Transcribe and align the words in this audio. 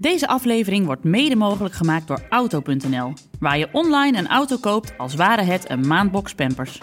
Deze 0.00 0.26
aflevering 0.28 0.86
wordt 0.86 1.04
mede 1.04 1.36
mogelijk 1.36 1.74
gemaakt 1.74 2.06
door 2.06 2.20
Auto.nl, 2.28 3.12
waar 3.40 3.58
je 3.58 3.68
online 3.72 4.18
een 4.18 4.28
auto 4.28 4.56
koopt 4.56 4.92
als 4.98 5.14
ware 5.14 5.42
het 5.42 5.70
een 5.70 5.86
maandbox 5.86 6.34
pampers. 6.34 6.80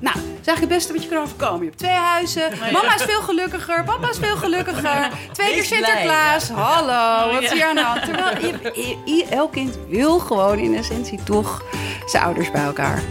Nou, 0.00 0.16
is 0.16 0.46
eigenlijk 0.46 0.60
het 0.60 0.68
beste 0.68 0.92
wat 0.92 1.02
je 1.02 1.08
kan 1.08 1.18
overkomen. 1.22 1.58
Je 1.60 1.64
hebt 1.66 1.78
twee 1.78 1.92
huizen. 1.92 2.50
Mama 2.72 2.94
is 2.94 3.02
veel 3.02 3.20
gelukkiger. 3.22 3.84
Papa 3.84 4.08
is 4.08 4.18
veel 4.18 4.36
gelukkiger. 4.36 5.10
Twee 5.32 5.52
keer 5.52 5.64
Sinterklaas. 5.64 6.48
Hallo, 6.48 7.32
wat 7.32 7.42
is 7.42 7.52
hier 7.52 7.64
aan 7.66 7.74
de 7.74 7.82
hand? 7.82 8.04
Terwijl 8.04 8.40
je, 8.40 8.70
je- 9.04 9.14
je- 9.14 9.26
elk 9.30 9.52
kind 9.52 9.78
wil 9.88 10.18
gewoon 10.18 10.58
in 10.58 10.74
essentie 10.74 11.22
toch 11.22 11.62
zijn 12.06 12.24
ouders 12.24 12.50
bij 12.50 12.64
elkaar. 12.64 13.02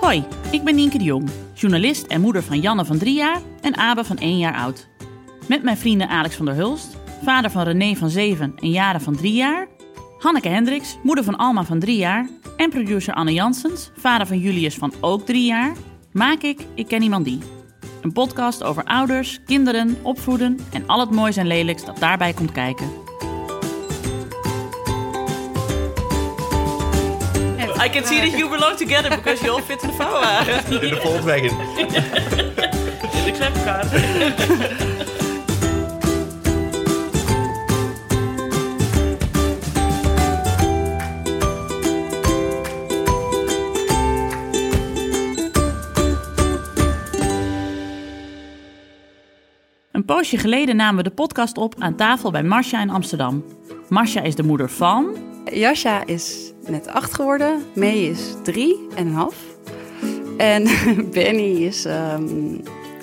Hoi, 0.00 0.24
ik 0.56 0.64
ben 0.64 0.74
Nienke 0.74 0.98
de 0.98 1.04
Jong, 1.04 1.28
journalist 1.54 2.06
en 2.06 2.20
moeder 2.20 2.42
van 2.42 2.60
Janne 2.60 2.84
van 2.84 2.98
3 2.98 3.14
jaar 3.14 3.40
en 3.60 3.76
Abe 3.76 4.04
van 4.04 4.18
1 4.18 4.38
jaar 4.38 4.54
oud. 4.54 4.88
Met 5.48 5.62
mijn 5.62 5.76
vrienden 5.76 6.08
Alex 6.08 6.34
van 6.34 6.46
der 6.46 6.54
Hulst, 6.54 6.96
vader 7.24 7.50
van 7.50 7.62
René 7.62 7.94
van 7.94 8.10
7 8.10 8.52
en 8.56 8.70
Jaren 8.70 9.00
van 9.00 9.16
3 9.16 9.32
jaar, 9.32 9.68
Hanneke 10.18 10.48
Hendricks, 10.48 10.96
moeder 11.02 11.24
van 11.24 11.36
Alma 11.36 11.64
van 11.64 11.78
3 11.78 11.96
jaar 11.96 12.28
en 12.56 12.70
producer 12.70 13.14
Anne 13.14 13.32
Janssens, 13.32 13.90
vader 13.96 14.26
van 14.26 14.38
Julius 14.38 14.74
van 14.74 14.92
ook 15.00 15.26
3 15.26 15.44
jaar, 15.44 15.76
maak 16.12 16.42
ik 16.42 16.66
Ik 16.74 16.88
Ken 16.88 17.02
Iemand 17.02 17.24
Die. 17.24 17.38
Een 18.02 18.12
podcast 18.12 18.62
over 18.62 18.84
ouders, 18.84 19.40
kinderen, 19.44 19.96
opvoeden 20.02 20.58
en 20.72 20.86
al 20.86 21.00
het 21.00 21.10
moois 21.10 21.36
en 21.36 21.46
lelijks 21.46 21.84
dat 21.84 21.98
daarbij 21.98 22.32
komt 22.32 22.52
kijken. 22.52 23.05
I 27.86 27.88
can 27.88 28.04
see 28.04 28.18
that 28.18 28.38
you 28.38 28.48
belong 28.48 28.76
together 28.76 29.08
because 29.16 29.44
you 29.44 29.52
all 29.52 29.62
fit 29.62 29.82
in 29.82 29.88
the 29.88 29.94
vouwwagen. 29.94 30.82
In 30.82 30.88
de 30.88 31.00
Volkswagen. 31.00 31.50
Ik 33.26 33.34
zeg 33.34 33.56
elkaar. 33.56 33.84
Een 49.92 50.04
poosje 50.04 50.38
geleden 50.38 50.76
namen 50.76 50.96
we 50.96 51.02
de 51.02 51.14
podcast 51.14 51.58
op 51.58 51.74
aan 51.78 51.96
tafel 51.96 52.30
bij 52.30 52.42
Marcia 52.42 52.80
in 52.80 52.90
Amsterdam. 52.90 53.44
Marcia 53.88 54.22
is 54.22 54.34
de 54.34 54.42
moeder 54.42 54.70
van 54.70 55.34
Jascha 55.52 56.06
is 56.06 56.52
net 56.66 56.86
acht 56.86 57.14
geworden. 57.14 57.62
May 57.74 58.06
is 58.06 58.34
drie 58.42 58.86
en 58.94 59.06
een 59.06 59.14
half. 59.14 59.36
En 60.36 60.64
Benny 61.12 61.64
is 61.64 61.84
ehm, 61.84 62.58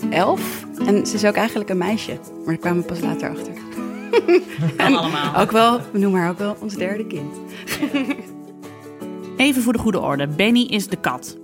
elf. 0.10 0.66
En 0.86 1.08
ze 1.08 1.16
is 1.16 1.26
ook 1.26 1.36
eigenlijk 1.36 1.70
een 1.70 1.78
meisje. 1.78 2.12
Maar 2.12 2.46
daar 2.46 2.58
kwamen 2.58 2.82
we 2.82 2.88
pas 2.88 3.00
later 3.00 3.30
achter. 3.30 3.54
Kan 4.78 4.96
allemaal. 4.96 5.36
Ook 5.36 5.52
wel, 5.52 5.80
we 5.92 6.00
noemen 6.00 6.20
haar 6.20 6.30
ook 6.30 6.38
wel 6.38 6.56
ons 6.62 6.76
derde 6.76 7.08
kind. 7.08 7.36
Even 9.38 9.62
voor 9.62 9.74
de 9.74 9.80
goede 9.80 10.00
orde, 10.00 10.28
Benny 10.28 10.62
is 10.62 10.88
de 10.88 10.96
kat. 10.96 11.38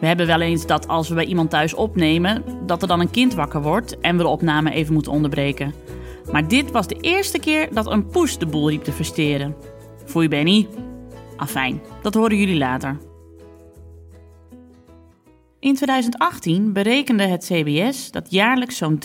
We 0.00 0.06
hebben 0.06 0.26
wel 0.26 0.40
eens 0.40 0.66
dat 0.66 0.88
als 0.88 1.08
we 1.08 1.14
bij 1.14 1.24
iemand 1.24 1.50
thuis 1.50 1.74
opnemen, 1.74 2.44
dat 2.66 2.82
er 2.82 2.88
dan 2.88 3.00
een 3.00 3.10
kind 3.10 3.34
wakker 3.34 3.62
wordt 3.62 4.00
en 4.00 4.16
we 4.16 4.22
de 4.22 4.28
opname 4.28 4.70
even 4.70 4.94
moeten 4.94 5.12
onderbreken. 5.12 5.74
Maar 6.32 6.48
dit 6.48 6.70
was 6.70 6.86
de 6.86 6.96
eerste 7.00 7.38
keer 7.38 7.68
dat 7.72 7.86
een 7.90 8.06
poes 8.06 8.38
de 8.38 8.46
boel 8.46 8.68
riep 8.68 8.84
te 8.84 8.92
versteren. 8.92 9.56
Foei 10.04 10.28
Benny. 10.28 10.68
Afijn, 11.36 11.80
dat 12.02 12.14
horen 12.14 12.36
jullie 12.36 12.58
later. 12.58 12.98
In 15.58 15.74
2018 15.74 16.72
berekende 16.72 17.26
het 17.26 17.44
CBS 17.44 18.10
dat 18.10 18.30
jaarlijks 18.30 18.76
zo'n 18.76 18.98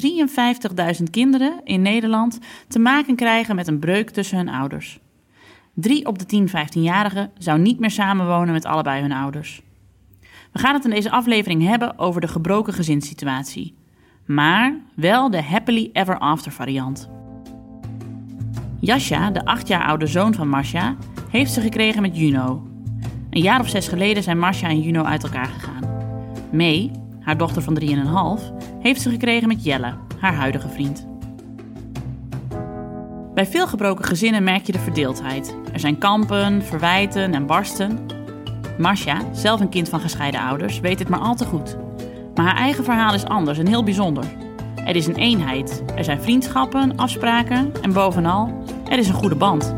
53.000 0.97 1.03
kinderen 1.11 1.61
in 1.63 1.81
Nederland 1.81 2.39
te 2.67 2.79
maken 2.79 3.15
krijgen 3.15 3.55
met 3.55 3.67
een 3.67 3.79
breuk 3.79 4.09
tussen 4.09 4.37
hun 4.37 4.49
ouders. 4.49 4.99
Drie 5.73 6.05
op 6.05 6.19
de 6.19 6.25
10 6.25 6.49
15-jarigen 6.49 7.31
zou 7.37 7.59
niet 7.59 7.79
meer 7.79 7.91
samenwonen 7.91 8.53
met 8.53 8.65
allebei 8.65 9.01
hun 9.01 9.11
ouders. 9.11 9.61
We 10.51 10.59
gaan 10.59 10.73
het 10.73 10.83
in 10.83 10.89
deze 10.89 11.11
aflevering 11.11 11.67
hebben 11.67 11.99
over 11.99 12.21
de 12.21 12.27
gebroken 12.27 12.73
gezinssituatie. 12.73 13.75
Maar 14.25 14.75
wel 14.95 15.29
de 15.29 15.41
happily 15.41 15.89
ever 15.93 16.17
after 16.17 16.51
variant. 16.51 17.09
Jascha, 18.79 19.31
de 19.31 19.45
acht 19.45 19.67
jaar 19.67 19.83
oude 19.83 20.07
zoon 20.07 20.33
van 20.33 20.49
Marcia, 20.49 20.95
heeft 21.29 21.51
ze 21.51 21.61
gekregen 21.61 22.01
met 22.01 22.17
Juno. 22.17 22.67
Een 23.29 23.41
jaar 23.41 23.59
of 23.59 23.69
zes 23.69 23.87
geleden 23.87 24.23
zijn 24.23 24.39
Marcia 24.39 24.69
en 24.69 24.81
Juno 24.81 25.03
uit 25.03 25.23
elkaar 25.23 25.45
gegaan. 25.45 25.83
May, 26.51 26.91
haar 27.21 27.37
dochter 27.37 27.61
van 27.61 27.79
3,5, 27.81 27.87
heeft 28.79 29.01
ze 29.01 29.09
gekregen 29.09 29.47
met 29.47 29.63
Jelle, 29.63 29.93
haar 30.19 30.33
huidige 30.33 30.69
vriend. 30.69 31.07
Bij 33.33 33.45
veel 33.45 33.67
gebroken 33.67 34.05
gezinnen 34.05 34.43
merk 34.43 34.65
je 34.65 34.71
de 34.71 34.79
verdeeldheid. 34.79 35.55
Er 35.73 35.79
zijn 35.79 35.97
kampen, 35.97 36.63
verwijten 36.63 37.33
en 37.33 37.45
barsten. 37.45 37.99
Marcia, 38.77 39.21
zelf 39.31 39.59
een 39.59 39.69
kind 39.69 39.89
van 39.89 39.99
gescheiden 39.99 40.41
ouders, 40.41 40.79
weet 40.79 40.99
het 40.99 41.09
maar 41.09 41.19
al 41.19 41.35
te 41.35 41.45
goed. 41.45 41.77
Maar 42.35 42.45
haar 42.45 42.57
eigen 42.57 42.83
verhaal 42.83 43.13
is 43.13 43.25
anders 43.25 43.57
en 43.57 43.67
heel 43.67 43.83
bijzonder. 43.83 44.25
Er 44.87 44.95
is 44.95 45.07
een 45.07 45.15
eenheid. 45.15 45.83
Er 45.95 46.03
zijn 46.03 46.21
vriendschappen, 46.21 46.95
afspraken 46.95 47.71
en 47.81 47.93
bovenal, 47.93 48.63
er 48.89 48.97
is 48.97 49.07
een 49.07 49.13
goede 49.13 49.35
band. 49.35 49.75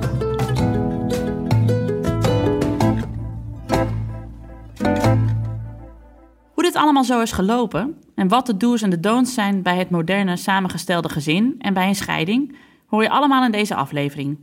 Hoe 6.54 6.64
dit 6.64 6.76
allemaal 6.76 7.04
zo 7.04 7.22
is 7.22 7.32
gelopen 7.32 7.98
en 8.16 8.28
wat 8.28 8.46
de 8.46 8.58
do's 8.58 8.82
en 8.82 8.90
de 8.90 9.00
don'ts 9.00 9.34
zijn 9.34 9.62
bij 9.62 9.78
het 9.78 9.90
moderne 9.90 10.38
samengestelde 10.38 11.10
gezin 11.10 11.56
en 11.60 11.74
bij 11.74 11.88
een 11.88 11.96
scheiding, 11.96 12.56
hoor 12.88 13.04
je 13.04 13.10
allemaal 13.10 13.44
in 13.44 13.52
deze 13.52 13.76
aflevering. 13.76 14.38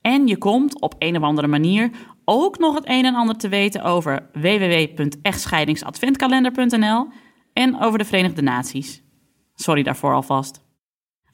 En 0.00 0.26
je 0.26 0.38
komt 0.38 0.80
op 0.80 0.94
een 0.98 1.16
of 1.16 1.22
andere 1.22 1.46
manier 1.46 1.90
ook 2.24 2.58
nog 2.58 2.74
het 2.74 2.88
een 2.88 3.04
en 3.04 3.14
ander 3.14 3.36
te 3.36 3.48
weten 3.48 3.82
over 3.82 4.28
www.echtscheidingsadventkalender.nl 4.32 7.08
en 7.52 7.80
over 7.80 7.98
de 7.98 8.04
Verenigde 8.04 8.42
Naties. 8.42 9.02
Sorry 9.54 9.82
daarvoor 9.82 10.14
alvast. 10.14 10.60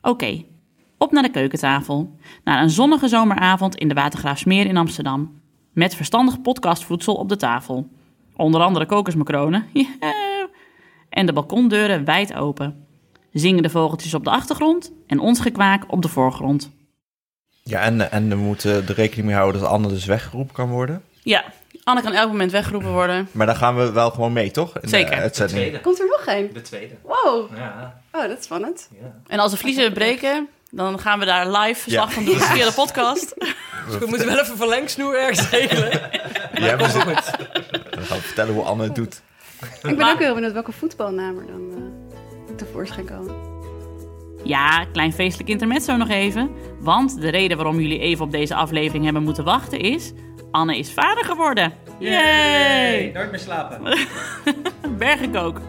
Oké, 0.00 0.44
op 0.98 1.12
naar 1.12 1.22
de 1.22 1.30
keukentafel. 1.30 2.16
Naar 2.44 2.62
een 2.62 2.70
zonnige 2.70 3.08
zomeravond 3.08 3.76
in 3.76 3.88
de 3.88 3.94
Watergraafsmeer 3.94 4.66
in 4.66 4.76
Amsterdam. 4.76 5.40
Met 5.72 5.94
verstandig 5.94 6.40
podcastvoedsel 6.40 7.14
op 7.14 7.28
de 7.28 7.36
tafel. 7.36 7.88
Onder 8.36 8.60
andere 8.60 8.86
kokosmacronen. 8.86 9.66
Yeah. 9.72 10.16
En 11.08 11.26
de 11.26 11.32
balkondeuren 11.32 12.04
wijd 12.04 12.34
open. 12.34 12.86
Zingen 13.32 13.62
de 13.62 13.70
vogeltjes 13.70 14.14
op 14.14 14.24
de 14.24 14.30
achtergrond 14.30 14.92
en 15.06 15.18
ons 15.18 15.40
gekwaak 15.40 15.84
op 15.92 16.02
de 16.02 16.08
voorgrond. 16.08 16.70
Ja, 17.62 17.80
en, 17.80 18.10
en 18.10 18.28
we 18.28 18.34
moeten 18.34 18.70
er 18.88 18.94
rekening 18.94 19.26
mee 19.26 19.36
houden 19.36 19.60
dat 19.60 19.70
Anne 19.70 19.88
dus 19.88 20.04
weggeroepen 20.04 20.54
kan 20.54 20.68
worden. 20.68 21.02
Ja, 21.22 21.44
Anne 21.84 22.02
kan 22.02 22.12
elk 22.12 22.28
moment 22.30 22.52
weggeroepen 22.52 22.92
worden. 22.92 23.28
Maar 23.32 23.46
dan 23.46 23.56
gaan 23.56 23.76
we 23.76 23.92
wel 23.92 24.10
gewoon 24.10 24.32
mee, 24.32 24.50
toch? 24.50 24.74
In 24.74 24.80
de 24.80 24.88
Zeker. 24.88 25.14
uitzending. 25.18 25.58
Tweede. 25.58 25.80
Komt 25.80 26.00
er 26.00 26.06
nog 26.06 26.36
een? 26.36 26.50
De 26.52 26.60
tweede. 26.60 26.94
Wow. 27.02 27.56
Ja. 27.56 28.00
Oh, 28.22 28.28
dat 28.28 28.38
is 28.38 28.44
spannend. 28.44 28.88
ja. 29.00 29.14
En 29.26 29.38
als 29.38 29.50
de 29.50 29.56
vliezen 29.56 29.92
breken, 29.92 30.48
dan 30.70 30.98
gaan 31.00 31.18
we 31.18 31.24
daar 31.24 31.50
live 31.50 31.80
verslag 31.80 32.08
Ja. 32.08 32.14
van 32.14 32.24
doen 32.24 32.36
via 32.38 32.66
de 32.66 32.72
podcast. 32.72 33.34
Dus 33.88 33.98
we 33.98 34.06
moeten 34.06 34.26
wel 34.26 34.38
even 34.40 34.56
verlengsnoer 34.56 35.18
ergens 35.18 35.50
regelen. 35.50 35.90
Ja, 36.54 36.76
we 36.76 36.82
zitten- 36.88 37.04
Dan 37.90 38.04
gaan 38.04 38.16
we 38.16 38.22
vertellen 38.22 38.54
hoe 38.54 38.62
Anne 38.62 38.82
het 38.82 38.94
doet. 38.94 39.22
Ik 39.60 39.80
ben 39.82 39.96
Maar- 39.96 40.12
ook 40.12 40.18
heel 40.18 40.34
benieuwd 40.34 40.52
welke 40.52 40.72
voetbalnaam 40.72 41.38
er 41.38 41.46
dan 41.46 41.70
eh, 42.48 42.54
tevoorschijn 42.56 43.06
komen. 43.06 43.34
Ja, 44.44 44.84
klein 44.92 45.12
feestelijk 45.12 45.48
intermezzo 45.48 45.96
nog 45.96 46.08
even. 46.08 46.50
Want 46.80 47.20
de 47.20 47.28
reden 47.30 47.56
waarom 47.56 47.80
jullie 47.80 47.98
even 47.98 48.24
op 48.24 48.30
deze 48.30 48.54
aflevering 48.54 49.04
hebben 49.04 49.22
moeten 49.22 49.44
wachten 49.44 49.78
is... 49.80 50.12
Anne 50.50 50.78
is 50.78 50.92
vader 50.92 51.24
geworden. 51.24 51.72
Yay! 51.98 53.10
Nooit 53.14 53.30
meer 53.30 53.40
slapen. 53.40 53.98
Bergenkook. 54.98 55.60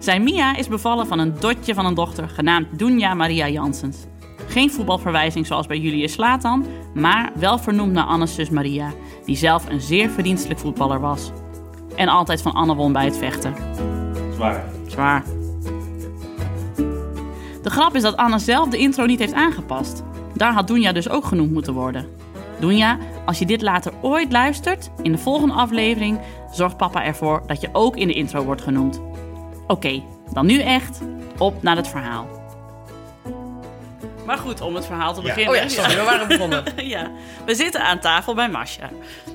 Zijn 0.00 0.22
Mia 0.22 0.56
is 0.56 0.68
bevallen 0.68 1.06
van 1.06 1.18
een 1.18 1.34
dotje 1.40 1.74
van 1.74 1.86
een 1.86 1.94
dochter 1.94 2.28
genaamd 2.28 2.78
Dunja 2.78 3.14
Maria 3.14 3.48
Janssens. 3.48 3.98
Geen 4.46 4.70
voetbalverwijzing 4.70 5.46
zoals 5.46 5.66
bij 5.66 5.78
Julius 5.78 6.12
Slatan, 6.12 6.66
maar 6.94 7.32
wel 7.34 7.58
vernoemd 7.58 7.92
naar 7.92 8.04
Anne's 8.04 8.34
zus 8.34 8.50
Maria, 8.50 8.92
die 9.24 9.36
zelf 9.36 9.68
een 9.68 9.80
zeer 9.80 10.10
verdienstelijk 10.10 10.60
voetballer 10.60 11.00
was. 11.00 11.30
En 11.96 12.08
altijd 12.08 12.42
van 12.42 12.52
Anne 12.52 12.74
won 12.74 12.92
bij 12.92 13.04
het 13.04 13.16
vechten. 13.16 13.54
Zwaar. 14.34 14.64
Zwaar. 14.86 15.24
De 17.62 17.70
grap 17.70 17.94
is 17.94 18.02
dat 18.02 18.16
Anne 18.16 18.38
zelf 18.38 18.68
de 18.68 18.78
intro 18.78 19.06
niet 19.06 19.18
heeft 19.18 19.32
aangepast. 19.32 20.02
Daar 20.34 20.52
had 20.52 20.66
Dunja 20.66 20.92
dus 20.92 21.08
ook 21.08 21.24
genoemd 21.24 21.52
moeten 21.52 21.74
worden. 21.74 22.06
Dunja, 22.60 22.98
als 23.24 23.38
je 23.38 23.46
dit 23.46 23.62
later 23.62 23.92
ooit 24.00 24.32
luistert, 24.32 24.90
in 25.02 25.12
de 25.12 25.18
volgende 25.18 25.54
aflevering 25.54 26.20
zorgt 26.52 26.76
papa 26.76 27.04
ervoor 27.04 27.42
dat 27.46 27.60
je 27.60 27.68
ook 27.72 27.96
in 27.96 28.06
de 28.06 28.14
intro 28.14 28.44
wordt 28.44 28.62
genoemd. 28.62 29.00
Oké, 29.70 30.02
dan 30.32 30.46
nu 30.46 30.60
echt 30.60 31.00
op 31.38 31.62
naar 31.62 31.76
het 31.76 31.88
verhaal. 31.88 32.28
Maar 34.26 34.38
goed, 34.38 34.60
om 34.60 34.74
het 34.74 34.86
verhaal 34.86 35.14
te 35.14 35.20
beginnen. 35.22 35.48
Oh 35.48 35.56
ja, 35.62 35.68
sorry, 35.68 35.96
we 35.96 36.02
waren 36.02 36.28
begonnen. 36.28 36.64
ja, 36.94 37.10
we 37.46 37.54
zitten 37.54 37.80
aan 37.82 37.98
tafel 38.00 38.34
bij 38.34 38.48
Masha. 38.48 38.90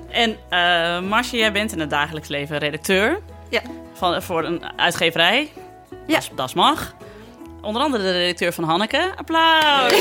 En 0.10 0.38
eh 0.50 1.00
Masha, 1.02 1.38
jij 1.38 1.52
bent 1.52 1.72
in 1.72 1.80
het 1.80 1.90
dagelijks 1.90 2.28
leven 2.28 2.58
redacteur 2.58 3.22
Ja. 3.50 3.62
van, 3.94 4.22
voor 4.22 4.44
een 4.44 4.80
uitgeverij. 4.80 5.52
Ja. 6.08 6.20
Dat, 6.36 6.56
mag. 6.56 6.94
Onder 7.62 7.82
andere 7.82 8.04
de 8.04 8.12
redacteur 8.12 8.54
van 8.54 8.64
Hanneke. 8.64 9.12
Applaus! 9.16 9.94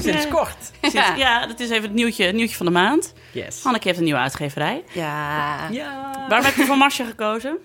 Sinds 0.00 0.28
kort. 0.28 0.70
Ja. 0.92 1.14
ja, 1.14 1.46
dat 1.46 1.60
is 1.60 1.70
even 1.70 1.82
het 1.82 1.92
nieuwtje, 1.92 2.24
het 2.24 2.34
nieuwtje 2.34 2.56
van 2.56 2.66
de 2.66 2.72
maand. 2.72 3.12
Yes. 3.32 3.62
Hanneke 3.62 3.86
heeft 3.86 3.98
een 3.98 4.04
nieuwe 4.04 4.20
uitgeverij. 4.20 4.84
Ja. 4.92 5.68
Ja. 5.70 6.10
Waarom 6.28 6.46
heb 6.46 6.54
je 6.56 6.64
voor 6.64 6.76
Marsje 6.76 7.04
gekozen? 7.04 7.58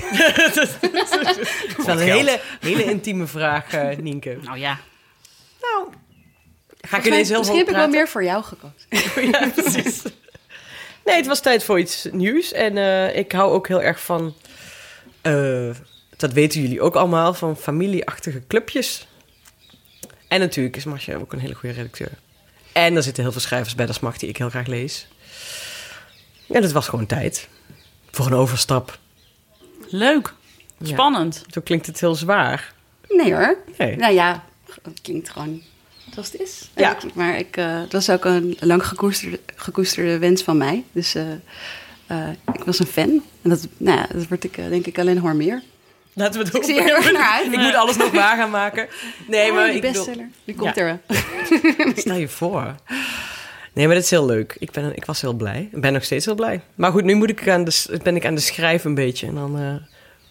Dat 0.54 0.68
is 1.78 1.84
wel 1.86 2.00
een 2.00 2.08
hele, 2.08 2.40
hele 2.60 2.84
intieme 2.84 3.26
vraag, 3.26 3.72
eh, 3.72 3.96
Nienke. 3.96 4.38
Nou 4.42 4.58
ja, 4.58 4.78
Nou, 5.60 5.88
ga 6.80 6.96
ik 6.96 7.04
ineens 7.04 7.28
heel 7.28 7.38
Misschien 7.38 7.58
heb 7.58 7.68
ik 7.68 7.74
wel 7.74 7.88
meer 7.88 8.08
voor 8.08 8.24
jou 8.24 8.44
gekozen. 8.44 9.30
ja, 9.30 9.48
precies. 9.54 10.02
Nee, 11.04 11.16
het 11.16 11.26
was 11.26 11.40
tijd 11.40 11.64
voor 11.64 11.78
iets 11.78 12.06
nieuws. 12.12 12.52
En 12.52 12.76
eh, 12.78 13.16
ik 13.16 13.32
hou 13.32 13.52
ook 13.52 13.68
heel 13.68 13.82
erg 13.82 14.00
van... 14.00 14.34
eh, 15.22 15.70
dat 16.16 16.32
weten 16.32 16.60
jullie 16.60 16.80
ook 16.80 16.94
allemaal, 16.94 17.34
van 17.34 17.56
familieachtige 17.56 18.42
clubjes. 18.46 19.06
En 20.28 20.40
natuurlijk 20.40 20.76
is 20.76 20.84
Masja 20.84 21.16
ook 21.16 21.32
een 21.32 21.38
hele 21.38 21.54
goede 21.54 21.74
redacteur. 21.74 22.10
En 22.72 22.96
er 22.96 23.02
zitten 23.02 23.22
heel 23.22 23.32
veel 23.32 23.40
schrijvers 23.40 23.74
bij 23.74 23.86
de 23.86 23.92
smacht 23.92 24.20
die 24.20 24.28
ik 24.28 24.36
heel 24.36 24.50
graag 24.50 24.66
lees. 24.66 25.06
En 26.48 26.62
het 26.62 26.72
was 26.72 26.88
gewoon 26.88 27.06
tijd 27.06 27.48
voor 28.10 28.26
een 28.26 28.34
overstap. 28.34 28.98
Leuk. 29.88 30.34
Ja. 30.78 30.86
Spannend. 30.86 31.44
Zo 31.50 31.60
klinkt 31.60 31.86
het 31.86 32.00
heel 32.00 32.14
zwaar. 32.14 32.72
Nee 33.08 33.34
hoor. 33.34 33.56
Nee. 33.78 33.96
Nou 33.96 34.12
ja, 34.14 34.44
het 34.82 35.00
klinkt 35.02 35.30
gewoon 35.30 35.62
zoals 36.12 36.32
het 36.32 36.40
is. 36.40 36.70
Ja. 36.76 36.96
Ik- 37.02 37.14
Maar 37.14 37.38
ik, 37.38 37.56
eh, 37.56 37.80
het 37.80 37.92
was 37.92 38.10
ook 38.10 38.24
een 38.24 38.56
lang 38.60 38.86
gekoesterde, 38.86 39.40
gekoesterde 39.56 40.18
wens 40.18 40.42
van 40.42 40.56
mij. 40.56 40.84
Dus 40.92 41.14
eh, 41.14 41.32
eh, 42.06 42.28
ik 42.54 42.64
was 42.64 42.78
een 42.78 42.86
fan. 42.86 43.22
En 43.42 43.50
dat, 43.50 43.66
nou 43.76 43.98
ja, 43.98 44.06
dat 44.12 44.28
word 44.28 44.44
ik 44.44 44.54
denk 44.54 44.86
ik 44.86 44.98
alleen 44.98 45.22
maar 45.22 45.36
meer. 45.36 45.62
Laten 46.12 46.40
we 46.40 46.46
het 46.46 46.54
Ik 46.56 46.62
zie 46.64 46.80
er 46.80 46.88
erg 46.96 47.12
naar 47.12 47.30
uit. 47.32 47.52
Ik 47.52 47.58
moet 47.58 47.74
alles 47.74 47.96
nog 47.96 48.10
waar 48.10 48.36
gaan 48.36 48.50
maken. 48.50 48.88
Nee, 49.26 49.52
maar 49.52 49.66
die 49.66 49.74
ik 49.74 49.80
bedoel, 49.80 50.04
bestseller. 50.04 50.30
Die 50.44 50.54
komt 50.54 50.74
Ja. 50.74 50.82
er 50.82 51.00
wel. 51.06 51.18
Stel 51.96 52.16
je 52.16 52.28
voor. 52.28 52.74
Nee, 53.76 53.86
maar 53.86 53.94
dat 53.94 54.04
is 54.04 54.10
heel 54.10 54.26
leuk. 54.26 54.56
Ik, 54.58 54.70
ben, 54.70 54.96
ik 54.96 55.04
was 55.04 55.20
heel 55.20 55.32
blij. 55.32 55.68
Ik 55.72 55.80
ben 55.80 55.92
nog 55.92 56.04
steeds 56.04 56.24
heel 56.24 56.34
blij. 56.34 56.60
Maar 56.74 56.90
goed, 56.90 57.04
nu 57.04 57.14
moet 57.14 57.30
ik 57.30 57.48
aan 57.48 57.64
de, 57.64 58.00
ben 58.02 58.16
ik 58.16 58.26
aan 58.26 58.34
de 58.34 58.40
schrijven 58.40 58.88
een 58.88 58.94
beetje. 58.94 59.26
En 59.26 59.34
dan 59.34 59.80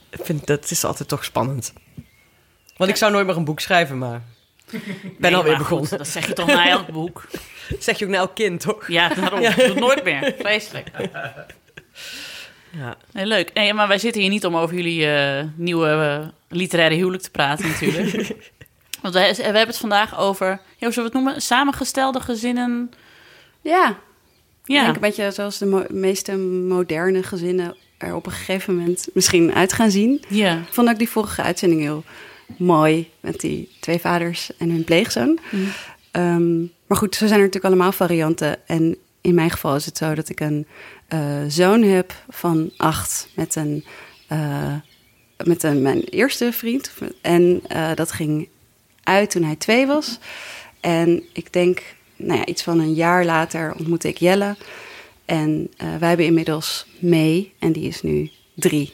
ik 0.09 0.25
vind 0.25 0.47
dat 0.47 0.71
is 0.71 0.83
altijd 0.83 1.09
toch 1.09 1.25
spannend. 1.25 1.73
Want 2.77 2.89
ik 2.89 2.95
zou 2.95 3.11
nooit 3.11 3.25
meer 3.25 3.37
een 3.37 3.45
boek 3.45 3.59
schrijven, 3.59 3.97
maar 3.97 4.21
ik 4.71 4.81
ben 5.01 5.31
Nee, 5.31 5.35
alweer 5.35 5.57
begonnen. 5.57 5.87
goed, 5.87 5.97
dat 5.97 6.07
zeg 6.07 6.27
je 6.27 6.33
toch 6.33 6.47
na 6.47 6.69
elk 6.69 6.87
boek. 6.87 7.25
zeg 7.79 7.99
je 7.99 8.05
ook 8.05 8.11
naar 8.11 8.19
elk 8.19 8.35
kind, 8.35 8.59
toch? 8.61 8.87
Ja, 8.87 9.09
daarom. 9.09 9.41
Doe 9.41 9.49
het 9.49 9.75
nooit 9.75 10.03
meer. 10.03 10.35
Vreselijk. 10.39 10.87
Ja. 12.77 12.97
Nee, 13.11 13.25
leuk. 13.25 13.53
Nee, 13.53 13.73
maar 13.73 13.87
wij 13.87 13.97
zitten 13.97 14.21
hier 14.21 14.29
niet 14.29 14.45
om 14.45 14.57
over 14.57 14.75
jullie 14.75 15.07
eh, 15.11 15.43
nieuwe 15.55 15.87
eh, 15.87 16.27
literaire 16.57 16.95
huwelijk 16.95 17.23
te 17.23 17.31
praten 17.31 17.67
natuurlijk. 17.67 18.11
Want 19.01 19.13
we, 19.13 19.33
we 19.35 19.41
hebben 19.43 19.67
het 19.67 19.77
vandaag 19.77 20.19
over, 20.19 20.47
ja, 20.47 20.57
hoe 20.79 20.91
zullen 20.91 21.11
we 21.11 21.17
het 21.17 21.25
noemen? 21.25 21.41
Samengestelde 21.41 22.19
gezinnen. 22.19 22.91
Ja, 23.65 23.89
ik 23.89 23.95
Ja, 24.65 24.83
denk 24.83 24.95
een 24.95 25.01
beetje 25.01 25.31
zoals 25.31 25.57
de 25.57 25.65
mo- 25.65 25.85
meeste 25.89 26.37
moderne 26.37 27.23
gezinnen 27.23 27.75
er 27.97 28.15
op 28.15 28.25
een 28.25 28.31
gegeven 28.31 28.75
moment 28.75 29.07
misschien 29.13 29.53
uit 29.53 29.73
gaan 29.73 29.91
zien. 29.91 30.23
ja. 30.27 30.57
Ik 30.57 30.73
vond 30.73 30.89
ook 30.89 30.97
die 30.97 31.09
vorige 31.09 31.41
uitzending 31.41 31.81
heel 31.81 32.03
mooi. 32.57 33.09
Met 33.19 33.39
die 33.39 33.69
twee 33.79 33.99
vaders 33.99 34.51
en 34.57 34.69
hun 34.69 34.83
pleegzoon. 34.83 35.39
Mm. 35.51 35.67
Ehm, 36.11 36.59
maar 36.87 36.97
goed, 36.97 37.15
zo 37.15 37.27
zijn 37.27 37.39
er 37.39 37.45
natuurlijk 37.45 37.73
allemaal 37.73 37.91
varianten. 37.91 38.67
En 38.67 38.97
in 39.21 39.35
mijn 39.35 39.49
geval 39.51 39.75
is 39.75 39.85
het 39.85 39.97
zo 39.97 40.13
dat 40.15 40.29
ik 40.29 40.39
een 40.39 40.67
eh, 41.07 41.19
zoon 41.47 41.81
heb 41.83 42.13
van 42.29 42.71
acht 42.77 43.27
met 43.35 43.55
een... 43.55 43.85
eh, 44.27 44.73
met 45.43 45.63
een, 45.63 45.81
mijn 45.81 46.03
eerste 46.03 46.51
vriend. 46.53 46.91
En 47.21 47.61
eh, 47.67 47.91
dat 47.95 48.11
ging 48.11 48.47
uit 49.03 49.31
toen 49.31 49.43
hij 49.43 49.55
twee 49.55 49.87
was. 49.87 50.19
En 50.79 51.23
ik 51.33 51.53
denk, 51.53 51.94
nou 52.15 52.39
ja, 52.39 52.45
iets 52.45 52.63
van 52.63 52.79
een 52.79 52.93
jaar 52.93 53.25
later 53.25 53.73
ontmoette 53.77 54.07
ik 54.07 54.17
Jelle. 54.17 54.55
En 55.25 55.71
eh, 55.77 55.87
wij 55.99 56.07
hebben 56.07 56.25
inmiddels 56.25 56.85
mee. 56.99 57.53
En 57.59 57.71
die 57.71 57.87
is 57.87 58.01
nu 58.01 58.31
drie. 58.53 58.93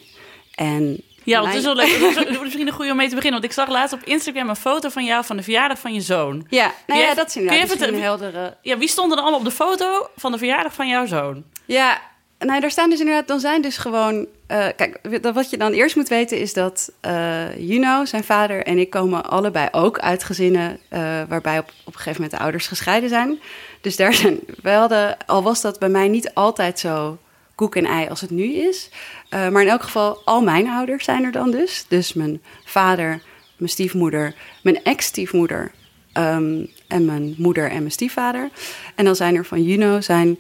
En 0.56 1.02
Ja, 1.24 1.40
want 1.40 1.48
het 1.48 1.58
is 1.58 1.64
wel 1.64 1.76
leuk. 1.76 2.16
Het 2.30 2.42
misschien 2.42 2.68
een 2.68 2.74
goede 2.74 2.92
om 2.92 2.98
mee 2.98 3.10
te 3.10 3.16
beginnen. 3.16 3.42
Want 3.42 3.52
ik 3.52 3.60
zag 3.60 3.70
laatst 3.70 3.94
op 3.94 4.04
Instagram 4.04 4.50
een 4.50 4.56
foto 4.56 4.90
van 4.90 5.06
jou 5.06 5.26
van 5.26 5.38
de 5.38 5.44
verjaardag 5.44 5.80
van 5.80 5.94
je 5.94 6.02
zoon. 6.02 6.46
Ja, 6.50 6.74
nou 6.88 7.02
ja, 7.02 7.14
dat 7.14 7.28
is 7.28 7.34
kun 7.34 7.44
je 7.44 7.50
even 7.50 7.88
een 7.88 8.02
heldere... 8.02 8.58
Ja, 8.62 8.78
wie 8.78 8.88
stond 8.88 9.12
er 9.12 9.18
allemaal 9.18 9.40
op 9.40 9.46
de 9.46 9.52
foto 9.52 10.10
van 10.16 10.32
de 10.32 10.38
verjaardag 10.38 10.74
van 10.74 10.88
jouw 10.88 11.06
zoon? 11.06 11.44
Ja, 11.66 12.02
nou, 12.46 12.60
daar 12.60 12.72
staan 12.72 12.90
dus 12.90 13.00
inderdaad, 13.00 13.28
dan 13.28 13.40
zijn 13.40 13.62
dus 13.62 13.78
gewoon... 13.78 14.28
eh, 14.48 14.68
kijk, 14.76 15.00
wat 15.34 15.50
je 15.50 15.58
dan 15.58 15.72
eerst 15.72 15.96
moet 15.96 16.10
weten 16.10 16.40
is 16.40 16.54
dat 16.54 16.92
eh 17.02 17.58
Juno, 17.58 18.06
zijn 18.06 18.24
vader 18.24 18.64
en 18.64 18.78
ik 18.78 18.90
komen 18.90 19.26
allebei 19.26 19.68
ook 19.72 20.00
uit 20.00 20.24
gezinnen... 20.24 20.80
eh, 20.90 21.00
waarbij 21.28 21.60
op, 21.60 21.66
op 21.86 21.94
een 21.94 22.00
gegeven 22.00 22.22
moment 22.22 22.32
de 22.32 22.44
ouders 22.44 22.68
gescheiden 22.68 23.10
zijn. 23.10 23.40
Dus 23.82 23.96
daar 23.96 24.14
zijn, 24.14 24.40
we 24.62 24.70
hadden, 24.70 25.18
al 25.26 25.44
was 25.44 25.62
dat 25.62 25.80
bij 25.80 25.90
mij 25.90 26.08
niet 26.08 26.34
altijd 26.34 26.80
zo 26.80 27.18
koek 27.56 27.76
en 27.76 27.86
ei 27.86 28.08
als 28.10 28.22
het 28.22 28.30
nu 28.30 28.54
is. 28.54 28.90
maar 29.30 29.62
in 29.62 29.68
elk 29.68 29.84
geval, 29.84 30.22
al 30.26 30.42
mijn 30.42 30.70
ouders 30.70 31.06
zijn 31.06 31.24
er 31.24 31.32
dan 31.32 31.52
dus. 31.52 31.86
Dus 31.88 32.14
mijn 32.14 32.42
vader, 32.66 33.22
mijn 33.58 33.70
stiefmoeder, 33.70 34.36
mijn 34.64 34.84
ex-stiefmoeder... 34.84 35.72
ehm, 36.14 36.66
en 36.88 37.06
mijn 37.06 37.36
moeder 37.38 37.70
en 37.70 37.78
mijn 37.78 37.92
stiefvader. 37.92 38.50
En 38.96 39.06
dan 39.06 39.16
zijn 39.16 39.36
er 39.36 39.46
van 39.46 39.64
Juno 39.64 40.02
zijn 40.02 40.40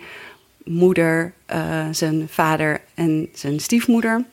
moeder, 0.71 1.33
eh, 1.45 1.87
zijn 1.91 2.27
vader 2.29 2.81
en 2.93 3.29
zijn 3.33 3.59
stiefmoeder. 3.59 4.25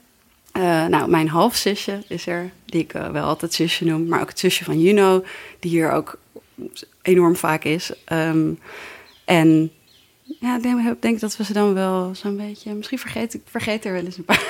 Eh, 0.52 0.86
nou, 0.86 1.10
mijn 1.10 1.28
halfzusje 1.28 2.02
is 2.08 2.26
er, 2.26 2.50
die 2.64 2.80
ik 2.80 2.94
eh, 2.94 3.10
wel 3.10 3.24
altijd 3.24 3.52
zusje 3.52 3.84
noem. 3.84 4.06
Maar 4.06 4.20
ook 4.20 4.28
het 4.28 4.38
zusje 4.38 4.64
van 4.64 4.80
Juno, 4.80 5.24
die 5.58 5.70
hier 5.70 5.90
ook 5.90 6.18
enorm 7.02 7.36
vaak 7.36 7.64
is. 7.64 7.92
Ehm, 8.04 8.50
en 9.24 9.70
ja, 10.40 10.56
ik 10.56 11.02
denk, 11.02 11.20
dat 11.20 11.36
we 11.36 11.44
ze 11.44 11.52
dan 11.52 11.74
wel 11.74 12.14
zo'n 12.14 12.36
beetje... 12.36 12.74
Misschien 12.74 12.98
vergeet 12.98 13.34
ik 13.34 13.42
vergeet 13.44 13.84
er 13.84 13.92
wel 13.92 14.04
eens 14.04 14.16
een 14.16 14.24
paar. 14.24 14.42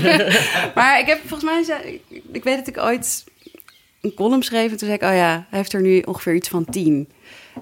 maar 0.74 1.00
ik 1.00 1.06
heb 1.06 1.20
volgens 1.26 1.66
mij... 1.66 2.00
ik 2.32 2.44
weet 2.44 2.56
dat 2.56 2.66
ik 2.66 2.78
ooit 2.78 3.24
een 4.04 4.14
column 4.14 4.42
schreef. 4.42 4.70
En 4.70 4.76
toen 4.76 4.88
zei 4.88 4.92
ik, 4.92 5.02
oh 5.02 5.14
ja, 5.14 5.46
hij 5.48 5.58
heeft 5.58 5.72
er 5.72 5.80
nu 5.80 6.00
ongeveer 6.00 6.34
iets 6.34 6.48
van 6.48 6.64
tien. 6.64 7.08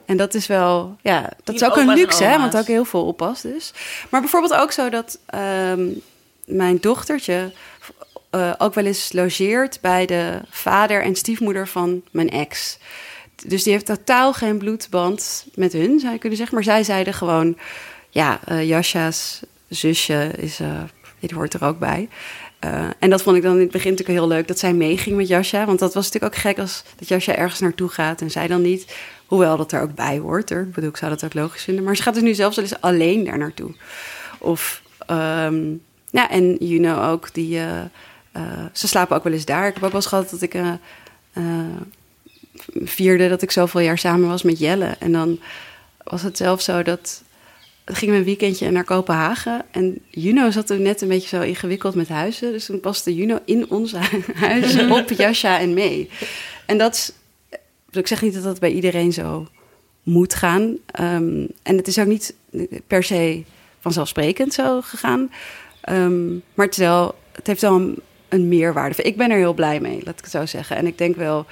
En 0.07 0.17
dat 0.17 0.35
is 0.35 0.47
wel, 0.47 0.97
ja, 1.03 1.31
dat 1.45 1.55
is 1.55 1.65
ook 1.65 1.77
een 1.77 1.95
luxe, 1.95 2.25
hè, 2.25 2.39
want 2.39 2.57
ook 2.57 2.67
heel 2.67 2.85
veel 2.85 3.07
oppas 3.07 3.41
dus. 3.41 3.73
Maar 4.11 4.21
bijvoorbeeld 4.21 4.55
ook 4.55 4.73
zo 4.73 4.89
dat 4.89 5.19
ehm, 5.27 5.89
mijn 6.45 6.79
dochtertje 6.81 7.53
eh, 8.31 8.53
ook 8.59 8.75
wel 8.75 8.85
eens 8.85 9.13
logeert 9.13 9.79
bij 9.81 10.07
de 10.07 10.41
vader 10.51 11.03
en 11.03 11.15
stiefmoeder 11.15 11.69
van 11.69 12.03
mijn 12.11 12.31
ex. 12.31 12.79
Dus 13.47 13.63
die 13.63 13.73
heeft 13.73 13.87
totaal 13.87 14.33
geen 14.33 14.59
bloedband 14.59 15.47
met 15.55 15.73
hun, 15.73 16.01
zou 16.01 16.13
je 16.13 16.19
kunnen 16.19 16.39
zeggen. 16.39 16.57
Maar 16.57 16.65
zij 16.65 16.83
zeiden 16.83 17.15
gewoon, 17.15 17.59
ja, 18.11 18.41
eh 18.45 18.69
Jasja's 18.69 19.41
zusje 19.69 20.31
is, 20.37 20.61
eh, 20.61 20.83
die 21.21 21.35
hoort 21.35 21.55
er 21.55 21.65
ook 21.65 21.79
bij. 21.79 22.09
Eh, 22.63 22.85
en 22.99 23.11
dat 23.11 23.23
vond 23.23 23.37
ik 23.37 23.43
dan 23.43 23.55
in 23.55 23.61
het 23.61 23.71
begin 23.71 23.91
natuurlijk 23.91 24.19
heel 24.19 24.29
leuk, 24.29 24.49
dat 24.49 24.59
zij 24.59 24.73
meeging 24.73 25.17
met 25.17 25.29
Jasja. 25.29 25.67
Want 25.67 25.79
dat 25.79 25.95
was 25.95 26.05
natuurlijk 26.05 26.35
ook 26.35 26.41
gek 26.41 26.59
als 26.59 26.83
dat 26.97 27.09
Jasja 27.09 27.37
ergens 27.37 27.61
naartoe 27.61 27.89
gaat 27.89 28.21
en 28.21 28.31
zij 28.31 28.47
dan 28.47 28.63
niet. 28.63 28.97
Hoewel 29.27 29.57
dat 29.57 29.73
er 29.73 29.83
ook 29.83 29.95
bij 29.95 30.19
hoort, 30.19 30.51
hoor. 30.51 30.61
Ik 30.61 30.73
bedoel, 30.73 30.91
ik 30.91 30.97
zou 30.97 31.11
dat 31.11 31.25
ook 31.25 31.35
logisch 31.35 31.63
vinden. 31.63 31.85
Maar 31.85 31.97
ze 31.97 32.03
gaat 32.03 32.15
dus 32.15 32.23
nu 32.23 32.35
zelfs 32.35 32.57
wel 32.57 32.65
eens 32.65 32.81
alleen 32.81 33.25
daar 33.25 33.39
naartoe. 33.39 33.75
Of, 34.39 34.83
ehm, 35.07 35.63
ja, 36.11 36.31
en 36.31 36.57
Juno 36.57 37.11
ook, 37.11 37.35
die, 37.35 37.59
eh, 37.59 37.81
eh, 38.33 38.65
ze 38.73 38.89
slapen 38.89 39.17
ook 39.17 39.25
wel 39.25 39.33
eens 39.33 39.45
daar. 39.45 39.67
Ik 39.67 39.75
heb 39.75 39.83
ook 39.83 39.93
wel 39.93 40.01
eens 40.01 40.07
gehad 40.07 40.31
dat 40.31 40.43
ik 40.43 40.57
vierde 42.85 43.29
dat 43.29 43.43
ik 43.43 43.51
zoveel 43.51 43.81
jaar 43.81 43.99
samen 43.99 44.29
was 44.29 44.43
met 44.43 44.59
Jelle. 44.59 44.97
En 44.99 45.13
dan 45.13 45.39
was 46.05 46.23
het 46.23 46.37
zelfs 46.37 46.65
zo 46.65 46.83
dat 46.83 47.22
gingen 47.85 48.15
we 48.15 48.21
een 48.21 48.27
weekendje 48.27 48.71
naar 48.71 48.85
Kopenhagen. 48.85 49.65
En 49.71 49.99
Juno 50.11 50.51
zat 50.51 50.67
toen 50.67 50.83
net 50.83 51.01
een 51.01 51.09
beetje 51.09 51.37
zo 51.37 51.43
ingewikkeld 51.43 51.95
met 51.95 52.09
huizen. 52.09 52.53
Dus 52.53 52.67
toen 52.67 52.81
paste 52.81 53.15
Juno 53.15 53.39
in 53.45 53.71
ons 53.71 53.93
huis 54.35 54.77
op 55.01 55.11
Jasja 55.11 55.59
en 55.59 55.75
mee. 55.75 56.11
En 56.67 56.79
dat 56.79 56.95
is... 56.95 57.13
Ik 57.91 58.07
zeg 58.07 58.23
niet 58.23 58.35
dat 58.35 58.43
dat 58.43 58.61
bij 58.61 58.73
iedereen 58.73 59.13
zo 59.13 59.47
moet 60.03 60.35
gaan. 60.35 60.77
Ehm, 60.87 61.47
en 61.63 61.77
het 61.77 61.87
is 61.87 61.99
ook 61.99 62.07
niet 62.07 62.35
per 62.87 63.05
se 63.05 63.43
vanzelfsprekend 63.81 64.55
zo 64.55 64.81
gegaan. 64.81 65.31
Ehm, 65.81 66.33
maar 66.33 66.67
het, 66.67 66.75
is 66.75 66.77
wel, 66.77 67.15
het 67.33 67.47
heeft 67.47 67.61
wel 67.61 67.75
een, 67.75 68.01
een 68.29 68.49
meerwaarde. 68.49 69.03
Ik 69.03 69.17
ben 69.17 69.31
er 69.31 69.37
heel 69.37 69.55
blij 69.55 69.81
mee, 69.81 70.01
laat 70.05 70.19
ik 70.19 70.25
het 70.25 70.31
zo 70.31 70.47
zeggen. 70.47 70.77
En 70.77 70.87
ik 70.87 70.99
denk 70.99 71.17
wel... 71.17 71.47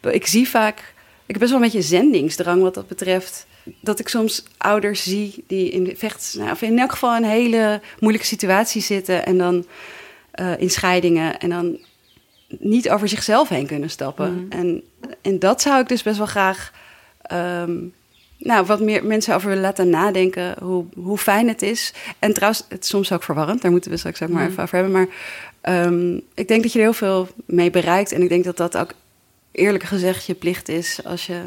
Ik 0.00 0.26
zie 0.26 0.48
vaak... 0.48 0.78
Ik 1.26 1.30
heb 1.30 1.38
best 1.38 1.50
wel 1.50 1.60
een 1.60 1.66
beetje 1.66 1.88
zendingsdrang 1.88 2.62
wat 2.62 2.74
dat 2.74 2.88
betreft 2.88 3.46
dat 3.80 3.98
ik 3.98 4.08
soms 4.08 4.44
ouders 4.56 5.02
zie 5.02 5.44
die 5.46 5.70
in 5.70 5.96
vecht, 5.96 6.34
nou, 6.38 6.50
of 6.50 6.62
in 6.62 6.78
elk 6.78 6.92
geval 6.92 7.16
een 7.16 7.24
hele 7.24 7.80
moeilijke 7.98 8.26
situatie 8.28 8.82
zitten 8.82 9.26
en 9.26 9.38
dan 9.38 9.66
uh, 10.40 10.60
in 10.60 10.70
scheidingen 10.70 11.38
en 11.38 11.48
dan 11.48 11.78
niet 12.58 12.90
over 12.90 13.08
zichzelf 13.08 13.48
heen 13.48 13.66
kunnen 13.66 13.90
stappen. 13.90 14.32
Mm. 14.32 14.46
En, 14.48 14.82
en 15.22 15.38
dat 15.38 15.62
zou 15.62 15.80
ik 15.80 15.88
dus 15.88 16.02
best 16.02 16.16
wel 16.16 16.26
graag, 16.26 16.72
um, 17.32 17.92
nou, 18.38 18.66
wat 18.66 18.80
meer 18.80 19.04
mensen 19.04 19.34
over 19.34 19.48
willen 19.48 19.62
laten 19.62 19.90
nadenken, 19.90 20.54
hoe, 20.62 20.84
hoe 20.94 21.18
fijn 21.18 21.48
het 21.48 21.62
is. 21.62 21.92
En 22.18 22.32
trouwens, 22.32 22.64
het 22.68 22.82
is 22.82 22.88
soms 22.88 23.12
ook 23.12 23.22
verwarrend, 23.22 23.62
daar 23.62 23.70
moeten 23.70 23.90
we 23.90 23.96
straks 23.96 24.22
ook 24.22 24.28
maar 24.28 24.44
mm. 24.44 24.50
even 24.50 24.62
over 24.62 24.78
hebben. 24.78 24.92
Maar 24.92 25.08
ehm, 25.60 26.16
ik 26.34 26.48
denk 26.48 26.62
dat 26.62 26.72
je 26.72 26.78
er 26.78 26.84
heel 26.84 26.94
veel 26.94 27.28
mee 27.46 27.70
bereikt. 27.70 28.12
En 28.12 28.22
ik 28.22 28.28
denk 28.28 28.44
dat 28.44 28.56
dat 28.56 28.76
ook 28.76 28.94
eerlijk 29.52 29.84
gezegd 29.84 30.26
je 30.26 30.34
plicht 30.34 30.68
is 30.68 31.04
als 31.04 31.26
je 31.26 31.40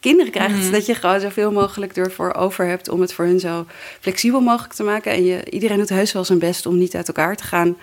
kinderen 0.00 0.32
krijgt. 0.32 0.56
Mhm. 0.56 0.70
Dat 0.70 0.86
je 0.86 0.94
gewoon 0.94 1.20
zoveel 1.20 1.52
mogelijk 1.52 1.96
ervoor 1.96 2.34
over 2.34 2.66
hebt 2.66 2.88
om 2.88 3.00
het 3.00 3.12
voor 3.12 3.24
hun 3.24 3.40
zo 3.40 3.66
flexibel 4.00 4.40
mogelijk 4.40 4.74
te 4.74 4.82
maken. 4.82 5.12
En 5.12 5.24
je, 5.24 5.50
iedereen 5.50 5.78
doet 5.78 5.88
heus 5.88 6.12
wel 6.12 6.24
zijn 6.24 6.38
best 6.38 6.66
om 6.66 6.78
niet 6.78 6.94
uit 6.94 7.08
elkaar 7.08 7.36
te 7.36 7.44
gaan. 7.44 7.76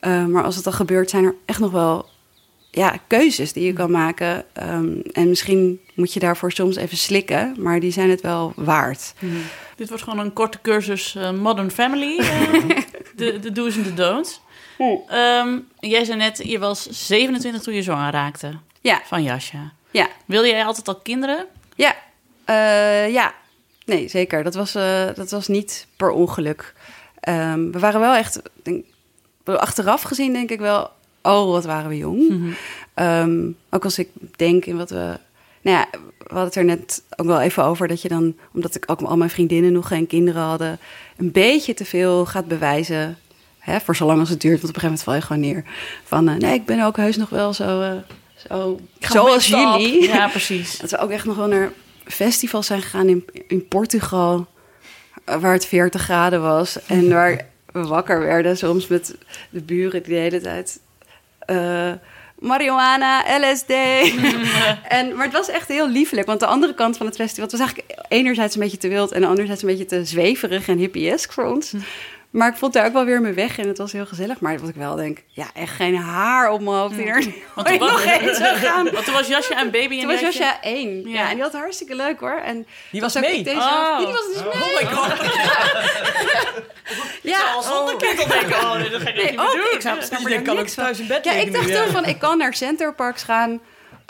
Uh, 0.00 0.24
maar 0.26 0.44
als 0.44 0.56
het 0.56 0.66
al 0.66 0.72
gebeurt, 0.72 1.10
zijn 1.10 1.24
er 1.24 1.34
echt 1.44 1.58
nog 1.58 1.70
wel 1.70 2.08
ja, 2.70 2.98
keuzes 3.06 3.52
die 3.52 3.64
je 3.64 3.72
kan 3.72 3.90
maken. 3.90 4.44
Um, 4.62 5.02
en 5.12 5.28
misschien 5.28 5.80
moet 5.94 6.12
je 6.12 6.20
daarvoor 6.20 6.52
soms 6.52 6.76
even 6.76 6.96
slikken, 6.96 7.54
maar 7.58 7.80
die 7.80 7.92
zijn 7.92 8.10
het 8.10 8.20
wel 8.20 8.52
waard. 8.56 9.14
Mm. 9.18 9.42
Dit 9.76 9.88
wordt 9.88 10.02
gewoon 10.04 10.18
een 10.18 10.32
korte 10.32 10.58
cursus 10.62 11.14
uh, 11.14 11.30
Modern 11.30 11.70
Family. 11.70 12.18
Uh, 12.18 12.52
de, 13.16 13.38
de 13.38 13.52
do's 13.52 13.76
en 13.76 13.82
de 13.82 13.94
don'ts. 13.94 14.40
Um, 15.12 15.68
jij 15.78 16.04
zei 16.04 16.18
net, 16.18 16.40
je 16.44 16.58
was 16.58 16.86
27 17.08 17.62
toen 17.62 17.74
je 17.74 17.82
zwanger 17.82 18.12
raakte. 18.12 18.58
Ja. 18.80 19.00
Van 19.04 19.22
Jasja. 19.22 19.72
Ja. 19.90 20.08
Wilde 20.26 20.48
jij 20.48 20.64
altijd 20.64 20.88
al 20.88 20.96
kinderen? 20.96 21.46
Ja. 21.74 21.94
Uh, 22.46 23.12
ja. 23.12 23.34
Nee, 23.84 24.08
zeker. 24.08 24.42
Dat 24.42 24.54
was, 24.54 24.76
uh, 24.76 25.06
dat 25.14 25.30
was 25.30 25.48
niet 25.48 25.86
per 25.96 26.10
ongeluk. 26.10 26.74
Um, 27.28 27.72
we 27.72 27.78
waren 27.78 28.00
wel 28.00 28.14
echt... 28.14 28.42
Denk, 28.62 28.84
achteraf 29.44 30.02
gezien 30.02 30.32
denk 30.32 30.50
ik 30.50 30.60
wel... 30.60 30.90
Oh, 31.22 31.50
wat 31.50 31.64
waren 31.64 31.88
we 31.88 31.96
jong. 31.96 32.28
Mhm. 32.28 32.38
Mm 32.38 32.54
-hmm. 32.94 33.06
um, 33.06 33.56
ook 33.70 33.84
als 33.84 33.98
ik 33.98 34.08
denk 34.36 34.64
in 34.64 34.76
wat 34.76 34.90
we... 34.90 35.18
Nou 35.62 35.76
ja, 35.76 35.88
we 36.18 36.34
hadden 36.34 36.44
het 36.44 36.54
er 36.54 36.64
net 36.64 37.02
ook 37.16 37.26
wel 37.26 37.40
even 37.40 37.64
over 37.64 37.88
dat 37.88 38.02
je 38.02 38.08
dan... 38.08 38.36
Omdat 38.54 38.74
ik 38.74 38.84
ook 38.86 39.00
al 39.00 39.16
mijn 39.16 39.30
vriendinnen 39.30 39.72
nog 39.72 39.88
geen 39.88 40.06
kinderen 40.06 40.42
hadden... 40.42 40.78
een 41.16 41.32
beetje 41.32 41.74
te 41.74 41.84
veel 41.84 42.26
gaat 42.26 42.46
bewijzen... 42.48 43.18
Hè, 43.58 43.80
voor 43.80 43.96
zolang 43.96 44.20
als 44.20 44.28
het 44.28 44.40
duurt, 44.40 44.60
want 44.60 44.76
op 44.76 44.82
een 44.82 44.90
gegeven 44.90 45.04
moment 45.06 45.28
val 45.30 45.36
je 45.38 45.42
gewoon 45.44 45.62
neer. 45.62 45.72
Van, 46.04 46.28
uh, 46.28 46.34
nee, 46.34 46.54
ik 46.54 46.64
ben 46.64 46.84
ook 46.84 46.96
heus 46.96 47.16
nog 47.16 47.28
wel 47.28 47.52
zo... 47.52 47.80
Uh, 47.80 47.92
zo 48.48 48.80
zoals 49.00 49.46
jullie. 49.46 50.02
Ja, 50.02 50.28
precies. 50.38 50.78
Dat 50.78 50.90
we 50.90 50.98
ook 50.98 51.10
echt 51.10 51.24
nog 51.24 51.36
wel 51.36 51.46
naar 51.46 51.72
festivals 52.04 52.66
zijn 52.66 52.82
gegaan 52.82 53.08
in, 53.08 53.24
in 53.48 53.68
Portugal, 53.68 54.46
waar 55.24 55.52
het 55.52 55.66
40 55.66 56.02
graden 56.02 56.42
was. 56.42 56.86
En 56.86 57.08
waar 57.08 57.46
we 57.72 57.86
wakker 57.86 58.20
werden, 58.20 58.56
soms 58.56 58.86
met 58.86 59.16
de 59.50 59.62
buren 59.62 60.02
die 60.02 60.14
de 60.14 60.20
hele 60.20 60.40
tijd. 60.40 60.80
Uh, 61.46 61.92
marihuana, 62.38 63.24
LSD. 63.38 63.70
en, 64.88 65.14
maar 65.14 65.24
het 65.24 65.32
was 65.32 65.48
echt 65.48 65.68
heel 65.68 65.88
liefelijk, 65.88 66.26
want 66.26 66.40
de 66.40 66.46
andere 66.46 66.74
kant 66.74 66.96
van 66.96 67.06
het 67.06 67.16
festival... 67.16 67.42
het 67.42 67.58
was 67.58 67.60
eigenlijk 67.60 67.98
enerzijds 68.08 68.54
een 68.54 68.60
beetje 68.60 68.76
te 68.76 68.88
wild... 68.88 69.12
en 69.12 69.24
anderzijds 69.24 69.62
een 69.62 69.68
beetje 69.68 69.84
te 69.84 70.04
zweverig 70.04 70.68
en 70.68 70.78
hippiesk 70.78 71.32
voor 71.32 71.44
ons. 71.44 71.72
Maar 72.30 72.48
ik 72.48 72.56
vond 72.56 72.72
daar 72.72 72.86
ook 72.86 72.92
wel 72.92 73.04
weer 73.04 73.20
mijn 73.20 73.34
weg 73.34 73.58
en 73.58 73.68
het 73.68 73.78
was 73.78 73.92
heel 73.92 74.06
gezellig. 74.06 74.40
Maar 74.40 74.58
wat 74.58 74.68
ik 74.68 74.74
wel 74.74 74.96
denk, 74.96 75.18
ja, 75.26 75.46
echt 75.54 75.74
geen 75.74 75.96
haar 75.96 76.50
op 76.50 76.60
mijn 76.60 76.76
hoofd 76.76 76.96
die 76.96 77.06
er 77.12 77.32
want 77.54 77.66
toen 77.66 77.78
was, 77.78 77.90
nog 77.90 78.04
eens 78.04 78.36
zou 78.46 78.56
gaan. 78.56 78.90
Want 78.90 79.04
toen 79.04 79.14
was 79.14 79.26
Jasja 79.26 79.60
een 79.60 79.70
baby 79.70 79.94
en 79.94 80.00
Toen 80.00 80.10
was 80.10 80.20
Jasja 80.20 80.62
één. 80.62 81.08
Ja. 81.08 81.14
ja. 81.14 81.28
en 81.28 81.34
die 81.34 81.42
had 81.42 81.52
hartstikke 81.52 81.94
leuk 81.94 82.20
hoor. 82.20 82.40
En 82.44 82.66
die 82.90 83.00
was 83.00 83.16
ook 83.16 83.22
mee? 83.22 83.42
Deze, 83.42 83.56
oh. 83.56 83.98
Die 83.98 84.06
was 84.06 84.26
dus 84.26 84.42
mee. 84.42 84.52
Oh 84.52 84.80
my 84.80 84.86
god. 84.86 85.12
ja. 87.32 87.52
al 87.54 87.62
zonder 87.62 87.96
kind 87.96 88.18
al 88.18 88.28
denken, 88.28 88.56
oh 88.56 88.74
nee, 88.74 88.90
dat 88.90 89.00
ga 89.00 89.08
ik 89.08 89.14
nee, 89.14 89.24
niet 89.24 89.36
meer 89.36 89.50
doen. 89.50 89.72
Ik 89.72 89.80
snap, 89.80 90.02
snap 90.02 90.20
dus 90.22 90.32
je 90.32 90.42
kan 90.42 90.58
ook 90.58 90.66
thuis 90.66 90.98
in 90.98 91.06
bed 91.06 91.24
Ja, 91.24 91.32
ik 91.32 91.52
dacht 91.52 91.74
toen 91.74 91.92
van, 91.92 92.04
ik 92.04 92.18
kan 92.18 92.38
naar 92.38 92.54
Centerparks 92.54 93.22
gaan... 93.22 93.60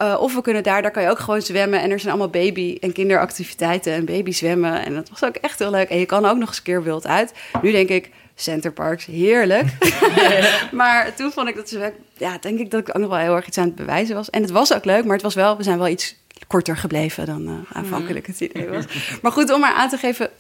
Uh, 0.03 0.17
of 0.21 0.35
we 0.35 0.41
kunnen 0.41 0.63
daar, 0.63 0.83
daar 0.83 0.91
kan 0.91 1.03
je 1.03 1.09
ook 1.09 1.19
gewoon 1.19 1.43
zwemmen. 1.43 1.81
En 1.81 1.91
er 1.91 1.99
zijn 1.99 2.13
allemaal 2.13 2.31
baby- 2.31 2.77
en 2.81 2.93
kinderactiviteiten 2.93 3.93
en 3.93 4.05
baby 4.05 4.33
zwemmen. 4.33 4.85
En 4.85 4.95
dat 4.95 5.09
was 5.09 5.25
ook 5.25 5.37
echt 5.37 5.59
heel 5.59 5.71
leuk. 5.71 5.89
En 5.89 5.99
je 5.99 6.07
kan 6.07 6.27
ook 6.27 6.37
nog 6.37 6.49
eens 6.49 6.57
een 6.57 6.63
keer 6.63 6.83
wild 6.83 7.07
uit. 7.07 7.33
Nu 7.63 7.73
denk 7.73 7.89
ik, 7.89 8.11
Centerparks, 8.35 9.07
heerlijk. 9.07 9.67
maar 10.73 11.15
toen 11.15 11.33
vond 11.33 11.49
ik 11.49 11.55
dat 11.55 11.69
ze, 11.69 11.93
ja, 12.17 12.39
denk 12.41 12.59
ik 12.59 12.71
dat 12.71 12.81
ik 12.81 12.89
ook 12.89 13.03
nog 13.03 13.11
wel 13.11 13.19
heel 13.19 13.37
erg 13.37 13.47
iets 13.47 13.59
aan 13.59 13.65
het 13.65 13.75
bewijzen 13.75 14.15
was. 14.15 14.31
En 14.31 14.43
het 14.43 14.51
was 14.51 14.75
ook 14.75 14.85
leuk, 14.85 15.05
maar 15.05 15.15
het 15.15 15.23
was 15.23 15.35
wel, 15.35 15.57
we 15.57 15.63
zijn 15.63 15.79
wel 15.79 15.89
iets 15.89 16.17
korter 16.47 16.77
gebleven 16.77 17.27
dan 17.27 17.49
uh, 17.49 17.55
aanvankelijk 17.73 18.27
het 18.27 18.41
idee 18.41 18.69
was. 18.69 18.85
Maar 19.23 19.33
goed, 19.33 19.53
om 19.53 19.61
maar 19.61 19.75
aan 19.75 19.89
te 19.89 19.97
geven, 19.97 20.31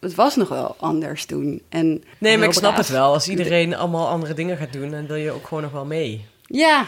het 0.00 0.14
was 0.14 0.36
nog 0.36 0.48
wel 0.48 0.76
anders 0.78 1.24
toen. 1.24 1.62
En 1.68 2.04
nee, 2.18 2.38
maar 2.38 2.46
ik 2.46 2.52
snap 2.52 2.72
braaf. 2.72 2.86
het 2.86 2.96
wel. 2.96 3.12
Als 3.12 3.28
iedereen 3.28 3.76
allemaal 3.76 4.08
andere 4.08 4.34
dingen 4.34 4.56
gaat 4.56 4.72
doen, 4.72 4.90
dan 4.90 5.06
wil 5.06 5.16
je 5.16 5.30
ook 5.30 5.46
gewoon 5.46 5.62
nog 5.62 5.72
wel 5.72 5.84
mee. 5.84 6.24
Ja, 6.46 6.86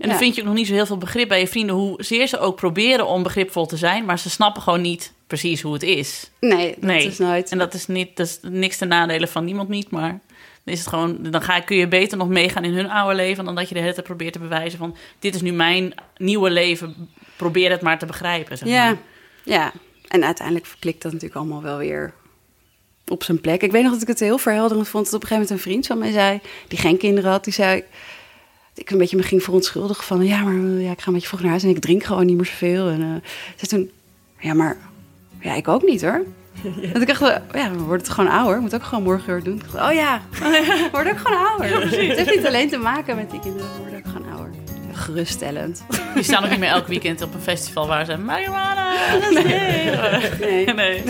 en 0.00 0.08
dan 0.08 0.18
vind 0.18 0.34
je 0.34 0.40
ook 0.40 0.46
nog 0.46 0.56
niet 0.56 0.66
zo 0.66 0.72
heel 0.72 0.86
veel 0.86 0.98
begrip 0.98 1.28
bij 1.28 1.40
je 1.40 1.46
vrienden, 1.46 1.74
hoezeer 1.76 2.26
ze 2.26 2.38
ook 2.38 2.56
proberen 2.56 3.06
om 3.06 3.22
begripvol 3.22 3.66
te 3.66 3.76
zijn, 3.76 4.04
maar 4.04 4.18
ze 4.18 4.30
snappen 4.30 4.62
gewoon 4.62 4.80
niet 4.80 5.12
precies 5.26 5.62
hoe 5.62 5.72
het 5.72 5.82
is. 5.82 6.30
nee, 6.40 6.70
dat 6.74 6.80
Nee. 6.82 7.06
is 7.06 7.18
nooit. 7.18 7.50
En 7.50 7.58
dat 7.58 7.74
is, 7.74 7.86
niet, 7.86 8.16
dat 8.16 8.26
is 8.26 8.38
niks 8.42 8.76
ten 8.76 8.88
nadele 8.88 9.26
van 9.26 9.44
niemand 9.44 9.68
niet, 9.68 9.90
maar 9.90 10.20
dan, 10.64 10.74
is 10.74 10.78
het 10.78 10.88
gewoon, 10.88 11.18
dan 11.20 11.42
ga, 11.42 11.60
kun 11.60 11.76
je 11.76 11.88
beter 11.88 12.18
nog 12.18 12.28
meegaan 12.28 12.64
in 12.64 12.74
hun 12.74 12.90
oude 12.90 13.14
leven 13.14 13.44
dan 13.44 13.54
dat 13.54 13.68
je 13.68 13.74
de 13.74 13.80
hele 13.80 13.92
tijd 13.92 14.06
probeert 14.06 14.32
te 14.32 14.38
bewijzen 14.38 14.78
van 14.78 14.96
dit 15.18 15.34
is 15.34 15.40
nu 15.40 15.52
mijn 15.52 15.94
nieuwe 16.16 16.50
leven, 16.50 17.08
probeer 17.36 17.70
het 17.70 17.80
maar 17.82 17.98
te 17.98 18.06
begrijpen. 18.06 18.58
Zeg 18.58 18.68
Ja, 18.68 18.84
maar. 18.84 18.98
ja. 19.44 19.72
En 20.08 20.24
uiteindelijk 20.24 20.66
klikt 20.78 21.02
dat 21.02 21.12
natuurlijk 21.12 21.40
allemaal 21.40 21.62
wel 21.62 21.76
weer 21.78 22.12
op 23.08 23.22
zijn 23.22 23.40
plek. 23.40 23.62
Ik 23.62 23.72
weet 23.72 23.82
nog 23.82 23.92
dat 23.92 24.02
ik 24.02 24.08
het 24.08 24.20
heel 24.20 24.38
verhelderend 24.38 24.88
vond 24.88 25.04
dat 25.04 25.14
op 25.14 25.22
een 25.22 25.28
gegeven 25.28 25.46
moment 25.48 25.66
een 25.66 25.70
vriend 25.72 25.86
van 25.86 25.98
mij 25.98 26.12
zei, 26.12 26.40
die 26.68 26.78
geen 26.78 26.96
kinderen 26.96 27.30
had, 27.30 27.44
die 27.44 27.52
zei, 27.52 27.84
ik 28.80 28.90
een 28.90 28.98
beetje 28.98 29.16
me 29.16 29.22
ging 29.22 29.42
verontschuldigen 29.42 30.04
van, 30.04 30.24
ja, 30.24 30.42
maar 30.42 30.54
eh, 30.54 30.82
ja, 30.84 30.90
ik 30.90 31.00
ga 31.00 31.06
een 31.06 31.12
beetje 31.12 31.28
vroeg 31.28 31.40
naar 31.40 31.50
huis 31.50 31.62
en 31.62 31.68
ik 31.68 31.78
drink 31.78 32.04
gewoon 32.04 32.26
niet 32.26 32.36
meer 32.36 32.46
zoveel. 32.46 32.88
En 32.88 33.00
uh, 33.00 33.06
zei 33.56 33.68
toen, 33.68 33.90
ja, 34.38 34.54
maar 34.54 34.76
ja, 35.40 35.54
ik 35.54 35.68
ook 35.68 35.82
niet 35.82 36.02
hoor. 36.02 36.24
Dat 36.92 37.02
ik 37.02 37.06
dacht, 37.06 37.20
ja, 37.52 37.70
we 37.70 37.78
worden 37.78 38.06
het 38.06 38.08
gewoon 38.08 38.30
ouder. 38.30 38.54
Ik 38.54 38.60
moet 38.60 38.74
ook 38.74 38.82
gewoon 38.82 39.04
morgen 39.04 39.32
weer 39.32 39.42
doen. 39.42 39.54
Ik 39.54 39.72
dacht, 39.72 39.88
oh 39.88 39.94
ja, 39.94 40.20
we 40.30 40.88
worden 40.92 41.12
ook 41.12 41.18
gewoon 41.18 41.46
ouder. 41.46 41.80
het 41.80 42.16
heeft 42.16 42.34
niet 42.34 42.46
alleen 42.46 42.68
te 42.68 42.78
maken 42.78 43.16
met 43.16 43.30
die 43.30 43.40
kinderen, 43.40 43.68
we 43.72 43.78
worden 43.78 43.98
ook 43.98 44.12
gewoon 44.12 44.32
ouder. 44.32 44.54
Geruststellend. 44.92 45.84
Die 46.14 46.22
staan 46.22 46.44
ook 46.44 46.50
niet 46.50 46.58
meer 46.58 46.68
elk 46.68 46.86
weekend 46.86 47.22
op 47.22 47.34
een 47.34 47.40
festival 47.40 47.86
waar 47.86 48.04
ze 48.04 48.16
marijuana. 48.16 48.92
Nee. 50.40 50.74
Nee. 50.74 51.02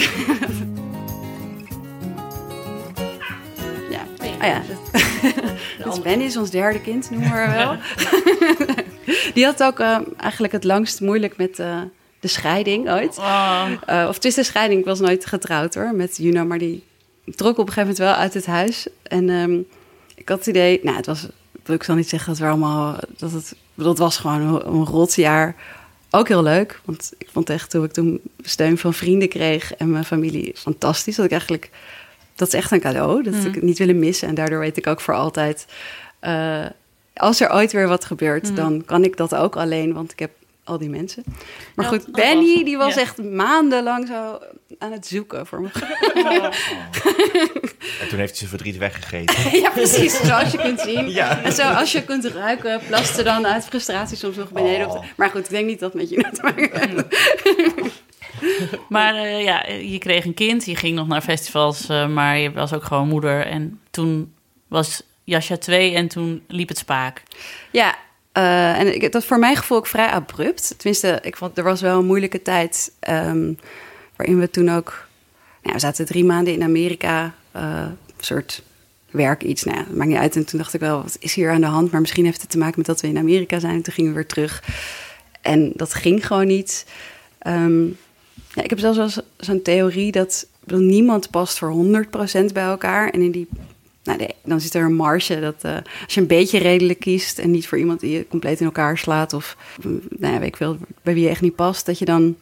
Oh 4.40 4.46
ja. 4.46 4.62
Dus 5.84 6.00
Benny 6.02 6.24
is 6.24 6.36
ons 6.36 6.50
derde 6.50 6.80
kind, 6.80 7.10
noemen 7.10 7.28
we 7.28 7.34
haar 7.34 7.56
wel. 7.56 7.76
Die 9.34 9.44
had 9.44 9.62
ook 9.62 9.80
uh, 9.80 9.98
eigenlijk 10.16 10.52
het 10.52 10.64
langst 10.64 11.00
moeilijk 11.00 11.36
met 11.36 11.58
uh, 11.58 11.80
de 12.20 12.28
scheiding 12.28 12.90
ooit. 12.90 13.18
Oh. 13.18 13.70
Uh, 13.88 14.06
of 14.08 14.18
tussen 14.18 14.42
de 14.42 14.48
scheiding, 14.48 14.80
ik 14.80 14.86
was 14.86 15.00
nooit 15.00 15.26
getrouwd 15.26 15.74
hoor, 15.74 15.94
met 15.94 16.16
Juno, 16.16 16.44
maar 16.44 16.58
die 16.58 16.84
trok 17.24 17.58
op 17.58 17.66
een 17.66 17.72
gegeven 17.72 17.80
moment 17.80 17.98
wel 17.98 18.14
uit 18.14 18.34
het 18.34 18.46
huis. 18.46 18.86
En 19.02 19.28
um, 19.28 19.66
ik 20.14 20.28
had 20.28 20.38
het 20.38 20.46
idee, 20.46 20.80
nou 20.82 20.96
het 20.96 21.06
was, 21.06 21.26
ik 21.66 21.82
zal 21.82 21.94
niet 21.94 22.08
zeggen 22.08 22.28
dat 22.28 22.38
we 22.38 22.46
allemaal, 22.46 22.96
dat 23.16 23.32
het, 23.32 23.54
dat 23.74 23.98
was 23.98 24.16
gewoon 24.16 24.40
een, 24.40 24.66
een 24.66 24.84
rotjaar. 24.84 25.54
Ook 26.10 26.28
heel 26.28 26.42
leuk, 26.42 26.80
want 26.84 27.12
ik 27.18 27.28
vond 27.32 27.50
echt 27.50 27.70
toen 27.70 27.84
ik 27.84 27.92
toen 27.92 28.20
steun 28.42 28.78
van 28.78 28.94
vrienden 28.94 29.28
kreeg 29.28 29.74
en 29.74 29.90
mijn 29.90 30.04
familie 30.04 30.52
fantastisch. 30.56 31.16
Dat 31.16 31.24
ik 31.24 31.30
eigenlijk 31.30 31.70
dat 32.40 32.48
is 32.48 32.54
echt 32.54 32.70
een 32.70 32.80
cadeau. 32.80 33.22
Dat 33.22 33.34
mm. 33.34 33.46
ik 33.46 33.54
het 33.54 33.62
niet 33.62 33.78
willen 33.78 33.98
missen. 33.98 34.28
En 34.28 34.34
daardoor 34.34 34.58
weet 34.58 34.76
ik 34.76 34.86
ook 34.86 35.00
voor 35.00 35.14
altijd. 35.14 35.66
Uh, 36.22 36.66
als 37.14 37.40
er 37.40 37.52
ooit 37.52 37.72
weer 37.72 37.88
wat 37.88 38.04
gebeurt, 38.04 38.48
mm. 38.48 38.54
dan 38.54 38.84
kan 38.84 39.04
ik 39.04 39.16
dat 39.16 39.34
ook 39.34 39.56
alleen. 39.56 39.92
Want 39.92 40.12
ik 40.12 40.18
heb 40.18 40.30
al 40.64 40.78
die 40.78 40.88
mensen. 40.88 41.22
Maar 41.74 41.84
Ja, 41.84 41.90
goed, 41.90 42.04
dat 42.04 42.14
Benny, 42.14 42.54
was- 42.54 42.64
die 42.64 42.76
was 42.76 42.94
ja. 42.94 43.00
echt 43.00 43.22
maandenlang 43.22 44.06
zo 44.06 44.38
aan 44.78 44.92
het 44.92 45.06
zoeken 45.06 45.46
voor 45.46 45.60
me. 45.60 45.68
En 48.00 48.08
toen 48.08 48.18
heeft 48.18 48.30
hij 48.30 48.38
zijn 48.38 48.50
verdriet 48.50 48.76
weggegeten. 48.76 49.50
ja, 49.62 49.70
precies. 49.70 50.20
Zoals 50.20 50.50
je 50.50 50.58
kunt 50.58 50.80
zien. 50.80 51.10
Ja. 51.10 51.42
En 51.42 51.52
zoals 51.52 51.92
je 51.92 52.04
kunt 52.04 52.24
ruiken, 52.24 52.80
plaste 52.86 53.22
dan 53.22 53.46
uit 53.46 53.64
frustratie 53.64 54.16
soms 54.16 54.36
nog 54.36 54.50
beneden. 54.50 54.86
Op 54.86 54.92
de... 54.92 55.08
Maar 55.16 55.30
goed, 55.30 55.44
ik 55.44 55.50
denk 55.50 55.66
niet 55.66 55.80
dat 55.80 55.92
het 55.92 56.00
met 56.00 56.10
je 56.10 56.30
te 56.32 56.42
maken 56.42 56.88
heeft. 56.88 58.02
Maar 58.88 59.14
eh, 59.14 59.44
ja, 59.44 59.66
je 59.66 59.98
kreeg 59.98 60.24
een 60.24 60.34
kind, 60.34 60.64
je 60.64 60.76
ging 60.76 60.94
nog 60.94 61.06
naar 61.06 61.20
festivals, 61.20 61.88
eh, 61.88 62.08
maar 62.08 62.38
je 62.38 62.52
was 62.52 62.72
ook 62.72 62.84
gewoon 62.84 63.08
moeder. 63.08 63.46
En 63.46 63.80
toen 63.90 64.34
was 64.68 65.02
Jasja 65.24 65.56
2 65.56 65.94
en 65.94 66.08
toen 66.08 66.42
liep 66.48 66.68
het 66.68 66.78
spaak. 66.78 67.22
Ja, 67.70 67.96
eh, 68.32 68.78
en 68.78 69.10
dat 69.10 69.24
voor 69.24 69.38
mijn 69.38 69.56
gevoel 69.56 69.78
ook 69.78 69.86
vrij 69.86 70.08
abrupt. 70.08 70.74
Tenminste, 70.76 71.18
ik 71.22 71.36
vond 71.36 71.58
er 71.58 71.64
was 71.64 71.80
wel 71.80 71.98
een 71.98 72.06
moeilijke 72.06 72.42
tijd 72.42 72.92
ehm, 73.00 73.52
waarin 74.16 74.38
we 74.38 74.50
toen 74.50 74.70
ook. 74.70 75.08
Nou, 75.62 75.74
we 75.74 75.80
zaten 75.80 76.06
drie 76.06 76.24
maanden 76.24 76.52
in 76.52 76.62
Amerika, 76.62 77.34
een 77.52 77.96
soort 78.18 78.62
werk 79.10 79.42
iets. 79.42 79.64
Nou, 79.64 79.78
maakt 79.90 80.08
niet 80.08 80.18
uit. 80.18 80.36
En 80.36 80.44
toen 80.44 80.58
dacht 80.58 80.74
ik 80.74 80.80
wel, 80.80 81.02
wat 81.02 81.16
is 81.20 81.34
hier 81.34 81.50
aan 81.50 81.60
de 81.60 81.66
hand? 81.66 81.90
Maar 81.90 82.00
misschien 82.00 82.24
heeft 82.24 82.40
het 82.40 82.50
te 82.50 82.58
maken 82.58 82.74
met 82.76 82.86
dat 82.86 83.00
we 83.00 83.08
in 83.08 83.18
Amerika 83.18 83.58
zijn. 83.58 83.74
En 83.74 83.82
toen 83.82 83.92
gingen 83.92 84.10
we 84.10 84.16
weer 84.16 84.26
terug. 84.26 84.62
En 85.40 85.72
dat 85.74 85.94
ging 85.94 86.26
gewoon 86.26 86.46
niet. 86.46 86.86
Ehm, 87.38 87.86
ja, 88.54 88.62
ik 88.62 88.70
heb 88.70 88.78
zelfs 88.78 88.96
wel 88.96 89.24
zo'n 89.36 89.62
theorie 89.62 90.12
dat 90.12 90.46
niemand 90.64 91.30
past 91.30 91.58
voor 91.58 92.04
100% 92.42 92.52
bij 92.52 92.64
elkaar. 92.64 93.10
En 93.10 93.22
in 93.22 93.30
die, 93.30 93.48
nou, 94.02 94.18
nee, 94.18 94.34
dan 94.44 94.60
zit 94.60 94.74
er 94.74 94.84
een 94.84 94.94
marge 94.94 95.40
dat 95.40 95.56
eh, 95.60 95.76
als 96.04 96.14
je 96.14 96.20
een 96.20 96.26
beetje 96.26 96.58
redelijk 96.58 97.00
kiest 97.00 97.38
en 97.38 97.50
niet 97.50 97.68
voor 97.68 97.78
iemand 97.78 98.00
die 98.00 98.10
je 98.10 98.28
compleet 98.28 98.60
in 98.60 98.66
elkaar 98.66 98.98
slaat 98.98 99.32
of 99.32 99.56
mm, 99.82 100.00
nou 100.08 100.32
ja, 100.34 100.38
weet 100.38 100.48
ik 100.48 100.56
veel, 100.56 100.76
bij 101.02 101.14
wie 101.14 101.22
je 101.22 101.28
echt 101.28 101.40
niet 101.40 101.54
past, 101.54 101.86
dat 101.86 101.98
je 101.98 102.04
dan 102.04 102.36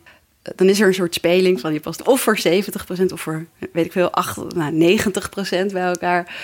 dan 0.56 0.68
is 0.68 0.80
er 0.80 0.86
een 0.86 0.94
soort 0.94 1.14
speling 1.14 1.60
van 1.60 1.72
je 1.72 1.80
past 1.80 2.02
of 2.02 2.20
voor 2.20 2.38
70% 2.38 2.42
of 3.12 3.20
voor, 3.20 3.46
weet 3.72 3.84
ik 3.84 3.92
veel, 3.92 4.10
8, 4.10 4.54
nou, 4.54 4.98
90% 5.68 5.72
bij 5.72 5.82
elkaar. 5.82 6.34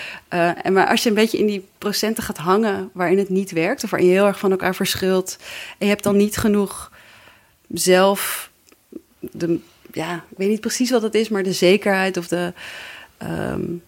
En 0.63 0.73
maar 0.73 0.87
als 0.87 1.03
je 1.03 1.09
een 1.09 1.15
beetje 1.15 1.39
in 1.39 1.47
die 1.47 1.67
procenten 1.79 2.23
gaat 2.23 2.37
hangen 2.37 2.91
waarin 2.93 3.19
het 3.19 3.29
niet 3.29 3.51
werkt, 3.51 3.85
of 3.85 3.91
waarin 3.91 4.09
je 4.09 4.15
heel 4.15 4.27
erg 4.27 4.39
van 4.39 4.51
elkaar 4.51 4.75
verschilt, 4.75 5.37
en 5.79 5.87
je 5.87 5.93
hebt 5.93 6.03
dan 6.03 6.17
niet 6.17 6.37
genoeg 6.37 6.93
zelf, 7.69 8.51
de, 9.33 9.59
ja, 9.93 10.15
ik 10.15 10.37
weet 10.37 10.49
niet 10.49 10.61
precies 10.61 10.91
wat 10.91 11.03
het 11.03 11.15
is, 11.15 11.29
maar 11.29 11.43
de 11.43 11.53
zekerheid 11.53 12.17
of 12.17 12.29
de. 12.29 12.53
Um, 13.23 13.83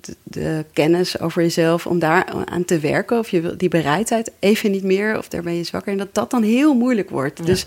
de, 0.00 0.16
de, 0.22 0.64
kennis 0.72 1.20
over 1.20 1.42
jezelf 1.42 1.86
om 1.86 1.98
daar 1.98 2.24
aan 2.44 2.64
te 2.64 2.78
werken. 2.78 3.18
Of 3.18 3.28
je 3.28 3.56
die 3.56 3.68
bereidheid 3.68 4.32
even 4.38 4.70
niet 4.70 4.82
meer, 4.82 5.18
of 5.18 5.28
daar 5.28 5.42
ben 5.42 5.54
je 5.54 5.64
zwakker. 5.64 5.92
En 5.92 5.98
dat 5.98 6.14
dat 6.14 6.30
dan 6.30 6.42
heel 6.42 6.74
moeilijk 6.74 7.10
wordt. 7.10 7.46
Dus, 7.46 7.64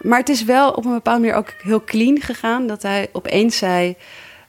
maar 0.00 0.18
het 0.18 0.28
is 0.28 0.44
wel 0.44 0.70
op 0.70 0.84
een 0.84 0.92
bepaalde 0.92 1.20
manier 1.20 1.36
ook 1.36 1.54
heel 1.62 1.84
clean 1.84 2.20
gegaan. 2.20 2.66
Dat 2.66 2.82
hij 2.82 3.08
opeens 3.12 3.56
zei. 3.56 3.96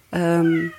Um, 0.10 0.74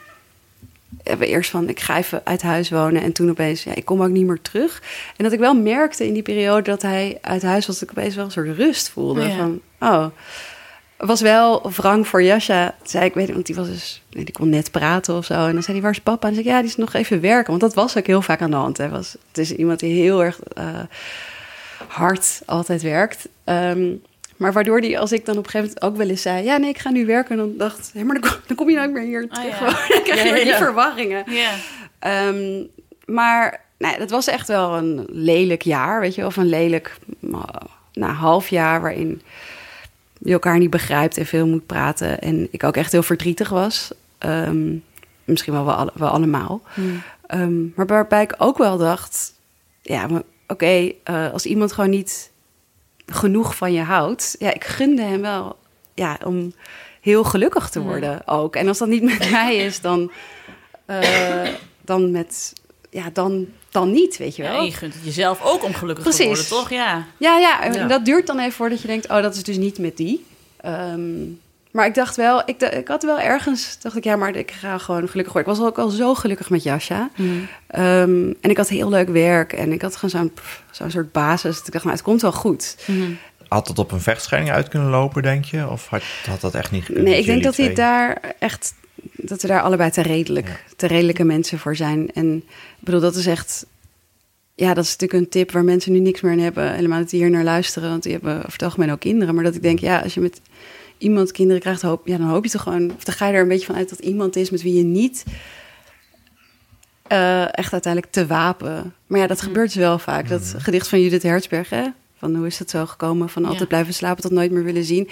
we 1.03 1.27
eerst 1.27 1.51
van 1.51 1.69
ik 1.69 1.81
ga 1.81 1.97
even 1.97 2.21
uit 2.25 2.43
huis 2.43 2.71
wonen 2.71 3.03
en 3.03 3.13
toen 3.13 3.31
opeens 3.31 3.65
ja, 3.65 3.75
ik 3.75 3.85
kom 3.85 4.03
ook 4.03 4.11
niet 4.11 4.27
meer 4.27 4.41
terug. 4.43 4.83
En 5.17 5.25
dat 5.25 5.33
ik 5.33 5.39
wel 5.39 5.55
merkte 5.55 6.07
in 6.07 6.13
die 6.13 6.23
periode 6.23 6.63
dat 6.63 6.83
hij 6.83 7.19
uit 7.21 7.43
huis 7.43 7.67
was, 7.67 7.79
dat 7.79 7.91
ik 7.91 7.99
opeens 7.99 8.15
wel 8.15 8.25
een 8.25 8.31
soort 8.31 8.57
rust 8.57 8.89
voelde. 8.89 9.31
Van 9.31 9.61
oh, 9.81 10.07
was 11.07 11.21
wel 11.21 11.71
wrang 11.71 12.09
voor 12.09 12.23
Jascha. 12.23 12.75
Zei 12.83 13.05
ik, 13.05 13.15
weet 13.15 13.33
want 13.33 13.47
die 13.47 13.55
was 13.55 13.67
dus, 13.67 14.03
nee, 14.11 14.25
die 14.25 14.35
kon 14.35 14.49
net 14.49 14.71
praten 14.71 15.17
of 15.17 15.25
zo. 15.25 15.47
En 15.47 15.53
dan 15.53 15.63
zei 15.63 15.73
hij, 15.73 15.83
waar 15.83 15.93
is 15.93 16.01
papa? 16.01 16.29
En 16.29 16.35
dan 16.35 16.43
zei 16.43 16.47
ik, 16.47 16.53
ja, 16.53 16.61
die 16.61 16.71
is 16.71 16.77
nog 16.77 16.93
even 16.93 17.21
werken. 17.21 17.49
Want 17.49 17.61
dat 17.61 17.75
was 17.75 17.97
ook 17.97 18.07
heel 18.07 18.23
vaak 18.23 18.41
aan 18.41 18.51
de 18.51 18.57
hand. 18.57 18.79
Hè. 18.79 18.89
Was, 18.89 19.17
het 19.29 19.39
is 19.39 19.53
iemand 19.53 19.81
die 19.81 20.03
heel 20.03 20.25
erg 20.25 20.39
uh, 20.59 20.65
hard 21.87 22.43
altijd 22.47 22.83
werkt. 22.83 23.29
Um, 23.45 24.03
maar 24.37 24.53
waardoor 24.53 24.81
die, 24.81 24.99
als 24.99 25.13
ik 25.13 25.25
dan 25.25 25.37
op 25.39 25.45
een 25.45 25.51
gegeven 25.51 25.75
moment 25.75 25.93
ook 25.93 25.97
wel 25.97 26.09
eens 26.09 26.23
zei... 26.23 26.45
ja, 26.45 26.57
nee, 26.57 26.71
ik 26.71 26.79
ga 26.79 26.91
nu 26.91 27.07
werken. 27.07 27.37
dan 27.37 27.57
dacht 27.57 27.91
hé, 27.95 28.05
maar 28.05 28.21
dan 28.21 28.31
kom, 28.31 28.41
dan 28.47 28.57
kom 28.57 28.71
je 28.71 28.77
nooit 28.77 28.93
meer 28.93 29.03
hier 29.03 29.23
oh, 29.23 29.33
terug. 29.33 29.59
Ja. 29.59 29.95
dan 29.95 30.03
krijg 30.03 30.23
je 30.23 30.29
ja, 30.29 30.35
weer 30.35 30.45
die 30.45 30.55
verwarringen. 30.55 31.25
Ja. 31.27 31.53
Um, 32.29 32.69
maar 33.05 33.61
nee, 33.79 33.99
dat 33.99 34.11
was 34.11 34.27
echt 34.27 34.49
wel 34.49 34.77
een 34.77 35.07
lelijk 35.09 35.63
jaar, 35.63 36.01
weet 36.01 36.15
je. 36.15 36.27
Of 36.27 36.37
een 36.37 36.49
lelijk 36.49 36.97
nou, 37.93 38.13
half 38.13 38.49
jaar 38.49 38.81
waarin 38.81 39.23
je 40.25 40.33
elkaar 40.33 40.59
niet 40.59 40.71
begrijpt 40.71 41.17
en 41.17 41.27
veel 41.27 41.47
moet 41.47 41.67
praten. 41.67 42.21
En 42.21 42.49
ik 42.51 42.65
ook 42.65 42.77
echt 42.77 42.93
heel 42.93 43.03
verdrietig 43.03 43.49
was. 43.49 43.91
Um, 44.19 44.85
misschien 45.25 45.53
wel, 45.53 45.65
wel, 45.65 45.91
wel 45.95 46.09
allemaal. 46.09 46.63
Hmm. 46.75 47.03
Um, 47.35 47.73
maar 47.77 47.87
waarbij 47.87 48.23
ik 48.23 48.35
ook 48.39 48.59
wel 48.59 48.79
dacht... 48.79 49.35
ja, 49.83 50.05
oké, 50.05 50.23
okay, 50.47 50.97
uh, 51.11 51.33
als 51.33 51.47
iemand 51.47 51.73
gewoon 51.73 51.91
niet 51.91 52.31
genoeg 53.07 53.57
van 53.57 53.73
je 53.73 53.83
houdt. 53.83 54.37
Ja, 54.39 54.55
ik 54.55 54.65
gunde 54.65 55.03
hem 55.03 55.21
wel 55.21 55.57
ja, 55.95 56.19
om 56.25 56.53
heel 57.01 57.25
gelukkig 57.25 57.71
te 57.71 57.81
worden 57.81 58.27
ook. 58.27 58.57
En 58.57 58.69
als 58.69 58.79
dat 58.79 58.89
niet 58.89 59.03
met 59.03 59.31
mij 59.31 59.57
is, 59.57 59.81
dan, 59.81 60.11
uh, 60.87 61.49
dan 61.81 62.11
met. 62.11 62.53
Ja, 62.91 63.11
dan, 63.13 63.49
dan 63.73 63.93
niet, 63.93 64.17
weet 64.17 64.37
je 64.37 64.43
wel. 64.43 64.53
Ja, 64.53 64.63
je 64.63 64.73
gunt 64.73 64.95
het 64.95 65.05
jezelf 65.05 65.43
ook 65.43 65.65
om 65.65 65.75
gelukkig 65.75 66.05
Precies. 66.05 66.21
te 66.21 66.27
worden, 66.27 66.47
toch? 66.47 66.71
Ja. 66.71 67.07
Ja, 67.17 67.39
ja, 67.39 67.63
en 67.63 67.89
dat 67.89 68.05
duurt 68.05 68.27
dan 68.27 68.39
even 68.39 68.53
voordat 68.53 68.81
je 68.81 68.87
denkt... 68.87 69.09
oh, 69.09 69.23
dat 69.23 69.35
is 69.35 69.43
dus 69.43 69.57
niet 69.57 69.79
met 69.79 69.97
die. 69.97 70.25
Um, 70.67 71.41
maar 71.73 71.87
ik 71.87 71.95
dacht 71.95 72.17
wel, 72.17 72.43
ik, 72.47 72.63
ik 72.63 72.89
had 72.89 73.03
wel 73.03 73.21
ergens, 73.21 73.79
dacht 73.81 73.97
ik, 73.97 74.05
ja, 74.05 74.17
maar 74.17 74.37
ik 74.37 74.51
ga 74.51 74.79
gewoon 74.79 75.09
gelukkig 75.09 75.33
worden. 75.33 75.53
Ik 75.53 75.59
was 75.59 75.69
ook 75.69 75.79
al 75.79 75.89
zo 75.89 76.15
gelukkig 76.15 76.51
met 76.51 76.63
Jascha. 76.63 77.11
Mm. 77.17 77.49
Um, 77.79 78.37
en 78.41 78.51
ik 78.51 78.57
had 78.57 78.69
heel 78.69 78.89
leuk 78.89 79.09
werk 79.09 79.53
en 79.53 79.73
ik 79.73 79.83
had 79.83 79.97
gewoon 79.97 80.11
zo'n 80.11 80.33
zo'n 80.71 80.91
soort 80.91 81.13
basis. 81.13 81.57
Dat 81.57 81.67
ik 81.67 81.73
dacht, 81.73 81.85
nou, 81.85 81.97
het 81.97 82.05
komt 82.05 82.23
wel 82.23 82.33
goed. 82.33 82.77
Mm. 82.87 83.19
Had 83.49 83.69
het 83.69 83.79
op 83.79 83.93
een 83.93 84.01
vechtscheiding 84.01 84.55
uit 84.55 84.69
kunnen 84.69 84.89
lopen, 84.89 85.23
denk 85.23 85.45
je? 85.45 85.69
Of 85.69 85.89
had, 85.89 86.03
had 86.27 86.41
dat 86.41 86.55
echt 86.55 86.71
niet 86.71 86.85
gekund? 86.85 87.05
Nee, 87.05 87.19
ik 87.19 87.27
denk 87.27 87.43
dat 87.43 87.57
hij 87.57 87.75
daar 87.75 88.21
echt, 88.39 88.75
dat 89.13 89.43
we 89.43 89.49
daar 89.49 89.63
allebei 89.63 89.91
te 89.91 90.03
redelijk, 90.03 90.49
ja. 90.49 90.75
te 90.77 90.87
redelijke 90.87 91.25
mensen 91.25 91.59
voor 91.59 91.77
zijn. 91.77 92.11
En 92.13 92.37
ik 92.37 92.85
bedoel, 92.85 93.01
dat 93.01 93.15
is 93.15 93.27
echt 93.27 93.67
ja, 94.55 94.75
dat 94.75 94.85
is 94.85 94.91
natuurlijk 94.91 95.21
een 95.23 95.29
tip 95.29 95.51
waar 95.51 95.65
mensen 95.65 95.93
nu 95.93 95.99
niks 95.99 96.21
meer 96.21 96.33
aan 96.33 96.39
hebben. 96.39 96.75
Helemaal 96.75 96.99
dat 96.99 97.11
die 97.11 97.21
hier 97.21 97.31
naar 97.31 97.45
luisteren, 97.45 97.89
want 97.91 98.03
die 98.03 98.13
hebben 98.13 98.37
over 98.37 98.53
het 98.53 98.63
algemeen 98.63 98.93
ook 98.93 99.01
kinderen. 99.01 99.35
Maar 99.35 99.45
dat 99.45 99.55
ik 99.55 99.63
denk, 99.63 99.79
ja, 99.79 100.01
als 100.01 100.15
je 100.15 100.21
met 100.21 100.41
iemand 100.99 101.33
kinderen 101.33 101.61
krijgt, 101.61 101.83
hoop, 101.83 102.07
ja, 102.07 102.17
dan 102.17 102.27
hoop 102.27 102.45
je 102.45 102.51
toch 102.51 102.63
gewoon, 102.63 102.93
of 102.97 103.05
dan 103.05 103.15
ga 103.15 103.27
je 103.27 103.35
er 103.35 103.43
een 103.43 103.49
beetje 103.49 103.67
van 103.67 103.75
uit 103.75 103.89
dat 103.89 103.99
iemand 103.99 104.37
is 104.37 104.51
met 104.51 104.63
wie 104.63 104.75
je 104.75 104.85
niet 104.85 105.25
uh, 107.13 107.59
echt 107.59 107.73
uiteindelijk 107.73 108.13
te 108.13 108.27
wapen. 108.27 108.95
Maar 109.07 109.21
ja, 109.21 109.27
dat 109.27 109.41
mm. 109.41 109.47
gebeurt 109.47 109.73
dus 109.73 109.83
wel 109.83 109.99
vaak. 109.99 110.29
Dat 110.29 110.53
mm. 110.55 110.61
gedicht 110.61 110.89
van 110.89 111.01
Judith 111.01 111.23
Hertzberg, 111.23 111.71
hè? 111.71 111.87
van 112.19 112.35
hoe 112.35 112.47
is 112.47 112.59
dat 112.59 112.71
zo 112.71 112.87
gekomen, 112.87 113.29
van 113.29 113.45
altijd 113.45 113.69
blijven 113.69 113.95
slapen 113.95 114.23
tot 114.23 114.33
nooit 114.33 114.51
meer 114.51 114.65
willen 114.65 114.85
zien. 114.85 115.09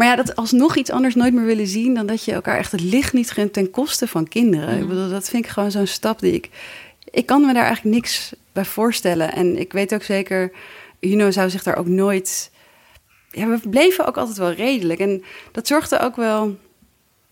Maar 0.00 0.08
ja, 0.08 0.16
dat 0.16 0.36
alsnog 0.36 0.76
iets 0.76 0.90
anders 0.90 1.14
nooit 1.14 1.34
meer 1.34 1.44
willen 1.44 1.66
zien 1.66 1.94
dan 1.94 2.06
dat 2.06 2.24
je 2.24 2.32
elkaar 2.32 2.58
echt 2.58 2.72
het 2.72 2.80
licht 2.80 3.12
niet 3.12 3.30
gunt 3.30 3.52
ten 3.52 3.70
koste 3.70 4.06
van 4.06 4.28
kinderen. 4.28 4.74
Mm. 4.74 4.82
Ik 4.82 4.88
bedoel, 4.88 5.08
dat 5.08 5.28
vind 5.28 5.44
ik 5.44 5.50
gewoon 5.50 5.70
zo'n 5.70 5.86
stap 5.86 6.18
die 6.18 6.32
ik. 6.32 6.48
Ik 7.10 7.26
kan 7.26 7.40
me 7.40 7.52
daar 7.52 7.64
eigenlijk 7.64 7.94
niks 7.94 8.32
bij 8.52 8.64
voorstellen. 8.64 9.32
En 9.32 9.58
ik 9.58 9.72
weet 9.72 9.94
ook 9.94 10.02
zeker, 10.02 10.52
Juno 11.00 11.30
zou 11.30 11.50
zich 11.50 11.62
daar 11.62 11.76
ook 11.76 11.86
nooit 11.86 12.50
ja, 13.30 13.46
we 13.46 13.68
bleven 13.68 14.06
ook 14.06 14.16
altijd 14.16 14.36
wel 14.36 14.52
redelijk. 14.52 15.00
En 15.00 15.22
dat 15.52 15.66
zorgde 15.66 15.98
ook 15.98 16.16
wel 16.16 16.56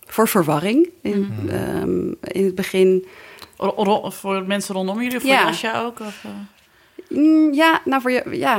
voor 0.05 0.27
verwarring 0.27 0.89
in, 1.01 1.33
mm. 1.41 1.49
um, 1.49 2.17
in 2.21 2.45
het 2.45 2.55
begin. 2.55 3.05
Ro 3.57 4.09
voor 4.09 4.43
mensen 4.47 4.75
rondom 4.75 5.01
jullie, 5.01 5.19
voor 5.19 5.29
ja. 5.29 5.43
Jasja 5.43 5.81
ook? 5.81 5.99
Of, 5.99 6.23
uh? 7.09 7.53
Ja, 7.53 7.81
nou 7.85 8.01
voor 8.01 8.11
je, 8.11 8.23
ja. 8.31 8.57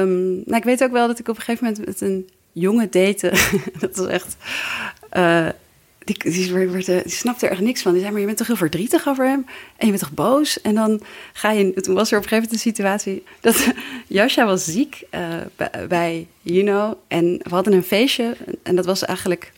Um, 0.00 0.42
nou, 0.44 0.56
ik 0.56 0.64
weet 0.64 0.82
ook 0.82 0.92
wel 0.92 1.06
dat 1.06 1.18
ik 1.18 1.28
op 1.28 1.36
een 1.36 1.42
gegeven 1.42 1.66
moment 1.66 1.86
met 1.86 2.00
een 2.00 2.28
jongen 2.58 2.90
date. 2.90 3.32
dat 3.80 3.96
was 3.96 4.06
echt. 4.06 4.36
Uh, 5.12 5.48
die, 6.08 6.32
die, 6.32 6.84
die, 6.84 7.02
snapte 7.04 7.46
er 7.46 7.52
echt 7.52 7.60
niks 7.60 7.82
van. 7.82 7.92
Die 7.92 8.00
zei, 8.00 8.12
maar 8.12 8.20
je 8.20 8.26
bent 8.26 8.38
toch 8.38 8.46
heel 8.46 8.56
verdrietig 8.56 9.08
over 9.08 9.26
hem? 9.26 9.46
En 9.76 9.86
je 9.86 9.92
bent 9.92 9.98
toch 9.98 10.12
boos? 10.12 10.60
En 10.60 10.74
dan 10.74 11.00
ga 11.32 11.50
je... 11.50 11.72
Toen 11.72 11.94
was 11.94 12.10
er 12.10 12.18
op 12.18 12.22
een 12.22 12.28
gegeven 12.28 12.50
moment 12.50 12.52
een 12.52 12.58
situatie... 12.58 13.24
dat 13.40 13.72
Jascha 14.18 14.46
was 14.46 14.64
ziek 14.64 15.02
uh, 15.14 15.66
bij 15.88 16.26
Juno. 16.42 16.98
En 17.08 17.40
we 17.42 17.54
hadden 17.54 17.72
een 17.72 17.82
feestje. 17.82 18.36
En 18.62 18.76
dat 18.76 18.86
was 18.86 19.04
eigenlijk... 19.04 19.52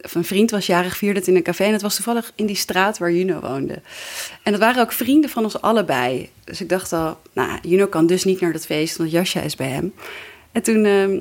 Of 0.00 0.14
een 0.14 0.24
vriend 0.24 0.50
was 0.50 0.66
jarig, 0.66 0.96
vierde 0.96 1.18
het 1.18 1.28
in 1.28 1.36
een 1.36 1.42
café. 1.42 1.64
En 1.64 1.72
het 1.72 1.82
was 1.82 1.94
toevallig 1.94 2.32
in 2.34 2.46
die 2.46 2.56
straat 2.56 2.98
waar 2.98 3.12
Juno 3.12 3.40
woonde. 3.40 3.80
En 4.42 4.52
dat 4.52 4.60
waren 4.60 4.82
ook 4.82 4.92
vrienden 4.92 5.30
van 5.30 5.44
ons 5.44 5.60
allebei. 5.60 6.30
Dus 6.44 6.60
ik 6.60 6.68
dacht 6.68 6.92
al, 6.92 7.20
nou, 7.32 7.58
Juno 7.62 7.86
kan 7.86 8.06
dus 8.06 8.24
niet 8.24 8.40
naar 8.40 8.52
dat 8.52 8.66
feest... 8.66 8.96
want 8.96 9.10
Jascha 9.10 9.40
is 9.40 9.56
bij 9.56 9.68
hem. 9.68 9.94
En 10.52 10.62
toen... 10.62 10.84
Uh, 10.84 11.20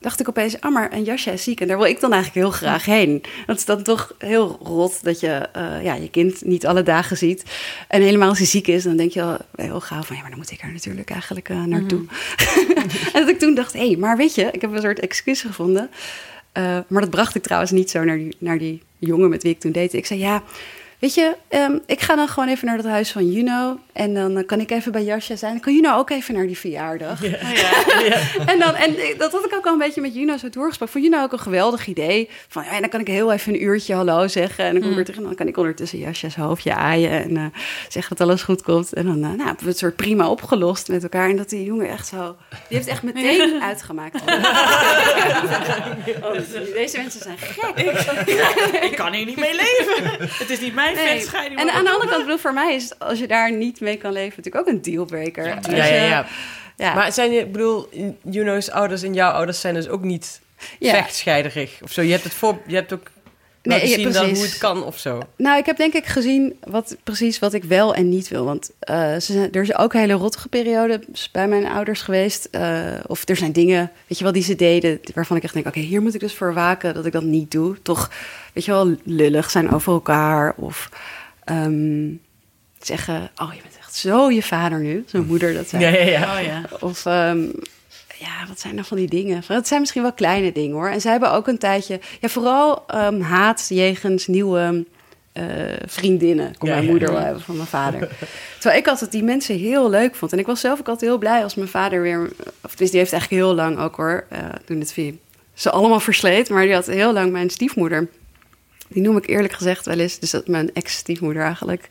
dacht 0.00 0.20
ik 0.20 0.28
opeens, 0.28 0.60
ah, 0.60 0.72
maar 0.72 0.92
een 0.92 1.04
jasje 1.04 1.32
is 1.32 1.42
ziek. 1.42 1.60
En 1.60 1.68
daar 1.68 1.76
wil 1.76 1.86
ik 1.86 2.00
dan 2.00 2.12
eigenlijk 2.12 2.46
heel 2.46 2.56
graag 2.56 2.84
heen. 2.84 3.22
Dat 3.46 3.56
is 3.56 3.64
dan 3.64 3.82
toch 3.82 4.14
heel 4.18 4.58
rot 4.62 5.04
dat 5.04 5.20
je 5.20 5.48
uh, 5.56 5.84
ja, 5.84 5.94
je 5.94 6.10
kind 6.10 6.44
niet 6.44 6.66
alle 6.66 6.82
dagen 6.82 7.16
ziet. 7.16 7.44
En 7.88 8.02
helemaal 8.02 8.28
als 8.28 8.38
hij 8.38 8.46
ziek 8.46 8.66
is, 8.66 8.82
dan 8.82 8.96
denk 8.96 9.12
je 9.12 9.22
al 9.22 9.36
heel 9.56 9.80
gauw 9.80 10.02
van... 10.02 10.16
ja, 10.16 10.20
maar 10.22 10.30
dan 10.30 10.38
moet 10.38 10.50
ik 10.50 10.62
er 10.62 10.72
natuurlijk 10.72 11.10
eigenlijk 11.10 11.48
uh, 11.48 11.64
naartoe. 11.64 11.98
Mm. 11.98 12.08
en 13.14 13.20
dat 13.20 13.28
ik 13.28 13.38
toen 13.38 13.54
dacht, 13.54 13.72
hé, 13.72 13.86
hey, 13.86 13.96
maar 13.96 14.16
weet 14.16 14.34
je, 14.34 14.48
ik 14.52 14.60
heb 14.60 14.72
een 14.72 14.80
soort 14.80 15.00
excuus 15.00 15.40
gevonden. 15.40 15.90
Uh, 16.58 16.78
maar 16.88 17.00
dat 17.00 17.10
bracht 17.10 17.34
ik 17.34 17.42
trouwens 17.42 17.70
niet 17.70 17.90
zo 17.90 18.04
naar 18.04 18.16
die, 18.16 18.36
naar 18.38 18.58
die 18.58 18.82
jongen 18.98 19.28
met 19.28 19.42
wie 19.42 19.52
ik 19.52 19.60
toen 19.60 19.72
deed. 19.72 19.94
Ik 19.94 20.06
zei, 20.06 20.20
ja... 20.20 20.42
Weet 20.98 21.14
je, 21.14 21.36
um, 21.50 21.80
ik 21.86 22.00
ga 22.00 22.16
dan 22.16 22.28
gewoon 22.28 22.48
even 22.48 22.66
naar 22.66 22.76
het 22.76 22.86
huis 22.86 23.10
van 23.10 23.30
Juno. 23.30 23.78
En 23.92 24.14
dan 24.14 24.44
kan 24.46 24.60
ik 24.60 24.70
even 24.70 24.92
bij 24.92 25.04
Jasja 25.04 25.36
zijn. 25.36 25.52
Dan 25.52 25.60
kan 25.60 25.74
Juno 25.74 25.96
ook 25.96 26.10
even 26.10 26.34
naar 26.34 26.46
die 26.46 26.58
verjaardag. 26.58 27.22
Ja. 27.22 27.28
ja, 27.28 28.00
ja. 28.08 28.46
en, 28.46 28.58
dan, 28.58 28.74
en 28.74 28.96
dat 29.18 29.32
had 29.32 29.44
ik 29.44 29.54
ook 29.54 29.66
al 29.66 29.72
een 29.72 29.78
beetje 29.78 30.00
met 30.00 30.14
Juno 30.14 30.36
zo 30.36 30.48
doorgesproken. 30.48 30.94
Vond 30.94 31.04
Juno 31.04 31.22
ook 31.22 31.32
een 31.32 31.38
geweldig 31.38 31.86
idee. 31.86 32.28
Van 32.48 32.64
ja, 32.64 32.80
dan 32.80 32.88
kan 32.88 33.00
ik 33.00 33.06
heel 33.06 33.32
even 33.32 33.52
een 33.54 33.62
uurtje 33.62 33.94
hallo 33.94 34.28
zeggen. 34.28 34.64
En 34.64 34.72
dan 34.72 34.80
kom 34.80 34.90
ik 34.90 34.90
mm. 34.90 34.94
weer 34.94 35.04
terug. 35.04 35.20
En 35.20 35.26
dan 35.26 35.34
kan 35.34 35.46
ik 35.46 35.56
ondertussen 35.56 35.98
Jasja's 35.98 36.36
hoofdje 36.36 36.74
aaien. 36.74 37.10
En 37.10 37.30
uh, 37.30 37.44
zeggen 37.88 38.16
dat 38.16 38.26
alles 38.26 38.42
goed 38.42 38.62
komt. 38.62 38.92
En 38.92 39.06
dan 39.06 39.16
uh, 39.16 39.22
nou, 39.22 39.36
hebben 39.36 39.64
we 39.64 39.68
het 39.68 39.78
soort 39.78 39.96
prima 39.96 40.28
opgelost 40.28 40.88
met 40.88 41.02
elkaar. 41.02 41.30
En 41.30 41.36
dat 41.36 41.48
die 41.48 41.64
jongen 41.64 41.88
echt 41.88 42.06
zo... 42.06 42.36
Die 42.68 42.76
heeft 42.76 42.88
echt 42.88 43.02
meteen 43.02 43.62
uitgemaakt. 43.62 44.20
oh, 46.22 46.32
deze 46.74 46.96
mensen 46.96 47.20
zijn 47.22 47.38
gek. 47.38 47.76
Ik, 47.76 48.82
ik 48.90 48.96
kan 48.96 49.12
hier 49.12 49.24
niet 49.24 49.36
mee 49.36 49.54
leven. 49.54 50.16
Het 50.20 50.50
is 50.50 50.60
niet 50.60 50.74
mijn 50.74 50.87
nee. 50.94 51.26
En 51.56 51.70
aan 51.70 51.84
de 51.84 51.90
andere 51.90 52.10
kant, 52.10 52.22
bedoel, 52.22 52.38
voor 52.38 52.52
mij 52.52 52.74
is 52.74 52.98
als 52.98 53.18
je 53.18 53.26
daar 53.26 53.52
niet 53.52 53.80
mee 53.80 53.96
kan 53.96 54.12
leven, 54.12 54.34
natuurlijk 54.36 54.68
ook 54.68 54.74
een 54.74 54.82
dealbreaker. 54.82 55.46
Ja, 55.46 55.60
ja, 55.70 55.84
ja, 55.84 56.26
ja, 56.76 56.94
Maar 56.94 57.12
zijn 57.12 57.32
je, 57.32 57.46
bedoel, 57.46 57.88
Juno's 58.22 58.70
ouders 58.70 59.02
en 59.02 59.14
jouw 59.14 59.30
ouders 59.30 59.60
zijn 59.60 59.74
dus 59.74 59.88
ook 59.88 60.02
niet 60.02 60.40
ja. 60.78 60.90
vechtscheiderig 60.90 61.78
of 61.82 61.92
zo. 61.92 62.02
Je 62.02 62.10
hebt 62.10 62.24
het 62.24 62.34
voor, 62.34 62.58
je 62.66 62.74
hebt 62.74 62.92
ook 62.92 63.10
nee, 63.62 63.86
zien 63.86 64.02
precies. 64.02 64.20
dan 64.20 64.28
hoe 64.28 64.42
het 64.42 64.58
kan 64.58 64.84
of 64.84 64.98
zo. 64.98 65.22
Nou, 65.36 65.58
ik 65.58 65.66
heb 65.66 65.76
denk 65.76 65.94
ik 65.94 66.06
gezien 66.06 66.56
wat, 66.64 66.96
precies 67.04 67.38
wat 67.38 67.52
ik 67.52 67.64
wel 67.64 67.94
en 67.94 68.08
niet 68.08 68.28
wil. 68.28 68.44
Want 68.44 68.70
uh, 68.90 68.96
ze 69.12 69.32
zijn, 69.32 69.52
er 69.52 69.62
is 69.62 69.74
ook 69.74 69.92
hele 69.92 70.12
rottige 70.12 70.48
periode 70.48 71.00
bij 71.32 71.48
mijn 71.48 71.66
ouders 71.66 72.00
geweest. 72.00 72.48
Uh, 72.52 72.86
of 73.06 73.28
er 73.28 73.36
zijn 73.36 73.52
dingen, 73.52 73.90
weet 74.06 74.18
je 74.18 74.24
wel, 74.24 74.32
die 74.32 74.42
ze 74.42 74.54
deden... 74.54 75.00
waarvan 75.14 75.36
ik 75.36 75.42
echt 75.42 75.54
denk, 75.54 75.66
oké, 75.66 75.80
hier 75.80 76.02
moet 76.02 76.14
ik 76.14 76.20
dus 76.20 76.34
voor 76.34 76.54
waken 76.54 76.94
dat 76.94 77.06
ik 77.06 77.12
dat 77.12 77.22
niet 77.22 77.50
doe. 77.50 77.82
Toch, 77.82 78.10
weet 78.52 78.64
je 78.64 78.70
wel, 78.70 78.96
lullig 79.04 79.50
zijn 79.50 79.70
over 79.70 79.92
elkaar. 79.92 80.54
Of 80.56 80.88
um, 81.50 82.20
zeggen, 82.80 83.30
oh, 83.36 83.54
je 83.54 83.60
bent 83.62 83.76
echt 83.78 83.94
zo 83.94 84.30
je 84.30 84.42
vader 84.42 84.80
nu. 84.80 85.04
Zo'n 85.06 85.26
moeder 85.26 85.54
dat 85.54 85.68
zei. 85.68 85.82
Ja, 85.82 85.90
ja, 85.90 86.04
ja. 86.04 86.38
Oh, 86.38 86.44
ja. 86.44 86.62
Of... 86.80 87.04
Um, 87.04 87.52
ja, 88.18 88.46
wat 88.48 88.60
zijn 88.60 88.74
nou 88.74 88.86
van 88.86 88.96
die 88.96 89.08
dingen? 89.08 89.42
Het 89.46 89.68
zijn 89.68 89.80
misschien 89.80 90.02
wel 90.02 90.12
kleine 90.12 90.52
dingen 90.52 90.76
hoor. 90.76 90.88
En 90.88 91.00
zij 91.00 91.10
hebben 91.10 91.32
ook 91.32 91.46
een 91.48 91.58
tijdje, 91.58 92.00
ja, 92.20 92.28
vooral 92.28 92.86
ehm, 92.86 93.20
haat 93.20 93.66
jegens 93.68 94.26
nieuwe 94.26 94.84
eh, 95.32 95.44
vriendinnen. 95.86 96.58
Kon 96.58 96.68
Ja, 96.68 96.74
mijn 96.74 96.86
ja. 96.86 96.90
moeder 96.90 97.12
wel 97.12 97.20
hebben 97.20 97.42
van 97.42 97.56
mijn 97.56 97.68
vader. 97.68 98.08
Terwijl 98.58 98.80
ik 98.80 98.88
altijd 98.88 99.12
die 99.12 99.22
mensen 99.22 99.58
heel 99.58 99.90
leuk 99.90 100.14
vond. 100.14 100.32
En 100.32 100.38
ik 100.38 100.46
was 100.46 100.60
zelf 100.60 100.80
ook 100.80 100.88
altijd 100.88 101.10
heel 101.10 101.18
blij 101.18 101.42
als 101.42 101.54
mijn 101.54 101.68
vader 101.68 102.02
weer, 102.02 102.22
of 102.62 102.70
tenminste, 102.70 102.90
die 102.90 102.98
heeft 102.98 103.12
eigenlijk 103.12 103.42
heel 103.42 103.54
lang 103.54 103.78
ook 103.78 103.96
hoor, 103.96 104.24
eh, 104.28 104.38
toen 104.64 104.78
het 104.78 104.92
via 104.92 105.12
ze 105.54 105.70
allemaal 105.70 106.00
versleet, 106.00 106.48
maar 106.48 106.62
die 106.62 106.74
had 106.74 106.86
heel 106.86 107.12
lang 107.12 107.32
mijn 107.32 107.50
stiefmoeder. 107.50 108.08
Die 108.88 109.02
noem 109.02 109.16
ik 109.16 109.28
eerlijk 109.28 109.52
gezegd 109.52 109.86
wel 109.86 109.98
eens, 109.98 110.18
dus 110.18 110.30
dat 110.30 110.48
mijn 110.48 110.74
ex-stiefmoeder 110.74 111.42
eigenlijk, 111.42 111.86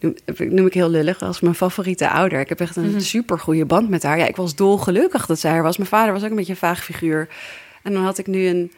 noem, 0.00 0.14
noem 0.36 0.66
ik 0.66 0.74
heel 0.74 0.90
lullig, 0.90 1.22
als 1.22 1.40
mijn 1.40 1.54
favoriete 1.54 2.10
ouder. 2.10 2.40
Ik 2.40 2.48
heb 2.48 2.60
echt 2.60 2.76
een 2.76 3.00
super 3.00 3.38
goede 3.38 3.64
band 3.64 3.88
met 3.88 4.02
haar. 4.02 4.18
Ja, 4.18 4.26
ik 4.26 4.36
was 4.36 4.54
dolgelukkig 4.54 5.26
dat 5.26 5.38
zij 5.38 5.52
er 5.52 5.62
was. 5.62 5.76
Mijn 5.76 5.88
vader 5.88 6.12
was 6.12 6.22
ook 6.22 6.30
een 6.30 6.36
beetje 6.36 6.52
een 6.52 6.58
vaag 6.58 6.84
figuur. 6.84 7.28
En 7.82 7.92
dan 7.92 8.02
had 8.02 8.18
ik 8.18 8.26
nu 8.26 8.46
een, 8.46 8.72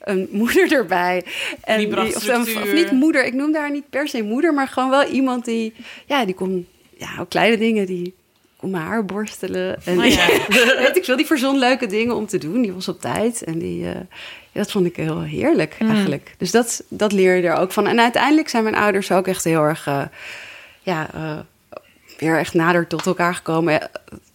een 0.00 0.28
moeder 0.40 0.72
erbij. 0.72 1.24
En 1.60 1.78
Die 1.78 1.88
bracht 1.88 2.16
of, 2.16 2.56
of, 2.62 2.72
niet 2.72 2.90
moeder, 2.90 3.24
ik 3.24 3.34
noemde 3.34 3.58
haar 3.58 3.70
niet 3.70 3.90
per 3.90 4.08
se 4.08 4.22
moeder, 4.22 4.54
maar 4.54 4.68
gewoon 4.68 4.90
wel 4.90 5.04
iemand 5.04 5.44
die, 5.44 5.74
ja, 6.06 6.24
die 6.24 6.34
kon, 6.34 6.66
ja, 6.96 7.08
ook 7.20 7.28
kleine 7.28 7.58
dingen, 7.58 7.86
die 7.86 8.14
kon 8.56 8.70
mijn 8.70 8.84
haar 8.84 9.04
borstelen. 9.04 9.84
En 9.84 9.98
Oh 9.98 10.04
ja. 10.04 10.26
weet 10.82 10.96
ik 10.96 11.04
veel, 11.04 11.16
die 11.16 11.26
verzon 11.26 11.58
leuke 11.58 11.86
dingen 11.86 12.14
om 12.14 12.26
te 12.26 12.38
doen. 12.38 12.62
Die 12.62 12.72
was 12.72 12.88
op 12.88 13.00
tijd 13.00 13.42
en 13.42 13.58
die, 13.58 13.88
eh, 13.88 14.00
dat 14.58 14.70
vond 14.70 14.86
ik 14.86 14.96
heel 14.96 15.22
heerlijk 15.22 15.76
Mm. 15.78 15.90
eigenlijk. 15.90 16.34
Dus 16.38 16.50
dat, 16.50 16.82
dat 16.88 17.12
leer 17.12 17.36
je 17.36 17.48
er 17.48 17.56
ook 17.56 17.72
van. 17.72 17.86
En 17.86 18.00
uiteindelijk 18.00 18.48
zijn 18.48 18.62
mijn 18.62 18.74
ouders 18.74 19.12
ook 19.12 19.26
echt 19.26 19.44
heel 19.44 19.62
erg, 19.62 19.86
eh, 19.86 20.02
ja, 20.82 21.08
eh, 21.14 21.38
weer 22.18 22.38
echt 22.38 22.54
nader 22.54 22.86
tot 22.86 23.06
elkaar 23.06 23.34
gekomen. 23.34 23.80
Eh, 23.80 23.88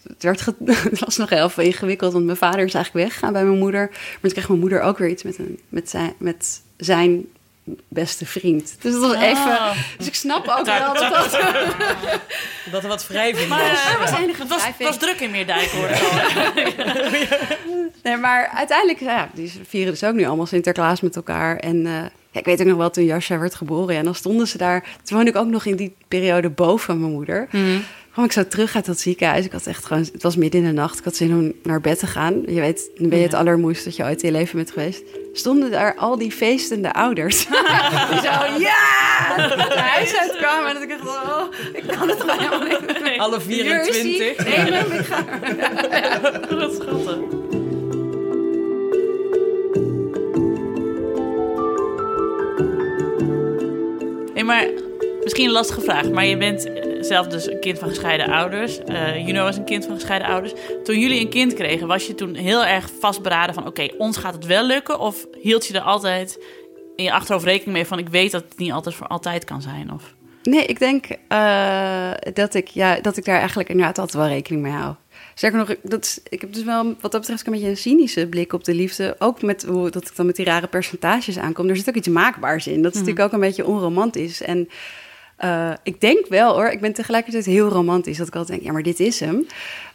Het, 0.07 0.23
werd 0.23 0.45
het 0.89 0.99
was 0.99 1.17
nog 1.17 1.29
heel 1.29 1.49
veel 1.49 1.63
ingewikkeld, 1.63 2.13
want 2.13 2.25
mijn 2.25 2.37
vader 2.37 2.65
is 2.65 2.73
eigenlijk 2.73 3.05
weggegaan 3.05 3.33
bij 3.33 3.43
mijn 3.45 3.57
moeder. 3.57 3.87
Maar 3.91 4.19
toen 4.21 4.31
kreeg 4.31 4.47
mijn 4.47 4.59
moeder 4.59 4.81
ook 4.81 4.97
weer 4.97 5.09
iets 5.09 5.23
met, 5.23 5.37
een, 5.37 5.59
met, 5.69 5.89
zijn, 5.89 6.13
met 6.17 6.61
zijn 6.77 7.25
beste 7.87 8.25
vriend. 8.25 8.75
Dus 8.81 8.91
dat 8.93 9.01
was 9.01 9.13
even... 9.15 9.51
Oh. 9.51 9.71
Dus 9.97 10.07
ik 10.07 10.15
snap 10.15 10.47
ook 10.47 10.65
wel 10.65 10.93
dat 10.93 10.97
dat... 11.11 11.31
Dat 12.71 12.83
er 12.83 12.87
wat 12.89 13.07
wrijving 13.07 13.49
Maar, 13.49 13.69
was. 13.69 13.85
eh, 13.85 13.93
Er 13.93 13.99
was 13.99 14.11
enige 14.19 14.41
het 14.41 14.49
was, 14.49 14.63
was 14.79 14.97
druk 14.97 15.19
in 15.19 15.31
Meerdijk, 15.31 15.69
hoor? 15.69 15.89
Nee, 18.03 18.17
maar 18.17 18.47
uiteindelijk, 18.47 18.99
ja, 18.99 19.29
die 19.33 19.53
vieren 19.67 19.91
dus 19.91 20.03
ook 20.03 20.13
nu 20.13 20.25
allemaal 20.25 20.45
Sinterklaas 20.45 21.01
met 21.01 21.15
elkaar. 21.15 21.57
En 21.57 21.85
eh, 21.85 21.91
ja, 22.31 22.39
ik 22.39 22.45
weet 22.45 22.59
ook 22.61 22.67
nog 22.67 22.77
wel, 22.77 22.89
toen 22.89 23.05
Jascha 23.05 23.37
werd 23.39 23.55
geboren, 23.55 23.93
ja, 23.93 23.99
en 23.99 24.05
dan 24.05 24.15
stonden 24.15 24.47
ze 24.47 24.57
daar. 24.57 24.83
Toen 25.03 25.15
woonde 25.17 25.31
ik 25.31 25.37
ook 25.37 25.47
nog 25.47 25.65
in 25.65 25.75
die 25.75 25.95
periode 26.07 26.49
boven 26.49 26.99
mijn 26.99 27.11
moeder. 27.11 27.47
Kwam 28.13 28.25
ik 28.25 28.31
zo 28.31 28.47
terug 28.47 28.75
uit 28.75 28.85
dat 28.85 28.99
ziekenhuis. 28.99 29.45
Ik 29.45 29.51
had 29.51 29.67
echt 29.67 29.85
gewoon, 29.85 30.05
het 30.11 30.23
was 30.23 30.35
midden 30.35 30.61
in 30.61 30.67
de 30.67 30.73
nacht. 30.73 30.97
Ik 30.97 31.03
had 31.03 31.15
zin 31.15 31.33
om 31.33 31.53
naar 31.63 31.81
bed 31.81 31.99
te 31.99 32.07
gaan. 32.07 32.43
Je 32.45 32.59
weet, 32.59 32.89
dan 32.97 33.09
ben 33.09 33.17
je 33.17 33.23
het 33.23 33.33
allermoest 33.33 33.83
dat 33.83 33.95
je 33.95 34.03
ooit 34.03 34.23
in 34.23 34.31
je 34.31 34.37
leven 34.37 34.55
bent 34.55 34.71
geweest. 34.71 35.03
Stonden 35.33 35.71
daar 35.71 35.95
al 35.95 36.17
die 36.17 36.31
feestende 36.31 36.93
ouders. 36.93 37.45
die 38.09 38.19
zo, 38.19 38.59
ja! 38.59 39.35
naar 39.57 39.77
huis 39.77 40.17
uitkwamen. 40.17 40.67
En 40.67 40.73
dat 40.73 40.83
ik 40.83 40.89
dacht, 40.89 41.01
oh, 41.01 41.43
ik 41.73 41.83
kan 41.87 42.09
het 42.09 42.21
gewoon 42.21 42.39
helemaal 42.39 42.67
niet. 42.67 43.19
Alle 43.19 43.37
is 43.37 43.45
hij. 43.45 43.85
24. 43.85 44.45
Neem 44.45 44.73
hem, 44.73 44.91
ik 44.91 45.05
ga. 45.05 45.25
Wat 46.59 46.73
schattig. 46.73 47.17
Hey, 54.33 54.43
maar 54.43 54.67
misschien 55.23 55.45
een 55.45 55.51
lastige 55.51 55.81
vraag, 55.81 56.09
maar 56.09 56.25
je 56.25 56.37
bent 56.37 56.82
zelf 57.05 57.27
dus 57.27 57.49
een 57.49 57.59
kind 57.59 57.79
van 57.79 57.89
gescheiden 57.89 58.27
ouders. 58.27 58.83
Eh 58.83 59.27
Juno 59.27 59.47
is 59.47 59.57
een 59.57 59.63
kind 59.65 59.85
van 59.85 59.95
gescheiden 59.95 60.27
ouders. 60.27 60.53
Toen 60.83 60.99
jullie 60.99 61.19
een 61.19 61.29
kind 61.29 61.53
kregen, 61.53 61.87
was 61.87 62.07
je 62.07 62.15
toen 62.15 62.35
heel 62.35 62.65
erg 62.65 62.89
vastberaden 62.99 63.53
van... 63.55 63.67
oké, 63.67 63.87
ons 63.97 64.17
gaat 64.17 64.33
het 64.33 64.45
wel 64.45 64.65
lukken? 64.65 64.99
Of 64.99 65.25
hield 65.41 65.67
je 65.67 65.73
er 65.73 65.81
altijd 65.81 66.43
in 66.95 67.03
je 67.03 67.11
achterhoofd 67.11 67.45
rekening 67.45 67.73
mee 67.73 67.85
van... 67.85 67.99
ik 67.99 68.09
weet 68.09 68.31
dat 68.31 68.43
het 68.49 68.57
niet 68.57 68.71
altijd 68.71 68.95
voor 68.95 69.07
altijd 69.07 69.43
kan 69.43 69.61
zijn? 69.61 69.91
Of... 69.93 70.13
Nee, 70.43 70.65
ik 70.65 70.79
denk 70.79 71.05
eh, 71.27 72.11
dat, 72.33 72.53
ik, 72.53 72.67
ja, 72.67 72.99
dat 73.01 73.17
ik 73.17 73.25
daar 73.25 73.37
eigenlijk 73.39 73.69
inderdaad 73.69 73.97
altijd 73.97 74.23
wel 74.23 74.33
rekening 74.33 74.63
mee 74.63 74.71
hou. 74.71 74.95
Sterker 75.35 75.59
nog, 75.59 75.69
ik- 75.69 75.79
dat 75.83 76.03
is, 76.03 76.19
ik 76.29 76.41
heb 76.41 76.53
dus 76.53 76.63
wel 76.63 76.83
wat 77.01 77.11
dat 77.11 77.21
betreft 77.21 77.45
een 77.47 77.53
beetje 77.53 77.67
een 77.67 77.77
cynische 77.77 78.27
blik 78.27 78.53
op 78.53 78.63
de 78.63 78.73
liefde. 78.75 79.15
Ook 79.19 79.41
met 79.41 79.63
hoe 79.63 79.89
dat 79.89 80.07
ik 80.09 80.15
dan 80.15 80.25
met 80.25 80.35
die 80.35 80.45
rare 80.45 80.67
percentages 80.67 81.37
aankom. 81.37 81.69
Er 81.69 81.77
zit 81.77 81.89
ook 81.89 81.95
iets 81.95 82.07
maakbaars 82.07 82.67
in. 82.67 82.81
Dat 82.81 82.91
is 82.93 82.99
natuurlijk 82.99 83.25
ook 83.25 83.33
een 83.33 83.39
beetje 83.47 83.65
onromantisch. 83.65 84.41
En 84.41 84.69
eh, 85.43 85.71
ik 85.83 86.01
denk 86.01 86.27
wel 86.27 86.53
hoor, 86.53 86.67
ik 86.67 86.81
ben 86.81 86.93
tegelijkertijd 86.93 87.45
heel 87.45 87.67
romantisch. 87.67 88.17
Dat 88.17 88.27
ik 88.27 88.35
altijd 88.35 88.51
denk, 88.51 88.67
ja, 88.67 88.71
maar 88.71 88.83
dit 88.83 88.99
is 88.99 89.19
hem. 89.19 89.47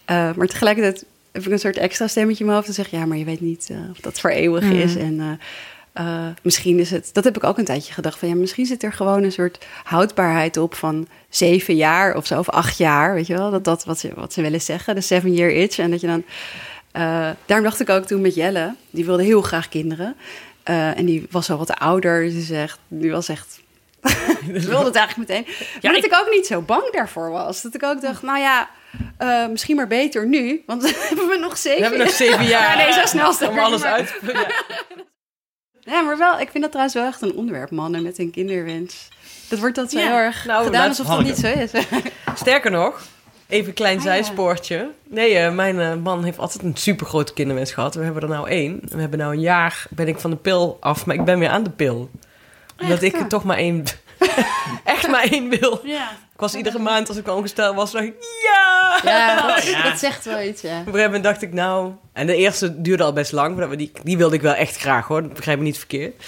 Eh, 0.05 0.33
maar 0.35 0.47
tegelijkertijd 0.47 1.05
heb 1.33 1.47
ik 1.47 1.53
een 1.53 1.59
soort 1.59 1.77
extra 1.77 2.07
stemmetje 2.07 2.39
in 2.39 2.45
mijn 2.45 2.57
hoofd. 2.57 2.67
Dat 2.67 2.77
zegt, 2.77 2.91
ja, 2.91 3.07
maar 3.07 3.17
je 3.17 3.25
weet 3.25 3.41
niet 3.41 3.69
eh, 3.71 3.77
of 3.91 4.01
dat 4.01 4.21
voor 4.21 4.31
eeuwig 4.31 4.65
is. 4.65 4.97
En 4.97 5.41
misschien 6.43 6.79
is 6.79 6.91
het, 6.91 7.11
dat 7.13 7.25
heb 7.25 7.37
ik 7.37 7.45
ook 7.45 7.59
een 7.59 7.65
tijdje 7.65 7.93
gedacht 7.93 8.19
van 8.19 8.29
ja, 8.29 8.35
misschien 8.35 8.67
zit 8.67 8.83
er 8.83 8.93
gewoon 8.93 9.23
een 9.23 9.33
soort 9.33 9.67
houdbaarheid 9.85 10.57
op 10.57 10.75
van 10.75 11.09
zeven 11.29 11.77
jaar 11.77 12.17
of 12.17 12.27
zo, 12.27 12.39
of 12.39 12.49
acht 12.49 12.79
jaar, 12.79 13.15
weet 13.15 13.27
je 13.27 13.35
wel, 13.35 13.51
dat 13.51 13.65
dat 13.65 13.85
wat 13.85 13.99
ze, 13.99 14.11
wat 14.15 14.33
ze 14.33 14.43
willen 14.43 14.61
zeggen, 14.61 14.95
de 14.95 15.01
seven 15.01 15.35
year 15.35 15.51
itch. 15.51 15.79
En 15.79 15.91
dat 15.91 16.01
je 16.01 16.07
dan, 16.07 16.25
daarom 17.47 17.67
dacht 17.67 17.81
ik 17.81 17.89
ook 17.89 18.05
toen 18.05 18.21
met 18.21 18.35
Jelle, 18.35 18.75
die 18.91 19.05
wilde 19.05 19.23
heel 19.23 19.43
graag 19.43 19.69
kinderen. 19.69 20.17
En 20.63 21.05
die 21.05 21.27
was 21.31 21.51
al 21.51 21.59
wat 21.59 21.75
ouder, 21.75 22.23
dus 22.23 22.33
die, 22.33 22.43
zegt, 22.43 22.79
die 22.89 23.11
was 23.11 23.29
echt. 23.29 23.58
Ze 24.61 24.69
wilde 24.69 24.85
het 24.85 24.95
eigenlijk 24.95 25.29
meteen. 25.29 25.45
Maar 25.83 25.93
dat 25.93 26.05
ik- 26.05 26.13
ik 26.13 26.19
ook 26.21 26.31
niet 26.31 26.47
zo 26.47 26.61
bang 26.61 26.93
daarvoor 26.93 27.31
was. 27.31 27.63
Dat 27.63 27.75
ik 27.75 27.83
ook 27.83 28.01
dacht, 28.01 28.23
nou 28.23 28.39
ja, 28.39 28.69
eh, 29.19 29.47
misschien 29.47 29.77
maar 29.77 29.87
beter 29.87 30.27
nu. 30.27 30.63
Want 30.67 30.83
dan 30.83 30.93
hebben 30.95 31.29
we 31.29 31.37
nog 31.41 31.59
zeven 31.59 31.79
We 31.79 31.83
hebben 31.87 32.07
nog 32.07 32.15
zeven 32.15 32.45
jaar 32.45 32.79
Ja, 32.79 32.85
nee, 32.85 32.93
zo 32.93 33.07
snel 33.07 33.31
is 33.31 33.43
om 33.49 33.59
alles 33.59 33.83
maar- 33.83 33.93
uit 33.93 34.07
te 34.25 34.33
ja. 34.33 34.47
Ja, 35.81 36.01
maar 36.01 36.19
wel, 36.19 36.41
ik 36.41 36.49
vind 36.51 36.63
dat 36.63 36.73
trouwens 36.73 36.95
wel 36.99 37.07
echt 37.07 37.23
een 37.23 37.35
onderwerp, 37.35 37.71
mannen 37.71 38.03
met 38.03 38.19
een 38.19 38.31
kinderwens. 38.31 39.09
Dat 39.49 39.59
wordt 39.59 39.75
dat 39.75 39.91
zo 39.91 39.99
Ja, 39.99 40.07
heel 40.07 40.17
erg 40.17 40.45
nou, 40.45 40.65
gedaan 40.65 40.89
alsof 40.89 41.07
dat 41.07 41.23
niet 41.23 41.37
zo 41.37 41.47
is. 41.47 41.71
Sterker 42.35 42.71
nog, 42.71 43.03
even 43.47 43.69
een 43.69 43.75
klein 43.75 43.99
Ah, 43.99 44.05
ja. 44.05 44.11
zijspoortje. 44.11 44.91
Nee, 45.05 45.35
eh, 45.39 45.55
mijn 45.55 45.81
eh, 45.81 45.95
man 45.95 46.25
heeft 46.25 46.39
altijd 46.39 46.63
een 46.63 46.77
supergrote 46.77 47.33
kinderwens 47.33 47.73
gehad. 47.73 47.95
We 47.95 48.05
hebben 48.05 48.23
er 48.23 48.29
nou 48.29 48.49
één. 48.49 48.81
We 48.83 49.01
hebben 49.01 49.19
nou 49.19 49.33
een 49.33 49.41
jaar, 49.41 49.87
ben 49.91 50.09
ik 50.09 50.19
van 50.19 50.31
de 50.31 50.37
pil 50.37 50.77
af, 50.81 51.07
maar 51.07 51.15
ik 51.17 51.25
ben 51.25 51.39
weer 51.39 51.49
aan 51.49 51.63
de 51.63 51.71
pil. 51.71 52.11
Omdat 52.79 53.03
ik 53.03 53.13
Ja. 53.13 53.19
er 53.19 53.27
toch 53.29 53.45
maar 53.45 53.57
één, 53.57 53.85
echt 54.85 55.09
maar 55.09 55.23
één 55.31 55.49
wil. 55.49 55.81
Ja. 55.85 56.11
Ik 56.11 56.41
was 56.45 56.55
iedere 56.55 56.79
maand, 56.79 57.09
als 57.09 57.17
ik 57.17 57.29
ongesteld 57.29 57.75
was, 57.77 57.93
dacht 57.93 58.05
ik, 58.05 58.15
ja! 58.43 59.01
Ja, 59.05 59.47
dat, 59.55 59.67
Ja. 59.67 59.83
dat 59.83 59.99
zegt 59.99 60.25
wel 60.25 60.41
iets, 60.43 60.63
ja. 60.63 60.71
Op 60.71 60.77
een 60.79 60.85
gegeven 60.85 61.05
moment 61.05 61.25
dacht 61.25 61.43
ik, 61.43 61.53
nou... 61.53 61.93
En 62.13 62.27
de 62.27 62.37
eerste 62.37 62.81
duurde 62.83 63.03
al 63.03 63.13
best 63.13 63.33
lang. 63.33 63.57
maar 63.57 63.77
Die, 63.77 63.93
die 64.03 64.17
wilde 64.17 64.35
ik 64.35 64.43
wel 64.43 64.55
echt 64.55 64.77
graag, 64.77 65.07
hoor. 65.07 65.23
Begrijp 65.29 65.59
me 65.59 65.65
niet 65.65 65.79
verkeerd. 65.79 66.25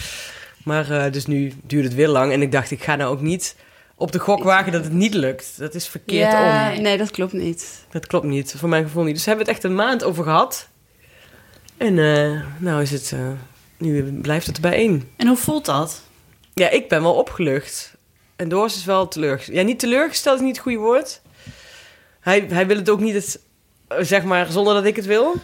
Maar 0.64 0.90
eh, 0.90 1.12
dus 1.12 1.26
nu 1.26 1.52
duurde 1.62 1.86
het 1.88 1.96
weer 1.96 2.08
lang. 2.08 2.32
En 2.32 2.42
ik 2.42 2.52
dacht, 2.52 2.70
ik 2.70 2.82
ga 2.82 2.96
nou 2.96 3.10
ook 3.12 3.20
niet 3.20 3.56
op 3.96 4.12
de 4.12 4.18
gok 4.18 4.42
wagen 4.42 4.72
dat 4.72 4.84
het 4.84 4.92
niet 4.92 5.14
lukt. 5.14 5.58
Dat 5.58 5.74
is 5.74 5.86
verkeerd 5.88 6.32
ja, 6.32 6.72
om. 6.72 6.82
Nee, 6.82 6.98
dat 6.98 7.10
klopt 7.10 7.32
niet. 7.32 7.84
Dat 7.90 8.06
klopt 8.06 8.26
niet, 8.26 8.54
voor 8.58 8.68
mijn 8.68 8.82
gevoel 8.84 9.04
niet. 9.04 9.14
Dus 9.14 9.24
hebben 9.26 9.44
we 9.44 9.50
het 9.50 9.60
echt 9.60 9.70
een 9.70 9.76
maand 9.78 10.04
over 10.04 10.24
gehad. 10.24 10.68
En 11.76 11.98
eh, 11.98 12.40
nou 12.58 12.82
is 12.82 12.90
het... 12.90 13.12
eh, 13.12 13.18
nu 13.76 14.02
blijft 14.20 14.46
het 14.46 14.60
bij 14.60 14.72
één. 14.72 15.08
En 15.16 15.26
hoe 15.26 15.36
voelt 15.36 15.64
dat? 15.64 16.02
Ja, 16.54 16.68
ik 16.68 16.88
ben 16.88 17.02
wel 17.02 17.14
opgelucht. 17.14 17.94
En 18.36 18.48
Doris 18.48 18.76
is 18.76 18.84
wel 18.84 19.08
teleurgesteld. 19.08 19.56
Ja, 19.56 19.62
niet 19.62 19.78
teleurgesteld 19.78 20.36
is 20.36 20.44
niet 20.44 20.54
het 20.54 20.64
goede 20.64 20.78
woord. 20.78 21.20
Hij, 22.20 22.46
hij 22.48 22.66
wil 22.66 22.76
het 22.76 22.88
ook 22.88 23.00
niet, 23.00 23.14
het, 23.14 23.40
zeg 24.06 24.24
maar, 24.24 24.52
zonder 24.52 24.74
dat 24.74 24.84
ik 24.84 24.96
het 24.96 25.06
wil. 25.06 25.34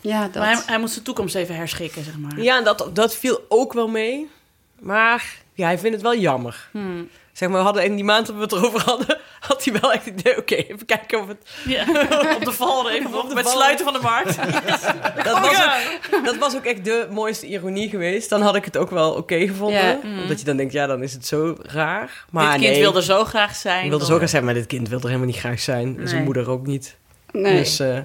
Ja, 0.00 0.22
dat. 0.22 0.34
Maar 0.34 0.52
hij, 0.52 0.62
hij 0.66 0.78
moet 0.78 0.90
zijn 0.90 1.04
toekomst 1.04 1.34
even 1.34 1.54
herschikken, 1.54 2.04
zeg 2.04 2.18
maar. 2.18 2.40
Ja, 2.40 2.60
dat, 2.60 2.90
dat 2.92 3.16
viel 3.16 3.44
ook 3.48 3.72
wel 3.72 3.88
mee. 3.88 4.30
Maar 4.78 5.36
ja, 5.54 5.66
hij 5.66 5.78
vindt 5.78 5.94
het 5.94 6.04
wel 6.04 6.16
jammer. 6.16 6.68
Hmm. 6.72 7.08
Zeg 7.38 7.48
maar, 7.48 7.58
we 7.58 7.64
hadden 7.64 7.84
in 7.84 7.94
die 7.94 8.04
maand 8.04 8.26
dat 8.26 8.36
we 8.36 8.42
het 8.42 8.52
erover 8.52 8.82
hadden, 8.84 9.18
had 9.48 9.64
hij 9.64 9.80
wel 9.80 9.92
echt 9.92 10.04
het 10.04 10.20
idee, 10.20 10.36
oké, 10.38 10.54
even 10.54 10.86
kijken 10.86 11.20
of 11.20 11.28
het... 11.28 11.50
Ja. 11.66 11.82
Op 12.36 12.44
de 12.44 12.52
valreep, 12.52 13.06
Op 13.06 13.14
op 13.14 13.28
de 13.28 13.34
met 13.34 13.44
val- 13.44 13.52
sluiten 13.52 13.84
van 13.84 13.94
de 13.94 14.00
markt. 14.00 14.36
Dat 15.24 15.38
was, 15.40 15.62
ook, 15.64 16.24
dat 16.24 16.36
was 16.36 16.56
ook 16.56 16.64
echt 16.64 16.84
de 16.84 17.06
mooiste 17.10 17.46
ironie 17.46 17.88
geweest. 17.88 18.28
Dan 18.28 18.42
had 18.42 18.56
ik 18.56 18.64
het 18.64 18.76
ook 18.76 18.90
wel 18.90 19.12
oké 19.12 19.46
gevonden. 19.46 19.80
Ja. 19.86 20.20
Omdat 20.22 20.38
je 20.38 20.44
dan 20.44 20.56
denkt, 20.56 20.72
ja, 20.72 20.86
dan 20.86 21.02
is 21.02 21.12
het 21.12 21.26
zo 21.26 21.56
raar. 21.62 22.24
Maar 22.30 22.50
Dit 22.52 22.60
kind 22.60 22.72
nee, 22.72 22.80
wilde 22.80 23.02
zo 23.02 23.24
graag 23.24 23.54
zijn. 23.56 23.88
wilde 23.88 24.04
zo 24.04 24.16
graag 24.16 24.28
zijn, 24.28 24.44
maar 24.44 24.54
dit 24.54 24.66
kind 24.66 24.88
wilde 24.88 25.02
er 25.04 25.10
helemaal 25.10 25.30
niet 25.32 25.40
graag 25.40 25.60
zijn. 25.60 25.98
En 25.98 26.08
zijn 26.08 26.24
moeder 26.24 26.50
ook 26.50 26.66
niet. 26.66 26.96
nee. 27.32 27.56
Dus 27.56 27.78
eh, 27.80 27.98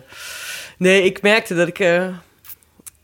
nee, 0.77 1.03
ik 1.03 1.21
merkte 1.21 1.55
dat 1.55 1.67
ik... 1.67 1.79
eh, 1.79 2.07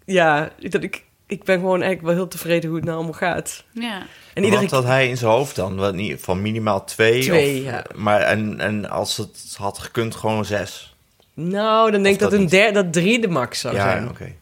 ja, 0.05 0.49
dat 0.59 0.83
ik... 0.83 1.03
Ik 1.29 1.43
ben 1.43 1.59
gewoon 1.59 1.81
eigenlijk 1.81 2.01
wel 2.01 2.15
heel 2.15 2.27
tevreden 2.27 2.69
hoe 2.69 2.77
het 2.77 2.85
nou 2.85 2.97
allemaal 2.97 3.17
gaat. 3.17 3.63
Ja. 3.71 4.05
En 4.33 4.43
iedere 4.43 4.61
Wat 4.61 4.71
had 4.71 4.83
hij 4.83 5.09
in 5.09 5.17
zijn 5.17 5.31
hoofd 5.31 5.55
dan? 5.55 5.75
Wat 5.75 5.93
niet, 5.93 6.21
van 6.21 6.41
minimaal 6.41 6.83
twee? 6.83 7.21
Twee, 7.21 7.59
of, 7.59 7.65
ja. 7.65 7.85
Maar 7.95 8.21
en, 8.21 8.59
en 8.59 8.89
als 8.89 9.17
het 9.17 9.55
had 9.57 9.79
gekund, 9.79 10.15
gewoon 10.15 10.45
zes? 10.45 10.95
Nou, 11.33 11.91
dan 11.91 12.03
denk 12.03 12.15
ik 12.15 12.21
dat, 12.21 12.31
dat 12.31 12.39
een 12.39 12.47
derde, 12.47 12.83
dat 12.83 12.93
drie 12.93 13.21
de 13.21 13.27
max 13.27 13.59
zou 13.59 13.75
ja, 13.75 13.81
zijn. 13.81 14.09
oké. 14.09 14.33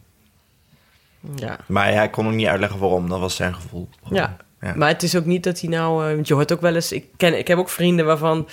Ja. 1.36 1.58
Maar 1.66 1.94
hij 1.94 2.10
kon 2.10 2.28
ook 2.28 2.34
niet 2.34 2.48
uitleggen 2.48 2.80
waarom. 2.80 3.10
Dat 3.10 3.20
was 3.20 3.36
zijn 3.36 3.56
gevoel. 3.56 3.90
Ja. 4.10 4.38
Ja. 4.62 4.74
Maar 4.76 4.90
het 4.90 5.04
is 5.04 5.16
ook 5.16 5.26
niet 5.26 5.44
dat 5.44 5.60
hij 5.60 5.70
nou... 5.70 6.08
eh, 6.08 6.14
want 6.14 6.28
je 6.28 6.34
hoort 6.34 6.54
ook 6.54 6.62
wel 6.62 6.76
eens... 6.76 6.92
Ik, 6.92 7.06
ken, 7.18 7.38
ik 7.38 7.48
heb 7.48 7.58
ook 7.58 7.70
vrienden 7.70 8.06
waarvan 8.06 8.48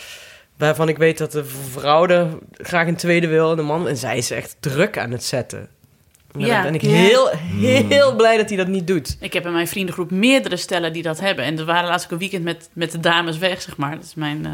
Waarvan 0.57 0.89
ik 0.89 0.97
weet 0.97 1.19
dat 1.19 1.33
de 1.33 1.45
vrouw 1.45 2.07
er 2.07 2.29
graag 2.53 2.87
een 2.87 2.97
tweede 2.97 3.27
wil 3.27 3.51
en 3.51 3.57
de 3.57 3.63
man. 3.63 3.89
En 3.89 3.97
zij 3.97 4.17
is 4.17 4.31
echt 4.31 4.57
druk 4.61 4.99
aan 4.99 5.11
het 5.11 5.25
zetten. 5.25 5.69
Ja. 6.39 6.63
dan 6.63 6.63
ben 6.63 6.75
ik 6.75 6.83
Ja. 6.83 6.89
heel, 6.89 7.29
heel 7.89 8.15
blij 8.17 8.37
dat 8.37 8.49
hij 8.49 8.57
dat 8.59 8.67
niet 8.67 8.87
doet. 8.87 9.17
Ik 9.21 9.33
heb 9.33 9.47
in 9.47 9.53
mijn 9.53 9.69
vriendengroep 9.69 10.11
meerdere 10.11 10.57
stellen 10.57 10.93
die 10.93 11.03
dat 11.03 11.21
hebben. 11.21 11.45
En 11.45 11.59
er 11.59 11.65
waren 11.65 11.89
laatst 11.89 12.07
ook 12.07 12.13
een 12.13 12.19
weekend 12.19 12.45
met, 12.45 12.69
met 12.73 12.93
de 12.93 13.01
dames 13.01 13.39
weg, 13.39 13.63
zeg 13.63 13.77
maar. 13.77 13.95
Dat 13.95 14.05
is 14.05 14.15
mijn 14.15 14.47
eh, 14.47 14.53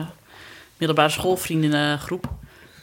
middelbare 0.77 1.09
schoolvriendengroep. 1.11 2.25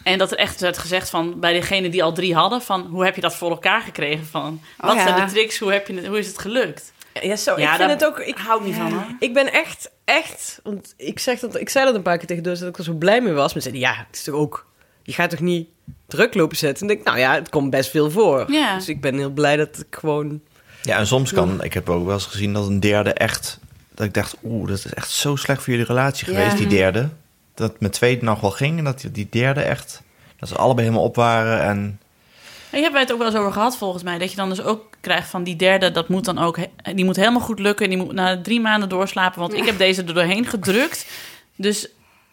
En 0.04 0.18
dat 0.18 0.32
er 0.32 0.38
echt 0.38 0.62
werd 0.62 0.78
gezegd 0.78 1.10
van 1.10 1.40
bij 1.40 1.54
degene 1.54 1.90
die 1.90 2.04
al 2.04 2.14
drie 2.14 2.36
hadden: 2.36 2.62
van 2.62 2.82
hoe 2.82 3.06
heb 3.06 3.16
je 3.16 3.22
dat 3.22 3.36
voor 3.36 3.50
elkaar 3.50 3.82
gekregen? 3.82 4.26
Van 4.26 4.62
wat 4.78 4.96
ja. 4.96 5.04
zijn 5.08 5.26
de 5.26 5.32
tricks? 5.34 5.58
Hoe, 5.60 5.72
heb 5.72 5.88
je, 5.88 6.08
hoe 6.08 6.18
is 6.20 6.28
het 6.28 6.40
gelukt? 6.40 6.94
Ja, 7.22 7.36
zo, 7.36 7.52
Ja, 7.52 7.58
ik 7.58 7.68
vind 7.68 7.80
daar- 7.80 7.90
het 7.90 8.06
ook... 8.06 8.20
Ik, 8.20 8.38
hou 8.38 8.64
niet 8.64 8.76
van 8.76 8.92
hoor. 8.92 9.06
ik 9.20 9.34
ben 9.34 9.54
echt, 9.54 9.92
echt... 10.06 10.60
Want 10.64 10.94
ik, 10.98 11.20
zeg 11.20 11.40
dat, 11.40 11.60
ik 11.60 11.70
zei 11.70 11.86
dat 11.86 11.96
een 11.96 12.02
paar 12.02 12.18
keer 12.18 12.28
tegen 12.28 12.44
Doris 12.44 12.60
dat 12.60 12.70
ik 12.70 12.78
er 12.78 12.84
zo 12.84 12.94
blij 12.94 13.22
mee 13.22 13.34
was. 13.34 13.54
Maar 13.54 13.62
ze 13.64 13.70
zeiden, 13.70 13.90
ja, 13.90 14.06
het 14.08 14.16
is 14.16 14.24
toch 14.24 14.36
ook... 14.36 14.66
Je 15.08 15.14
gaat 15.14 15.30
toch 15.30 15.40
niet 15.40 15.68
druk 16.08 16.34
lopen 16.34 16.58
zetten? 16.58 16.88
En 16.88 16.94
ik 16.94 17.04
denk, 17.04 17.08
nou 17.18 17.28
ja, 17.28 17.34
het 17.40 17.50
komt 17.50 17.70
best 17.70 17.90
veel 17.90 18.12
voor. 18.12 18.52
Ja. 18.52 18.76
Dus 18.76 18.90
ik 18.90 19.02
ben 19.02 19.16
heel 19.18 19.30
blij 19.30 19.56
dat 19.58 19.78
ik 19.90 19.98
gewoon... 20.00 20.42
Ja, 20.82 20.98
en 20.98 21.08
soms 21.08 21.34
kan, 21.34 21.64
ik 21.64 21.74
heb 21.74 21.90
ook 21.90 22.06
wel 22.06 22.14
eens 22.14 22.26
gezien 22.26 22.54
dat 22.54 22.68
een 22.68 22.80
derde 22.80 23.14
echt, 23.14 23.60
dat 23.96 24.06
ik 24.06 24.14
dacht, 24.14 24.36
oeh, 24.44 24.68
dat 24.68 24.78
is 24.78 24.86
echt 24.94 25.10
zo 25.12 25.36
slecht 25.36 25.64
voor 25.64 25.74
jullie 25.74 25.88
relatie 25.88 26.32
Ja. 26.32 26.38
geweest, 26.40 26.58
die 26.58 26.68
derde. 26.68 27.10
Dat 27.54 27.72
het 27.72 27.82
met 27.82 27.92
tweede 27.94 28.26
nog 28.26 28.40
wel 28.40 28.52
ging 28.52 28.78
en 28.78 28.84
dat 28.84 29.02
die- 29.02 29.12
die 29.12 29.28
derde 29.30 29.62
echt, 29.62 30.02
dat 30.40 30.50
ze 30.50 30.56
allebei 30.56 30.88
helemaal 30.88 31.08
op 31.08 31.16
waren 31.16 31.62
en... 31.62 32.00
Je 32.72 32.78
hebt 32.82 32.98
het 32.98 33.12
ook 33.12 33.18
wel 33.18 33.28
eens 33.28 33.36
over 33.36 33.52
gehad, 33.52 33.78
volgens 33.78 34.04
mij. 34.04 34.18
Dat 34.18 34.30
je 34.30 34.36
dan 34.36 34.50
dus 34.50 34.62
ook 34.62 34.84
krijgt 35.02 35.30
van 35.30 35.44
die 35.44 35.56
derde, 35.56 35.92
dat 35.92 36.10
moet 36.10 36.26
dan 36.26 36.38
ook, 36.38 36.58
die 36.96 37.06
moet 37.06 37.16
helemaal 37.16 37.42
goed 37.42 37.60
lukken. 37.60 37.90
Die 37.90 37.98
moet 37.98 38.12
na 38.14 38.42
drie 38.42 38.60
maanden 38.62 38.90
doorslapen, 38.90 39.40
want 39.40 39.54
ik 39.54 39.66
heb 39.66 39.78
deze 39.78 40.04
er 40.04 40.14
doorheen 40.14 40.46
gedrukt. 40.46 41.06
Dus 41.56 41.88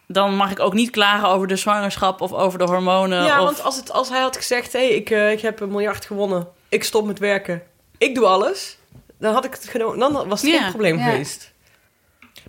dan 0.07 0.37
mag 0.37 0.51
ik 0.51 0.61
ook 0.61 0.73
niet 0.75 0.91
klagen 0.91 1.29
over 1.29 1.47
de 1.47 1.57
zwangerschap 1.57 2.21
of 2.21 2.33
over 2.33 2.59
de 2.59 2.65
hormonen. 2.65 3.25
ja, 3.25 3.39
of... 3.39 3.45
want 3.45 3.63
als, 3.63 3.77
het, 3.77 3.93
als 3.93 4.09
hij 4.09 4.21
had 4.21 4.37
gezegd, 4.37 4.73
hé, 4.73 4.79
hey, 4.87 4.89
ik, 4.97 5.11
eh, 5.11 5.33
ik 5.33 5.41
heb 5.41 5.61
een 5.61 5.69
miljard 5.71 6.05
gewonnen. 6.05 6.49
Ik 6.69 6.85
stop 6.85 7.07
met 7.07 7.19
werken. 7.19 7.63
Ik 7.99 8.15
doe 8.15 8.27
alles. 8.27 8.79
Dan 9.19 9.33
had 9.35 9.45
ik 9.45 9.53
het 9.53 9.69
genomen. 9.69 9.99
Dan 9.99 10.29
was 10.29 10.43
het 10.43 10.51
Ja. 10.51 10.59
geen 10.61 10.69
probleem 10.69 10.99
Ja. 10.99 11.05
geweest. 11.11 11.53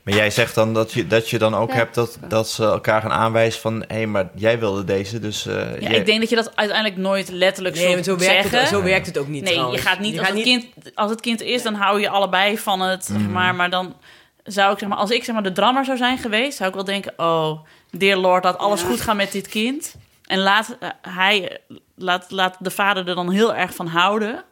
Maar 0.03 0.13
jij 0.13 0.29
zegt 0.29 0.55
dan 0.55 0.73
dat 0.73 0.91
je, 0.91 1.07
dat 1.07 1.29
je 1.29 1.37
dan 1.37 1.55
ook 1.55 1.69
Ja. 1.69 1.75
hebt 1.75 1.95
dat, 1.95 2.17
dat 2.27 2.49
ze 2.49 2.63
elkaar 2.63 3.01
gaan 3.01 3.11
aanwijzen 3.11 3.61
van, 3.61 3.79
hé, 3.87 3.95
hey, 3.95 4.07
maar 4.07 4.29
jij 4.35 4.59
wilde 4.59 4.83
deze, 4.83 5.19
dus... 5.19 5.45
eh, 5.45 5.53
Ja, 5.81 5.89
jij- 5.89 5.99
ik 5.99 6.05
denk 6.05 6.19
dat 6.19 6.29
je 6.29 6.35
dat 6.35 6.55
uiteindelijk 6.55 6.97
nooit 6.99 7.29
letterlijk 7.29 7.75
Nee, 7.75 8.03
zo 8.03 8.17
werkt, 8.17 8.23
zeggen. 8.33 8.59
het, 8.59 8.67
zo 8.67 8.83
werkt 8.83 9.05
het 9.05 9.17
ook 9.17 9.27
niet 9.27 9.43
nee, 9.43 9.53
trouwens. 9.53 9.81
je 9.81 9.87
gaat 9.87 9.99
niet, 9.99 10.13
Je 10.13 10.19
als, 10.19 10.27
gaat 10.27 10.35
het 10.37 10.45
kind, 10.45 10.65
als 10.95 11.11
het 11.11 11.21
kind 11.21 11.41
is, 11.41 11.63
dan 11.63 11.73
hou 11.73 11.99
je 12.01 12.09
allebei 12.09 12.57
van 12.57 12.79
het, 12.79 13.05
zeg 13.05 13.27
maar. 13.29 13.55
Maar 13.55 13.69
dan 13.69 13.95
zou 14.45 14.73
ik, 14.73 14.79
zeg 14.79 14.89
maar, 14.89 14.97
als 14.97 15.09
ik 15.11 15.23
zeg 15.23 15.33
maar 15.35 15.43
de 15.43 15.51
drammer 15.51 15.85
zou 15.85 15.97
zijn 15.97 16.17
geweest, 16.17 16.57
zou 16.57 16.69
ik 16.69 16.75
wel 16.75 16.83
denken, 16.83 17.13
oh, 17.17 17.59
dear 17.91 18.17
lord, 18.17 18.43
laat 18.43 18.57
alles 18.57 18.81
Ja. 18.81 18.87
goed 18.87 19.01
gaan 19.01 19.17
met 19.17 19.31
dit 19.31 19.47
kind. 19.47 19.95
En 20.25 20.39
laat 20.39 20.77
eh, 20.79 20.89
hij, 21.01 21.57
laat, 21.95 22.31
laat 22.31 22.55
de 22.59 22.69
vader 22.71 23.07
er 23.07 23.15
dan 23.15 23.31
heel 23.31 23.55
erg 23.55 23.75
van 23.75 23.87
houden. 23.87 24.43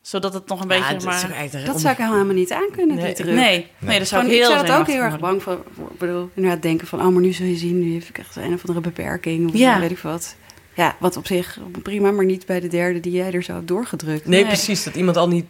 Zodat 0.00 0.34
het 0.34 0.48
nog 0.48 0.60
een 0.64 0.68
Ja, 0.70 0.76
beetje, 0.78 0.92
dat 0.94 1.04
maar... 1.04 1.64
Dat 1.64 1.80
zou 1.80 1.92
ik 1.92 1.98
helemaal 1.98 2.24
niet 2.34 2.52
aankunnen, 2.52 2.96
Nee. 2.96 3.04
die 3.04 3.14
druk. 3.14 3.34
Nee, 3.34 3.70
nee, 3.78 3.98
dat 3.98 4.08
zou 4.08 4.24
ik 4.24 4.30
heel 4.30 4.50
ik 4.50 4.54
zou 4.56 4.66
dat 4.66 4.76
ook 4.78 4.86
heel 4.86 5.02
erg 5.02 5.18
bang 5.18 5.42
voor. 5.42 5.52
Ik 5.90 5.98
bedoel, 5.98 6.30
inderdaad 6.34 6.62
denken 6.62 6.86
van, 6.86 6.98
oh, 7.00 7.08
maar 7.08 7.22
nu 7.22 7.32
zul 7.32 7.46
je 7.46 7.56
zien, 7.56 7.78
nu 7.78 7.94
heb 7.94 8.02
ik 8.02 8.18
echt 8.18 8.36
een 8.36 8.52
of 8.54 8.60
andere 8.60 8.80
beperking. 8.80 9.48
Of 9.48 9.54
Ja. 9.58 9.80
weet 9.80 9.90
ik 9.90 9.98
wat. 9.98 10.36
Ja, 10.74 10.96
wat 11.00 11.16
op 11.16 11.26
zich 11.26 11.58
prima, 11.82 12.10
maar 12.10 12.24
niet 12.24 12.46
bij 12.46 12.60
de 12.60 12.68
derde 12.68 13.00
die 13.00 13.12
jij 13.12 13.32
er 13.32 13.42
zo 13.42 13.52
hebt 13.54 13.68
doorgedrukt. 13.68 14.26
Nee, 14.26 14.40
Nee. 14.40 14.48
precies. 14.48 14.84
Dat 14.84 14.94
iemand 14.94 15.16
al 15.16 15.28
niet 15.28 15.46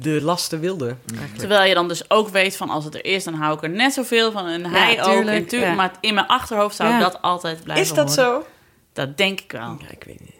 de 0.00 0.22
lasten 0.22 0.60
wilde. 0.60 0.96
eigenlijk. 1.10 1.38
Terwijl 1.38 1.68
je 1.68 1.74
dan 1.74 1.88
dus 1.88 2.10
ook 2.10 2.28
weet 2.28 2.56
van 2.56 2.70
als 2.70 2.84
het 2.84 2.94
er 2.94 3.04
is, 3.04 3.24
dan 3.24 3.34
hou 3.34 3.56
ik 3.56 3.62
er 3.62 3.70
net 3.70 3.92
zoveel 3.92 4.32
van. 4.32 4.46
En 4.46 4.64
hij 4.66 5.02
ook. 5.04 5.12
tuurlijk, 5.12 5.36
En 5.36 5.46
tuurlijk, 5.46 5.70
ja. 5.70 5.76
Maar 5.76 5.92
in 6.00 6.14
mijn 6.14 6.26
achterhoofd 6.26 6.76
zou 6.76 6.94
ik 6.94 7.00
dat 7.00 7.22
altijd 7.22 7.62
blijven 7.62 7.84
Is 7.84 7.92
dat 7.92 8.16
horen. 8.16 8.32
zo? 8.42 8.46
Dat 8.92 9.16
denk 9.16 9.40
ik 9.40 9.52
wel. 9.52 9.76
Ja, 9.80 9.88
ik 9.90 10.04
weet 10.04 10.14
het 10.18 10.24
niet. 10.24 10.36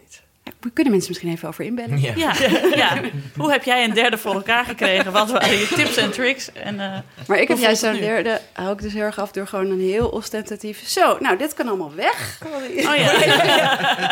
We 0.59 0.69
kunnen 0.73 0.91
mensen 0.93 1.11
misschien 1.11 1.31
even 1.31 1.47
over 1.47 1.65
inbellen. 1.65 2.01
Ja. 2.01 2.13
Ja, 2.15 2.33
ja. 2.75 3.01
Hoe 3.37 3.51
heb 3.51 3.63
jij 3.63 3.83
een 3.83 3.93
derde 3.93 4.17
voor 4.17 4.33
elkaar 4.33 4.65
gekregen? 4.65 5.11
Wat 5.11 5.31
waren 5.31 5.57
je 5.57 5.67
tips 5.75 5.97
en 5.97 6.11
tricks? 6.11 6.51
En, 6.51 6.79
eh, 6.79 6.97
Maar 7.27 7.37
ik 7.39 7.47
heb 7.47 7.57
juist 7.57 7.81
zo'n 7.81 7.93
derde, 7.99 8.41
hou 8.53 8.71
ik 8.73 8.81
dus 8.81 8.93
heel 8.93 9.01
erg 9.03 9.19
af 9.19 9.31
door 9.31 9.47
gewoon 9.47 9.69
een 9.69 9.79
heel 9.79 10.07
ostentatief. 10.07 10.87
Zo, 10.87 11.17
nou, 11.19 11.37
dit 11.37 11.53
kan 11.53 11.67
allemaal 11.67 11.93
weg. 11.95 12.39
oh 12.75 12.95
ja. 12.95 13.11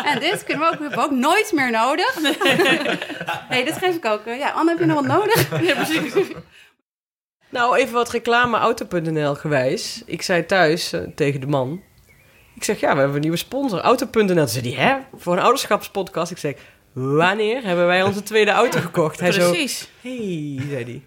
En 0.12 0.20
dit 0.20 0.44
kunnen 0.44 0.66
we 0.68 0.72
ook, 0.74 0.80
hebben 0.80 0.98
we 0.98 1.04
ook 1.04 1.10
nooit 1.10 1.52
meer 1.54 1.70
nodig. 1.70 2.18
Nee, 3.50 3.64
dit 3.64 3.76
geef 3.78 3.94
ik 3.96 4.04
ook. 4.04 4.26
eh, 4.26 4.38
Ja, 4.38 4.50
Anne, 4.50 4.70
heb 4.70 4.78
je 4.80 4.86
nog 4.86 5.06
wat 5.06 5.18
nodig? 5.18 5.50
ja, 5.68 5.74
precies. 5.74 6.12
Nou, 7.50 7.76
even 7.76 7.92
wat 7.94 8.10
reclame 8.10 8.56
auto.nl 8.58 9.34
gewijs. 9.34 10.02
Ik 10.06 10.22
zei 10.22 10.46
thuis 10.46 10.92
eh, 10.92 11.00
tegen 11.14 11.40
de 11.40 11.46
man. 11.46 11.82
Ik 12.58 12.64
zeg, 12.64 12.80
ja, 12.80 12.92
we 12.92 12.96
hebben 12.98 13.14
een 13.14 13.20
nieuwe 13.20 13.36
sponsor, 13.36 13.80
auto.nl. 13.80 14.26
Toen 14.26 14.48
zei 14.48 14.74
hij, 14.74 14.84
hè? 14.86 14.96
Voor 15.16 15.32
een 15.32 15.42
ouderschapspodcast. 15.42 16.30
Ik 16.30 16.38
zeg, 16.38 16.54
wanneer 16.92 17.62
hebben 17.62 17.86
wij 17.86 18.02
onze 18.02 18.22
tweede 18.22 18.50
auto 18.50 18.80
gekocht? 18.80 19.20
Hij 19.20 19.32
zo, 19.32 19.50
precies. 19.50 19.88
hey, 20.00 20.58
zei 20.70 20.84
hij. 20.84 21.02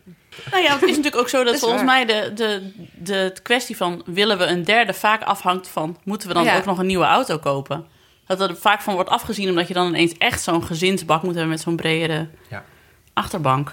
Nou 0.52 0.64
ja, 0.64 0.74
het 0.74 0.82
is 0.84 0.90
natuurlijk 0.90 1.16
ook 1.16 1.30
zo 1.30 1.44
dat 1.44 1.60
volgens 1.60 1.84
waar. 1.84 2.06
mij 2.06 2.06
de, 2.06 2.32
de, 2.34 2.72
de 2.96 3.34
kwestie 3.44 3.78
van 3.78 4.02
willen 4.06 4.38
we 4.38 4.46
een 4.46 4.64
derde 4.64 4.94
vaak 4.94 5.24
afhangt 5.24 5.68
van 5.68 5.98
moeten 6.04 6.28
we 6.28 6.34
dan 6.34 6.44
Ja. 6.44 6.58
ook 6.58 6.66
nog 6.66 6.78
een 6.80 6.86
nieuwe 6.86 7.06
auto 7.06 7.38
kopen? 7.38 7.86
Dat 8.28 8.42
er 8.42 8.56
vaak 8.58 8.82
van 8.82 8.94
wordt 8.94 9.10
afgezien 9.10 9.50
omdat 9.50 9.68
je 9.68 9.74
dan 9.74 9.88
ineens 9.88 10.14
echt 10.18 10.42
zo'n 10.42 10.64
gezinsbak 10.64 11.22
moet 11.24 11.34
hebben 11.34 11.52
met 11.52 11.62
zo'n 11.62 11.76
bredere 11.76 12.28
Ja. 12.50 12.64
achterbank. 13.14 13.72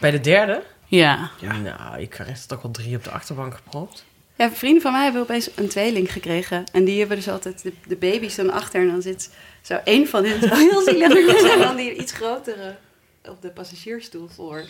Bij 0.00 0.10
de 0.10 0.20
derde? 0.20 0.62
Ja. 0.86 1.30
Nou, 1.40 2.00
ik 2.00 2.14
heb 2.14 2.28
er 2.28 2.46
toch 2.46 2.62
wel 2.62 2.70
drie 2.70 2.96
op 2.96 3.04
de 3.04 3.10
achterbank 3.10 3.54
gepropt. 3.54 4.04
Ja, 4.40 4.50
vrienden 4.50 4.82
van 4.82 4.92
mij 4.92 5.02
hebben 5.02 5.22
opeens 5.22 5.50
een 5.54 5.68
tweeling 5.68 6.12
gekregen. 6.12 6.64
En 6.72 6.84
die 6.84 6.98
hebben 6.98 7.16
dus 7.16 7.28
altijd 7.28 7.62
de, 7.62 7.72
de 7.86 7.96
baby's 7.96 8.34
dan 8.34 8.52
achter. 8.52 8.80
En 8.80 8.88
dan 8.88 9.02
zit 9.02 9.30
zo 9.62 9.80
één 9.84 10.08
van 10.08 10.24
hen, 10.24 10.40
zo 10.40 10.54
heel 10.54 10.82
zielig, 10.82 11.52
en 11.52 11.58
dan 11.58 11.76
die 11.76 11.94
iets 11.94 12.12
grotere 12.12 12.76
op 13.28 13.42
de 13.42 13.50
passagiersstoel 13.50 14.28
voor. 14.34 14.54
Maar 14.54 14.62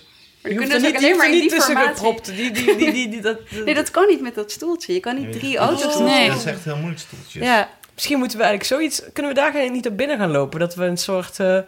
die 0.43 0.53
Je 0.53 0.59
hoeft 0.59 0.71
kunnen 0.71 0.77
er 0.77 0.83
dus 0.83 0.93
niet, 0.93 0.97
ook 0.97 1.03
alleen 1.03 1.17
maar 1.17 1.41
niet 1.41 1.51
tussen 1.51 1.77
gepropt. 1.77 2.27
Die, 2.27 2.51
die, 2.51 2.77
die, 2.77 2.93
die, 2.93 3.09
die, 3.09 3.21
dat, 3.21 3.39
Nee, 3.65 3.75
dat 3.75 3.91
kan 3.91 4.07
niet 4.07 4.21
met 4.21 4.35
dat 4.35 4.51
stoeltje. 4.51 4.93
Je 4.93 5.01
kan 5.01 5.21
niet 5.21 5.33
drie 5.33 5.57
auto's. 5.57 5.99
Nee. 5.99 6.29
Dat 6.29 6.39
is 6.39 6.45
echt 6.45 6.65
heel 6.65 6.77
moeilijk 6.77 7.01
stoeltjes. 7.01 7.43
Ja, 7.43 7.69
Misschien 7.95 8.19
moeten 8.19 8.39
we 8.39 8.45
eigenlijk 8.45 8.75
zoiets... 8.75 9.13
Kunnen 9.13 9.35
we 9.35 9.41
daar 9.41 9.71
niet 9.71 9.87
op 9.87 9.97
binnen 9.97 10.19
gaan 10.19 10.31
lopen? 10.31 10.61
Dat 10.61 10.75
we 10.75 10.85
een 10.85 10.99
soort 10.99 11.41
eh, 11.41 11.59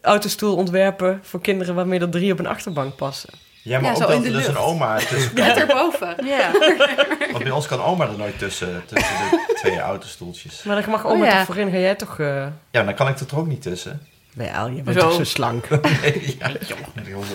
autostoel 0.00 0.56
ontwerpen 0.56 1.20
voor 1.22 1.40
kinderen... 1.40 1.74
waarmee 1.74 2.00
er 2.00 2.10
drie 2.10 2.32
op 2.32 2.38
een 2.38 2.46
achterbank 2.46 2.96
passen. 2.96 3.30
Ja, 3.64 3.80
maar 3.80 3.90
Ja, 3.90 3.90
ook 3.90 4.02
zo 4.02 4.06
dat 4.08 4.16
in 4.16 4.22
de 4.22 4.28
er 4.28 4.34
dus 4.34 4.46
een 4.46 4.56
oma 4.56 4.96
tussen 4.98 5.34
net 5.34 5.56
erboven. 5.56 6.16
Ja. 6.24 6.50
Want 7.32 7.42
bij 7.44 7.52
ons 7.52 7.66
kan 7.66 7.82
oma 7.82 8.06
er 8.06 8.18
nooit 8.18 8.38
tussen, 8.38 8.82
tussen 8.86 9.14
de 9.30 9.54
twee 9.62 9.78
autostoeltjes. 9.80 10.62
Maar 10.62 10.80
dan 10.82 10.90
mag 10.90 11.04
Oh, 11.04 11.10
oma 11.10 11.24
ja. 11.24 11.36
toch 11.36 11.44
voorin. 11.46 11.70
Ga 11.70 11.76
jij 11.78 11.94
toch... 11.94 12.18
eh 12.18 12.46
Ja, 12.70 12.82
dan 12.82 12.94
kan 12.94 13.08
ik 13.08 13.18
er 13.18 13.26
toch 13.26 13.38
ook 13.38 13.46
niet 13.46 13.62
tussen. 13.62 14.00
Wel, 14.34 14.68
je 14.68 14.82
bent 14.82 15.00
Zo. 15.00 15.08
toch 15.08 15.14
zo 15.16 15.24
slank. 15.24 15.68
Nee, 15.68 16.36
ja, 16.38 16.48
joh. 16.66 16.78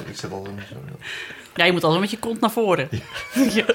Ik 0.10 0.18
zit 0.18 0.32
al 0.32 0.48
zo. 0.70 0.76
ja, 1.56 1.66
je 1.66 1.72
moet 1.72 1.84
altijd 1.84 2.02
met 2.02 2.12
je 2.12 2.20
kont 2.20 2.40
naar 2.40 2.52
voren. 2.52 2.90
Ja. 3.54 3.66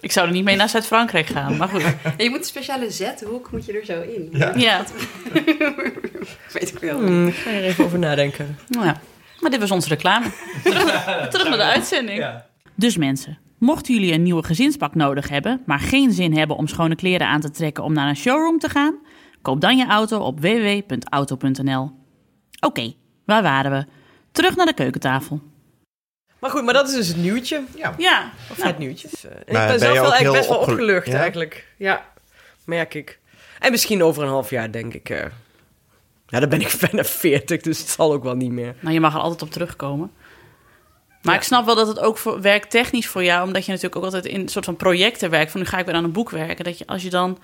Ik 0.00 0.12
zou 0.12 0.26
er 0.26 0.32
niet 0.32 0.44
mee 0.44 0.56
naar 0.56 0.68
Zuid-Frankrijk 0.68 1.26
gaan, 1.26 1.56
maar 1.56 1.68
goed. 1.68 1.80
Ja, 1.82 1.94
je 2.16 2.30
moet 2.30 2.38
een 2.38 2.44
speciale 2.44 2.90
zethoek 2.90 3.50
moet 3.50 3.66
je 3.66 3.72
er 3.78 3.84
zo 3.84 4.00
in. 4.02 4.28
Ja. 4.32 4.52
Ja. 4.56 4.84
Weet 6.52 6.68
ik 6.74 6.78
wel. 6.78 6.98
Hmm, 6.98 7.26
ik 7.26 7.34
ga 7.34 7.50
er 7.50 7.62
even 7.64 7.84
over 7.84 7.98
nadenken. 7.98 8.58
Nou 8.68 8.86
ja. 8.86 9.00
Maar 9.40 9.50
dit 9.50 9.60
was 9.60 9.70
onze 9.70 9.88
reclame. 9.88 10.26
Terug, 10.64 11.04
terug 11.30 11.48
naar 11.48 11.58
de 11.58 11.64
uitzending. 11.64 12.26
Dus 12.74 12.96
mensen, 12.96 13.38
mochten 13.58 13.94
jullie 13.94 14.12
een 14.12 14.22
nieuwe 14.22 14.44
gezinspak 14.44 14.94
nodig 14.94 15.28
hebben, 15.28 15.62
maar 15.66 15.78
geen 15.78 16.12
zin 16.12 16.36
hebben 16.36 16.56
om 16.56 16.66
schone 16.66 16.94
kleren 16.94 17.26
aan 17.26 17.40
te 17.40 17.50
trekken 17.50 17.84
om 17.84 17.92
naar 17.92 18.08
een 18.08 18.16
showroom 18.16 18.58
te 18.58 18.68
gaan, 18.68 18.94
koop 19.42 19.60
dan 19.60 19.76
je 19.76 19.86
auto 19.86 20.18
op 20.18 20.40
www.auto.nl. 20.40 21.90
Oké, 22.60 22.92
waar 23.24 23.42
waren 23.42 23.70
we? 23.70 23.84
Terug 24.32 24.56
naar 24.56 24.66
de 24.66 24.74
keukentafel. 24.74 25.40
Maar 26.38 26.50
goed, 26.50 26.64
maar 26.64 26.74
dat 26.74 26.88
is 26.88 26.94
dus 26.94 27.08
het 27.08 27.16
nieuwtje. 27.16 27.62
Ja. 27.76 27.94
Ja, 27.98 28.30
Of 28.50 28.56
nou, 28.56 28.68
het 28.68 28.78
nieuwtje. 28.78 29.08
Eh, 29.08 29.30
ik 29.30 29.46
ben 29.46 29.66
ben 29.66 29.78
zelf 29.78 29.80
wel 29.80 30.12
eigenlijk 30.12 30.22
heel 30.22 30.32
best 30.32 30.48
wel 30.48 30.58
opgelu- 30.58 30.80
opgelucht 30.80 31.06
Ja? 31.06 31.18
eigenlijk. 31.18 31.66
Ja, 31.76 32.04
merk 32.64 32.94
ik. 32.94 33.18
En 33.58 33.70
misschien 33.70 34.02
over 34.02 34.22
een 34.22 34.28
half 34.28 34.50
jaar 34.50 34.72
denk 34.72 34.94
ik... 34.94 35.08
ja, 36.30 36.40
dan 36.40 36.48
ben 36.48 36.60
ik 36.60 36.74
bijna 36.90 37.04
40, 37.04 37.60
dus 37.60 37.78
het 37.78 37.88
zal 37.88 38.12
ook 38.12 38.22
wel 38.22 38.34
niet 38.34 38.50
meer. 38.50 38.74
nou, 38.80 38.94
je 38.94 39.00
mag 39.00 39.14
er 39.14 39.20
altijd 39.20 39.42
op 39.42 39.50
terugkomen. 39.50 40.10
Maar 41.22 41.32
Ja. 41.34 41.40
ik 41.40 41.46
snap 41.46 41.64
wel 41.66 41.74
dat 41.74 41.86
het 41.88 41.98
ook 42.00 42.18
voor, 42.18 42.40
werkt 42.40 42.70
technisch 42.70 43.06
voor 43.06 43.24
jou, 43.24 43.46
omdat 43.46 43.64
je 43.64 43.70
natuurlijk 43.70 43.96
ook 43.96 44.04
altijd 44.04 44.26
in 44.26 44.40
een 44.40 44.48
soort 44.48 44.64
van 44.64 44.76
projecten 44.76 45.30
werkt. 45.30 45.50
Van 45.50 45.60
nu 45.60 45.66
ga 45.66 45.78
ik 45.78 45.86
weer 45.86 45.94
aan 45.94 46.04
een 46.04 46.12
boek 46.12 46.30
werken. 46.30 46.64
Dat 46.64 46.78
je 46.78 46.86
als 46.86 47.02
je 47.02 47.10
dan 47.10 47.38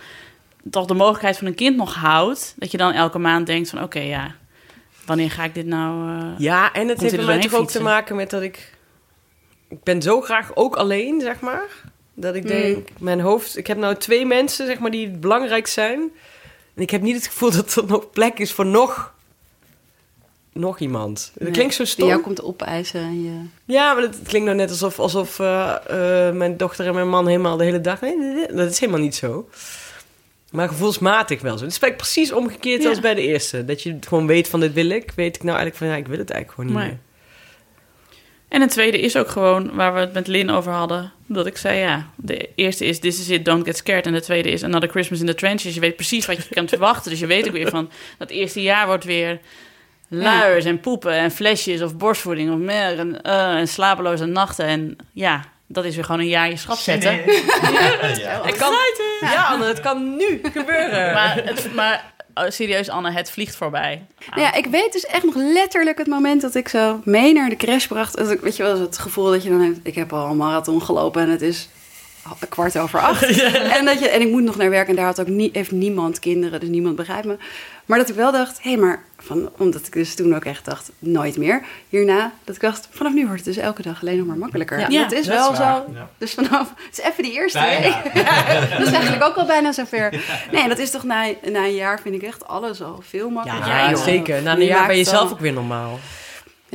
toch 0.70 0.86
de 0.86 0.94
mogelijkheid 0.94 1.38
van 1.38 1.46
een 1.46 1.54
kind 1.54 1.76
nog 1.76 1.94
houdt, 1.94 2.54
dat 2.58 2.70
je 2.70 2.76
dan 2.76 2.92
elke 2.92 3.18
maand 3.18 3.46
denkt 3.46 3.70
van 3.70 3.82
oké, 3.82 3.98
ja, 3.98 4.34
wanneer 5.06 5.30
ga 5.30 5.44
ik 5.44 5.54
dit 5.54 5.66
nou... 5.66 6.18
eh, 6.18 6.38
Ja, 6.38 6.72
en 6.72 6.88
het 6.88 7.00
heeft 7.00 7.16
mij 7.16 7.24
toch 7.24 7.34
doorheen 7.42 7.60
ook 7.60 7.70
te 7.70 7.82
maken 7.82 8.16
met 8.16 8.30
dat 8.30 8.42
ik... 8.42 8.74
Ik 9.68 9.82
ben 9.82 10.02
zo 10.02 10.20
graag 10.20 10.50
ook 10.54 10.76
alleen, 10.76 11.20
zeg 11.20 11.40
maar. 11.40 11.64
Dat 12.14 12.34
ik 12.34 12.42
Mm. 12.42 12.48
denk, 12.48 12.88
mijn 12.98 13.20
hoofd... 13.20 13.56
Ik 13.56 13.66
heb 13.66 13.76
nou 13.78 13.94
twee 13.96 14.26
mensen, 14.26 14.66
zeg 14.66 14.78
maar, 14.78 14.90
die 14.90 15.08
belangrijk 15.10 15.66
zijn. 15.66 16.10
En 16.76 16.82
ik 16.82 16.90
heb 16.90 17.02
niet 17.02 17.14
het 17.14 17.26
gevoel 17.26 17.50
dat 17.56 17.74
er 17.74 17.84
nog 17.86 18.10
plek 18.10 18.38
is 18.38 18.52
voor 18.52 18.66
nog 18.66 19.14
nog 20.52 20.78
iemand. 20.78 21.30
Dat 21.34 21.42
Nee, 21.42 21.52
klinkt 21.52 21.74
zo 21.74 21.82
Die 21.82 21.92
stom. 21.92 22.08
jou 22.08 22.20
komt 22.20 22.42
opeisen 22.42 23.00
en 23.00 23.22
je... 23.24 23.40
Ja, 23.64 23.92
maar 23.94 24.02
het 24.02 24.18
klinkt 24.24 24.46
nou 24.46 24.56
net 24.58 24.70
alsof, 24.70 24.98
alsof 24.98 25.38
eh, 25.38 25.76
eh, 26.28 26.34
mijn 26.34 26.56
dochter 26.56 26.86
en 26.86 26.94
mijn 26.94 27.08
man 27.08 27.26
helemaal 27.26 27.56
de 27.56 27.64
hele 27.64 27.80
dag... 27.80 28.00
Nee, 28.00 28.16
nee, 28.18 28.34
nee, 28.34 28.46
dat 28.52 28.70
is 28.70 28.80
helemaal 28.80 29.00
niet 29.00 29.14
zo. 29.14 29.48
Maar 30.50 30.68
gevoelsmatig 30.68 31.40
wel 31.40 31.58
zo. 31.58 31.64
Het 31.64 31.72
is 31.72 31.78
eigenlijk 31.80 31.96
precies 32.12 32.32
omgekeerd 32.32 32.82
Ja. 32.82 32.88
als 32.88 33.00
bij 33.00 33.14
de 33.14 33.20
eerste. 33.22 33.64
Dat 33.64 33.82
je 33.82 33.98
gewoon 34.08 34.26
weet 34.26 34.48
van 34.48 34.60
dit 34.60 34.72
wil 34.72 34.88
ik. 34.88 35.12
Weet 35.16 35.36
ik 35.36 35.42
nou 35.42 35.56
eigenlijk 35.58 35.76
van 35.76 35.86
ja, 35.86 35.96
ik 35.96 36.08
wil 36.08 36.18
het 36.18 36.30
eigenlijk 36.30 36.60
gewoon 36.60 36.80
niet 36.82 36.90
Nee. 36.90 36.98
meer. 36.98 37.05
En 38.48 38.62
een 38.62 38.68
tweede 38.68 39.00
is 39.00 39.16
ook 39.16 39.28
gewoon 39.28 39.74
waar 39.74 39.94
we 39.94 40.00
het 40.00 40.12
met 40.12 40.26
Lin 40.26 40.50
over 40.50 40.72
hadden. 40.72 41.12
Dat 41.26 41.46
ik 41.46 41.56
zei, 41.56 41.78
ja, 41.78 42.06
de 42.16 42.48
eerste 42.54 42.84
is 42.84 42.98
This 42.98 43.20
is 43.20 43.28
it, 43.28 43.44
don't 43.44 43.64
get 43.64 43.76
scared. 43.76 44.06
En 44.06 44.12
de 44.12 44.20
tweede 44.20 44.50
is 44.50 44.64
Another 44.64 44.88
Christmas 44.88 45.20
in 45.20 45.26
the 45.26 45.34
Trenches. 45.34 45.74
Je 45.74 45.80
weet 45.80 45.96
precies 45.96 46.26
wat 46.26 46.36
je 46.36 46.54
kan 46.54 46.68
verwachten. 46.78 47.10
Dus 47.10 47.20
je 47.20 47.26
weet 47.26 47.46
ook 47.46 47.52
weer 47.52 47.70
van, 47.70 47.90
dat 48.18 48.30
eerste 48.30 48.62
jaar 48.62 48.86
wordt 48.86 49.04
weer 49.04 49.40
luiers 50.08 50.64
en 50.64 50.80
poepen 50.80 51.12
en 51.12 51.30
flesjes 51.30 51.82
of 51.82 51.96
borstvoeding 51.96 52.52
of 52.52 52.58
melk 52.58 52.98
en, 52.98 53.22
eh, 53.22 53.54
en 53.54 53.68
slapeloze 53.68 54.24
nachten. 54.24 54.66
En 54.66 54.96
ja, 55.12 55.44
dat 55.66 55.84
is 55.84 55.94
weer 55.94 56.04
gewoon 56.04 56.20
een 56.20 56.28
jaar 56.28 56.48
je 56.48 56.56
schap 56.56 56.76
zetten. 56.76 57.14
Het 58.42 58.56
kan, 58.56 58.74
ja, 59.20 59.58
het 59.60 59.80
kan 59.80 60.16
nu 60.16 60.40
gebeuren. 60.42 61.12
Maar, 61.12 61.40
het, 61.44 61.74
maar 61.74 62.12
serieus 62.48 62.88
Anne, 62.88 63.10
het 63.10 63.30
vliegt 63.30 63.56
voorbij. 63.56 64.06
Nou 64.28 64.40
ja, 64.40 64.54
ik 64.54 64.66
weet 64.66 64.92
dus 64.92 65.06
echt 65.06 65.24
nog 65.24 65.34
letterlijk 65.34 65.98
het 65.98 66.06
moment 66.06 66.40
dat 66.40 66.54
ik 66.54 66.68
zo 66.68 67.00
mee 67.04 67.32
naar 67.32 67.48
de 67.48 67.56
crash 67.56 67.86
bracht. 67.86 68.40
Weet 68.40 68.56
je 68.56 68.62
wel, 68.62 68.80
het 68.80 68.98
gevoel 68.98 69.30
dat 69.30 69.42
je 69.42 69.50
dan 69.50 69.60
hebt, 69.60 69.78
ik 69.82 69.94
heb 69.94 70.12
al 70.12 70.30
een 70.30 70.36
marathon 70.36 70.82
gelopen 70.82 71.22
en 71.22 71.30
het 71.30 71.42
is 71.42 71.68
kwart 72.48 72.78
over 72.78 73.00
acht. 73.00 73.24
En, 73.76 73.84
dat 73.84 73.98
je, 73.98 74.08
en 74.08 74.20
ik 74.20 74.30
moet 74.30 74.42
nog 74.42 74.56
naar 74.56 74.70
werk 74.70 74.88
en 74.88 74.96
daar 74.96 75.04
had 75.04 75.20
ook 75.20 75.26
nie, 75.26 75.50
heeft 75.52 75.70
niemand 75.70 76.18
kinderen, 76.18 76.60
dus 76.60 76.68
niemand 76.68 76.96
begrijpt 76.96 77.26
me. 77.26 77.36
Maar 77.86 77.98
dat 77.98 78.08
ik 78.08 78.14
wel 78.14 78.32
dacht, 78.32 78.62
hé, 78.62 78.76
maar 78.76 79.02
van, 79.18 79.50
omdat 79.56 79.86
ik 79.86 79.92
dus 79.92 80.14
toen 80.14 80.34
ook 80.34 80.44
echt 80.44 80.64
dacht, 80.64 80.90
nooit 80.98 81.36
meer. 81.36 81.62
Hierna, 81.88 82.32
dat 82.44 82.54
ik 82.54 82.60
dacht, 82.60 82.88
vanaf 82.90 83.12
nu 83.12 83.26
wordt 83.26 83.44
het 83.44 83.54
dus 83.54 83.64
elke 83.64 83.82
dag 83.82 84.00
alleen 84.00 84.18
nog 84.18 84.26
maar 84.26 84.36
makkelijker. 84.36 84.90
Ja, 84.90 85.02
dat 85.02 85.12
is 85.12 85.26
dat 85.26 85.36
wel 85.36 85.50
is 85.50 85.56
zo. 85.56 85.62
ja. 85.62 86.08
Dus 86.18 86.34
vanaf, 86.34 86.72
het 86.76 86.98
is 86.98 87.04
even 87.04 87.22
die 87.22 87.32
eerste 87.32 87.60
week. 87.60 88.14
dat 88.78 88.86
is 88.86 88.92
eigenlijk 88.92 89.24
ook 89.24 89.36
al 89.36 89.46
bijna 89.46 89.72
zover. 89.72 90.20
Nee, 90.52 90.68
dat 90.68 90.78
is 90.78 90.90
toch 90.90 91.04
na, 91.04 91.26
na 91.50 91.64
een 91.64 91.74
jaar 91.74 92.00
vind 92.00 92.14
ik 92.14 92.22
echt 92.22 92.46
alles 92.46 92.82
al 92.82 93.02
veel 93.08 93.30
makkelijker. 93.30 93.68
ja, 93.68 93.90
joh. 93.90 94.02
zeker. 94.02 94.42
Na 94.42 94.52
een 94.52 94.64
jaar 94.64 94.86
ben 94.86 94.96
je 94.96 95.04
zelf 95.04 95.32
ook 95.32 95.40
weer 95.40 95.52
normaal. 95.52 95.98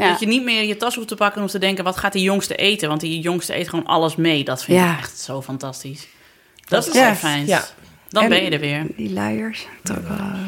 Ja. 0.01 0.09
Dat 0.09 0.19
je 0.19 0.27
niet 0.27 0.43
meer 0.43 0.63
je 0.63 0.77
tas 0.77 0.95
hoeft 0.95 1.07
te 1.07 1.15
pakken 1.15 1.41
om 1.41 1.47
te 1.47 1.59
denken... 1.59 1.83
wat 1.83 1.97
gaat 1.97 2.13
die 2.13 2.23
jongste 2.23 2.55
eten? 2.55 2.87
Want 2.89 3.01
die 3.01 3.19
jongste 3.21 3.57
eet 3.57 3.69
gewoon 3.69 3.85
alles 3.85 4.15
mee. 4.15 4.43
Dat 4.43 4.63
vind 4.63 4.77
Ja. 4.77 4.91
ik 4.93 4.97
echt 4.99 5.19
zo 5.19 5.41
fantastisch. 5.41 6.07
Dat 6.65 6.87
is 6.87 6.93
Ja. 6.93 7.07
zo 7.09 7.13
fijn. 7.15 7.45
Ja. 7.45 7.63
Dan 8.09 8.23
En- 8.23 8.29
ben 8.29 8.43
je 8.43 8.49
er 8.49 8.59
weer. 8.59 8.85
Die 8.95 9.13
luiers. 9.13 9.67
dat 9.83 9.97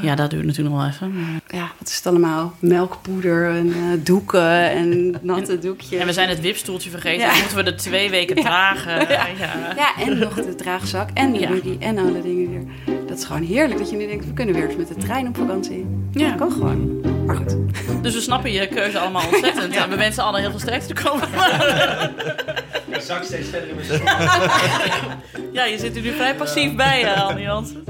Ja, 0.01 0.15
dat 0.15 0.29
duurt 0.29 0.45
natuurlijk 0.45 0.75
nog 0.75 0.83
wel 0.83 0.91
even. 0.93 1.13
maar- 1.21 1.41
ja, 1.59 1.71
wat 1.79 1.87
is 1.89 1.95
het 1.95 2.07
allemaal? 2.07 2.53
Melkpoeder 2.59 3.49
en 3.55 3.67
eh, 3.73 3.81
doeken 4.05 4.69
en 4.71 5.15
natte 5.21 5.59
doekjes. 5.59 5.99
En 5.99 6.05
we 6.05 6.13
zijn 6.13 6.29
het 6.29 6.39
wipstoeltje 6.41 6.89
vergeten. 6.89 7.19
Ja. 7.25 7.29
Dan 7.29 7.37
moeten 7.39 7.57
we 7.57 7.63
er 7.63 7.77
twee 7.77 8.09
weken 8.09 8.35
dragen. 8.43 8.99
Ja. 8.99 9.27
Ja, 9.75 9.93
en 10.05 10.17
nog 10.19 10.33
de 10.33 10.55
draagzak 10.55 11.09
en 11.13 11.31
de 11.33 11.39
Ja. 11.39 11.47
buggy 11.47 11.75
en 11.79 11.97
alle 11.97 12.21
dingen 12.21 12.49
weer. 12.49 12.63
Dat 13.07 13.17
is 13.17 13.23
gewoon 13.25 13.43
heerlijk 13.43 13.79
dat 13.79 13.89
je 13.89 13.95
nu 13.95 14.07
denkt, 14.07 14.25
we 14.25 14.33
kunnen 14.33 14.55
weer 14.55 14.67
eens 14.67 14.75
met 14.75 14.87
de 14.87 14.95
trein 14.95 15.27
op 15.27 15.37
vakantie. 15.37 15.85
Ja. 16.11 16.27
Dat 16.29 16.37
kan 16.37 16.51
gewoon. 16.51 17.01
Maar 17.25 17.35
goed. 17.35 17.55
Dus 18.03 18.13
we 18.13 18.21
snappen 18.21 18.51
je 18.51 18.67
keuze 18.67 18.99
allemaal 18.99 19.27
ontzettend. 19.31 19.75
En 19.75 19.89
we 19.89 19.95
wensen 19.95 20.23
allen 20.23 20.41
heel 20.41 20.49
veel 20.49 20.59
sterkte 20.59 20.93
te 20.93 21.03
komen. 21.03 21.27
Ik 22.95 23.01
zak 23.01 23.23
steeds 23.23 23.49
verder 23.49 23.69
in 23.69 23.75
mijn. 23.75 24.01
Ja, 25.53 25.65
je 25.65 25.77
zit 25.77 25.95
er 25.95 26.01
nu 26.01 26.11
vrij 26.11 26.35
passief 26.35 26.75
bij, 26.75 27.03
uh, 27.03 27.27
Annie 27.27 27.43
Jansen. 27.43 27.83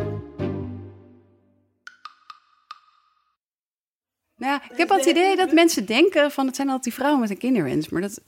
Nou 4.36 4.52
ja, 4.52 4.62
ik 4.72 4.78
heb 4.78 4.92
al 4.92 4.98
het 4.98 5.06
idee 5.06 5.36
dat 5.36 5.52
mensen 5.52 5.86
denken 5.86 6.32
van 6.32 6.46
het 6.46 6.56
zijn 6.56 6.68
altijd 6.68 6.86
die 6.86 6.94
vrouwen 6.94 7.22
met 7.22 7.30
een 7.30 7.38
kinderwens. 7.38 7.90
Maar 7.90 8.02
dat 8.02 8.18
eh, 8.18 8.24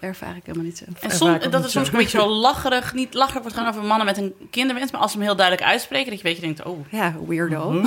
ervaar 0.00 0.36
ik 0.36 0.42
helemaal 0.44 0.66
niet 0.66 0.78
zo. 0.78 0.84
En 1.00 1.10
soms, 1.10 1.48
dat 1.50 1.62
het 1.62 1.70
soms 1.70 1.88
een 1.88 1.98
beetje 1.98 2.18
zo 2.18 2.28
lacherig, 2.28 2.94
niet 2.94 3.14
lacherig 3.14 3.42
wordt 3.42 3.56
gaan 3.56 3.68
over 3.68 3.82
mannen 3.82 4.06
met 4.06 4.18
een 4.18 4.34
kinderwens. 4.50 4.90
Maar 4.90 5.00
als 5.00 5.10
ze 5.10 5.16
hem 5.16 5.26
heel 5.26 5.36
duidelijk 5.36 5.68
uitspreken, 5.68 6.10
dat 6.10 6.20
je 6.20 6.28
een 6.28 6.34
beetje 6.34 6.46
denkt, 6.46 6.62
oh, 6.62 6.86
Ja, 6.90 7.14
weirdo. 7.26 7.72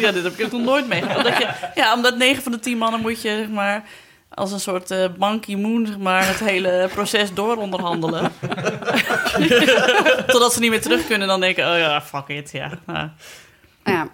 ja, 0.00 0.12
dit 0.12 0.22
heb 0.22 0.38
ik 0.38 0.52
nog 0.52 0.60
nooit 0.60 0.88
meegemaakt. 0.88 1.24
Dat 1.24 1.38
je, 1.38 1.48
ja, 1.74 1.94
omdat 1.94 2.16
9 2.16 2.42
van 2.42 2.52
de 2.52 2.58
10 2.58 2.78
mannen 2.78 3.00
moet 3.00 3.22
je, 3.22 3.28
zeg 3.28 3.48
maar, 3.48 3.84
als 4.34 4.52
een 4.52 4.60
soort 4.60 4.90
eh 4.90 5.04
Ban 5.18 5.40
Ki-moon, 5.40 5.86
zeg 5.86 5.98
maar, 5.98 6.26
het 6.26 6.38
hele 6.38 6.88
proces 6.94 7.34
door 7.34 7.56
onderhandelen. 7.56 8.32
Totdat 10.26 10.52
ze 10.52 10.60
niet 10.60 10.70
meer 10.70 10.80
terug 10.80 11.06
kunnen, 11.06 11.28
dan 11.28 11.40
denken, 11.40 11.72
oh 11.72 11.78
ja, 11.78 12.02
fuck 12.02 12.28
it, 12.28 12.50
ja. 12.52 12.70
Nou, 12.86 13.08
Ja, 13.84 14.08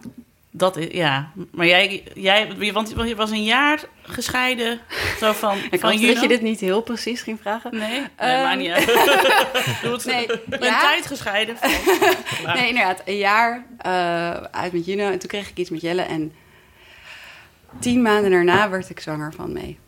dat 0.51 0.77
is, 0.77 0.87
ja. 0.91 1.31
Maar 1.51 1.67
jij, 1.67 2.03
jij, 2.15 2.73
want 2.73 2.95
je 3.07 3.15
was 3.15 3.31
een 3.31 3.45
jaar 3.45 3.81
gescheiden, 4.03 4.81
zo 5.19 5.33
van, 5.33 5.59
ik 5.71 5.81
van 5.81 5.91
dat 5.91 6.21
je 6.21 6.29
dit 6.29 6.43
niet 6.43 6.61
heel 6.61 6.81
precies 6.81 7.23
ging 7.23 7.41
vragen. 7.41 7.71
Nee, 7.79 7.89
nee 7.91 8.07
Ehm. 8.17 8.43
maakt 8.43 8.59
niet 8.59 8.71
uit. 8.71 8.87
Doe 9.83 9.93
het 9.93 10.05
Nee, 10.05 10.31
een 10.31 10.65
ja. 10.65 10.81
tijd 10.81 11.07
gescheiden. 11.07 11.57
Nee, 12.55 12.69
inderdaad. 12.69 13.03
Een 13.05 13.17
jaar 13.17 13.65
eh, 13.79 14.31
uit 14.31 14.73
met 14.73 14.87
Juno. 14.87 15.11
En 15.11 15.19
toen 15.19 15.29
kreeg 15.29 15.49
ik 15.51 15.57
iets 15.57 15.71
met 15.71 15.81
Jelle. 15.81 16.03
En 16.03 16.33
tien 17.81 18.03
maanden 18.03 18.31
daarna 18.31 18.71
werd 18.71 18.91
ik 18.91 19.01
zwanger 19.01 19.33
van 19.37 19.53
mee. 19.53 19.79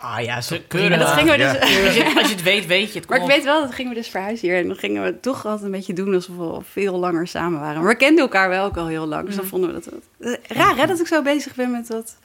Ah 0.00 0.20
ja, 0.24 0.40
zo 0.40 0.56
Keurig. 0.68 0.98
Dat 0.98 1.08
gingen 1.08 1.32
we 1.32 1.38
dus... 1.38 1.60
Als 1.60 1.94
je, 1.94 2.12
als 2.16 2.26
je 2.28 2.34
het 2.34 2.42
weet, 2.42 2.66
weet 2.66 2.92
je 2.92 2.98
het. 2.98 3.08
Maar 3.08 3.16
ik 3.18 3.22
op. 3.24 3.28
weet 3.30 3.44
wel, 3.44 3.60
dat 3.62 3.74
gingen 3.74 3.92
we 3.94 3.98
dus 3.98 4.08
verhuizen 4.08 4.48
hier. 4.48 4.58
En 4.58 4.66
dan 4.66 4.76
gingen 4.76 5.04
we 5.04 5.20
toch 5.20 5.44
altijd 5.46 5.64
een 5.64 5.70
beetje 5.70 5.92
doen 5.92 6.14
alsof 6.14 6.36
we 6.36 6.42
al 6.42 6.62
veel 6.70 6.98
langer 6.98 7.26
samen 7.26 7.60
waren. 7.60 7.80
Maar 7.80 7.90
we 7.90 7.96
kenden 7.96 8.22
elkaar 8.22 8.48
wel 8.48 8.64
ook 8.64 8.76
al 8.76 8.86
heel 8.86 9.06
lang. 9.06 9.26
Dus 9.26 9.36
dan 9.36 9.44
vonden 9.44 9.74
we 9.74 9.80
dat... 9.84 9.92
dat- 10.18 10.38
Raar 10.48 10.76
hè, 10.76 10.86
dat 10.86 11.00
ik 11.00 11.06
zo 11.06 11.22
bezig 11.22 11.54
ben 11.54 11.70
met 11.70 11.86
dat... 11.86 12.16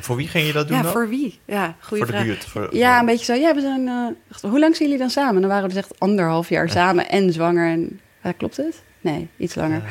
Voor 0.00 0.16
wie 0.16 0.28
ging 0.28 0.46
je 0.46 0.52
dat 0.52 0.68
doen 0.68 0.76
Ja, 0.76 0.82
dan? 0.82 0.92
voor 0.92 1.08
wie? 1.08 1.38
Ja, 1.44 1.74
goede 1.80 2.06
Voor 2.06 2.14
de 2.16 2.22
buurt? 2.22 2.44
Voor, 2.44 2.68
Ja, 2.76 2.98
een 3.00 3.06
beetje 3.06 3.24
zo. 3.24 3.34
Ja, 3.34 3.54
we 3.54 3.60
zijn... 3.60 3.88
eh, 3.88 4.50
hoe 4.50 4.58
lang 4.58 4.76
zijn 4.76 4.88
jullie 4.88 5.02
dan 5.04 5.10
samen? 5.10 5.40
Dan 5.40 5.50
waren 5.50 5.68
we 5.68 5.74
dus 5.74 5.78
echt 5.84 6.00
anderhalf 6.00 6.48
jaar 6.48 6.68
samen 6.70 7.08
en 7.08 7.32
zwanger. 7.32 7.68
En, 7.70 8.00
ja, 8.22 8.32
klopt 8.32 8.56
het? 8.56 8.82
Nee, 9.00 9.28
iets 9.36 9.54
langer. 9.54 9.82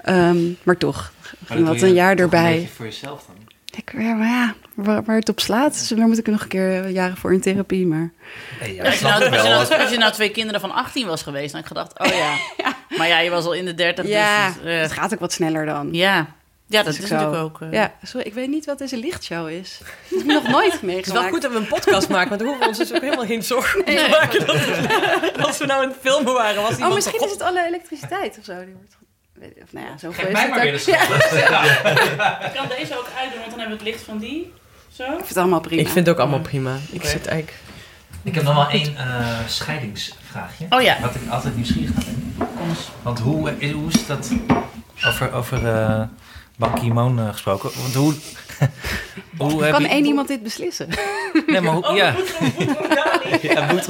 Ehm, 0.00 0.36
maar 0.62 0.76
toch, 0.76 1.12
ging 1.44 1.66
wat 1.66 1.80
een 1.82 1.92
jaar 1.94 2.16
erbij. 2.16 2.68
voor 2.74 2.84
jezelf 2.84 3.24
dan. 3.26 3.36
Ik, 3.76 3.92
ja, 3.98 4.14
maar 4.14 4.28
ja, 4.28 4.54
waar, 4.74 5.04
waar 5.04 5.16
het 5.16 5.28
op 5.28 5.40
slaat, 5.40 5.72
dus 5.72 5.88
daar 5.88 6.06
moet 6.06 6.18
ik 6.18 6.26
nog 6.26 6.42
een 6.42 6.48
keer 6.48 6.88
jaren 6.88 7.16
voor 7.16 7.32
in 7.32 7.40
therapie. 7.40 7.86
Maar 7.86 8.10
ja, 8.72 8.84
Als 8.84 8.98
je, 8.98 9.04
nou, 9.04 9.24
als, 9.24 9.42
nou, 9.68 9.80
als 9.82 9.90
je 9.90 9.98
nou 9.98 10.12
twee 10.12 10.30
kinderen 10.30 10.60
van 10.60 10.70
18 10.72 11.06
was 11.06 11.22
geweest, 11.22 11.52
dan 11.52 11.62
had 11.64 11.70
ik 11.70 11.76
gedacht, 11.76 11.98
oh 12.12 12.18
ja. 12.18 12.36
Maar 12.98 13.08
ja, 13.08 13.18
je 13.18 13.30
was 13.30 13.44
al 13.44 13.52
in 13.52 13.64
de 13.64 13.74
30. 13.74 14.06
ja, 14.06 14.46
dus, 14.62 14.72
eh, 14.72 14.80
het 14.80 14.92
gaat 14.92 15.12
ook 15.12 15.20
wat 15.20 15.32
sneller 15.32 15.66
dan. 15.66 15.88
ja. 15.92 16.26
ja, 16.66 16.82
dat 16.82 16.92
is 16.94 17.00
natuurlijk 17.00 17.34
ook. 17.34 17.60
eh, 17.60 17.72
Ja, 17.72 17.92
sorry, 18.02 18.26
ik 18.26 18.34
weet 18.34 18.48
niet 18.48 18.64
wat 18.64 18.78
deze 18.78 18.96
lichtshow 18.96 19.48
is. 19.48 19.78
Dat 19.78 19.88
heb 20.10 20.18
ik 20.20 20.26
nog 20.26 20.48
nooit 20.48 20.82
meegemaakt. 20.82 20.96
Het 20.96 21.06
is 21.06 21.12
wel 21.12 21.28
goed 21.30 21.42
dat 21.42 21.52
we 21.52 21.58
een 21.58 21.66
podcast 21.66 22.08
maken, 22.08 22.28
want 22.28 22.40
dan 22.40 22.48
hoeven 22.48 22.64
we 22.64 22.78
ons 22.78 22.78
dus 22.88 22.92
ook 22.96 23.02
helemaal 23.02 23.26
geen 23.26 23.42
zorgen 23.42 23.84
te 23.84 24.06
maken. 24.10 24.46
Dat, 24.46 25.46
als 25.46 25.58
we 25.62 25.66
nou 25.66 25.82
in 25.82 25.88
het 25.88 25.98
filmen 26.00 26.32
waren, 26.34 26.62
was 26.62 26.70
iemand 26.70 26.88
Oh, 26.88 26.94
misschien 26.94 27.20
is 27.24 27.30
het 27.30 27.42
alle 27.42 27.66
elektriciteit 27.66 28.36
of 28.38 28.44
zo. 28.44 28.64
Die 28.64 28.74
wordt, 28.74 28.96
weet 29.00 29.03
of 29.62 29.72
nou 29.72 29.86
ja, 29.86 30.10
Geef 30.10 30.26
is 30.26 30.32
mij 30.32 30.48
maar 30.48 30.60
weer 30.60 30.72
de. 30.72 30.78
Ik 32.46 32.52
kan 32.54 32.68
deze 32.68 32.98
ook 32.98 33.08
uitdoen, 33.18 33.38
want 33.38 33.50
dan 33.50 33.58
hebben 33.58 33.78
we 33.78 33.84
het 33.84 33.92
licht 33.92 34.02
van 34.02 34.18
die. 34.18 34.52
Zo. 34.92 35.02
Ik 35.02 35.10
vind 35.10 35.28
het 35.28 35.36
allemaal 35.36 35.60
prima. 35.60 35.80
Ik 35.80 35.88
vind 35.88 36.06
het 36.06 36.14
ook 36.14 36.20
allemaal 36.20 36.40
prima. 36.40 36.76
Ik 36.90 37.04
zit 37.04 37.26
eigenlijk... 37.26 37.58
Ik 38.22 38.34
heb 38.34 38.44
nog 38.44 38.54
wel 38.54 38.68
één 38.68 38.96
eh, 38.96 39.26
scheidingsvraagje. 39.46 40.66
Oh 40.70 40.82
ja. 40.82 41.00
Wat 41.00 41.14
ik 41.14 41.20
altijd 41.30 41.56
nieuwsgierig 41.56 41.94
naar 41.94 42.04
ben. 42.04 42.34
Want 43.02 43.18
hoe, 43.18 43.72
hoe 43.72 43.88
is 43.92 44.06
dat 44.06 44.32
over, 45.06 45.32
over 45.32 45.66
eh 45.66 46.02
Ban 46.56 46.74
Ki-moon 46.74 47.18
eh, 47.18 47.28
gesproken? 47.28 47.70
Want 47.82 47.94
hoe... 47.94 48.14
hoe 49.50 49.62
heb 49.62 49.72
kan 49.72 49.82
je- 49.82 49.88
één 49.88 50.04
iemand 50.04 50.28
dit 50.28 50.42
beslissen? 50.42 50.88
Nee, 51.46 51.60
maar 51.60 51.72
hoe... 51.74 51.92
ja. 52.02 52.14
ja, 53.52 53.66
moet, 53.72 53.86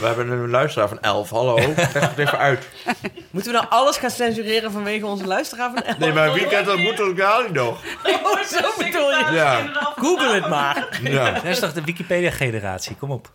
we 0.00 0.06
hebben 0.06 0.30
een 0.30 0.50
luisteraar 0.50 0.88
van 0.88 1.00
11. 1.00 1.30
Hallo, 1.30 1.54
leg 1.76 1.92
het 1.92 2.18
even 2.18 2.38
uit. 2.38 2.68
Moeten 3.30 3.52
we 3.52 3.58
nou 3.58 3.70
alles 3.70 3.96
gaan 3.96 4.10
censureren 4.10 4.72
vanwege 4.72 5.06
onze 5.06 5.26
luisteraar 5.26 5.70
van 5.74 5.82
Elf? 5.82 5.98
Nee, 5.98 6.12
maar 6.12 6.32
wie 6.32 6.46
kent 6.46 6.66
dat 6.66 6.78
Moetel 6.78 7.14
Gali 7.16 7.52
nog? 7.52 7.80
Oh, 8.22 8.42
zo 8.42 8.60
bedoel 8.78 9.10
je. 9.10 9.24
Ja, 9.32 9.70
Google 9.96 10.34
het 10.34 10.48
maar. 10.48 11.00
ja. 11.02 11.30
dat 11.32 11.44
is 11.44 11.58
toch 11.58 11.72
de 11.72 11.82
Wikipedia-generatie? 11.84 12.96
Kom 12.96 13.10
op. 13.10 13.30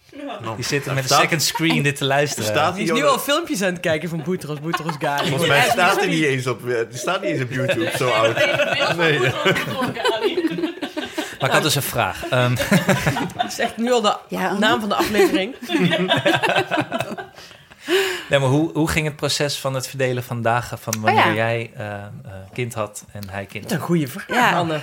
Die 0.55 0.65
zitten 0.65 0.93
met 0.93 1.03
een 1.03 1.09
staat- 1.09 1.21
second 1.21 1.43
screen 1.43 1.83
dit 1.83 1.95
te 1.95 2.05
luisteren. 2.05 2.45
Staat 2.49 2.73
Die 2.75 2.83
is 2.83 2.89
hier 2.89 2.99
nu 3.01 3.07
al 3.07 3.19
filmpjes 3.19 3.61
aan 3.61 3.71
het 3.71 3.79
kijken 3.79 4.09
van 4.09 4.21
Boetros, 4.23 4.59
Boetros 4.59 4.93
Gali. 4.99 5.27
Volgens 5.29 5.49
mij 5.49 5.69
staat 5.69 5.95
hij 5.95 6.07
niet 6.07 6.23
eens 6.23 6.47
op, 6.47 6.69
eh, 6.69 6.75
die 6.89 6.97
staat 6.99 7.21
niet 7.21 7.31
eens 7.31 7.41
op 7.41 7.51
YouTube, 7.51 7.86
zo 7.95 8.09
oud. 8.09 8.35
Nee. 8.97 9.19
Maar 11.39 11.49
ik 11.49 11.55
had 11.55 11.63
dus 11.63 11.75
een 11.75 11.81
vraag. 11.81 12.27
Ehm, 12.29 12.55
Dat 13.37 13.45
is 13.47 13.59
echt 13.59 13.77
nu 13.77 13.91
al 13.91 14.01
de 14.01 14.15
Ja, 14.27 14.57
naam 14.57 14.79
van 14.79 14.89
de 14.89 14.95
aflevering. 14.95 15.55
nee, 18.29 18.39
maar 18.39 18.49
hoe, 18.49 18.71
hoe 18.73 18.89
ging 18.89 19.05
het 19.05 19.15
proces 19.15 19.57
van 19.57 19.73
het 19.73 19.87
verdelen 19.87 20.23
van 20.23 20.41
dagen 20.41 20.77
van 20.77 20.93
wanneer 21.01 21.23
Oh 21.23 21.29
ja. 21.29 21.33
jij 21.35 21.71
eh, 21.75 21.93
eh, 21.95 22.01
kind 22.53 22.73
had 22.73 23.03
en 23.11 23.29
hij 23.29 23.45
kind? 23.45 23.63
Dat 23.63 23.71
is 23.71 23.77
een 23.77 23.83
goede 23.83 24.07
vraag, 24.07 24.27
Ja. 24.27 24.57
Anne. 24.57 24.79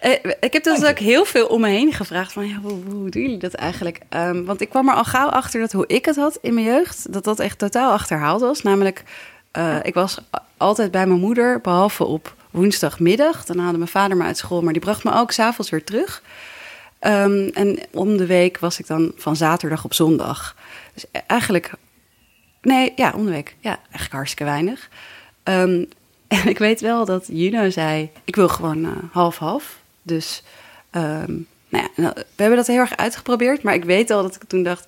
Eh, 0.00 0.12
ik 0.40 0.52
heb 0.52 0.64
dus 0.64 0.84
ook 0.84 0.98
heel 0.98 1.24
veel 1.24 1.46
om 1.46 1.60
me 1.60 1.68
heen 1.68 1.92
gevraagd 1.92 2.32
van, 2.32 2.48
ja, 2.48 2.56
hoe, 2.56 2.72
hoe 2.90 3.10
doen 3.10 3.22
jullie 3.22 3.38
dat 3.38 3.54
eigenlijk? 3.54 4.00
Ehm, 4.08 4.44
want 4.44 4.60
ik 4.60 4.68
kwam 4.70 4.88
er 4.88 4.94
al 4.94 5.04
gauw 5.04 5.28
achter 5.28 5.60
dat 5.60 5.72
hoe 5.72 5.86
ik 5.86 6.04
het 6.04 6.16
had 6.16 6.38
in 6.42 6.54
mijn 6.54 6.66
jeugd, 6.66 7.12
dat 7.12 7.24
dat 7.24 7.40
echt 7.40 7.58
totaal 7.58 7.92
achterhaald 7.92 8.40
was. 8.40 8.62
Namelijk, 8.62 9.02
eh, 9.50 9.76
ik 9.82 9.94
was 9.94 10.18
altijd 10.56 10.90
bij 10.90 11.06
mijn 11.06 11.20
moeder, 11.20 11.60
behalve 11.60 12.04
op 12.04 12.34
woensdagmiddag. 12.50 13.44
Dan 13.44 13.58
haalde 13.58 13.78
mijn 13.78 13.90
vader 13.90 14.16
me 14.16 14.24
uit 14.24 14.36
school, 14.36 14.62
maar 14.62 14.72
die 14.72 14.82
bracht 14.82 15.04
me 15.04 15.14
ook 15.14 15.32
s'avonds 15.32 15.70
weer 15.70 15.84
terug. 15.84 16.22
Ehm, 16.98 17.48
en 17.54 17.78
om 17.92 18.16
de 18.16 18.26
week 18.26 18.58
was 18.58 18.78
ik 18.78 18.86
dan 18.86 19.12
van 19.16 19.36
zaterdag 19.36 19.84
op 19.84 19.94
zondag. 19.94 20.56
Dus 20.94 21.04
eigenlijk, 21.26 21.72
nee, 22.62 22.92
ja, 22.96 23.12
om 23.16 23.24
de 23.24 23.30
week. 23.30 23.56
Ja, 23.60 23.76
eigenlijk 23.76 24.12
hartstikke 24.12 24.44
weinig. 24.44 24.88
Ehm, 25.42 25.84
en 26.28 26.48
ik 26.48 26.58
weet 26.58 26.80
wel 26.80 27.04
dat 27.04 27.26
Juno 27.28 27.70
zei, 27.70 28.10
ik 28.24 28.36
wil 28.36 28.48
gewoon 28.48 28.84
eh, 28.84 28.90
half-half. 29.12 29.78
dus 30.02 30.42
ehm, 30.90 31.32
nou 31.68 31.84
ja, 31.84 31.88
nou, 31.94 32.12
we 32.14 32.24
hebben 32.42 32.56
dat 32.58 32.66
heel 32.66 32.78
erg 32.78 32.96
uitgeprobeerd. 32.96 33.62
Maar 33.62 33.74
ik 33.74 33.84
weet 33.84 34.10
al 34.10 34.22
dat 34.22 34.34
ik 34.34 34.44
toen 34.44 34.62
dacht, 34.62 34.86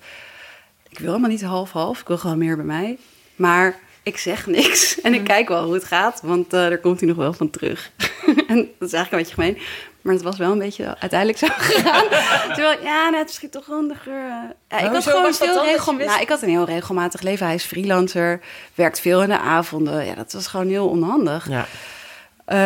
ik 0.89 0.99
wil 0.99 1.07
helemaal 1.07 1.29
niet 1.29 1.43
half-half. 1.43 1.99
Ik 1.99 2.07
wil 2.07 2.17
gewoon 2.17 2.37
meer 2.37 2.55
bij 2.55 2.65
mij. 2.65 2.97
Maar 3.35 3.79
ik 4.03 4.17
zeg 4.17 4.45
niks 4.47 4.95
en 5.01 5.13
ik 5.13 5.23
kijk 5.23 5.47
wel 5.47 5.63
hoe 5.63 5.73
het 5.73 5.83
gaat, 5.83 6.21
want 6.23 6.53
uh, 6.53 6.65
er 6.65 6.79
komt 6.79 6.99
hij 6.99 7.09
nog 7.09 7.17
wel 7.17 7.33
van 7.33 7.49
terug. 7.49 7.91
en 8.47 8.69
dat 8.79 8.87
is 8.87 8.93
eigenlijk 8.93 9.11
een 9.11 9.17
beetje 9.17 9.33
gemeen. 9.33 9.57
Maar 10.01 10.13
het 10.13 10.23
was 10.23 10.37
wel 10.37 10.51
een 10.51 10.59
beetje 10.59 10.95
uiteindelijk 10.99 11.39
zo 11.39 11.47
gegaan. 11.57 12.07
Terwijl, 12.53 12.83
ja, 12.83 13.09
nou, 13.09 13.17
het 13.17 13.29
is 13.29 13.49
toch 13.51 13.65
handiger. 13.65 14.21
Ja, 14.69 14.79
ik 14.79 14.91
had 14.91 15.07
gewoon 15.07 15.33
veel 15.33 15.63
regelmatig. 15.65 16.07
Nou, 16.07 16.21
ik 16.21 16.29
had 16.29 16.41
een 16.41 16.49
heel 16.49 16.65
regelmatig 16.65 17.21
leven. 17.21 17.45
Hij 17.45 17.55
is 17.55 17.63
freelancer, 17.63 18.41
werkt 18.75 18.99
veel 18.99 19.21
in 19.21 19.29
de 19.29 19.39
avonden. 19.39 20.05
Ja, 20.05 20.15
dat 20.15 20.33
was 20.33 20.47
gewoon 20.47 20.67
heel 20.67 20.87
onhandig. 20.87 21.49
Ja. 21.49 21.65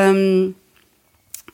Um, 0.10 0.56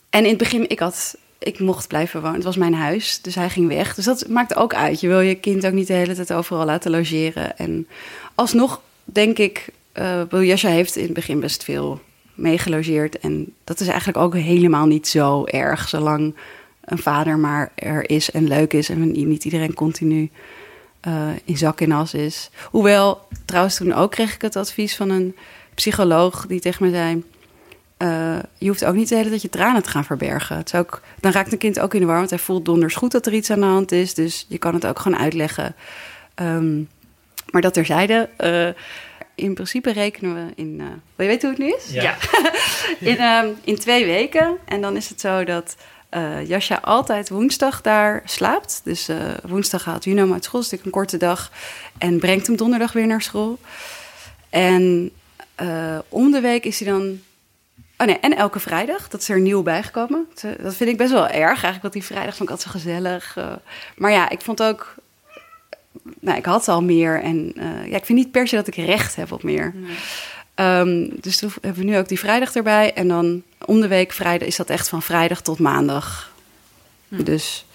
en 0.10 0.24
in 0.24 0.30
het 0.30 0.38
begin, 0.38 0.70
ik 0.70 0.80
had 0.80 1.16
ik 1.40 1.60
mocht 1.60 1.88
blijven 1.88 2.22
wonen. 2.22 2.36
Het 2.36 2.44
was 2.44 2.58
mijn 2.58 2.74
huis, 2.74 3.22
dus 3.22 3.36
hij 3.36 3.50
ging 3.50 3.68
weg. 3.68 3.96
Dus 3.96 4.06
dat 4.06 4.28
maakt 4.28 4.56
ook 4.56 4.74
uit. 4.74 5.00
Je 5.00 5.08
wil 5.08 5.20
je 5.20 5.36
kind 5.36 5.66
ook 5.66 5.72
niet 5.72 5.88
de 5.88 5.94
hele 5.94 6.16
tijd 6.16 6.34
overal 6.34 6.66
laten 6.66 6.92
logeren. 6.92 7.58
En 7.58 7.88
alsnog 8.36 8.82
denk 9.12 9.38
ik, 9.38 9.70
uh, 10.00 10.58
heeft 10.60 10.96
in 10.96 11.04
het 11.04 11.14
begin 11.14 11.40
best 11.40 11.64
veel 11.64 12.02
meegelogeerd. 12.34 13.20
En 13.20 13.54
dat 13.64 13.80
is 13.80 13.88
eigenlijk 13.88 14.18
ook 14.18 14.36
helemaal 14.36 14.86
niet 14.86 15.08
zo 15.08 15.46
erg, 15.46 15.88
zolang 15.88 16.36
een 16.82 16.98
vader 16.98 17.38
maar 17.40 17.72
er 17.76 18.10
is 18.10 18.32
en 18.32 18.48
leuk 18.48 18.74
is 18.74 18.90
en 18.90 19.12
niet 19.12 19.46
iedereen 19.46 19.74
continu 19.74 20.32
uh, 21.08 21.30
in 21.44 21.58
zak 21.58 21.82
en 21.82 21.92
as 21.92 22.14
is. 22.14 22.50
Hoewel, 22.66 23.28
trouwens, 23.46 23.76
toen 23.76 23.94
ook 23.94 24.12
kreeg 24.12 24.34
ik 24.34 24.42
het 24.42 24.56
advies 24.56 24.96
van 24.96 25.10
een 25.10 25.36
psycholoog 25.74 26.46
die 26.48 26.60
tegen 26.60 26.86
me 26.86 26.92
zei: 26.92 27.24
uh, 27.98 28.40
Je 28.58 28.68
hoeft 28.68 28.86
ook 28.86 28.96
niet 28.96 29.10
de 29.10 29.16
hele 29.16 29.30
tijd 29.30 29.42
je 29.42 29.50
tranen 29.50 29.84
te 29.84 29.90
gaan 29.90 30.06
verbergen. 30.06 30.58
Het 30.58 30.74
is 30.74 30.80
ook, 30.80 31.02
dan 31.20 31.32
raakt 31.32 31.52
een 31.52 31.58
kind 31.58 31.80
ook 31.80 31.94
in 31.94 32.00
de 32.00 32.06
war, 32.06 32.18
want 32.18 32.30
hij 32.30 32.40
voelt 32.40 32.66
donders 32.66 32.96
goed 32.96 33.12
dat 33.12 33.26
er 33.26 33.34
iets 33.34 33.52
aan 33.52 33.60
de 33.60 33.66
hand 33.66 33.92
is. 33.92 34.14
Dus 34.14 34.46
je 34.50 34.58
kan 34.58 34.74
het 34.74 34.86
ook 34.86 35.00
gewoon 35.00 35.20
uitleggen. 35.20 35.76
Um, 36.36 36.88
maar 37.50 37.62
dat 37.62 37.74
terzijde. 37.74 38.30
Uh, 38.38 38.68
in 39.36 39.54
principe 39.54 39.92
rekenen 39.92 40.36
we 40.36 40.52
in. 40.56 40.80
Uh, 40.80 40.86
wil 41.16 41.26
je 41.26 41.32
weten 41.32 41.50
hoe 41.50 41.58
het 41.60 41.68
nu 41.68 41.76
is? 41.78 41.92
Ja. 41.92 42.16
in, 43.12 43.22
um, 43.22 43.58
in 43.64 43.78
twee 43.80 44.06
weken. 44.06 44.58
En 44.66 44.82
dan 44.82 44.96
is 44.96 45.10
het 45.10 45.22
zo 45.22 45.44
dat 45.44 45.76
uh, 46.12 46.48
Jasja 46.48 46.80
altijd 46.82 47.30
woensdag 47.30 47.82
daar 47.82 48.22
slaapt. 48.26 48.82
Dus 48.84 49.10
uh, 49.10 49.18
woensdag 49.48 49.86
haalt 49.86 50.04
Juno 50.04 50.22
hem 50.22 50.34
uit 50.34 50.44
school, 50.44 50.62
dus 50.62 50.72
een 50.72 50.92
korte 50.92 51.18
dag. 51.18 51.52
En 51.98 52.20
brengt 52.20 52.48
hem 52.48 52.56
donderdag 52.56 52.92
weer 52.92 53.08
naar 53.08 53.22
school. 53.22 53.60
En 54.50 55.12
om 56.10 56.32
de 56.32 56.40
week 56.40 56.66
is 56.66 56.80
hij 56.80 56.92
dan. 56.92 57.20
Oh 57.98 58.08
nee, 58.08 58.20
en 58.20 58.38
elke 58.38 58.60
vrijdag. 58.60 59.08
Dat 59.08 59.22
is 59.22 59.30
er 59.30 59.40
nieuw 59.40 59.64
bijgekomen. 59.64 60.28
Dat 60.62 60.76
vind 60.76 60.90
ik 60.90 60.98
best 60.98 61.12
wel 61.12 61.28
erg. 61.28 61.48
Eigenlijk 61.48 61.82
dat 61.82 61.94
die 61.94 62.04
vrijdag 62.04 62.36
vond 62.36 62.50
ik 62.50 62.56
altijd 62.56 62.74
zo 62.74 62.80
gezellig. 62.80 63.38
maar 63.96 64.12
ja, 64.12 64.30
ik 64.30 64.42
vond 64.42 64.64
ook 64.64 64.96
nou, 66.20 66.38
ik 66.38 66.46
had 66.46 66.68
al 66.68 66.84
meer. 66.84 67.22
En 67.22 67.54
uh, 67.58 67.64
ja, 67.90 67.98
ik 67.98 68.06
vind 68.06 68.18
niet 68.18 68.32
per 68.32 68.48
se 68.48 68.56
dat 68.56 68.68
ik 68.68 68.76
recht 68.76 69.16
heb 69.16 69.32
op 69.32 69.44
meer. 69.44 69.74
Nee. 69.76 69.96
Um, 70.80 71.20
dus 71.20 71.38
toen 71.38 71.52
hebben 71.62 71.86
we 71.86 71.90
nu 71.90 71.98
ook 71.98 72.08
die 72.08 72.20
vrijdag 72.20 72.56
erbij. 72.56 72.94
En 72.94 73.08
dan 73.08 73.44
om 73.66 73.82
de 73.82 73.88
week 73.88 74.12
vrijdag 74.12 74.48
is 74.48 74.56
dat 74.56 74.70
echt 74.70 74.90
van 74.90 75.02
vrijdag 75.02 75.42
tot 75.42 75.60
maandag. 75.60 76.32
Dus 77.08 77.66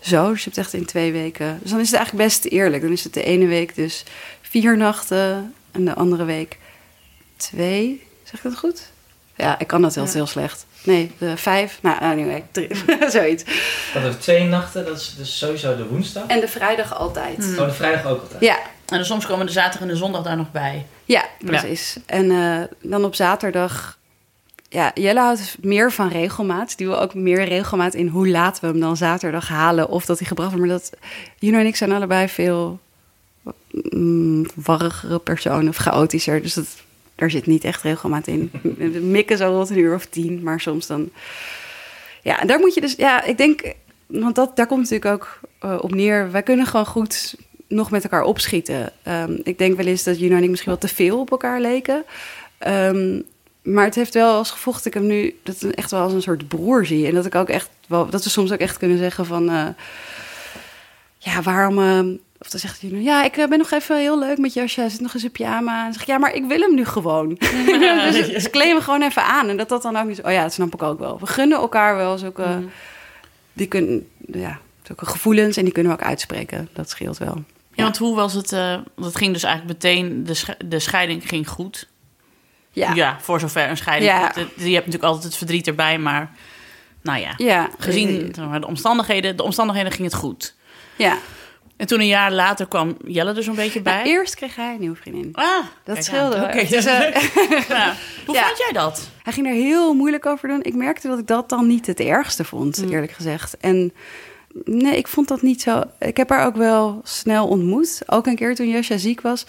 zo, 0.00 0.30
dus 0.30 0.38
je 0.38 0.44
hebt 0.44 0.58
echt 0.58 0.72
in 0.72 0.84
twee 0.84 1.12
weken. 1.12 1.58
Dus 1.62 1.70
dan 1.70 1.80
is 1.80 1.90
het 1.90 1.96
eigenlijk 1.96 2.28
best 2.28 2.44
eerlijk. 2.44 2.82
Dan 2.82 2.92
is 2.92 3.04
het 3.04 3.14
de 3.14 3.22
ene 3.22 3.46
week 3.46 3.74
dus 3.74 4.04
vier 4.40 4.76
nachten 4.76 5.54
en 5.70 5.84
de 5.84 5.94
andere 5.94 6.24
week 6.24 6.58
twee. 7.36 8.02
Zeg 8.22 8.34
ik 8.34 8.42
dat 8.42 8.58
goed? 8.58 8.90
Ja, 9.36 9.58
ik 9.58 9.66
kan 9.66 9.82
dat 9.82 9.94
heel, 9.94 10.04
ja. 10.04 10.12
heel 10.12 10.26
slecht. 10.26 10.66
Nee, 10.86 11.12
de 11.18 11.36
vijf. 11.36 11.78
Nou, 11.82 12.00
anyway, 12.00 12.44
drie. 12.50 12.68
zoiets. 13.10 13.44
Dat 13.94 14.02
er 14.02 14.18
twee 14.18 14.44
nachten, 14.44 14.84
dat 14.84 14.96
is 14.96 15.14
dus 15.18 15.38
sowieso 15.38 15.76
de 15.76 15.86
woensdag. 15.86 16.26
En 16.26 16.40
de 16.40 16.48
vrijdag 16.48 16.94
altijd. 16.98 17.54
Oh, 17.58 17.66
de 17.66 17.72
vrijdag 17.72 18.06
ook 18.06 18.20
altijd. 18.20 18.40
Ja. 18.40 18.56
En 18.88 18.96
dan 18.96 19.04
soms 19.04 19.26
komen 19.26 19.46
de 19.46 19.52
zaterdag 19.52 19.80
en 19.80 19.88
de 19.88 19.96
zondag 19.96 20.22
daar 20.22 20.36
nog 20.36 20.52
bij. 20.52 20.86
Ja, 21.04 21.24
precies. 21.38 21.94
Ja. 21.94 22.00
En 22.06 22.24
uh, 22.24 22.62
dan 22.80 23.04
op 23.04 23.14
zaterdag. 23.14 23.98
Ja, 24.68 24.90
Jelle 24.94 25.20
houdt 25.20 25.56
meer 25.60 25.92
van 25.92 26.08
regelmaat. 26.08 26.76
Die 26.76 26.86
wil 26.86 27.00
ook 27.00 27.14
meer 27.14 27.44
regelmaat 27.44 27.94
in 27.94 28.08
hoe 28.08 28.28
laten 28.28 28.60
we 28.62 28.68
hem 28.68 28.80
dan 28.80 28.96
zaterdag 28.96 29.48
halen. 29.48 29.88
Of 29.88 30.06
dat 30.06 30.18
hij 30.18 30.26
gebracht 30.26 30.52
wordt. 30.52 30.66
Maar 30.66 30.76
dat, 30.76 30.92
Juno 31.38 31.58
en 31.58 31.66
ik 31.66 31.76
zijn 31.76 31.92
allebei 31.92 32.28
veel 32.28 32.78
mm, 33.70 34.46
warrigere 34.54 35.18
personen 35.18 35.68
of 35.68 35.76
chaotischer. 35.76 36.42
Dus 36.42 36.54
dat 36.54 36.66
daar 37.16 37.30
zit 37.30 37.46
niet 37.46 37.64
echt 37.64 37.82
regelmaat 37.82 38.26
in. 38.26 38.50
Mikken 39.10 39.36
zo 39.36 39.50
rond 39.50 39.70
een 39.70 39.78
uur 39.78 39.94
of 39.94 40.06
tien, 40.06 40.42
maar 40.42 40.60
soms 40.60 40.86
dan. 40.86 41.10
Ja, 42.22 42.40
en 42.40 42.46
daar 42.46 42.58
moet 42.58 42.74
je 42.74 42.80
dus. 42.80 42.94
Ja, 42.94 43.22
ik 43.22 43.38
denk. 43.38 43.74
Want 44.06 44.34
dat, 44.34 44.56
daar 44.56 44.66
komt 44.66 44.90
natuurlijk 44.90 45.12
ook 45.12 45.40
uh, 45.64 45.78
op 45.80 45.94
neer. 45.94 46.30
Wij 46.30 46.42
kunnen 46.42 46.66
gewoon 46.66 46.86
goed 46.86 47.34
nog 47.68 47.90
met 47.90 48.02
elkaar 48.02 48.22
opschieten. 48.22 48.92
Um, 49.08 49.40
ik 49.42 49.58
denk 49.58 49.76
wel 49.76 49.86
eens 49.86 50.02
dat 50.02 50.18
Juno 50.18 50.36
en 50.36 50.42
ik 50.42 50.50
misschien 50.50 50.70
wel 50.70 50.80
te 50.80 50.94
veel 50.94 51.18
op 51.18 51.30
elkaar 51.30 51.60
leken. 51.60 52.04
Um, 52.66 53.24
maar 53.62 53.84
het 53.84 53.94
heeft 53.94 54.14
wel 54.14 54.36
als 54.36 54.50
gevolg 54.50 54.76
dat 54.76 54.84
ik 54.84 54.94
hem 54.94 55.06
nu 55.06 55.38
dat 55.42 55.62
echt 55.62 55.90
wel 55.90 56.00
als 56.00 56.12
een 56.12 56.22
soort 56.22 56.48
broer 56.48 56.86
zie. 56.86 57.06
En 57.06 57.14
dat 57.14 57.26
ik 57.26 57.34
ook 57.34 57.48
echt 57.48 57.70
wel, 57.88 58.10
dat 58.10 58.24
we 58.24 58.30
soms 58.30 58.52
ook 58.52 58.58
echt 58.58 58.78
kunnen 58.78 58.98
zeggen 58.98 59.26
van. 59.26 59.50
Uh, 59.50 59.66
ja, 61.18 61.42
waarom. 61.42 61.78
Uh, 61.78 62.18
of 62.38 62.48
dan 62.48 62.60
zegt 62.60 62.80
hij, 62.80 62.90
nou, 62.90 63.02
ja, 63.02 63.24
ik 63.24 63.32
ben 63.48 63.58
nog 63.58 63.70
even 63.70 63.98
heel 63.98 64.18
leuk 64.18 64.38
met 64.38 64.54
jasje. 64.54 64.80
Hij 64.80 64.88
zit 64.88 65.00
nog 65.00 65.14
eens 65.14 65.24
in 65.24 65.30
pyjama. 65.30 65.78
En 65.78 65.84
dan 65.84 65.92
zeg 65.92 66.02
ik, 66.02 66.08
ja, 66.08 66.18
maar 66.18 66.34
ik 66.34 66.44
wil 66.44 66.60
hem 66.60 66.74
nu 66.74 66.84
gewoon. 66.84 67.28
dus, 68.12 68.28
dus 68.28 68.48
hem 68.52 68.80
gewoon 68.80 69.02
even 69.02 69.24
aan. 69.24 69.48
En 69.48 69.56
dat 69.56 69.68
dat 69.68 69.82
dan 69.82 69.96
ook 69.96 70.06
niet... 70.06 70.22
Oh 70.22 70.32
ja, 70.32 70.42
dat 70.42 70.52
snap 70.52 70.74
ik 70.74 70.82
ook 70.82 70.98
wel. 70.98 71.18
We 71.20 71.26
gunnen 71.26 71.58
elkaar 71.58 71.96
wel 71.96 72.18
zulke... 72.18 72.46
Mm. 72.46 72.70
Die 73.52 73.66
kunnen, 73.66 74.08
ja, 74.32 74.58
zulke 74.82 75.06
gevoelens 75.06 75.56
en 75.56 75.64
die 75.64 75.72
kunnen 75.72 75.92
we 75.92 75.98
ook 75.98 76.04
uitspreken. 76.04 76.68
Dat 76.72 76.90
scheelt 76.90 77.18
wel. 77.18 77.44
Ja, 77.72 77.82
want 77.82 77.96
hoe 77.96 78.16
was 78.16 78.32
het? 78.32 78.52
Uh, 78.52 78.78
dat 78.96 79.16
ging 79.16 79.32
dus 79.32 79.42
eigenlijk 79.42 79.82
meteen... 79.82 80.24
De, 80.24 80.56
de 80.68 80.78
scheiding 80.78 81.28
ging 81.28 81.48
goed. 81.48 81.88
Ja. 82.70 82.94
Ja, 82.94 83.16
voor 83.20 83.40
zover 83.40 83.70
een 83.70 83.76
scheiding. 83.76 84.10
Ja. 84.12 84.32
Je 84.36 84.62
hebt 84.62 84.86
natuurlijk 84.86 85.04
altijd 85.04 85.24
het 85.24 85.36
verdriet 85.36 85.66
erbij, 85.66 85.98
maar... 85.98 86.30
Nou 87.02 87.20
ja, 87.20 87.34
ja. 87.36 87.70
gezien 87.78 88.32
de 88.32 88.66
omstandigheden, 88.66 89.36
de 89.36 89.42
omstandigheden 89.42 89.92
ging 89.92 90.04
het 90.04 90.16
goed. 90.16 90.54
Ja. 90.96 91.18
En 91.76 91.86
toen 91.86 92.00
een 92.00 92.06
jaar 92.06 92.32
later 92.32 92.66
kwam 92.66 92.96
Jelle 93.06 93.34
er 93.34 93.42
zo'n 93.42 93.54
beetje 93.54 93.82
bij. 93.82 93.94
Nou, 93.94 94.08
eerst 94.08 94.34
kreeg 94.34 94.56
hij 94.56 94.74
een 94.74 94.80
nieuwe 94.80 94.96
vriendin. 94.96 95.28
Ah, 95.32 95.64
dat 95.84 96.04
scheelde. 96.04 96.36
Okay, 96.36 96.66
dus, 96.66 96.86
uh, 96.86 97.00
ja. 97.68 97.94
Hoe 98.26 98.34
ja. 98.34 98.46
vond 98.46 98.58
jij 98.58 98.72
dat? 98.72 99.10
Hij 99.22 99.32
ging 99.32 99.46
er 99.46 99.52
heel 99.52 99.94
moeilijk 99.94 100.26
over 100.26 100.48
doen. 100.48 100.62
Ik 100.62 100.74
merkte 100.74 101.08
dat 101.08 101.18
ik 101.18 101.26
dat 101.26 101.48
dan 101.48 101.66
niet 101.66 101.86
het 101.86 102.00
ergste 102.00 102.44
vond, 102.44 102.82
mm. 102.82 102.90
eerlijk 102.90 103.12
gezegd. 103.12 103.56
En 103.60 103.92
nee, 104.64 104.96
ik 104.96 105.08
vond 105.08 105.28
dat 105.28 105.42
niet 105.42 105.62
zo. 105.62 105.82
Ik 105.98 106.16
heb 106.16 106.28
haar 106.28 106.46
ook 106.46 106.56
wel 106.56 107.00
snel 107.04 107.46
ontmoet. 107.46 108.02
Ook 108.06 108.26
een 108.26 108.36
keer 108.36 108.54
toen 108.54 108.68
Jasja 108.68 108.96
ziek 108.96 109.20
was. 109.20 109.46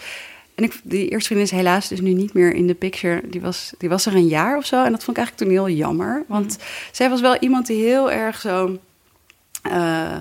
En 0.54 0.64
ik, 0.64 0.80
die 0.82 1.08
eerste 1.08 1.26
vriendin 1.26 1.46
is 1.46 1.62
helaas 1.64 1.88
dus 1.88 2.00
nu 2.00 2.12
niet 2.12 2.32
meer 2.32 2.54
in 2.54 2.66
de 2.66 2.74
picture. 2.74 3.20
Die 3.24 3.40
was, 3.40 3.72
die 3.78 3.88
was 3.88 4.06
er 4.06 4.14
een 4.14 4.26
jaar 4.28 4.56
of 4.56 4.66
zo. 4.66 4.84
En 4.84 4.90
dat 4.90 5.04
vond 5.04 5.16
ik 5.16 5.24
eigenlijk 5.24 5.36
toen 5.36 5.64
heel 5.64 5.76
jammer. 5.76 6.24
Want 6.26 6.56
mm. 6.58 6.64
zij 6.92 7.10
was 7.10 7.20
wel 7.20 7.36
iemand 7.36 7.66
die 7.66 7.84
heel 7.84 8.10
erg 8.10 8.40
zo. 8.40 8.78
Uh, 9.66 10.16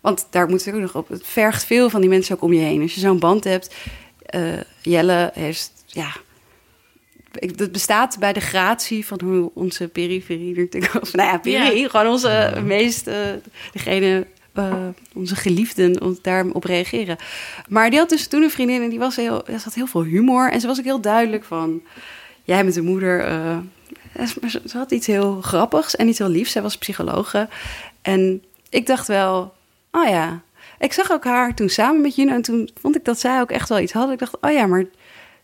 want 0.00 0.26
daar 0.30 0.48
moet 0.48 0.66
ik 0.66 0.74
ook 0.74 0.80
nog 0.80 0.94
op. 0.94 1.08
Het 1.08 1.26
vergt 1.26 1.64
veel 1.64 1.90
van 1.90 2.00
die 2.00 2.10
mensen 2.10 2.34
ook 2.34 2.42
om 2.42 2.52
je 2.52 2.60
heen. 2.60 2.82
Als 2.82 2.94
je 2.94 3.00
zo'n 3.00 3.18
band 3.18 3.44
hebt. 3.44 3.74
Uh, 4.34 4.60
Jelle 4.82 5.30
heeft, 5.34 5.72
ja. 5.86 6.12
Dat 7.54 7.72
bestaat 7.72 8.16
bij 8.18 8.32
de 8.32 8.40
gratie 8.40 9.06
van 9.06 9.20
hoe 9.24 9.50
onze 9.54 9.88
periferie 9.88 10.68
er 10.70 11.00
Of 11.00 11.12
nou 11.12 11.28
ja, 11.28 11.38
periferie, 11.38 11.82
ja. 11.82 11.88
gewoon 11.88 12.06
onze 12.06 12.52
uh, 12.56 12.62
meest. 12.62 13.08
Uh, 13.08 13.14
degene. 13.72 14.26
onze 15.14 15.36
geliefden 15.36 16.02
om 16.02 16.18
daarop 16.22 16.64
reageren. 16.64 17.16
Maar 17.68 17.90
die 17.90 17.98
had 17.98 18.08
dus 18.08 18.26
toen 18.26 18.42
een 18.42 18.50
vriendin 18.50 18.82
en 18.82 18.88
die 18.88 18.98
was 18.98 19.16
heel, 19.16 19.46
er 19.46 19.60
zat 19.60 19.74
heel 19.74 19.86
veel 19.86 20.02
humor. 20.02 20.50
En 20.50 20.60
ze 20.60 20.66
was 20.66 20.78
ook 20.78 20.84
heel 20.84 21.00
duidelijk 21.00 21.44
van. 21.44 21.82
Jij 22.44 22.62
bent 22.62 22.74
de 22.74 22.82
moeder. 22.82 23.20
ze 24.66 24.76
had 24.76 24.90
iets 24.90 25.06
heel 25.06 25.40
grappigs 25.40 25.96
en 25.96 26.08
iets 26.08 26.18
heel 26.18 26.28
liefs. 26.28 26.52
Zij 26.52 26.62
was 26.62 26.78
psychologe. 26.78 27.48
En 28.02 28.42
ik 28.68 28.86
dacht 28.86 29.06
wel, 29.06 29.54
oh 30.02 30.08
ja. 30.08 30.40
Ik 30.78 30.92
zag 30.92 31.12
ook 31.12 31.24
haar 31.24 31.54
toen 31.54 31.68
samen 31.68 32.00
met 32.00 32.14
Juno 32.14 32.32
en 32.32 32.42
toen 32.42 32.70
vond 32.80 32.96
ik 32.96 33.04
dat 33.04 33.20
zij 33.20 33.40
ook 33.40 33.50
echt 33.50 33.68
wel 33.68 33.78
iets 33.78 33.92
had. 33.92 34.10
Ik 34.10 34.18
dacht, 34.18 34.40
oh 34.40 34.52
ja, 34.52 34.66
maar 34.66 34.84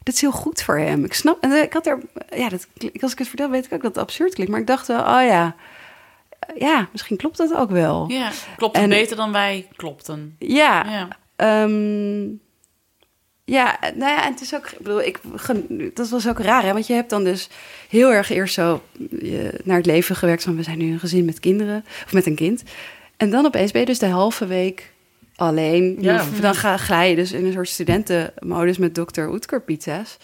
dit 0.02 0.14
is 0.14 0.20
heel 0.20 0.30
goed 0.32 0.62
voor 0.62 0.78
hem. 0.78 1.04
Ik 1.04 1.14
snap, 1.14 1.42
en 1.42 1.62
ik 1.62 1.72
had 1.72 1.86
er, 1.86 1.98
ja, 2.36 2.48
dat, 2.48 2.66
als 3.00 3.12
ik 3.12 3.18
het 3.18 3.28
vertel, 3.28 3.50
weet 3.50 3.64
ik 3.64 3.72
ook 3.72 3.82
dat 3.82 3.94
het 3.94 4.04
absurd 4.04 4.34
klinkt. 4.34 4.52
Maar 4.52 4.60
ik 4.60 4.66
dacht 4.66 4.86
wel, 4.86 5.00
oh 5.00 5.24
ja, 5.26 5.54
ja, 6.58 6.88
misschien 6.92 7.16
klopt 7.16 7.36
dat 7.36 7.54
ook 7.54 7.70
wel. 7.70 8.04
Ja, 8.08 8.30
klopt 8.56 8.76
het 8.76 8.84
en, 8.84 8.90
beter 8.90 9.16
dan 9.16 9.32
wij 9.32 9.68
klopten. 9.76 10.36
Ja, 10.38 11.08
ja. 11.36 11.62
Um, 11.62 12.40
Ja, 13.44 13.78
nou 13.94 14.12
ja, 14.12 14.24
en 14.24 14.32
het 14.32 14.40
is 14.40 14.54
ook, 14.54 14.66
ik 14.70 14.78
bedoel, 14.78 15.02
ik, 15.02 15.20
dat 15.96 16.08
was 16.08 16.28
ook 16.28 16.38
raar, 16.38 16.62
hè? 16.62 16.72
Want 16.72 16.86
je 16.86 16.94
hebt 16.94 17.10
dan 17.10 17.24
dus 17.24 17.48
heel 17.88 18.12
erg 18.12 18.30
eerst 18.30 18.54
zo 18.54 18.82
je, 19.10 19.60
naar 19.64 19.76
het 19.76 19.86
leven 19.86 20.16
gewerkt 20.16 20.42
van 20.42 20.56
we 20.56 20.62
zijn 20.62 20.78
nu 20.78 20.92
een 20.92 20.98
gezin 20.98 21.24
met 21.24 21.40
kinderen, 21.40 21.84
of 22.04 22.12
met 22.12 22.26
een 22.26 22.34
kind. 22.34 22.62
En 23.24 23.30
dan 23.30 23.46
opeens 23.46 23.72
ben 23.72 23.80
je 23.80 23.86
dus 23.86 23.98
de 23.98 24.06
halve 24.06 24.46
week 24.46 24.92
alleen. 25.36 25.96
Ja. 26.00 26.14
Of 26.14 26.40
Dan 26.40 26.54
ga, 26.54 26.76
glij 26.76 27.10
je 27.10 27.16
dus 27.16 27.32
in 27.32 27.44
een 27.44 27.52
soort 27.52 27.68
studentenmodus 27.68 28.78
met 28.78 28.94
dokter 28.94 29.30
Oetker 29.30 29.62
pizza's. 29.62 30.16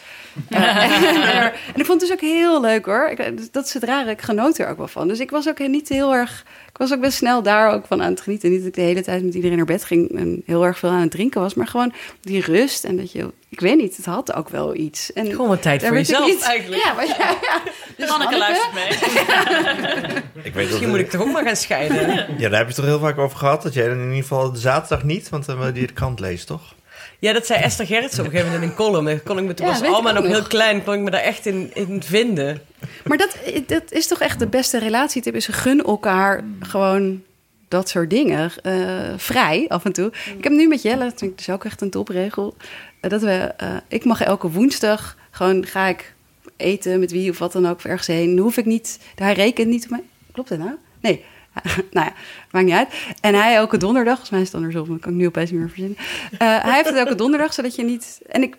Eh, 0.48 0.84
en, 1.44 1.52
ik 1.74 1.84
vond 1.84 2.00
het 2.00 2.00
dus 2.00 2.12
ook 2.12 2.20
heel 2.20 2.60
leuk 2.60 2.84
hoor. 2.84 3.08
Ik, 3.08 3.52
dat 3.52 3.66
is 3.66 3.74
het 3.74 3.84
rare, 3.84 4.10
ik 4.10 4.20
genoot 4.20 4.58
er 4.58 4.68
ook 4.68 4.76
wel 4.76 4.88
van. 4.88 5.08
Dus 5.08 5.20
ik 5.20 5.30
was 5.30 5.48
ook 5.48 5.68
niet 5.68 5.88
heel 5.88 6.14
erg, 6.14 6.44
ik 6.68 6.76
was 6.76 6.92
ook 6.92 7.00
best 7.00 7.16
snel 7.16 7.42
daar 7.42 7.72
ook 7.72 7.86
van 7.86 8.02
aan 8.02 8.10
het 8.10 8.20
genieten. 8.20 8.50
Niet 8.50 8.58
dat 8.58 8.68
ik 8.68 8.74
de 8.74 8.80
hele 8.80 9.02
tijd 9.02 9.24
met 9.24 9.34
iedereen 9.34 9.56
naar 9.56 9.66
bed 9.66 9.84
ging 9.84 10.10
en 10.10 10.42
heel 10.46 10.66
erg 10.66 10.78
veel 10.78 10.90
aan 10.90 11.00
het 11.00 11.10
drinken 11.10 11.40
was, 11.40 11.54
maar 11.54 11.66
gewoon 11.66 11.92
die 12.20 12.40
rust 12.40 12.84
en 12.84 12.96
dat 12.96 13.12
je, 13.12 13.32
ik 13.50 13.60
weet 13.60 13.76
niet, 13.76 13.96
het 13.96 14.06
had 14.06 14.32
ook 14.34 14.48
wel 14.48 14.74
iets. 14.74 15.12
En 15.12 15.26
Gewoon 15.26 15.48
wat 15.48 15.62
tijd 15.62 15.82
voor 15.86 15.96
ik 15.96 16.06
jezelf 16.06 16.26
niet- 16.26 16.42
eigenlijk. 16.42 16.82
Ja, 16.84 16.92
maar 16.92 17.06
ja, 17.06 17.16
ja. 17.18 17.60
Dus 17.96 18.08
Hanneke 18.08 18.38
luistert 18.38 18.72
mee. 18.74 18.88
Ik 20.42 20.54
weet 20.54 20.66
Misschien 20.68 20.88
moet 20.88 20.98
ik 20.98 21.10
toch 21.10 21.20
ook 21.20 21.32
maar 21.32 21.44
gaan 21.44 21.56
scheiden. 21.56 21.98
Ja, 22.38 22.48
daar 22.48 22.58
heb 22.58 22.60
je 22.60 22.66
het 22.66 22.74
toch 22.74 22.84
heel 22.84 22.98
vaak 22.98 23.18
over 23.18 23.38
gehad. 23.38 23.62
Dat 23.62 23.74
jij 23.74 23.86
dan 23.88 23.96
in 23.98 24.02
ieder 24.08 24.22
geval 24.22 24.52
de 24.52 24.58
zaterdag 24.58 25.02
niet, 25.04 25.28
want 25.28 25.46
dan 25.46 25.58
wil 25.58 25.66
je 25.66 25.86
de 25.86 25.92
krant 25.92 26.20
leest, 26.20 26.46
toch? 26.46 26.74
Ja, 27.18 27.32
dat 27.32 27.46
zei 27.46 27.60
Esther 27.62 27.86
Gerrits 27.86 28.18
op 28.18 28.24
een 28.24 28.30
gegeven 28.30 28.46
moment 28.52 28.64
in 28.64 28.70
een 28.70 28.84
column. 28.84 29.22
Kon 29.22 29.38
ik 29.38 29.44
me, 29.44 29.54
toen 29.54 29.66
Ja, 29.66 29.72
was 29.72 29.80
ik 29.82 29.88
Alma 29.88 30.08
ook 30.10 30.14
nog 30.16 30.26
heel 30.26 30.42
klein, 30.42 30.84
kon 30.84 30.94
ik 30.94 31.00
me 31.00 31.10
daar 31.10 31.20
echt 31.20 31.46
in, 31.46 31.70
in 31.74 32.02
vinden. 32.02 32.62
Maar 33.04 33.18
dat, 33.18 33.36
dat 33.66 33.82
is 33.92 34.06
toch 34.06 34.20
echt 34.20 34.38
de 34.38 34.46
beste 34.46 34.78
relatietip. 34.78 35.34
Is 35.34 35.46
gun 35.46 35.84
elkaar 35.84 36.44
gewoon 36.60 37.22
dat 37.68 37.88
soort 37.88 38.10
dingen. 38.10 38.50
eh, 38.62 38.74
vrij 39.16 39.64
af 39.68 39.84
en 39.84 39.92
toe. 39.92 40.12
Ik 40.36 40.44
heb 40.44 40.52
nu 40.52 40.68
met 40.68 40.82
Jelle, 40.82 41.04
dat 41.04 41.18
vind 41.18 41.30
ik 41.30 41.36
dus 41.38 41.50
ook 41.50 41.64
echt 41.64 41.80
een 41.80 41.90
topregel. 41.90 42.54
Dat 43.00 43.22
we, 43.22 43.52
eh, 43.56 43.76
ik 43.88 44.04
mag 44.04 44.22
elke 44.22 44.50
woensdag 44.50 45.16
gewoon 45.30 45.66
ga 45.66 45.86
ik 45.86 46.14
eten 46.56 47.00
met 47.00 47.10
wie 47.10 47.30
of 47.30 47.38
wat 47.38 47.52
dan 47.52 47.66
ook 47.66 47.76
of 47.76 47.84
ergens 47.84 48.06
heen. 48.06 48.34
Dan 48.34 48.44
hoef 48.44 48.56
ik 48.56 48.64
niet, 48.64 48.98
hij 49.14 49.32
rekent 49.32 49.68
niet 49.68 49.84
op 49.84 49.90
mij. 49.90 50.02
Klopt 50.32 50.48
dat 50.48 50.58
nou? 50.58 50.74
Nee. 51.00 51.24
nou 51.92 52.06
ja, 52.06 52.12
maakt 52.50 52.66
niet 52.66 52.74
uit. 52.74 52.88
En 53.20 53.34
hij 53.34 53.54
elke 53.54 53.76
donderdag, 53.76 54.12
volgens 54.12 54.30
mij 54.30 54.40
is 54.40 54.46
het 54.46 54.56
andersom, 54.56 54.88
dat 54.88 55.00
kan 55.00 55.12
ik 55.12 55.18
nu 55.18 55.26
opeens 55.26 55.50
niet 55.50 55.60
meer 55.60 55.68
verzinnen. 55.68 55.96
Eh, 56.38 56.62
hij 56.62 56.74
heeft 56.74 56.88
het 56.88 56.96
elke 56.96 57.14
donderdag, 57.14 57.52
zodat 57.52 57.74
je 57.74 57.84
niet. 57.84 58.20
En, 58.28 58.42
ik, 58.42 58.56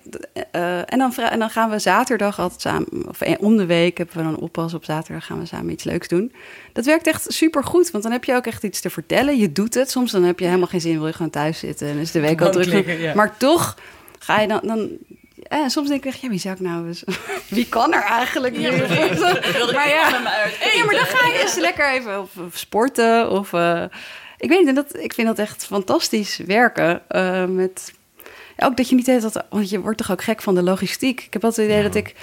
eh, 0.51 0.77
en, 0.77 0.97
dan, 0.97 1.13
en 1.15 1.39
dan 1.39 1.49
gaan 1.49 1.69
we 1.69 1.79
zaterdag 1.79 2.39
altijd 2.39 2.61
samen, 2.61 2.87
of 3.07 3.21
om 3.39 3.57
de 3.57 3.65
week 3.65 3.97
hebben 3.97 4.17
we 4.17 4.23
dan 4.23 4.35
oppas 4.35 4.73
op 4.73 4.85
zaterdag, 4.85 5.25
gaan 5.25 5.39
we 5.39 5.45
samen 5.45 5.71
iets 5.71 5.83
leuks 5.83 6.07
doen. 6.07 6.33
Dat 6.73 6.85
werkt 6.85 7.07
echt 7.07 7.25
super 7.33 7.63
goed, 7.63 7.91
want 7.91 8.03
dan 8.03 8.11
heb 8.11 8.23
je 8.23 8.35
ook 8.35 8.45
echt 8.45 8.63
iets 8.63 8.81
te 8.81 8.89
vertellen. 8.89 9.37
Je 9.37 9.51
doet 9.51 9.73
het. 9.73 9.91
Soms 9.91 10.11
dan 10.11 10.23
heb 10.23 10.39
je 10.39 10.45
helemaal 10.45 10.67
geen 10.67 10.81
zin, 10.81 10.97
wil 10.97 11.07
je 11.07 11.13
gewoon 11.13 11.31
thuis 11.31 11.59
zitten 11.59 11.87
en 11.87 11.97
is 11.97 12.11
de 12.11 12.19
week 12.19 12.41
al 12.41 12.51
druk. 12.51 12.99
ja. 12.99 13.15
Maar 13.15 13.37
toch 13.37 13.75
ga 14.23 14.39
je 14.39 14.47
dan. 14.47 14.59
dan 14.63 14.89
ja, 15.49 15.69
soms 15.69 15.87
denk 15.87 16.03
ik 16.03 16.11
echt, 16.11 16.21
ja, 16.21 16.29
wie 16.29 16.39
zou 16.39 16.55
ik 16.55 16.61
nou 16.61 16.87
eens... 16.87 17.03
Wie 17.47 17.69
kan 17.69 17.93
er 17.93 18.03
eigenlijk 18.03 18.57
nu? 18.57 18.69
Wilde 18.71 19.73
Maar 19.73 19.87
ik 19.87 19.93
ja. 19.93 20.09
met 20.09 20.21
me 20.21 20.29
uit 20.29 20.73
Ja, 20.73 20.85
maar 20.85 20.95
dan 20.95 21.05
ga 21.05 21.27
je 21.27 21.39
eens 21.41 21.55
lekker 21.55 21.91
even 21.91 22.21
of, 22.21 22.37
of 22.37 22.57
sporten 22.57 23.29
of... 23.29 23.53
eh, 23.53 23.83
ik 24.37 24.49
weet 24.49 24.59
niet, 24.59 24.67
en 24.67 24.75
dat, 24.75 24.97
ik 24.97 25.13
vind 25.13 25.27
dat 25.27 25.39
echt 25.39 25.65
fantastisch 25.65 26.37
werken 26.37 27.01
eh, 27.07 27.45
met... 27.45 27.93
ja, 28.57 28.65
Ook 28.65 28.77
dat 28.77 28.89
je 28.89 28.95
niet 28.95 29.05
hele 29.05 29.19
tijd... 29.19 29.45
Want 29.49 29.69
je 29.69 29.79
wordt 29.79 29.97
toch 29.97 30.11
ook 30.11 30.23
gek 30.23 30.41
van 30.41 30.55
de 30.55 30.63
logistiek. 30.63 31.21
Ik 31.21 31.33
heb 31.33 31.43
altijd 31.43 31.67
het 31.67 31.77
idee 31.77 31.87
dat 31.87 31.95
ik 31.95 32.15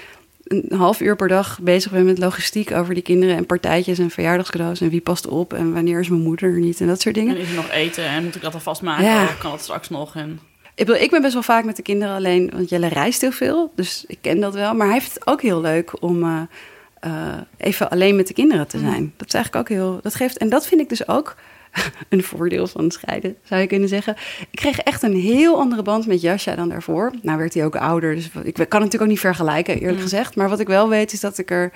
een 0.43 0.77
half 0.77 1.01
uur 1.01 1.15
per 1.15 1.27
dag 1.27 1.59
bezig 1.61 1.91
ben 1.91 2.05
met 2.05 2.17
logistiek 2.17 2.71
over 2.71 2.93
die 2.93 3.03
kinderen 3.03 3.35
en 3.35 3.45
partijtjes 3.45 3.99
en 3.99 4.09
verjaardagscadeaus 4.09 4.81
en 4.81 4.89
wie 4.89 5.01
past 5.01 5.27
op 5.27 5.53
en 5.53 5.73
wanneer 5.73 5.99
is 5.99 6.09
mijn 6.09 6.21
moeder 6.21 6.53
er 6.53 6.59
niet 6.59 6.81
en 6.81 6.87
dat 6.87 7.01
soort 7.01 7.15
dingen. 7.15 7.35
En 7.35 7.41
is 7.41 7.49
er 7.49 7.55
nog 7.55 7.71
eten 7.71 8.05
en 8.05 8.23
moet 8.23 8.35
ik 8.35 8.41
dat 8.41 8.53
alvast 8.53 8.81
maken? 8.81 9.05
Ja. 9.05 9.23
Of 9.23 9.37
kan 9.37 9.51
dat 9.51 9.61
straks 9.61 9.89
nog? 9.89 10.15
En... 10.15 10.39
Ik, 10.79 10.85
bedoel, 10.85 11.01
ik 11.01 11.11
ben 11.11 11.21
best 11.21 11.33
wel 11.33 11.43
vaak 11.43 11.65
met 11.65 11.75
de 11.75 11.81
kinderen 11.81 12.15
alleen, 12.15 12.49
want 12.53 12.69
Jelle 12.69 12.87
reist 12.87 13.21
heel 13.21 13.31
veel. 13.31 13.71
Dus 13.75 14.03
ik 14.07 14.17
ken 14.21 14.39
dat 14.39 14.53
wel. 14.53 14.73
Maar 14.73 14.85
hij 14.85 14.95
heeft 14.95 15.13
het 15.13 15.27
ook 15.27 15.41
heel 15.41 15.61
leuk 15.61 16.01
om 16.01 16.23
eh, 16.23 16.41
eh, 16.99 17.37
even 17.57 17.89
alleen 17.89 18.15
met 18.15 18.27
de 18.27 18.33
kinderen 18.33 18.67
te 18.67 18.79
zijn. 18.79 19.13
Dat 19.17 19.27
is 19.27 19.33
eigenlijk 19.33 19.69
ook 19.69 19.77
heel... 19.77 19.99
Dat 20.01 20.15
geeft, 20.15 20.37
en 20.37 20.49
dat 20.49 20.67
vind 20.67 20.81
ik 20.81 20.89
dus 20.89 21.07
ook 21.07 21.35
een 22.09 22.23
voordeel 22.23 22.67
van 22.67 22.83
het 22.83 22.93
scheiden, 22.93 23.35
zou 23.43 23.61
je 23.61 23.67
kunnen 23.67 23.89
zeggen. 23.89 24.15
Ik 24.49 24.59
kreeg 24.59 24.79
echt 24.79 25.03
een 25.03 25.15
heel 25.15 25.59
andere 25.59 25.81
band 25.81 26.07
met 26.07 26.21
Jasja 26.21 26.55
dan 26.55 26.69
daarvoor. 26.69 27.13
Nou 27.21 27.37
werd 27.37 27.53
hij 27.53 27.65
ook 27.65 27.75
ouder, 27.75 28.15
dus 28.15 28.25
ik 28.25 28.31
kan 28.33 28.41
het 28.43 28.71
natuurlijk 28.71 29.01
ook 29.01 29.07
niet 29.07 29.19
vergelijken, 29.19 29.79
eerlijk 29.79 30.01
gezegd. 30.01 30.35
Maar 30.35 30.49
wat 30.49 30.59
ik 30.59 30.67
wel 30.67 30.89
weet 30.89 31.13
is 31.13 31.19
dat 31.19 31.37
ik 31.37 31.51
er... 31.51 31.71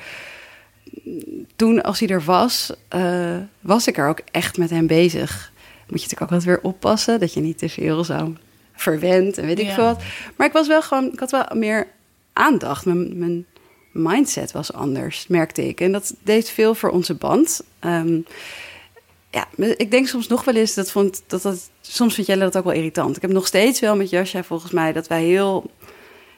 Toen, 1.56 1.82
als 1.82 2.00
hij 2.00 2.10
er 2.10 2.24
was, 2.24 2.74
eh, 2.88 3.38
was 3.62 3.88
ik 3.88 3.98
er 3.98 4.08
ook 4.08 4.20
echt 4.32 4.58
met 4.58 4.70
hem 4.70 4.88
bezig. 4.88 5.52
Moet 5.88 6.02
je 6.02 6.08
natuurlijk 6.08 6.22
ook 6.22 6.32
altijd 6.32 6.44
weer 6.44 6.72
oppassen, 6.72 7.20
dat 7.20 7.34
je 7.34 7.42
niet 7.42 7.58
te 7.58 7.70
veel 7.70 8.04
zo 8.04 8.34
verwend 8.84 9.38
en 9.38 9.46
weet 9.46 9.60
ik 9.60 9.66
Ja. 9.66 9.74
veel 9.74 9.84
wat. 9.84 10.02
Maar 10.36 10.48
ik 10.48 10.54
was 10.54 10.68
wel 10.68 10.82
gewoon, 10.82 11.12
ik 11.14 11.20
had 11.20 11.32
wel 11.32 11.46
meer 11.54 11.88
aandacht. 12.34 12.86
Mijn, 12.86 13.18
mijn 13.18 13.46
mindset 13.92 14.52
was 14.52 14.74
anders, 14.74 15.28
merkte 15.28 15.68
ik. 15.68 15.82
En 15.82 15.92
dat 15.92 16.14
deed 16.24 16.50
veel 16.50 16.76
voor 16.76 16.90
onze 16.90 17.14
band. 17.14 17.62
Ehm, 17.80 18.20
ja, 19.32 19.48
ik 19.78 19.92
denk 19.92 20.08
soms 20.08 20.28
nog 20.28 20.44
wel 20.44 20.56
eens 20.56 20.74
dat 20.74 20.92
vond 20.92 21.24
dat 21.28 21.42
dat 21.42 21.70
soms 21.82 22.14
vind 22.16 22.28
Jelle 22.28 22.44
dat 22.44 22.58
ook 22.58 22.64
wel 22.64 22.74
irritant. 22.74 23.16
Ik 23.16 23.22
heb 23.22 23.32
nog 23.32 23.48
steeds 23.48 23.80
wel 23.80 23.96
met 23.96 24.10
Jasja 24.10 24.44
volgens 24.44 24.72
mij 24.72 24.94
dat 24.94 25.08
wij 25.08 25.24
heel 25.24 25.72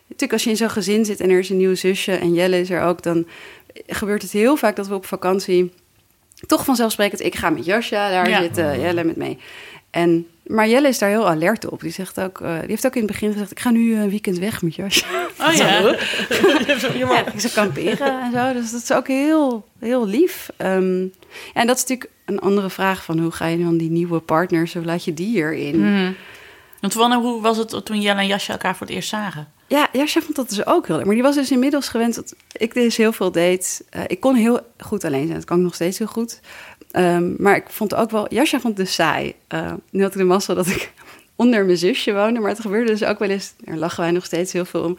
natuurlijk 0.02 0.32
als 0.34 0.44
je 0.44 0.50
in 0.50 0.58
zo'n 0.58 0.70
gezin 0.70 1.06
zit 1.06 1.20
en 1.20 1.30
er 1.30 1.40
is 1.40 1.50
een 1.50 1.58
nieuw 1.58 1.76
zusje 1.76 2.12
en 2.12 2.34
Jelle 2.34 2.60
is 2.60 2.70
er 2.70 2.82
ook, 2.82 3.02
dan 3.04 3.28
gebeurt 3.88 4.22
het 4.22 4.32
heel 4.32 4.56
vaak 4.56 4.76
dat 4.76 4.88
we 4.88 4.94
op 4.96 5.06
vakantie 5.06 5.72
toch 6.48 6.66
vanzelfsprekend 6.66 7.22
ik 7.22 7.36
ga 7.36 7.50
met 7.50 7.66
Jasja, 7.66 8.10
daar 8.10 8.30
Ja. 8.30 8.42
zit 8.42 8.58
eh, 8.58 8.82
Jelle 8.82 9.04
met 9.04 9.16
mee. 9.16 9.38
En 9.90 10.28
maar 10.46 10.68
Jelle 10.68 10.88
is 10.88 11.00
daar 11.00 11.10
heel 11.10 11.28
alert 11.28 11.70
op. 11.70 11.82
Die 11.82 11.92
zegt 11.92 12.20
ook, 12.20 12.42
eh, 12.42 12.60
die 12.60 12.70
heeft 12.70 12.86
ook 12.86 12.96
in 12.96 13.02
het 13.02 13.12
begin 13.12 13.32
gezegd: 13.32 13.52
ik 13.52 13.60
ga 13.60 13.70
nu 13.70 13.96
een 13.96 14.10
weekend 14.10 14.38
weg 14.38 14.62
met 14.62 14.76
Jasja. 14.76 15.08
Oh 15.40 15.54
ja. 15.58 15.80
Ja, 16.94 17.26
ik 17.34 17.40
zou 17.40 17.54
kamperen 17.54 18.22
en 18.22 18.32
zo. 18.32 18.54
Dus 18.54 18.72
dat 18.72 18.82
is 18.82 18.92
ook 18.92 19.08
heel, 19.08 19.68
heel 19.80 20.08
lief. 20.08 20.50
Ehm, 20.58 21.06
en 21.54 21.68
dat 21.68 21.76
is 21.76 21.82
natuurlijk 21.82 22.10
een 22.26 22.40
andere 22.40 22.70
vraag 22.70 23.04
van 23.04 23.20
hoe 23.20 23.32
ga 23.32 23.46
je 23.46 23.64
dan 23.64 23.78
die 23.78 23.90
nieuwe 23.90 24.20
partners, 24.20 24.74
hoe 24.74 24.86
laat 24.86 25.06
je 25.06 25.14
die 25.14 25.28
hierin? 25.28 25.80
Mhm. 25.80 26.12
Want 26.80 26.94
wanneer, 26.94 27.18
hoe 27.18 27.42
was 27.42 27.58
het 27.58 27.86
toen 27.86 28.02
Jelle 28.02 28.20
en 28.20 28.28
Jasje 28.28 28.52
elkaar 28.52 28.76
voor 28.76 28.88
het 28.88 28.96
eerst 28.96 29.10
zagen? 29.10 29.54
Ja, 29.68 29.88
Jasja 29.92 30.22
vond 30.22 30.36
dat 30.36 30.50
dus 30.50 30.66
ook 30.66 30.88
heel 30.88 30.96
leuk. 30.96 31.06
Maar 31.06 31.14
die 31.14 31.24
was 31.24 31.36
dus 31.36 31.52
inmiddels 31.52 31.88
gewend 31.88 32.16
dat 32.16 32.36
ik 32.52 32.74
dus 32.74 32.98
heel 32.98 33.12
veel 33.12 33.32
deed. 33.32 33.86
Eh, 33.90 34.02
ik 34.08 34.20
kon 34.20 34.36
heel 34.36 34.60
goed 34.78 35.04
alleen 35.04 35.26
zijn. 35.26 35.38
Dat 35.38 35.46
kan 35.46 35.58
ik 35.58 35.64
nog 35.64 35.74
steeds 35.74 35.98
heel 35.98 36.08
goed. 36.08 36.40
Ehm, 36.96 37.34
maar 37.38 37.56
ik 37.56 37.70
vond 37.70 37.96
ook 37.96 38.12
wel... 38.12 38.34
Jasja 38.34 38.60
vond 38.60 38.78
het 38.78 38.86
dus 38.86 38.96
saai. 38.96 39.34
Eh, 39.48 39.74
nu 39.92 40.02
had 40.02 40.12
ik 40.12 40.18
de 40.18 40.24
massa 40.24 40.54
dat 40.54 40.68
ik 40.68 40.92
onder 41.36 41.66
mijn 41.66 41.78
zusje 41.78 42.14
woonde. 42.14 42.40
Maar 42.40 42.50
het 42.50 42.60
gebeurde 42.60 42.92
dus 42.92 43.04
ook 43.04 43.20
wel 43.20 43.30
eens... 43.30 43.54
Daar 43.58 43.78
lachen 43.78 44.04
wij 44.04 44.12
nog 44.12 44.26
steeds 44.26 44.54
heel 44.54 44.66
veel 44.66 44.82
om. 44.84 44.98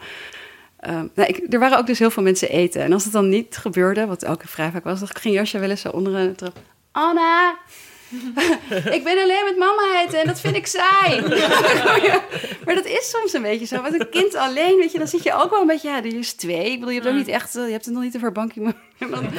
Ehm, 0.79 1.07
nou, 1.15 1.29
ik, 1.29 1.53
er 1.53 1.59
waren 1.59 1.77
ook 1.77 1.87
dus 1.87 1.99
heel 1.99 2.09
veel 2.09 2.23
mensen 2.23 2.49
eten. 2.49 2.81
En 2.81 2.93
als 2.93 3.03
het 3.03 3.13
dan 3.13 3.29
niet 3.29 3.57
gebeurde, 3.57 4.05
wat 4.05 4.25
ook 4.25 4.41
vrij 4.45 4.71
vaak 4.71 4.83
was... 4.83 4.99
dan 4.99 5.09
ging 5.13 5.33
Jasja 5.35 5.59
wel 5.59 5.69
eens 5.69 5.81
zo 5.81 5.89
onder 5.89 6.15
een 6.15 6.35
trap... 6.35 6.57
Anna, 6.91 7.57
ik 8.97 9.03
ben 9.03 9.17
alleen 9.21 9.45
met 9.45 9.57
mama 9.57 10.03
eten 10.05 10.19
en 10.19 10.27
dat 10.27 10.39
vind 10.39 10.55
ik 10.55 10.67
saai. 10.67 11.21
maar 12.65 12.75
dat 12.75 12.85
is 12.85 13.09
soms 13.09 13.33
een 13.33 13.41
beetje 13.41 13.65
zo. 13.65 13.81
Met 13.81 13.93
een 13.99 14.09
kind 14.09 14.35
alleen, 14.35 14.77
weet 14.77 14.91
je, 14.91 14.97
dan 14.97 15.07
zit 15.07 15.23
je 15.23 15.33
ook 15.33 15.49
wel 15.49 15.61
een 15.61 15.67
beetje... 15.67 15.89
Ja, 15.89 16.01
die 16.01 16.17
is 16.17 16.33
twee. 16.33 16.71
Ik 16.71 16.79
bedoel, 16.79 16.89
je 16.89 16.99
hebt 16.99 17.11
ook 17.11 17.17
niet 17.17 17.27
echt... 17.27 17.55
eh, 17.55 17.65
Je 17.65 17.71
hebt 17.71 17.85
het 17.85 17.93
nog 17.93 18.03
niet 18.03 18.15
over 18.15 18.31
bankje. 18.31 18.73
dan- 19.11 19.29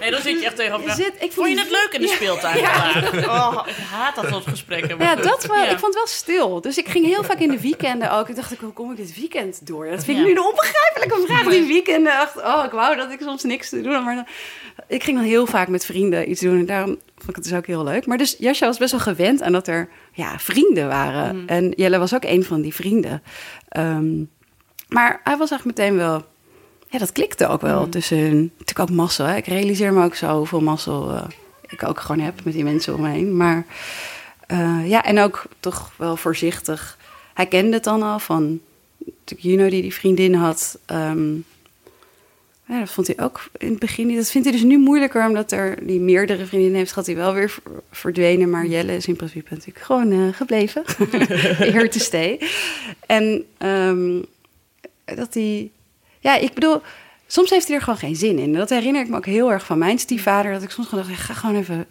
Nee, 0.00 0.10
dan 0.10 0.20
zit 0.20 0.40
je 0.40 0.44
echt 0.46 0.56
tegenover. 0.56 0.88
Je 0.88 0.94
zit- 0.94 1.12
ik 1.18 1.32
Vond 1.32 1.48
je 1.48 1.58
het 1.58 1.70
leuk 1.70 1.88
in 1.92 2.00
de 2.00 2.06
Ja. 2.06 2.14
speeltuin? 2.14 2.58
Oh, 3.28 3.62
ik 3.66 3.74
haat 3.90 4.14
dat 4.14 4.26
soort 4.28 4.46
gesprekken. 4.48 4.98
Ja, 4.98 5.14
dat 5.14 5.46
wel. 5.46 5.56
Ja. 5.56 5.62
Ik 5.62 5.78
vond 5.78 5.84
het 5.84 5.94
wel 5.94 6.06
stil. 6.06 6.60
Dus 6.60 6.78
ik 6.78 6.88
ging 6.88 7.04
heel 7.06 7.24
vaak 7.24 7.38
in 7.38 7.50
de 7.50 7.60
weekenden 7.60 8.12
ook. 8.12 8.28
Ik 8.28 8.36
dacht, 8.36 8.54
hoe 8.60 8.72
kom 8.72 8.90
ik 8.90 8.96
dit 8.96 9.14
weekend 9.18 9.66
door? 9.66 9.90
Dat 9.90 10.04
vind 10.04 10.18
ik 10.18 10.24
nu 10.24 10.30
een 10.30 10.40
onbegrijpelijke 10.44 11.24
vraag. 11.26 11.46
Die 11.48 11.66
weekenden, 11.66 12.12
dacht, 12.12 12.36
oh, 12.36 12.62
ik 12.64 12.70
wou 12.70 12.96
dat 12.96 13.10
ik 13.10 13.20
soms 13.20 13.42
niks 13.42 13.68
te 13.68 13.80
doen 13.80 13.92
had. 13.92 14.04
Maar 14.04 14.14
dan, 14.14 14.26
ik 14.88 15.02
ging 15.02 15.16
dan 15.16 15.26
heel 15.26 15.46
vaak 15.46 15.68
met 15.68 15.84
vrienden 15.84 16.30
iets 16.30 16.40
doen. 16.40 16.58
En 16.58 16.66
daarom 16.66 16.98
vond 17.16 17.28
ik 17.28 17.34
het 17.34 17.44
dus 17.44 17.54
ook 17.54 17.66
heel 17.66 17.84
leuk. 17.84 18.06
Maar 18.06 18.18
dus 18.18 18.36
Jasja 18.38 18.66
was 18.66 18.78
best 18.78 18.90
wel 18.90 19.00
gewend 19.00 19.42
aan 19.42 19.52
dat 19.52 19.68
er 19.68 19.88
ja, 20.12 20.38
vrienden 20.38 20.88
waren. 20.88 21.42
En 21.46 21.72
Jelle 21.76 21.98
was 21.98 22.14
ook 22.14 22.24
een 22.24 22.44
van 22.44 22.60
die 22.60 22.74
vrienden. 22.74 23.22
Ehm, 23.68 24.18
maar 24.88 25.20
hij 25.24 25.36
was 25.36 25.50
eigenlijk 25.50 25.78
meteen 25.78 25.96
wel... 25.96 26.30
Ja, 26.92 26.98
dat 26.98 27.12
klikte 27.12 27.46
ook 27.46 27.60
wel 27.60 27.88
tussen 27.88 28.18
hun. 28.18 28.52
Natuurlijk 28.58 28.90
ook 28.90 28.96
mazzel. 28.96 29.24
Hè? 29.26 29.36
Ik 29.36 29.46
realiseer 29.46 29.92
me 29.92 30.04
ook 30.04 30.14
zo 30.14 30.36
hoeveel 30.36 30.60
mazzel 30.60 31.10
eh, 31.10 31.24
ik 31.68 31.88
ook 31.88 32.00
gewoon 32.00 32.20
heb 32.20 32.44
met 32.44 32.54
die 32.54 32.64
mensen 32.64 32.94
om 32.94 33.00
me 33.00 33.08
heen. 33.08 33.36
Maar 33.36 33.64
eh, 34.46 34.88
ja, 34.88 35.04
en 35.04 35.18
ook 35.18 35.44
toch 35.60 35.92
wel 35.96 36.16
voorzichtig. 36.16 36.98
Hij 37.34 37.46
kende 37.46 37.72
het 37.72 37.84
dan 37.84 38.02
al 38.02 38.18
van 38.18 38.60
natuurlijk 38.98 39.40
Juno 39.40 39.68
die 39.68 39.82
die 39.82 39.94
vriendin 39.94 40.34
had. 40.34 40.78
Ehm, 40.86 41.34
ja, 42.66 42.78
dat 42.78 42.90
vond 42.90 43.06
hij 43.06 43.24
ook 43.24 43.44
in 43.58 43.70
het 43.70 43.78
begin 43.78 44.06
niet. 44.06 44.16
Dat 44.16 44.30
vindt 44.30 44.48
hij 44.48 44.56
dus 44.56 44.66
nu 44.66 44.78
moeilijker, 44.78 45.26
omdat 45.26 45.52
er 45.52 45.86
die 45.86 46.00
meerdere 46.00 46.46
vriendinnen 46.46 46.78
heeft, 46.78 46.92
gaat 46.92 47.06
hij 47.06 47.16
wel 47.16 47.34
weer 47.34 47.50
ver- 47.50 47.62
verdwenen. 47.90 48.50
Maar 48.50 48.66
Jelle 48.66 48.96
is 48.96 49.06
in 49.06 49.16
principe 49.16 49.48
natuurlijk 49.50 49.84
gewoon 49.84 50.12
eh, 50.12 50.28
gebleven. 50.32 50.82
Here 51.72 51.88
to 51.88 51.98
stay. 51.98 52.40
En 53.06 53.44
ehm, 53.58 54.22
dat 55.04 55.34
hij, 55.34 55.70
ja, 56.22 56.36
ik 56.36 56.54
bedoel, 56.54 56.82
soms 57.26 57.50
heeft 57.50 57.66
hij 57.66 57.76
er 57.76 57.82
gewoon 57.82 57.98
geen 57.98 58.16
zin 58.16 58.38
in. 58.38 58.52
Dat 58.52 58.68
herinner 58.68 59.02
ik 59.02 59.08
me 59.08 59.16
ook 59.16 59.26
heel 59.26 59.52
erg 59.52 59.66
van 59.66 59.78
mijn 59.78 59.98
stiefvader. 59.98 60.52
Dat 60.52 60.62
ik 60.62 60.70
soms 60.70 60.88
gewoon 60.88 61.04
dacht, 61.08 61.20
ga 61.20 61.34
gewoon 61.34 61.56
even, 61.56 61.86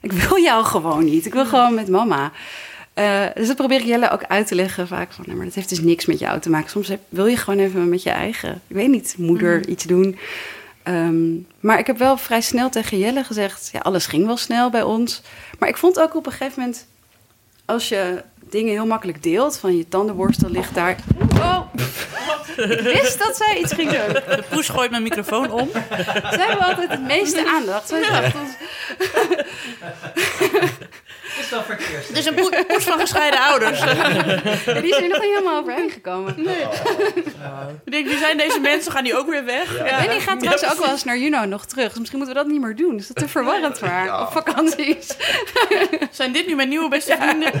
ik 0.00 0.12
wil 0.12 0.38
jou 0.38 0.64
gewoon 0.64 1.04
niet. 1.04 1.26
Ik 1.26 1.32
wil 1.32 1.46
gewoon 1.46 1.74
met 1.74 1.88
mama. 1.88 2.32
Eh, 2.94 3.24
dus 3.34 3.46
dat 3.46 3.56
probeer 3.56 3.80
ik 3.80 3.86
Jelle 3.86 4.10
ook 4.10 4.24
uit 4.24 4.46
te 4.46 4.54
leggen 4.54 4.88
vaak. 4.88 5.12
Van, 5.12 5.24
nou, 5.26 5.36
maar 5.36 5.46
dat 5.46 5.54
heeft 5.54 5.68
dus 5.68 5.80
niks 5.80 6.06
met 6.06 6.18
jou 6.18 6.40
te 6.40 6.50
maken. 6.50 6.70
Soms 6.70 6.88
heb- 6.88 7.00
wil 7.08 7.26
je 7.26 7.36
gewoon 7.36 7.60
even 7.60 7.88
met 7.88 8.02
je 8.02 8.10
eigen, 8.10 8.60
ik 8.66 8.76
weet 8.76 8.88
niet, 8.88 9.14
moeder 9.18 9.68
iets 9.68 9.84
doen. 9.84 10.18
Ehm, 10.82 11.30
maar 11.60 11.78
ik 11.78 11.86
heb 11.86 11.98
wel 11.98 12.16
vrij 12.16 12.40
snel 12.40 12.70
tegen 12.70 12.98
Jelle 12.98 13.24
gezegd... 13.24 13.68
ja, 13.72 13.78
alles 13.78 14.06
ging 14.06 14.26
wel 14.26 14.36
snel 14.36 14.70
bij 14.70 14.82
ons. 14.82 15.22
Maar 15.58 15.68
ik 15.68 15.76
vond 15.76 16.00
ook 16.00 16.14
op 16.14 16.26
een 16.26 16.32
gegeven 16.32 16.60
moment... 16.60 16.86
als 17.64 17.88
je 17.88 18.22
dingen 18.50 18.72
heel 18.72 18.86
makkelijk 18.86 19.22
deelt... 19.22 19.58
van 19.58 19.76
je 19.76 19.88
tandenborstel 19.88 20.50
ligt 20.50 20.74
daar... 20.74 20.96
Oh, 21.42 21.60
ik 22.56 22.80
wist 22.80 23.18
dat 23.18 23.36
zij 23.36 23.58
iets 23.58 23.72
ging 23.72 23.90
doen. 23.90 24.12
De 24.12 24.44
poes 24.48 24.68
gooit 24.68 24.90
mijn 24.90 25.02
microfoon 25.02 25.50
om. 25.50 25.70
Zij 26.30 26.46
hebben 26.46 26.66
altijd 26.66 26.90
het 26.90 27.02
meeste 27.02 27.46
aandacht. 27.48 27.88
Zij 27.88 28.00
dacht 28.00 28.34
ons, 28.34 28.50
is 31.40 31.48
dat 31.50 31.64
verkeerd? 31.64 32.08
Het 32.08 32.18
is 32.18 32.26
een 32.26 32.34
poe- 32.34 32.64
poes 32.68 32.84
van 32.84 32.98
gescheiden 33.00 33.40
ouders. 33.40 33.78
ja, 33.80 33.92
die 34.80 34.90
is 34.90 34.96
er 34.96 35.08
nog 35.08 35.20
niet 35.20 35.34
helemaal 35.34 35.58
overheen 35.60 35.90
gekomen. 35.90 36.38
Ik 37.84 37.92
denk, 37.92 38.06
wie 38.08 38.18
zijn 38.18 38.36
deze 38.36 38.60
mensen? 38.60 38.92
Gaan 38.92 39.04
die 39.04 39.16
ook 39.18 39.30
weer 39.30 39.44
weg? 39.44 39.78
Ja. 39.78 39.84
En 39.84 40.10
die 40.10 40.20
gaat 40.20 40.38
trouwens 40.40 40.70
ook 40.72 40.78
wel 40.78 40.90
eens 40.90 41.04
naar 41.04 41.18
Juno 41.18 41.44
nog 41.44 41.66
terug. 41.66 41.88
Dus 41.88 41.98
misschien 41.98 42.18
moeten 42.18 42.36
we 42.36 42.42
dat 42.42 42.52
niet 42.52 42.60
meer 42.62 42.76
doen. 42.76 42.96
Is 42.96 43.06
dat 43.06 43.16
te 43.16 43.28
verwarrend 43.28 43.78
voor 43.78 43.88
haar? 43.88 44.20
Op 44.20 44.32
vakanties. 44.32 45.06
Zijn 46.10 46.32
dit 46.32 46.46
nu 46.46 46.54
mijn 46.54 46.68
nieuwe 46.68 46.88
beste 46.88 47.16
vrienden? 47.20 47.52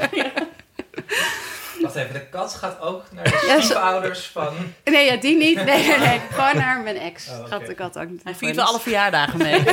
Wacht 1.80 1.94
even, 1.94 2.12
de 2.12 2.26
kat 2.26 2.54
gaat 2.54 2.80
ook 2.80 3.02
naar 3.12 3.24
de 3.24 3.56
stiefouders 3.60 4.26
van... 4.26 4.54
Nee, 4.84 5.04
ja, 5.04 5.16
die 5.16 5.36
niet. 5.36 5.64
Nee, 5.64 5.86
nee, 5.86 5.98
nee. 5.98 6.20
Gewoon 6.30 6.56
naar 6.56 6.80
mijn 6.80 6.96
ex. 6.96 7.28
Oh. 7.28 7.48
Gaat 7.48 7.66
de 7.66 7.74
kat 7.74 7.98
ook 7.98 8.08
niet. 8.08 8.20
Hij 8.24 8.34
viert 8.34 8.56
wel 8.56 8.64
alle 8.64 8.80
verjaardagen 8.80 9.38
mee. 9.38 9.62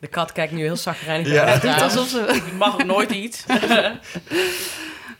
De 0.00 0.06
kat 0.10 0.32
kijkt 0.32 0.52
nu 0.52 0.62
heel 0.62 0.76
zagrijnig 0.76 1.28
Ja. 1.28 1.44
naar 1.44 1.60
Doet 1.60 1.74
het 1.74 1.82
alsof 1.82 2.08
ze... 2.08 2.40
Die 2.44 2.52
mag 2.52 2.74
ook 2.74 2.84
nooit 2.84 3.10
iets. 3.10 3.44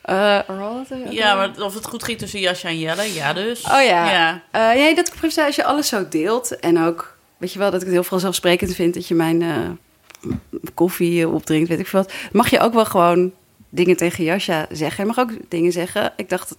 Eh, 0.03 0.39
wat? 0.47 0.89
Ja, 1.11 1.35
maar 1.35 1.51
of 1.61 1.75
het 1.75 1.87
goed 1.87 2.05
ging 2.05 2.19
tussen 2.19 2.41
Jasja 2.41 2.69
en 2.69 2.79
Jelle, 2.79 3.15
ja 3.15 3.33
dus. 3.33 3.63
Oh 3.63 3.83
ja. 3.83 4.11
Ja. 4.11 4.43
Eh, 4.51 4.69
nee, 4.75 4.95
dat 4.95 5.09
ik 5.09 5.15
precies 5.15 5.35
zei, 5.35 5.47
als 5.47 5.57
je 5.57 5.65
alles 5.65 5.89
zo 5.89 6.09
deelt... 6.09 6.61
en 6.61 6.83
ook, 6.83 7.17
weet 7.37 7.53
je 7.53 7.59
wel, 7.59 7.71
dat 7.71 7.81
ik 7.81 7.87
het 7.87 7.95
heel 7.95 8.05
vanzelfsprekend 8.05 8.75
vind... 8.75 8.95
dat 8.95 9.09
je 9.09 9.15
mijn 9.15 9.43
eh, 9.43 10.31
koffie 10.75 11.29
opdrinkt, 11.29 11.69
weet 11.69 11.79
ik 11.79 11.87
veel 11.87 12.01
wat... 12.03 12.13
mag 12.33 12.51
je 12.51 12.61
ook 12.61 12.75
wel 12.75 12.85
gewoon 12.85 13.33
dingen 13.69 13.97
tegen 13.97 14.25
Jasja 14.25 14.67
zeggen. 14.71 15.05
Je 15.05 15.13
mag 15.15 15.19
ook 15.19 15.33
dingen 15.49 15.73
zeggen. 15.73 16.13
Ik 16.17 16.29
dacht, 16.29 16.49
dat, 16.49 16.59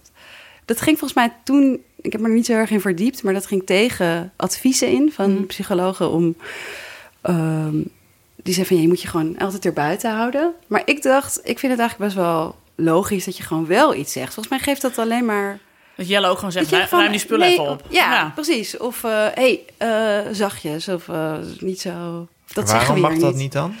dat 0.64 0.80
ging 0.80 0.98
volgens 0.98 1.18
mij 1.18 1.32
toen... 1.44 1.80
ik 2.00 2.12
heb 2.12 2.20
me 2.20 2.28
er 2.28 2.34
niet 2.34 2.46
zo 2.46 2.52
erg 2.52 2.70
in 2.70 2.80
verdiept... 2.80 3.22
maar 3.22 3.32
dat 3.32 3.46
ging 3.46 3.66
tegen 3.66 4.32
adviezen 4.36 4.88
in 4.88 5.12
van 5.12 5.46
psychologen 5.46 6.10
om... 6.10 6.36
ehm, 7.20 7.76
die 8.42 8.54
zei 8.54 8.66
van, 8.66 8.76
ja, 8.76 8.82
je 8.82 8.88
moet 8.88 9.02
je 9.02 9.08
gewoon 9.08 9.38
altijd 9.38 9.64
erbuiten 9.64 10.10
houden. 10.10 10.54
Maar 10.66 10.82
ik 10.84 11.02
dacht, 11.02 11.40
ik 11.44 11.58
vind 11.58 11.72
het 11.72 11.80
eigenlijk 11.80 12.14
best 12.14 12.26
wel 12.26 12.56
logisch... 12.74 13.24
dat 13.24 13.36
je 13.36 13.42
gewoon 13.42 13.66
wel 13.66 13.94
iets 13.94 14.12
zegt. 14.12 14.34
Volgens 14.34 14.48
mij 14.48 14.64
geeft 14.64 14.82
dat 14.82 14.98
alleen 14.98 15.24
maar... 15.24 15.58
Dat 15.96 16.08
Jelle 16.08 16.26
ook 16.26 16.36
gewoon 16.36 16.52
zegt, 16.52 16.70
ruim, 16.70 16.88
van, 16.88 17.10
die 17.10 17.20
spullen 17.20 17.46
nee, 17.46 17.58
even 17.58 17.70
op. 17.70 17.84
Ja, 17.88 18.32
precies. 18.34 18.76
Of, 18.76 19.02
hé, 19.02 19.08
hey, 19.34 19.64
eh, 19.76 20.32
zachtjes. 20.32 20.88
Of 20.88 21.08
eh, 21.08 21.34
niet 21.58 21.80
zo... 21.80 22.28
of 22.46 22.52
Dat 22.52 22.68
zeggen 22.68 22.86
Waarom 22.88 22.94
we 22.94 23.00
mag 23.00 23.18
dat 23.18 23.32
niet. 23.32 23.42
niet 23.42 23.52
dan? 23.52 23.74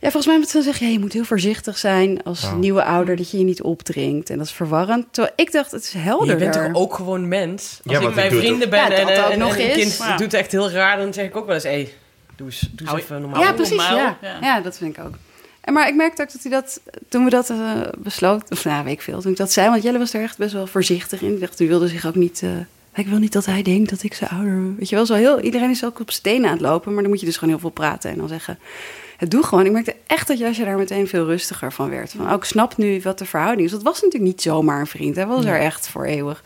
Ja, 0.00 0.10
volgens 0.10 0.26
mij 0.26 0.36
moet 0.38 0.46
ze 0.48 0.52
dan 0.52 0.62
zeggen... 0.62 0.86
Ja, 0.86 0.92
je 0.92 0.98
moet 0.98 1.12
heel 1.12 1.24
voorzichtig 1.24 1.78
zijn 1.78 2.22
als 2.22 2.44
Oh. 2.44 2.54
nieuwe 2.56 2.84
ouder... 2.84 3.16
dat 3.16 3.30
je 3.30 3.38
je 3.38 3.44
niet 3.44 3.62
opdringt. 3.62 4.30
En 4.30 4.38
dat 4.38 4.46
is 4.46 4.52
verwarrend. 4.52 5.06
Terwijl 5.10 5.34
ik 5.36 5.52
dacht, 5.52 5.70
het 5.70 5.82
is 5.82 5.92
helderder. 5.92 6.38
Je 6.38 6.50
bent 6.50 6.52
toch 6.72 6.82
ook 6.82 6.94
gewoon 6.94 7.28
mens? 7.28 7.80
Als 7.84 7.98
Ja, 7.98 8.08
ik 8.08 8.14
het 8.14 8.34
vrienden 8.34 8.70
ben 8.70 8.78
Ja, 8.78 8.90
en, 8.90 9.06
dat 9.06 9.16
en, 9.16 9.24
ook 9.24 9.30
en 9.30 9.38
nog 9.38 9.58
een 9.58 9.70
kind 9.72 9.96
Ja. 9.96 10.16
doet 10.16 10.34
echt 10.34 10.52
heel 10.52 10.70
raar... 10.70 10.96
dan 10.96 11.12
zeg 11.12 11.24
ik 11.24 11.36
ook 11.36 11.46
wel 11.46 11.54
eens... 11.54 11.64
Hé, 11.64 11.88
doe 12.36 12.46
eens, 12.46 12.68
doe 12.72 12.88
eens 12.88 13.00
even 13.02 13.20
normaal. 13.20 13.40
Ja, 13.42 13.52
precies. 13.52 13.76
normaal, 13.76 13.96
Ja. 13.96 14.18
ja. 14.22 14.38
Ja. 14.40 14.60
dat 14.60 14.76
vind 14.76 14.96
ik 14.98 15.04
ook. 15.04 15.14
En 15.60 15.72
maar 15.72 15.88
ik 15.88 15.94
merkte 15.94 16.22
ook 16.22 16.32
dat 16.32 16.42
hij 16.42 16.50
dat, 16.50 16.80
toen 17.08 17.24
we 17.24 17.30
dat 17.30 17.50
eh 17.50 17.58
besloten, 17.98 18.50
of 18.56 18.64
nou, 18.64 18.84
weet 18.84 18.92
ik 18.92 19.02
veel, 19.02 19.20
toen 19.20 19.30
ik 19.30 19.36
dat 19.36 19.52
zei, 19.52 19.68
want 19.70 19.82
Jelle 19.82 19.98
was 19.98 20.14
er 20.14 20.22
echt 20.22 20.38
best 20.38 20.52
wel 20.52 20.66
voorzichtig 20.66 21.22
in. 21.22 21.32
Ik 21.32 21.40
dacht, 21.40 21.60
u 21.60 21.68
wilde 21.68 21.88
zich 21.88 22.06
ook 22.06 22.14
niet, 22.14 22.42
eh, 22.42 22.50
ik 22.94 23.06
wil 23.06 23.18
niet 23.18 23.32
dat 23.32 23.46
hij 23.46 23.62
denkt 23.62 23.90
dat 23.90 24.02
ik 24.02 24.14
zijn 24.14 24.30
ouder, 24.30 24.74
weet 24.76 24.88
je 24.88 24.94
wel, 24.96 25.06
zo 25.06 25.14
heel, 25.14 25.40
iedereen 25.40 25.70
is 25.70 25.84
ook 25.84 26.00
op 26.00 26.10
stenen 26.10 26.46
aan 26.46 26.52
het 26.56 26.60
lopen, 26.60 26.92
maar 26.92 27.02
dan 27.02 27.10
moet 27.10 27.20
je 27.20 27.26
dus 27.26 27.34
gewoon 27.36 27.50
heel 27.50 27.60
veel 27.62 27.70
praten 27.70 28.10
en 28.10 28.16
dan 28.18 28.28
zeggen, 28.28 28.58
het 29.16 29.30
doe 29.30 29.42
gewoon. 29.42 29.66
Ik 29.66 29.72
merkte 29.72 29.96
echt 30.06 30.28
dat 30.28 30.38
Jasje 30.38 30.64
daar 30.64 30.76
meteen 30.76 31.08
veel 31.08 31.24
rustiger 31.26 31.72
van 31.72 31.90
werd. 31.90 32.12
Van, 32.16 32.26
oh, 32.26 32.32
ik 32.32 32.44
snap 32.44 32.76
nu 32.76 33.00
wat 33.02 33.18
de 33.18 33.24
verhouding 33.24 33.66
is. 33.66 33.70
Dat 33.72 33.82
was 33.82 33.94
natuurlijk 34.02 34.30
niet 34.32 34.42
zomaar 34.42 34.80
een 34.80 34.86
vriend, 34.86 35.16
hij 35.16 35.26
was 35.26 35.44
er 35.44 35.60
echt 35.60 35.88
voor 35.88 36.04
eeuwig. 36.04 36.42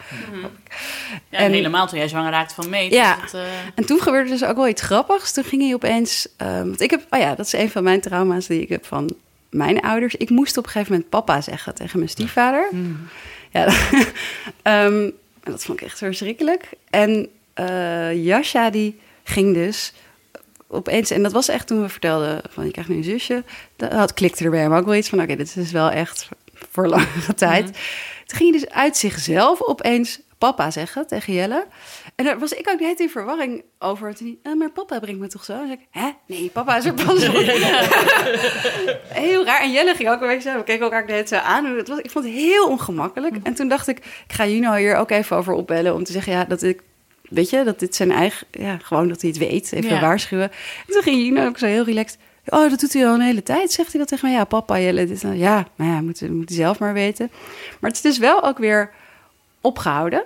Ja, 1.28 1.38
En- 1.38 1.52
helemaal 1.52 1.86
toen 1.86 1.98
jij 1.98 2.08
zwanger 2.08 2.30
raakte 2.30 2.54
van 2.54 2.68
Meet. 2.68 2.92
Ja. 2.92 3.18
Eh, 3.32 3.40
En 3.74 3.86
toen 3.86 4.00
gebeurde 4.00 4.30
dus 4.30 4.44
ook 4.44 4.56
wel 4.56 4.68
iets 4.68 4.82
grappigs. 4.82 5.32
Toen 5.32 5.44
ging 5.44 5.62
hij 5.62 5.74
opeens. 5.74 6.28
ehm, 6.36 6.66
want 6.66 6.80
ik 6.80 6.90
heb. 6.90 7.06
Oh 7.10 7.18
ja, 7.20 7.34
dat 7.34 7.46
is 7.46 7.52
een 7.52 7.70
van 7.70 7.82
mijn 7.82 8.00
trauma's 8.00 8.46
die 8.46 8.62
ik 8.62 8.68
heb 8.68 8.86
van 8.86 9.14
mijn 9.50 9.80
ouders. 9.80 10.14
Ik 10.14 10.30
moest 10.30 10.56
op 10.56 10.64
een 10.64 10.70
gegeven 10.70 10.92
moment 10.92 11.10
papa 11.10 11.40
zeggen 11.40 11.74
tegen 11.74 11.98
mijn 11.98 12.10
stiefvader. 12.10 12.68
Ja, 13.50 13.64
ehm, 14.62 15.02
en 15.42 15.52
dat 15.52 15.64
vond 15.64 15.80
ik 15.80 15.86
echt 15.86 15.98
verschrikkelijk. 15.98 16.68
En 16.90 17.28
eh 17.54 18.24
Jasja, 18.24 18.70
die 18.70 19.00
ging 19.24 19.54
dus 19.54 19.92
opeens. 20.70 21.10
En 21.10 21.22
dat 21.22 21.32
was 21.32 21.48
echt 21.48 21.66
toen 21.66 21.82
we 21.82 21.88
vertelden: 21.88 22.40
van 22.50 22.64
je 22.64 22.70
krijgt 22.70 22.90
nu 22.90 22.96
een 22.96 23.04
zusje. 23.04 23.44
Dat 23.76 23.92
had, 23.92 24.14
klikte 24.14 24.44
er 24.44 24.50
bij 24.50 24.60
hem 24.60 24.72
ook 24.74 24.84
wel 24.84 24.94
iets 24.94 25.08
van: 25.08 25.22
oké, 25.22 25.36
dit 25.36 25.56
is 25.56 25.72
wel 25.72 25.90
echt 25.90 26.28
voor 26.70 26.86
langere 26.88 27.34
tijd. 27.34 27.64
Toen 28.26 28.38
ging 28.38 28.50
hij 28.50 28.60
dus 28.60 28.70
uit 28.70 28.96
zichzelf 28.96 29.62
opeens 29.62 30.20
papa 30.38 30.70
zeggen 30.70 31.06
tegen 31.06 31.32
Jelle. 31.32 31.66
En 32.14 32.24
daar 32.24 32.38
was 32.38 32.52
ik 32.52 32.68
ook 32.72 32.80
net 32.80 33.00
in 33.00 33.10
verwarring 33.10 33.62
over. 33.78 34.14
Toen 34.14 34.26
hij, 34.42 34.52
"Eh, 34.52 34.58
maar 34.58 34.70
papa 34.70 34.98
brengt 34.98 35.20
me 35.20 35.26
toch 35.26 35.44
zo? 35.44 35.52
En 35.52 35.58
zei 35.66 35.72
ik, 35.72 35.86
hè? 35.90 36.08
Nee, 36.26 36.50
papa 36.52 36.76
is 36.76 36.84
er 36.84 36.94
pas 36.94 37.28
op. 37.28 37.34
Heel 39.24 39.44
raar. 39.44 39.60
En 39.60 39.72
Jelle 39.72 39.94
ging 39.94 40.10
ook 40.10 40.20
een 40.20 40.28
beetje 40.28 40.50
zo. 40.50 40.56
We 40.56 40.64
keken 40.64 40.82
elkaar 40.84 41.04
net 41.06 41.28
zo 41.28 41.36
aan. 41.36 41.64
Het 41.64 41.88
was, 41.88 41.98
ik 41.98 42.10
vond 42.10 42.24
het 42.24 42.34
heel 42.34 42.66
ongemakkelijk. 42.68 43.36
En 43.42 43.54
toen 43.54 43.68
dacht 43.68 43.88
ik, 43.88 43.98
ik 43.98 44.32
ga 44.32 44.46
Juno 44.46 44.72
hier 44.74 44.96
ook 44.96 45.10
even 45.10 45.36
over 45.36 45.52
opbellen. 45.52 45.94
Om 45.94 46.04
te 46.04 46.12
zeggen, 46.12 46.32
ja, 46.32 46.44
dat 46.44 46.62
ik... 46.62 46.82
Weet 47.30 47.50
je, 47.50 47.64
dat 47.64 47.78
dit 47.78 47.94
zijn 47.94 48.12
eigen... 48.12 48.46
Ja, 48.50 48.78
gewoon 48.82 49.08
dat 49.08 49.20
hij 49.20 49.30
het 49.30 49.38
weet. 49.38 49.72
Even 49.72 49.90
Ja. 49.94 50.00
waarschuwen. 50.00 50.50
En 50.86 50.92
toen 50.92 51.02
ging 51.02 51.22
Juno 51.24 51.46
ook 51.46 51.58
zo 51.58 51.66
heel 51.66 51.84
relaxed... 51.84 52.18
Oh, 52.46 52.70
dat 52.70 52.80
doet 52.80 52.92
hij 52.92 53.06
al 53.06 53.14
een 53.14 53.20
hele 53.20 53.42
tijd. 53.42 53.72
Zegt 53.72 53.90
hij 53.90 54.00
dat 54.00 54.08
tegen 54.08 54.28
mij? 54.28 54.36
Ja, 54.38 54.44
papa, 54.44 54.78
Jelle. 54.78 55.06
Dit, 55.06 55.22
en- 55.24 55.38
ja, 55.38 55.66
nou 55.76 55.90
ja, 55.90 56.00
moet, 56.00 56.30
moet 56.30 56.48
hij 56.48 56.58
zelf 56.58 56.78
maar 56.78 56.92
weten. 56.92 57.30
Maar 57.80 57.90
het 57.90 57.94
is 57.96 58.02
dus 58.02 58.18
wel 58.18 58.44
ook 58.44 58.58
weer 58.58 58.90
opgehouden. 59.60 60.24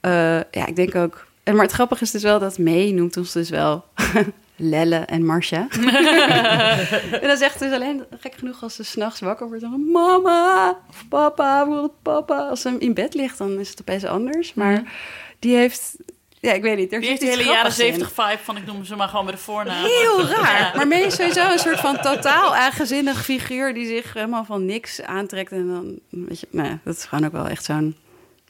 Eh, 0.00 0.10
ja, 0.50 0.66
ik 0.66 0.76
denk 0.76 0.94
ook... 0.94 1.26
En, 1.42 1.54
maar 1.54 1.64
het 1.64 1.74
grappige 1.74 2.02
is 2.02 2.10
dus 2.10 2.22
wel 2.22 2.38
dat 2.38 2.58
May 2.58 2.90
noemt 2.90 3.16
ons 3.16 3.32
dus 3.32 3.50
wel... 3.50 3.84
Lelle 4.62 4.96
en 4.96 5.24
Marcia. 5.26 5.66
en 7.20 7.28
dan 7.28 7.36
zegt 7.36 7.58
dus 7.58 7.72
alleen, 7.72 8.04
gek 8.20 8.34
genoeg, 8.34 8.62
als 8.62 8.74
ze 8.74 8.84
s'nachts 8.84 9.20
wakker 9.20 9.46
wordt, 9.48 9.62
dan 9.62 9.90
mama 9.90 10.70
of 10.88 11.04
papa, 11.08 11.88
papa. 12.02 12.48
Als 12.48 12.60
ze 12.60 12.76
in 12.78 12.94
bed 12.94 13.14
ligt, 13.14 13.38
dan 13.38 13.58
is 13.58 13.68
het 13.68 13.80
opeens 13.80 14.04
anders. 14.04 14.54
Maar 14.54 14.82
die 15.38 15.56
heeft, 15.56 15.96
ja, 16.40 16.52
ik 16.52 16.62
weet 16.62 16.76
niet. 16.76 16.92
Er 16.92 17.00
die 17.00 17.08
heeft 17.08 17.20
die 17.20 17.30
hele 17.30 17.44
jaren 17.44 17.72
grappigs 17.72 17.78
in. 17.78 17.94
70 17.94 18.12
vibe 18.12 18.42
van 18.42 18.56
ik 18.56 18.66
noem 18.66 18.84
ze 18.84 18.96
maar 18.96 19.08
gewoon 19.08 19.24
bij 19.24 19.34
de 19.34 19.40
voornaam. 19.40 19.84
Heel 19.84 20.26
raar. 20.26 20.60
Ja. 20.60 20.72
Maar 20.76 20.88
May 20.88 21.00
is 21.00 21.14
sowieso 21.14 21.50
een 21.50 21.58
soort 21.58 21.80
van 21.80 22.00
totaal 22.00 22.54
eigenzinnig 22.54 23.24
figuur 23.24 23.74
die 23.74 23.86
zich 23.86 24.12
helemaal 24.12 24.44
van 24.44 24.64
niks 24.64 25.02
aantrekt. 25.02 25.52
En 25.52 25.66
dan, 25.68 25.98
weet 26.08 26.40
je, 26.40 26.46
nou 26.50 26.68
ja, 26.68 26.78
dat 26.84 26.96
is 26.96 27.04
gewoon 27.04 27.24
ook 27.24 27.32
wel 27.32 27.46
echt 27.46 27.64
zo'n 27.64 27.96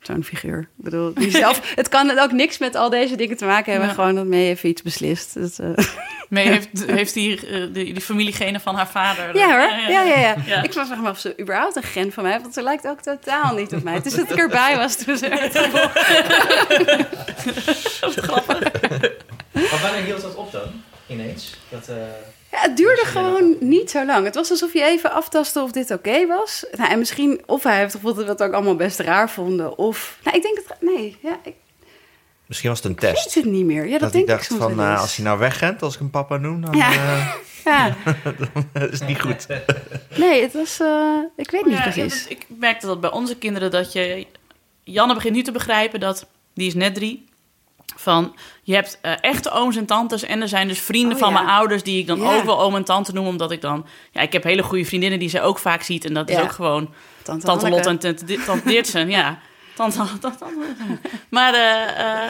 zo'n 0.00 0.24
figuur. 0.24 0.60
Ik 0.60 0.84
bedoel, 0.84 1.14
die 1.14 1.30
zelf, 1.30 1.60
het 1.74 1.88
kan 1.88 2.18
ook 2.18 2.32
niks 2.32 2.58
met 2.58 2.74
al 2.74 2.90
deze 2.90 3.16
dingen 3.16 3.36
te 3.36 3.44
maken 3.44 3.70
hebben. 3.70 3.88
Ja. 3.88 3.94
Gewoon 3.94 4.14
dat 4.14 4.26
May 4.26 4.48
even 4.48 4.68
iets 4.68 4.82
beslist. 4.82 5.34
Dat, 5.34 5.58
eh, 5.58 5.68
Mee 6.28 6.48
heeft, 6.48 6.68
heeft 6.86 7.14
die, 7.14 7.46
eh, 7.46 7.62
die, 7.72 7.92
die 7.92 8.00
familiegenen 8.00 8.60
van 8.60 8.74
haar 8.74 8.88
vader. 8.88 9.36
Ja 9.36 9.46
hoor, 9.46 9.90
ja, 9.92 10.02
ja, 10.02 10.18
ja. 10.18 10.36
Ja. 10.46 10.62
Ik 10.62 10.72
vraag 10.72 10.88
me 10.88 11.08
af 11.08 11.10
of 11.10 11.18
ze 11.18 11.34
überhaupt 11.40 11.76
een 11.76 11.82
gen 11.82 12.12
van 12.12 12.22
mij 12.22 12.32
heeft, 12.32 12.44
want 12.44 12.54
ze 12.54 12.62
lijkt 12.62 12.86
ook 12.86 13.00
totaal 13.00 13.54
niet 13.54 13.72
op 13.72 13.82
mij. 13.82 14.00
Dus 14.00 14.14
dat 14.14 14.30
ik 14.30 14.36
erbij 14.36 14.76
was 14.76 14.96
toen 14.96 15.16
ze 15.16 15.28
werd 15.28 15.58
geboren. 15.58 17.08
Maar 19.70 19.80
wanneer 19.82 20.04
hield 20.04 20.22
dat 20.22 20.34
op 20.34 20.52
dan? 20.52 20.82
Ineens? 21.06 21.56
Dat, 21.68 21.88
eh, 21.88 21.96
Ja, 22.50 22.60
het 22.60 22.76
duurde 22.76 23.02
gewoon 23.04 23.56
niet 23.60 23.90
zo 23.90 24.04
lang. 24.06 24.24
Het 24.24 24.34
was 24.34 24.50
alsof 24.50 24.72
je 24.72 24.82
even 24.84 25.12
aftastte 25.12 25.60
of 25.62 25.70
dit 25.72 25.90
oké 25.90 26.26
was. 26.26 26.64
Nou, 26.76 26.90
en 26.90 26.98
misschien, 26.98 27.40
of 27.46 27.62
hij 27.62 27.78
heeft 27.78 27.94
gevoeld 27.94 28.16
dat 28.16 28.24
we 28.24 28.30
het 28.30 28.42
ook 28.42 28.52
allemaal 28.52 28.76
best 28.76 28.98
raar 28.98 29.30
vonden. 29.30 29.78
Of, 29.78 30.18
nou, 30.24 30.36
ik 30.36 30.42
denk 30.42 30.56
dat, 30.68 30.76
nee, 30.80 31.16
ja, 31.22 31.38
ik 31.44 31.54
Misschien 32.46 32.70
was 32.70 32.78
het 32.82 32.88
een 32.88 32.96
weet 33.00 33.14
test. 33.14 33.34
het 33.34 33.44
niet 33.44 33.64
meer. 33.64 33.84
Ja, 33.84 33.90
dat, 33.90 34.00
dat 34.00 34.12
denk 34.12 34.24
ik 34.24 34.30
dacht 34.30 34.42
ik 34.42 34.48
soms 34.48 34.60
van, 34.62 34.80
eh, 34.80 34.90
eens. 34.90 35.00
als 35.00 35.16
hij 35.16 35.24
nou 35.24 35.38
wegrent, 35.38 35.82
als 35.82 35.92
ik 35.94 35.98
hem 36.00 36.10
papa 36.10 36.36
noem, 36.36 36.60
dan 36.60 36.76
Ja. 36.76 36.92
eh, 36.92 37.34
Ja, 37.64 37.96
is 38.90 38.98
het 38.98 39.06
niet 39.08 39.20
goed. 39.20 39.46
nee, 40.16 40.42
het 40.42 40.52
was, 40.52 40.80
eh, 40.80 41.18
ik 41.36 41.50
weet 41.50 41.64
niet 41.64 41.76
Ja, 41.76 41.82
precies. 41.82 42.22
dat- 42.22 42.30
ik 42.32 42.46
merkte 42.58 42.86
dat 42.86 43.00
bij 43.00 43.10
onze 43.10 43.36
kinderen 43.36 43.70
dat 43.70 43.92
je... 43.92 44.26
Janne 44.84 45.14
begint 45.14 45.34
nu 45.34 45.42
te 45.42 45.52
begrijpen 45.52 46.00
dat... 46.00 46.26
Die 46.54 46.66
is 46.66 46.74
net 46.74 46.94
drie. 46.94 47.28
Van, 47.96 48.36
je 48.62 48.74
hebt 48.74 48.98
eh, 49.02 49.12
echte 49.20 49.50
ooms 49.50 49.76
en 49.76 49.86
tantes 49.86 50.22
en 50.22 50.40
er 50.40 50.48
zijn 50.48 50.68
dus 50.68 50.80
vrienden 50.80 51.12
Oh, 51.12 51.18
van 51.22 51.32
ja. 51.32 51.34
mijn 51.42 51.54
ouders... 51.54 51.82
die 51.82 51.98
ik 52.00 52.06
dan 52.06 52.20
Ja. 52.20 52.36
ook 52.36 52.44
wel 52.44 52.60
oom 52.60 52.74
en 52.76 52.84
tante 52.84 53.12
noem, 53.12 53.26
omdat 53.26 53.50
ik 53.50 53.60
dan... 53.60 53.86
Ja, 54.10 54.20
ik 54.20 54.32
heb 54.32 54.42
hele 54.42 54.62
goede 54.62 54.84
vriendinnen 54.84 55.18
die 55.18 55.28
ze 55.28 55.40
ook 55.40 55.58
vaak 55.58 55.82
ziet. 55.82 56.04
En 56.04 56.14
dat 56.14 56.28
is 56.30 56.38
ook 56.38 56.52
gewoon 56.52 56.90
Tante, 57.22 57.46
Tante 57.46 57.68
Lot 57.68 57.86
en 57.86 57.98
tante, 57.98 58.44
tante 58.44 58.68
Dirtsen, 58.68 59.08
ja. 59.10 59.38
Tante, 59.76 59.96
tante, 59.96 60.18
tante- 60.20 60.46
Maar, 61.30 61.54
eh, 61.54 62.26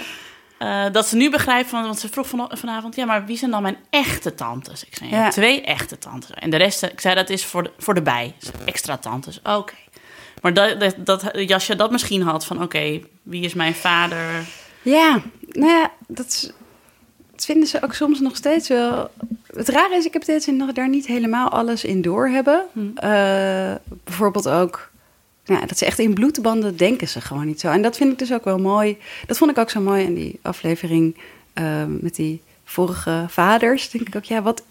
eh, 0.87 0.93
dat 0.93 1.07
ze 1.07 1.17
nu 1.17 1.31
begrijpt, 1.31 1.69
van, 1.71 1.83
want 1.83 1.99
ze 1.99 2.09
vroeg 2.09 2.29
van, 2.29 2.51
vanavond... 2.53 2.97
ja, 2.97 3.05
maar 3.05 3.27
wie 3.27 3.37
zijn 3.37 3.51
dan 3.51 3.63
mijn 3.63 3.77
echte 3.91 4.35
tantes? 4.35 4.85
Ik 4.85 4.97
zei, 4.97 5.31
twee 5.31 5.63
echte 5.63 5.99
tantes. 5.99 6.31
En 6.35 6.51
de 6.51 6.57
rest, 6.57 6.83
ik 6.83 7.01
zei, 7.01 7.15
dat 7.15 7.31
is 7.31 7.45
voor 7.45 7.63
de, 7.63 7.71
voor 7.79 7.95
de 7.95 8.03
bij. 8.03 8.35
Extra 8.65 8.97
tantes, 8.97 9.41
oké. 9.43 9.75
Maar 10.43 10.55
dat, 10.55 10.81
dat, 10.81 10.95
dat 10.99 11.31
Jasje 11.33 11.77
dat 11.77 11.91
misschien 11.91 12.23
had 12.23 12.47
van... 12.47 12.63
oké, 12.63 13.01
wie 13.23 13.45
is 13.45 13.55
mijn 13.55 13.75
vader? 13.75 14.45
Ja, 14.83 15.21
nou 15.61 15.73
ja, 15.73 15.91
dat, 16.07 16.27
is- 16.27 16.51
dat 17.33 17.45
vinden 17.45 17.69
ze 17.69 17.83
ook 17.83 17.95
soms 17.95 18.21
nog 18.21 18.37
steeds 18.37 18.69
wel. 18.69 19.11
Het 19.57 19.69
rare 19.69 19.97
is, 19.97 20.05
ik 20.05 20.13
heb 20.13 20.25
dit 20.25 20.47
nog 20.47 20.73
daar 20.73 20.89
niet 20.89 21.07
helemaal 21.07 21.49
alles 21.49 21.85
in 21.85 22.03
door 22.03 22.29
hebben. 22.29 22.65
Eh, 22.95 23.75
bijvoorbeeld 24.05 24.49
ook, 24.49 24.91
nou, 25.45 25.67
dat 25.67 25.79
ze 25.79 25.85
echt 25.87 25.99
in 25.99 26.15
bloedbanden 26.15 26.77
denken 26.77 27.09
ze 27.09 27.21
gewoon 27.21 27.47
niet 27.47 27.61
zo. 27.61 27.69
En 27.69 27.83
dat 27.83 27.97
vind 27.97 28.13
ik 28.13 28.19
dus 28.19 28.33
ook 28.33 28.45
wel 28.45 28.59
mooi. 28.59 28.99
Dat 29.27 29.39
vond 29.39 29.51
ik 29.51 29.59
ook 29.59 29.71
zo 29.71 29.81
mooi 29.81 30.05
in 30.05 30.15
die 30.15 30.39
aflevering 30.43 31.17
eh, 31.53 31.85
met 32.01 32.15
die 32.15 32.43
vorige 32.65 33.25
vaders. 33.29 33.91
Denk 33.91 34.07
ik 34.07 34.17
ook, 34.17 34.25
ja, 34.25 34.43
wat, 34.43 34.63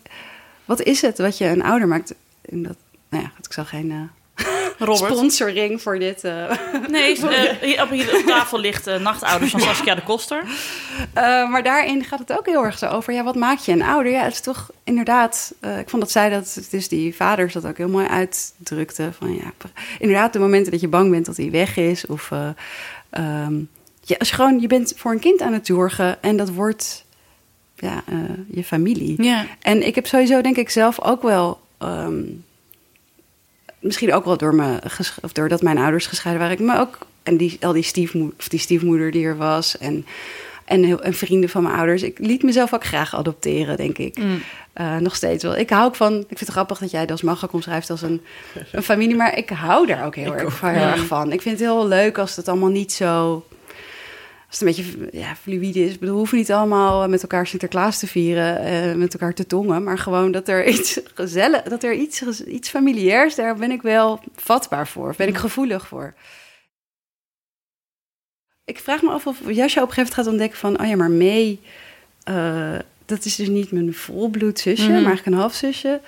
wat 0.65 0.81
is 0.81 1.01
het 1.01 1.17
wat 1.17 1.37
je 1.37 1.45
een 1.45 1.63
ouder 1.63 1.87
maakt? 1.87 2.13
En 2.41 2.63
dat, 2.63 2.75
nou 3.09 3.23
ja, 3.23 3.31
ik 3.43 3.53
zal 3.53 3.65
geen 3.65 3.91
eh, 3.91 3.97
Robert. 4.79 5.13
sponsoring 5.13 5.81
voor 5.81 5.99
dit. 5.99 6.23
eh, 6.23 6.51
Nee, 6.87 7.17
eh, 7.17 7.55
hier, 7.61 7.81
op, 7.81 7.89
hier 7.89 8.17
op 8.17 8.25
tafel 8.25 8.59
ligt 8.59 8.87
eh, 8.87 8.99
Nachtouders 8.99 9.51
van 9.51 9.59
Saskia 9.59 9.95
de 9.95 10.03
Koster. 10.03 10.43
Uh, 10.43 11.49
maar 11.49 11.63
daarin 11.63 12.03
gaat 12.03 12.19
het 12.19 12.37
ook 12.37 12.45
heel 12.45 12.63
erg 12.63 12.77
zo 12.77 12.85
over. 12.85 13.13
Ja, 13.13 13.23
wat 13.23 13.35
maak 13.35 13.59
je 13.59 13.71
een 13.71 13.81
ouder? 13.81 14.11
Ja, 14.11 14.23
het 14.23 14.33
is 14.33 14.41
toch 14.41 14.69
inderdaad. 14.83 15.53
Uh, 15.61 15.79
ik 15.79 15.89
vond 15.89 16.01
dat 16.01 16.11
zij 16.11 16.29
dat. 16.29 16.53
Het 16.53 16.73
is 16.73 16.87
die 16.87 17.15
vaders 17.15 17.53
dat 17.53 17.65
ook 17.65 17.77
heel 17.77 17.89
mooi 17.89 18.07
uitdrukte. 18.07 19.09
Van 19.17 19.33
ja, 19.33 19.51
inderdaad, 19.99 20.33
de 20.33 20.39
momenten 20.39 20.71
dat 20.71 20.81
je 20.81 20.87
bang 20.87 21.11
bent 21.11 21.25
dat 21.25 21.37
hij 21.37 21.51
weg 21.51 21.77
is. 21.77 22.05
Of 22.05 22.29
uh, 22.33 22.49
um, 23.45 23.69
ja, 24.01 24.15
als 24.19 24.29
je 24.29 24.35
gewoon. 24.35 24.59
Je 24.59 24.67
bent 24.67 24.93
voor 24.95 25.11
een 25.11 25.19
kind 25.19 25.41
aan 25.41 25.53
het 25.53 25.65
zorgen. 25.65 26.23
En 26.23 26.37
dat 26.37 26.49
wordt. 26.49 27.05
Ja, 27.75 28.03
uh, 28.09 28.19
je 28.51 28.63
familie. 28.63 29.23
Ja. 29.23 29.45
En 29.61 29.87
ik 29.87 29.95
heb 29.95 30.07
sowieso, 30.07 30.41
denk 30.41 30.57
ik, 30.57 30.69
zelf 30.69 31.01
ook 31.01 31.21
wel. 31.21 31.59
Um, 31.79 32.43
misschien 33.79 34.13
ook 34.13 34.25
wel 34.25 34.37
door 34.37 34.55
me, 34.55 34.79
of 35.21 35.33
doordat 35.33 35.61
mijn 35.61 35.77
ouders 35.77 36.07
gescheiden 36.07 36.47
waren. 36.47 36.65
Me 36.65 36.79
ook 36.79 36.97
en 37.23 37.37
die, 37.37 37.57
al 37.61 37.73
die, 37.73 37.83
stiefmo 37.83 38.31
of 38.39 38.47
die 38.47 38.59
stiefmoeder 38.59 39.11
die 39.11 39.25
er 39.25 39.37
was. 39.37 39.77
En, 39.77 40.05
en, 40.65 40.83
heel, 40.83 41.01
en 41.01 41.13
vrienden 41.13 41.49
van 41.49 41.63
mijn 41.63 41.75
ouders. 41.75 42.03
Ik 42.03 42.19
liet 42.19 42.43
mezelf 42.43 42.73
ook 42.73 42.85
graag 42.85 43.15
adopteren, 43.15 43.77
denk 43.77 43.97
ik. 43.97 44.17
Mm. 44.17 44.41
Uh, 44.75 44.97
nog 44.97 45.15
steeds 45.15 45.43
wel. 45.43 45.57
Ik 45.57 45.69
hou 45.69 45.85
ook 45.85 45.95
van. 45.95 46.13
Ik 46.13 46.27
vind 46.27 46.39
het 46.39 46.49
grappig 46.49 46.77
dat 46.77 46.91
jij 46.91 47.05
das 47.05 47.21
Magak 47.21 47.53
omschrijft 47.53 47.89
als 47.89 48.01
een, 48.01 48.21
een 48.71 48.83
familie. 48.83 49.15
Maar 49.15 49.37
ik 49.37 49.49
hou 49.49 49.85
daar 49.85 50.05
ook 50.05 50.15
heel, 50.15 50.33
erg, 50.33 50.63
ook. 50.63 50.71
heel 50.71 50.81
erg 50.81 51.05
van. 51.05 51.31
Ik 51.31 51.41
vind 51.41 51.59
het 51.59 51.67
heel 51.67 51.87
leuk 51.87 52.17
als 52.17 52.35
het 52.35 52.47
allemaal 52.47 52.69
niet 52.69 52.93
zo. 52.93 53.45
Als 54.49 54.59
het 54.59 54.77
een 54.77 54.83
beetje 54.83 55.19
ja, 55.19 55.35
fluïde 55.35 55.85
is. 55.85 55.97
We 55.97 56.07
hoeven 56.07 56.37
niet 56.37 56.51
allemaal 56.51 57.07
met 57.07 57.21
elkaar 57.21 57.47
Sinterklaas 57.47 57.99
te 57.99 58.07
vieren, 58.07 58.73
uh, 58.89 58.95
met 58.95 59.13
elkaar 59.13 59.33
te 59.33 59.47
tongen. 59.47 59.83
Maar 59.83 59.97
gewoon 59.97 60.31
dat 60.31 60.47
er 60.47 60.67
iets 60.73 60.99
gezellig, 61.13 61.63
dat 61.63 61.83
er 61.83 61.93
iets, 61.93 62.43
iets 62.45 62.69
familiairs, 62.69 63.35
daar 63.35 63.55
ben 63.55 63.71
ik 63.71 63.81
wel 63.81 64.19
vatbaar 64.35 64.87
voor. 64.87 65.09
Of 65.09 65.17
ben 65.17 65.27
ik 65.27 65.37
gevoelig 65.37 65.87
voor. 65.87 66.13
Ik 68.65 68.79
vraag 68.79 69.01
me 69.01 69.09
af 69.09 69.27
of 69.27 69.37
Jasja 69.39 69.81
op 69.81 69.87
een 69.87 69.93
gegeven 69.93 69.95
moment 69.95 70.13
gaat 70.13 70.27
ontdekken 70.27 70.59
van... 70.59 70.79
oh 70.81 70.87
ja, 70.87 70.95
maar 70.95 71.11
May, 71.11 71.59
uh, 72.29 72.79
dat 73.05 73.25
is 73.25 73.35
dus 73.35 73.47
niet 73.47 73.71
mijn 73.71 73.93
volbloed 73.93 74.59
zusje... 74.59 74.81
Mm 74.81 74.87
-hmm. 74.87 74.95
maar 74.95 75.05
eigenlijk 75.05 75.35
een 75.35 75.41
halfzusje. 75.41 76.01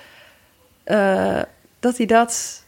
Uh, 0.86 1.42
dat 1.80 1.96
hij 1.96 2.06
dat 2.06 2.61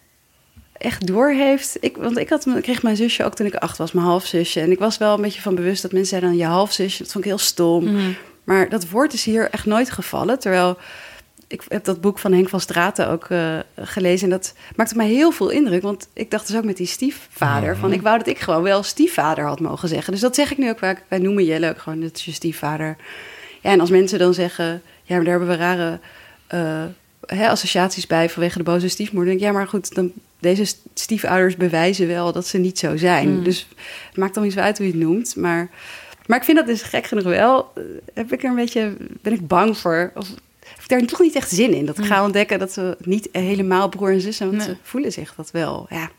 echt 0.84 1.06
door 1.06 1.30
heeft. 1.30 1.76
Ik, 1.80 1.96
want 1.96 2.18
ik, 2.18 2.28
had, 2.28 2.46
ik 2.46 2.62
kreeg 2.62 2.82
mijn 2.82 2.96
zusje 2.96 3.24
ook 3.24 3.34
toen 3.34 3.46
ik 3.46 3.54
acht 3.54 3.78
was, 3.78 3.92
mijn 3.92 4.06
halfzusje. 4.06 4.60
En 4.60 4.70
ik 4.70 4.78
was 4.78 4.98
wel 4.98 5.14
een 5.14 5.22
beetje 5.22 5.40
van 5.40 5.54
bewust 5.54 5.82
dat 5.82 5.92
mensen 5.92 6.10
zeiden 6.10 6.30
dan 6.30 6.38
je 6.38 6.46
halfzusje. 6.46 7.02
Dat 7.02 7.12
vond 7.12 7.24
ik 7.24 7.30
heel 7.30 7.40
stom. 7.40 7.84
Mm. 7.84 8.16
Maar 8.44 8.68
dat 8.68 8.88
woord 8.88 9.12
is 9.12 9.24
hier 9.24 9.50
echt 9.50 9.66
nooit 9.66 9.90
gevallen. 9.90 10.38
Terwijl 10.38 10.78
ik 11.46 11.62
heb 11.68 11.84
dat 11.84 12.00
boek 12.00 12.18
van 12.18 12.32
Henk 12.32 12.48
van 12.48 12.60
Straten 12.60 13.08
ook 13.08 13.28
uh, 13.28 13.58
gelezen. 13.76 14.24
En 14.24 14.36
dat 14.36 14.54
maakte 14.76 14.96
mij 14.96 15.08
heel 15.08 15.30
veel 15.30 15.50
indruk. 15.50 15.82
Want 15.82 16.08
ik 16.12 16.30
dacht 16.30 16.46
dus 16.46 16.56
ook 16.56 16.64
met 16.64 16.76
die 16.76 16.86
stiefvader. 16.86 17.74
Mm. 17.74 17.80
Van 17.80 17.92
ik 17.92 18.02
wou 18.02 18.18
dat 18.18 18.26
ik 18.26 18.38
gewoon 18.38 18.62
wel 18.62 18.82
stiefvader 18.82 19.44
had 19.44 19.60
mogen 19.60 19.88
zeggen. 19.88 20.12
Dus 20.12 20.20
dat 20.20 20.34
zeg 20.34 20.50
ik 20.50 20.58
nu 20.58 20.68
ook 20.68 20.78
vaak. 20.78 21.02
Wij 21.08 21.18
noemen 21.18 21.44
Jelle 21.44 21.68
ook 21.68 21.78
gewoon, 21.78 22.00
dat 22.00 22.16
is 22.16 22.24
je 22.24 22.32
stiefvader. 22.32 22.96
Ja, 23.60 23.70
en 23.70 23.80
als 23.80 23.90
mensen 23.90 24.18
dan 24.18 24.34
zeggen, 24.34 24.82
ja, 25.02 25.14
maar 25.16 25.24
daar 25.24 25.38
hebben 25.38 25.48
we 25.48 25.56
rare 25.56 25.98
uh, 26.54 26.84
hè, 27.26 27.48
associaties 27.48 28.06
bij 28.06 28.30
vanwege 28.30 28.58
de 28.58 28.64
boze 28.64 28.88
stiefmoeder. 28.88 29.28
Denk 29.30 29.40
ik, 29.40 29.46
ja, 29.46 29.52
maar 29.52 29.68
goed, 29.68 29.94
dan, 29.94 30.12
deze 30.44 30.74
stiefouders 30.94 31.56
bewijzen 31.56 32.06
wel 32.06 32.32
dat 32.32 32.46
ze 32.46 32.58
niet 32.58 32.78
zo 32.78 32.96
zijn. 32.96 33.28
Mhm. 33.28 33.38
Mm. 33.38 33.44
Dus 33.44 33.66
het 34.08 34.16
maakt 34.16 34.34
dan 34.34 34.42
niet 34.42 34.52
zo 34.52 34.60
uit 34.60 34.76
hoe 34.78 34.86
je 34.86 34.92
het 34.92 35.02
noemt. 35.02 35.36
Maar, 35.36 35.70
maar 36.26 36.38
ik 36.38 36.44
vind 36.44 36.56
dat 36.56 36.66
dus 36.66 36.82
gek 36.82 37.06
genoeg 37.06 37.24
wel. 37.24 37.72
Uh, 37.74 37.84
heb 38.14 38.32
ik 38.32 38.42
er 38.42 38.48
een 38.48 38.54
beetje, 38.54 38.96
ben 39.22 39.32
ik 39.32 39.46
bang 39.46 39.78
voor. 39.78 40.12
Of, 40.14 40.28
heb 40.64 40.82
ik 40.82 40.88
daar 40.88 41.00
toch 41.04 41.20
niet 41.20 41.34
echt 41.34 41.50
zin 41.50 41.72
in. 41.74 41.86
Dat 41.86 41.98
ik 41.98 42.04
ga 42.04 42.24
ontdekken 42.24 42.58
dat 42.58 42.72
ze 42.72 42.96
niet 43.00 43.28
helemaal 43.32 43.88
broer 43.88 44.12
en 44.12 44.20
zus 44.20 44.36
zijn. 44.36 44.48
Want 44.50 44.66
Nee. 44.66 44.74
ze 44.74 44.80
voelen 44.82 45.12
zich 45.12 45.34
dat 45.34 45.50
wel. 45.50 45.86
Ja. 45.90 46.10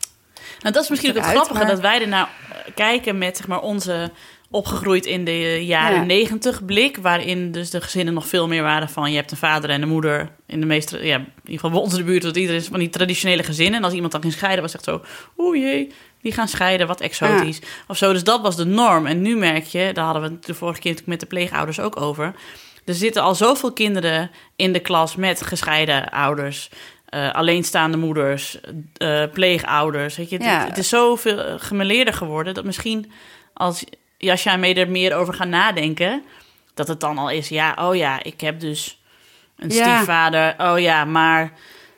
Nou, 0.60 0.74
dat 0.74 0.82
is 0.82 0.88
misschien 0.88 1.10
ook 1.10 1.16
het 1.16 1.26
grappige, 1.26 1.58
maar- 1.58 1.66
dat 1.66 1.80
wij 1.80 2.00
ernaar 2.00 2.28
eh, 2.50 2.74
kijken 2.74 3.18
met 3.18 3.36
zeg 3.36 3.46
maar, 3.46 3.60
onze 3.60 4.10
opgegroeid 4.56 5.06
in 5.06 5.24
de 5.24 5.64
jaren 5.66 5.98
Ja. 5.98 6.04
negentig 6.04 6.64
blik, 6.64 6.96
waarin 6.96 7.52
dus 7.52 7.70
de 7.70 7.80
gezinnen 7.80 8.14
nog 8.14 8.26
veel 8.26 8.48
meer 8.48 8.62
waren 8.62 8.88
van 8.88 9.10
je 9.10 9.16
hebt 9.16 9.30
een 9.30 9.36
vader 9.36 9.70
en 9.70 9.82
een 9.82 9.88
moeder. 9.88 10.30
In 10.46 10.60
de 10.60 10.66
meeste, 10.66 11.06
ja, 11.06 11.16
in 11.16 11.24
ieder 11.36 11.54
geval 11.54 11.70
bij 11.70 11.80
ons 11.80 11.92
in 11.92 11.98
de 11.98 12.04
buurt, 12.04 12.22
dat 12.22 12.36
iedereen 12.36 12.60
is 12.60 12.66
van 12.66 12.78
die 12.78 12.88
traditionele 12.90 13.42
gezinnen. 13.42 13.78
En 13.78 13.84
als 13.84 13.94
iemand 13.94 14.12
dan 14.12 14.20
ging 14.20 14.32
scheiden, 14.32 14.62
was 14.62 14.72
het 14.72 14.86
echt 14.86 14.90
zo, 14.90 15.04
oeh 15.38 15.56
jee, 15.58 15.92
die 16.22 16.32
gaan 16.32 16.48
scheiden, 16.48 16.86
wat 16.86 17.00
exotisch. 17.00 17.60
Of 17.88 17.96
zo, 17.96 18.12
dus 18.12 18.24
dat 18.24 18.40
was 18.40 18.56
de 18.56 18.64
norm. 18.64 19.06
En 19.06 19.22
nu 19.22 19.36
merk 19.36 19.64
je, 19.64 19.90
daar 19.92 20.04
hadden 20.04 20.22
we 20.22 20.28
het 20.28 20.44
de 20.46 20.54
vorige 20.54 20.80
keer 20.80 20.90
natuurlijk 20.90 21.20
met 21.20 21.30
de 21.30 21.36
pleegouders 21.36 21.80
ook 21.80 22.00
over. 22.00 22.34
Er 22.84 22.94
zitten 22.94 23.22
al 23.22 23.34
zoveel 23.34 23.72
kinderen 23.72 24.30
in 24.56 24.72
de 24.72 24.80
klas 24.80 25.16
met 25.16 25.42
gescheiden 25.42 26.08
ouders. 26.08 26.68
eh, 27.06 27.32
alleenstaande 27.34 27.96
moeders, 27.96 28.58
eh, 28.96 29.22
pleegouders. 29.32 30.16
Weet 30.16 30.30
je, 30.30 30.38
Ja. 30.40 30.58
het, 30.58 30.68
het 30.68 30.78
is 30.78 30.88
zoveel 30.88 31.38
eh, 31.40 31.54
gemeleerder 31.58 32.14
geworden 32.14 32.54
dat 32.54 32.64
misschien 32.64 33.10
als 33.54 33.84
Jasja 34.18 34.52
en 34.52 34.60
mij 34.60 34.76
er 34.76 34.90
meer 34.90 35.14
over 35.14 35.34
gaan 35.34 35.48
nadenken, 35.48 36.22
dat 36.74 36.88
het 36.88 37.00
dan 37.00 37.18
al 37.18 37.30
is, 37.30 37.48
ja, 37.48 37.76
oh 37.80 37.96
ja, 37.96 38.22
ik 38.22 38.40
heb 38.40 38.60
dus 38.60 39.00
een 39.56 39.68
Ja. 39.70 39.94
stiefvader, 39.96 40.54
oh 40.58 40.78
ja, 40.78 41.04
maar. 41.04 41.52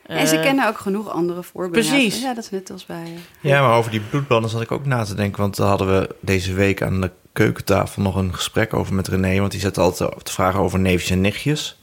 en 0.07 0.27
ze 0.29 0.37
eh, 0.37 0.43
kennen 0.43 0.69
ook 0.69 0.79
genoeg 0.79 1.09
andere 1.11 1.43
voorbeelden. 1.43 1.91
precies. 1.91 2.21
Ja, 2.23 2.35
dat 2.35 2.45
is 2.45 2.51
net 2.51 2.71
als 2.71 2.87
bij... 2.87 3.03
eh, 3.05 3.11
Ja, 3.51 3.61
maar 3.61 3.77
over 3.77 3.91
die 3.91 4.01
bloedbanden 4.01 4.51
zat 4.51 4.61
ik 4.63 4.73
ook 4.73 4.87
na 4.87 5.05
te 5.05 5.15
denken. 5.15 5.41
Want 5.41 5.57
daar 5.57 5.69
hadden 5.69 6.01
we 6.01 6.15
deze 6.21 6.53
week 6.53 6.83
aan 6.83 7.01
de 7.01 7.11
keukentafel 7.33 8.03
nog 8.03 8.15
een 8.17 8.35
gesprek 8.35 8.75
over 8.75 8.95
met 8.95 9.09
René. 9.09 9.39
Want 9.41 9.51
die 9.53 9.61
zat 9.61 9.79
altijd 9.79 10.25
te 10.25 10.33
vragen 10.33 10.61
over 10.61 10.79
neefjes 10.79 11.11
en 11.11 11.21
nichtjes. 11.21 11.77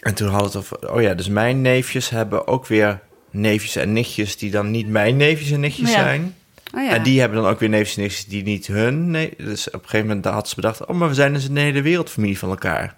En 0.00 0.14
toen 0.14 0.28
hadden 0.28 0.50
we 0.52 0.58
het 0.58 0.72
over... 0.72 0.92
Oh 0.94 1.02
ja, 1.02 1.14
dus 1.14 1.28
mijn 1.28 1.60
neefjes 1.62 2.08
hebben 2.10 2.46
ook 2.46 2.66
weer 2.66 3.00
neefjes 3.30 3.76
en 3.76 3.92
nichtjes... 3.92 4.36
die 4.36 4.50
dan 4.50 4.70
niet 4.70 4.88
mijn 4.88 5.16
neefjes 5.16 5.50
en 5.50 5.60
nichtjes 5.60 5.88
Ja. 5.90 5.94
zijn. 5.94 6.36
Oh. 6.74 6.92
En 6.92 7.02
die 7.02 7.20
hebben 7.20 7.42
dan 7.42 7.50
ook 7.50 7.60
weer 7.60 7.68
neefjes 7.68 7.96
en 7.96 8.02
nichtjes 8.02 8.26
die 8.26 8.42
niet 8.42 8.66
hun... 8.66 9.10
Nee, 9.10 9.34
dus 9.36 9.66
op 9.66 9.82
een 9.82 9.88
gegeven 9.88 10.06
moment 10.06 10.24
had 10.24 10.48
ze 10.48 10.54
bedacht... 10.54 10.86
Oh, 10.86 10.96
maar 10.96 11.08
we 11.08 11.14
zijn 11.14 11.32
dus 11.32 11.48
een 11.48 11.56
hele 11.56 11.82
wereldfamilie 11.82 12.38
van 12.38 12.48
elkaar. 12.48 12.96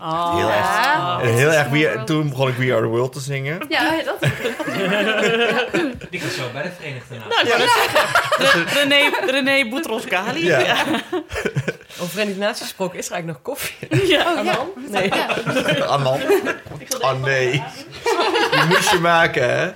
Oh, 0.00 0.36
Heel 0.36 0.50
erg. 0.50 0.66
Oh. 0.98 1.18
En 1.22 1.34
heel 1.34 1.50
erg 1.50 1.68
we, 1.68 2.02
toen 2.04 2.28
begon 2.28 2.48
ik 2.48 2.54
We 2.56 2.72
Are 2.72 2.80
The 2.80 2.86
World 2.86 3.12
te 3.12 3.20
zingen. 3.20 3.60
Ja, 3.68 3.90
dat 4.04 4.18
Die 6.10 6.20
gaat 6.20 6.32
zo 6.32 6.42
bij 6.52 6.62
de 6.62 6.70
Verenigde 6.78 7.14
Naties. 7.28 7.56
Nou, 7.56 8.64
Re- 8.64 8.80
René, 8.80 9.30
René 9.30 9.68
Boutros 9.68 10.04
Ghali. 10.04 10.44
Ja. 10.46 10.58
Ja. 10.58 10.76
Over 12.00 12.12
Verenigde 12.12 12.40
Naties 12.40 12.62
gesproken, 12.62 12.98
is 12.98 13.06
er 13.06 13.12
eigenlijk 13.12 13.44
nog 13.46 13.56
koffie? 13.56 14.06
Ja. 14.06 14.32
Oh, 14.38 14.44
ja. 14.44 14.58
Nee. 14.88 15.12
Anand. 15.82 16.22
Oh 17.00 17.22
nee. 17.22 17.50
Die 18.50 18.64
moest 18.68 18.90
je 18.90 18.98
maken, 18.98 19.58
hè? 19.58 19.72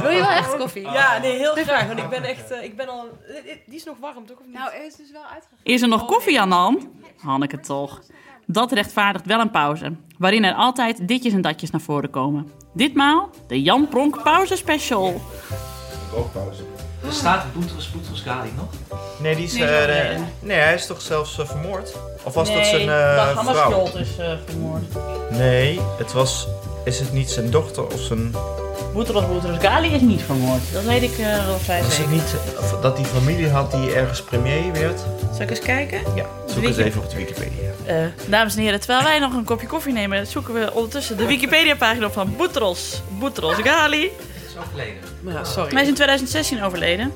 Wil 0.00 0.10
je 0.10 0.20
wel 0.20 0.30
echt 0.30 0.56
koffie? 0.56 0.82
Ja, 0.82 1.18
nee, 1.18 1.36
heel 1.36 1.54
graag. 1.54 1.86
Want 1.86 1.98
ik 1.98 2.08
ben 2.08 2.24
echt, 2.24 2.50
eh, 2.50 2.62
ik 2.64 2.76
ben 2.76 2.88
al... 2.88 3.08
Die 3.66 3.76
is 3.76 3.84
nog 3.84 3.96
warm, 4.00 4.26
toch? 4.26 4.38
Of 4.38 4.46
niet? 4.46 4.54
Nou, 4.54 4.70
is 4.86 4.96
dus 4.96 5.10
wel 5.12 5.22
uitgegaan. 5.22 5.58
Is 5.62 5.82
er 5.82 5.88
nog 5.88 6.04
koffie 6.06 6.40
aan? 6.40 6.90
Hanneke 7.22 7.60
toch. 7.60 8.00
Dat 8.52 8.72
rechtvaardigt 8.72 9.26
wel 9.26 9.40
een 9.40 9.50
pauze, 9.50 9.92
waarin 10.18 10.44
er 10.44 10.54
altijd 10.54 11.08
ditjes 11.08 11.32
en 11.32 11.40
datjes 11.40 11.70
naar 11.70 11.80
voren 11.80 12.10
komen. 12.10 12.46
Ditmaal 12.74 13.30
de 13.46 13.62
Jan 13.62 13.88
Pronk 13.88 14.22
Pauze 14.22 14.56
Special. 14.56 15.06
Er 15.06 16.79
staat 17.08 17.44
Boutros 17.52 17.90
Boutros 17.90 18.20
Ghali 18.20 18.50
nog? 18.56 18.98
Nee, 19.18 19.34
die 19.34 19.44
is... 19.44 19.52
Nee, 19.52 19.64
eh, 19.64 19.86
nee, 19.86 20.02
nee, 20.02 20.18
nee. 20.18 20.26
nee, 20.40 20.58
hij 20.58 20.74
is 20.74 20.86
toch 20.86 21.00
zelfs 21.00 21.38
eh, 21.38 21.46
vermoord? 21.46 21.92
Of 22.22 22.34
was 22.34 22.52
dat 22.52 22.66
zijn 22.66 22.88
eh, 22.88 23.38
vrouw? 23.44 23.86
is 23.94 24.18
uh, 24.18 24.32
vermoord. 24.46 24.82
Nee, 25.30 25.80
het 25.98 26.12
was... 26.12 26.48
Is 26.84 26.98
het 26.98 27.12
niet 27.12 27.30
zijn 27.30 27.50
dochter 27.50 27.86
of 27.86 28.00
zijn... 28.00 28.34
Boutros 28.92 29.26
Boutros 29.26 29.58
Ghali 29.58 29.94
is 29.94 30.00
niet 30.00 30.22
vermoord. 30.22 30.60
Dat 30.72 30.84
weet 30.84 31.02
ik 31.02 31.18
uh, 31.18 31.46
wel 31.46 31.58
vrij 31.58 31.82
Was 31.82 31.86
het 31.86 31.96
zeker. 31.96 32.12
niet 32.12 32.34
of 32.58 32.80
dat 32.80 32.96
die 32.96 33.04
familie 33.04 33.48
had 33.48 33.72
die 33.72 33.92
ergens 33.92 34.22
premier 34.22 34.72
werd? 34.72 35.00
Zal 35.32 35.40
ik 35.40 35.50
eens 35.50 35.58
kijken? 35.58 36.00
Ja, 36.14 36.24
zoek 36.46 36.64
eens 36.64 36.76
even 36.76 37.02
op 37.02 37.10
de 37.10 37.16
Wikipedia. 37.16 37.70
Eh, 37.84 37.96
dames 38.26 38.56
en 38.56 38.62
heren, 38.62 38.80
terwijl 38.80 39.02
wij 39.02 39.18
nog 39.18 39.32
een 39.32 39.44
kopje 39.44 39.66
koffie 39.66 39.92
nemen, 39.92 40.26
zoeken 40.26 40.54
we 40.54 40.72
ondertussen 40.72 41.16
de 41.16 41.26
Wikipedia-pagina 41.26 42.06
op 42.06 42.12
van 42.12 42.36
Boutros 42.36 43.02
Boutros 43.18 43.54
Ghali. 43.54 44.10
Overleden. 44.66 45.00
Maar, 45.20 45.46
sorry. 45.46 45.72
Hij 45.72 45.82
is 45.82 45.88
in 45.88 45.94
2016 45.94 46.62
overleden. 46.62 47.12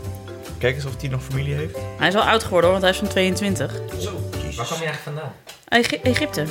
Kijk 0.59 0.74
eens 0.74 0.84
of 0.84 1.01
hij 1.01 1.09
nog 1.09 1.22
familie 1.22 1.55
heeft. 1.55 1.76
Hij 1.99 2.09
is 2.09 2.14
wel 2.14 2.22
oud 2.22 2.42
geworden 2.45 2.70
hoor, 2.70 2.80
want 2.80 2.82
hij 2.82 2.90
is 2.92 2.99
van 2.99 3.09
22. 3.09 3.72
Zo, 4.01 4.20
jezus. 4.36 4.57
Waar 4.57 4.66
kwam 4.66 4.78
je 4.80 4.84
eigenlijk 4.86 5.03
vandaan? 5.03 5.32
Egy- 5.68 6.01
Egypte. 6.03 6.45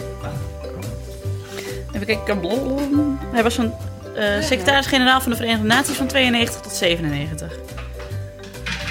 Even 1.94 2.06
kijken. 2.08 2.40
blablabla. 2.40 3.04
Hij 3.32 3.44
was 3.44 3.54
van 3.56 3.74
eh, 4.16 4.42
secretaris-generaal 4.42 5.22
van 5.22 5.32
de 5.32 5.38
Verenigde 5.38 5.66
Naties 5.68 5.96
van 5.96 6.08
92 6.08 6.62
tot 6.62 6.72
97. 6.72 7.52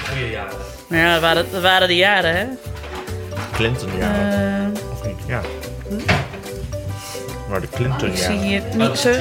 Goeie 0.09 0.29
jaren. 0.31 0.53
Ja, 0.89 1.11
dat 1.13 1.21
waren, 1.21 1.45
dat 1.51 1.61
waren 1.61 1.87
de 1.87 1.95
jaren, 1.95 2.35
hè? 2.35 2.45
Clinton, 3.53 3.89
ja. 3.97 4.31
Eh, 4.31 4.81
of 4.91 5.05
niet? 5.05 5.15
Ja. 5.27 5.41
Maar 7.49 7.61
de 7.61 7.69
Clinton, 7.69 8.09
ik 8.09 8.17
zie 8.17 8.33
ja. 8.35 8.41
hier 8.41 8.61
Oh, 8.71 8.75
niet 8.75 8.97
zo... 8.97 9.11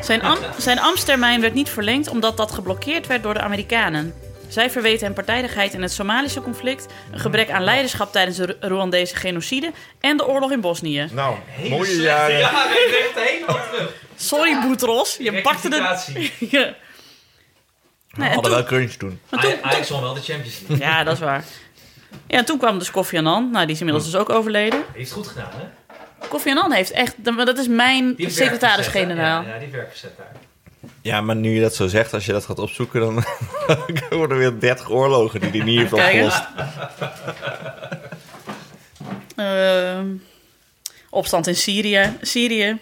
Zijn, 0.00 0.22
am- 0.22 0.38
zijn 0.58 0.78
ambtstermijn 0.80 1.40
werd 1.40 1.54
niet 1.54 1.68
verlengd 1.68 2.08
omdat 2.08 2.36
dat 2.36 2.52
geblokkeerd 2.52 3.06
werd 3.06 3.22
door 3.22 3.34
de 3.34 3.40
Amerikanen. 3.40 4.14
Zij 4.48 4.70
verweten 4.70 5.04
hem 5.06 5.14
partijdigheid 5.14 5.74
in 5.74 5.82
het 5.82 5.92
Somalische 5.92 6.42
conflict, 6.42 6.86
een 7.12 7.18
gebrek 7.18 7.50
aan 7.50 7.64
leiderschap 7.64 8.12
tijdens 8.12 8.36
de 8.36 8.56
Rwandese 8.60 9.16
genocide 9.16 9.72
en 10.00 10.16
de 10.16 10.26
oorlog 10.26 10.52
in 10.52 10.60
Bosnië. 10.60 11.08
Nou, 11.12 11.36
Hele 11.46 11.68
mooie 11.76 11.96
jaren. 12.00 12.36
Ik 12.40 12.40
leg 12.90 13.12
het 13.14 13.24
helemaal 13.28 13.58
terug. 13.72 13.90
Sorry, 14.16 14.60
Boetros, 14.60 15.16
je 15.20 15.40
pakte. 15.40 15.68
Rectificatie. 15.68 16.32
Ja. 16.58 16.74
We 18.10 18.20
Nee, 18.20 18.28
en 18.28 18.34
hadden 18.34 18.52
toen- 18.52 18.60
wel 18.60 18.68
crunch 18.68 18.92
toen. 18.92 19.20
maar 19.30 19.40
toen- 19.40 19.54
Ajax 19.62 19.88
won 19.90 20.02
wel 20.02 20.14
de 20.14 20.20
Champions 20.20 20.60
League. 20.68 20.86
Ja, 20.86 21.04
dat 21.04 21.14
is 21.14 21.20
waar. 21.20 21.44
Ja, 22.26 22.38
en 22.38 22.44
toen 22.44 22.58
kwam 22.58 22.78
dus 22.78 22.90
Kofi 22.90 23.16
Annan. 23.18 23.50
Nou, 23.50 23.64
die 23.64 23.74
is 23.74 23.80
inmiddels 23.80 24.10
dus 24.10 24.20
ook 24.20 24.30
overleden. 24.30 24.84
Heeft 24.92 25.08
het 25.10 25.18
goed 25.18 25.26
gedaan, 25.28 25.50
hè? 25.56 25.64
Kofi 26.28 26.50
Annan 26.50 26.72
heeft 26.72 26.90
echt... 26.90 27.14
Dat 27.24 27.58
is 27.58 27.68
mijn 27.68 28.14
secretaris-generaal. 28.18 29.42
Ja, 29.42 29.48
ja, 29.48 29.52
die 29.52 29.60
heeft 29.60 29.72
werk 29.72 29.90
verzet 29.90 30.16
daar. 30.16 30.32
Ja, 31.02 31.20
maar 31.20 31.36
nu 31.36 31.54
je 31.54 31.60
dat 31.60 31.74
zo 31.74 31.86
zegt, 31.86 32.14
als 32.14 32.26
je 32.26 32.32
dat 32.32 32.44
gaat 32.44 32.58
opzoeken, 32.58 33.00
dan 33.00 33.24
worden 34.18 34.30
er 34.30 34.50
weer 34.50 34.60
30 34.60 34.90
oorlogen 34.90 35.40
die 35.40 35.50
hij 35.50 35.60
niet 35.60 35.78
heeft 35.78 35.92
opgelost. 35.92 36.42
Ehm, 39.36 40.06
opstand 41.10 41.46
in 41.46 41.56
Syrië. 41.56 42.16
Syrië. 42.20 42.78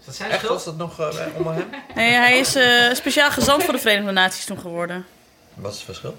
Is 0.00 0.04
dat 0.06 0.14
zijn 0.14 0.30
Echt, 0.30 0.38
schuld? 0.38 0.54
was 0.54 0.64
dat 0.64 0.76
nog 0.76 1.00
uh, 1.00 1.36
onder 1.36 1.54
hem? 1.54 1.66
Nee, 1.94 2.12
hij 2.12 2.38
is 2.38 2.54
eh, 2.54 2.94
speciaal 2.94 3.30
gezant 3.30 3.64
voor 3.64 3.72
de 3.72 3.80
Verenigde 3.80 4.12
Naties 4.12 4.44
toen 4.44 4.58
geworden. 4.58 5.06
Wat 5.54 5.70
is 5.70 5.76
het 5.76 5.86
verschil? 5.86 6.16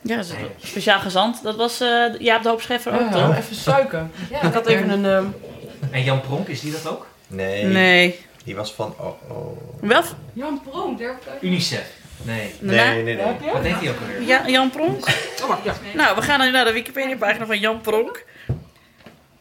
Ja, 0.00 0.16
dat 0.16 0.24
is 0.24 0.68
speciaal 0.68 1.00
gezant. 1.00 1.42
Dat 1.42 1.56
was 1.56 1.80
eh 1.80 2.04
Jaap 2.18 2.42
de 2.42 2.48
Hoop 2.48 2.60
Scheffer 2.60 2.92
ook, 3.00 3.10
toch? 3.10 3.36
even 3.36 3.56
suiker. 3.56 4.06
ik 4.42 4.52
had 4.52 4.66
even 4.66 4.90
een... 4.90 5.04
ehm, 5.04 5.24
En 5.90 6.02
Jan 6.02 6.20
Pronk, 6.20 6.48
is 6.48 6.60
die 6.60 6.72
dat 6.72 6.86
ook? 6.88 7.06
Nee. 7.26 7.64
Nee. 7.64 8.20
Die 8.44 8.56
was 8.56 8.72
van... 8.72 8.94
Oh, 8.98 9.30
oh. 9.30 9.58
Wel? 9.80 10.02
Jan 10.32 10.60
Pronk, 10.70 10.98
daar 10.98 11.18
UNICEF. 11.40 11.90
Nee. 12.22 12.54
Nee, 12.58 13.02
nee, 13.02 13.16
nee. 13.16 13.16
Wat 13.52 13.62
deed 13.62 13.74
hij 13.80 13.90
ook 13.90 14.00
alweer? 14.00 14.22
Ja, 14.22 14.48
Jan 14.48 14.70
Pronk. 14.70 15.06
Oh, 15.42 15.48
wacht, 15.48 15.64
ja. 15.64 15.74
Nou, 15.94 16.16
we 16.16 16.22
gaan 16.22 16.40
nu 16.40 16.50
naar 16.50 16.64
de 16.64 16.72
Wikipedia-pagina 16.72 17.46
van 17.46 17.58
Jan 17.58 17.80
Pronk. 17.80 18.24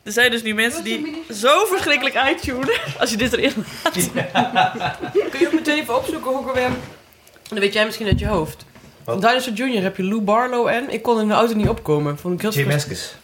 Er 0.04 0.12
zijn 0.12 0.32
dus 0.32 0.42
nu 0.44 0.54
mensen 0.54 0.84
die 0.84 1.24
zo 1.34 1.66
verschrikkelijk 1.66 2.16
uittunen. 2.16 2.70
Als 3.00 3.10
je 3.10 3.18
dit 3.18 3.34
erin... 3.34 3.54
Kun 5.30 5.40
je 5.40 5.46
ook 5.46 5.54
meteen 5.54 5.78
even 5.80 5.98
opzoeken 5.98 6.32
hoe 6.32 6.42
ik 6.42 6.48
er 6.48 6.54
weer... 6.54 6.70
Dan 7.50 7.60
weet 7.60 7.74
jij 7.74 7.86
misschien 7.86 8.08
uit 8.08 8.20
je 8.20 8.28
hoofd. 8.28 8.66
Wat? 9.08 9.20
Van 9.22 9.30
Dinosaur 9.30 9.55
Jr. 9.55 9.82
heb 9.84 9.97
je 9.97 10.03
Lou 10.03 10.22
Barlow 10.22 10.68
en... 10.68 10.89
Ik 10.93 11.01
kon 11.01 11.20
in 11.22 11.28
de 11.28 11.34
auto 11.34 11.53
niet 11.55 11.70
opkomen. 11.70 12.18
Vond 12.18 12.34
ik 12.34 12.41
heel 12.41 12.51
Jay 12.51 12.66
Meskes. 12.66 13.16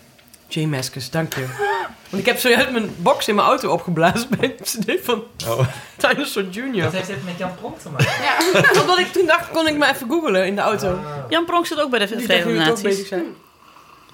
Jay 0.47 0.81
dank 1.09 1.33
je. 1.35 1.45
Want 2.09 2.25
ik 2.25 2.25
heb 2.25 2.37
zojuist 2.39 2.71
mijn 2.71 2.95
box 2.97 3.27
in 3.27 3.35
mijn 3.35 3.47
auto 3.47 3.69
opgeblazen 3.71 4.27
bij 4.39 4.55
een 4.57 4.63
cd 4.63 5.05
van 5.05 5.23
Oh. 5.47 5.67
Dinosaur 5.97 6.45
Jr. 6.49 6.83
Wat 6.83 6.91
heeft 6.93 7.07
dit 7.07 7.25
met 7.25 7.37
Jan 7.37 7.55
Pronk 7.55 7.79
te 7.79 7.89
maken? 7.89 8.07
Omdat 8.81 8.99
ik 8.99 9.11
toen 9.11 9.25
dacht, 9.25 9.49
kon 9.51 9.67
ik 9.67 9.77
maar 9.77 9.89
even 9.93 10.09
googlen 10.09 10.45
in 10.45 10.55
de 10.55 10.61
auto. 10.61 10.87
Ah, 10.93 10.99
Jan 11.29 11.45
Pronk 11.45 11.65
zit 11.65 11.81
ook 11.81 11.89
bij 11.89 11.99
de 11.99 12.05
Die 12.15 12.25
Verenigde 12.25 12.51
jullie 12.53 12.67
toch 12.67 12.81
bezig 12.81 13.09
Naties. 13.11 13.29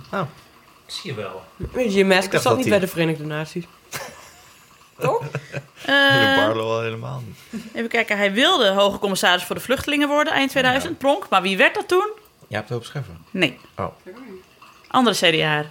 zijn. 0.09 0.29
zie 0.85 1.15
je 1.15 1.21
wel. 1.21 1.43
Jay 1.73 2.03
zat 2.41 2.43
dat 2.43 2.53
niet 2.53 2.61
die- 2.61 2.69
bij 2.71 2.79
de 2.79 2.87
Verenigde 2.87 3.25
Naties. 3.25 3.65
Toch? 4.99 5.23
Eh, 5.85 6.35
Barlow 6.35 6.71
al 6.71 6.81
helemaal 6.81 7.23
niet. 7.25 7.63
even 7.73 7.89
kijken, 7.89 8.17
hij 8.17 8.33
wilde 8.33 8.69
hoge 8.69 8.99
commissaris 8.99 9.43
voor 9.43 9.55
de 9.55 9.61
vluchtelingen 9.61 10.07
worden 10.07 10.33
eind 10.33 10.49
2000, 10.49 10.97
Pronk. 10.97 11.29
Maar 11.29 11.41
wie 11.41 11.57
werd 11.57 11.73
dat 11.75 11.87
toen? 11.87 12.09
Je 12.47 12.55
hebt 12.55 12.69
het 12.69 12.77
op 12.77 12.85
scheffer. 12.85 13.13
Nee. 13.31 13.59
Oh. 13.77 13.87
Andere 14.87 15.15
CDA. 15.15 15.65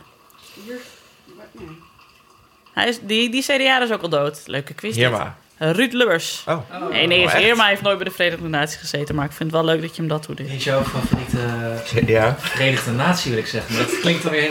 Hij 2.72 2.88
is, 2.88 2.98
die, 3.00 3.30
die 3.30 3.42
CDA 3.42 3.82
is 3.82 3.90
ook 3.92 4.02
al 4.02 4.08
dood. 4.08 4.42
Leuke 4.46 4.74
quiz. 4.74 4.94
Hier 4.96 5.10
maar. 5.10 5.36
Ruud 5.58 5.92
Lubbers. 5.92 6.44
Oh. 6.46 6.90
Nee, 6.90 7.06
nee, 7.06 7.24
Oh? 7.24 7.32
Heerma 7.32 7.66
heeft 7.66 7.82
nooit 7.82 7.96
bij 7.98 8.06
de 8.06 8.14
Verenigde 8.14 8.48
Naties 8.48 8.76
gezeten. 8.76 9.14
Maar 9.14 9.24
ik 9.24 9.32
vind 9.32 9.52
het 9.52 9.60
wel 9.60 9.68
leuk 9.70 9.80
dat 9.80 9.90
je 9.96 10.02
hem 10.02 10.08
dat. 10.10 10.26
Wie 10.26 10.46
is 10.46 10.64
jouw 10.64 10.82
favoriete 10.84 12.12
Ja. 12.12 12.36
Verenigde 12.38 12.90
Natie, 12.90 13.30
wil 13.30 13.40
ik 13.40 13.46
zeggen. 13.46 13.74
Maar 13.74 13.82
dat 13.84 14.00
klinkt 14.00 14.22
dan 14.22 14.32
weer... 14.32 14.50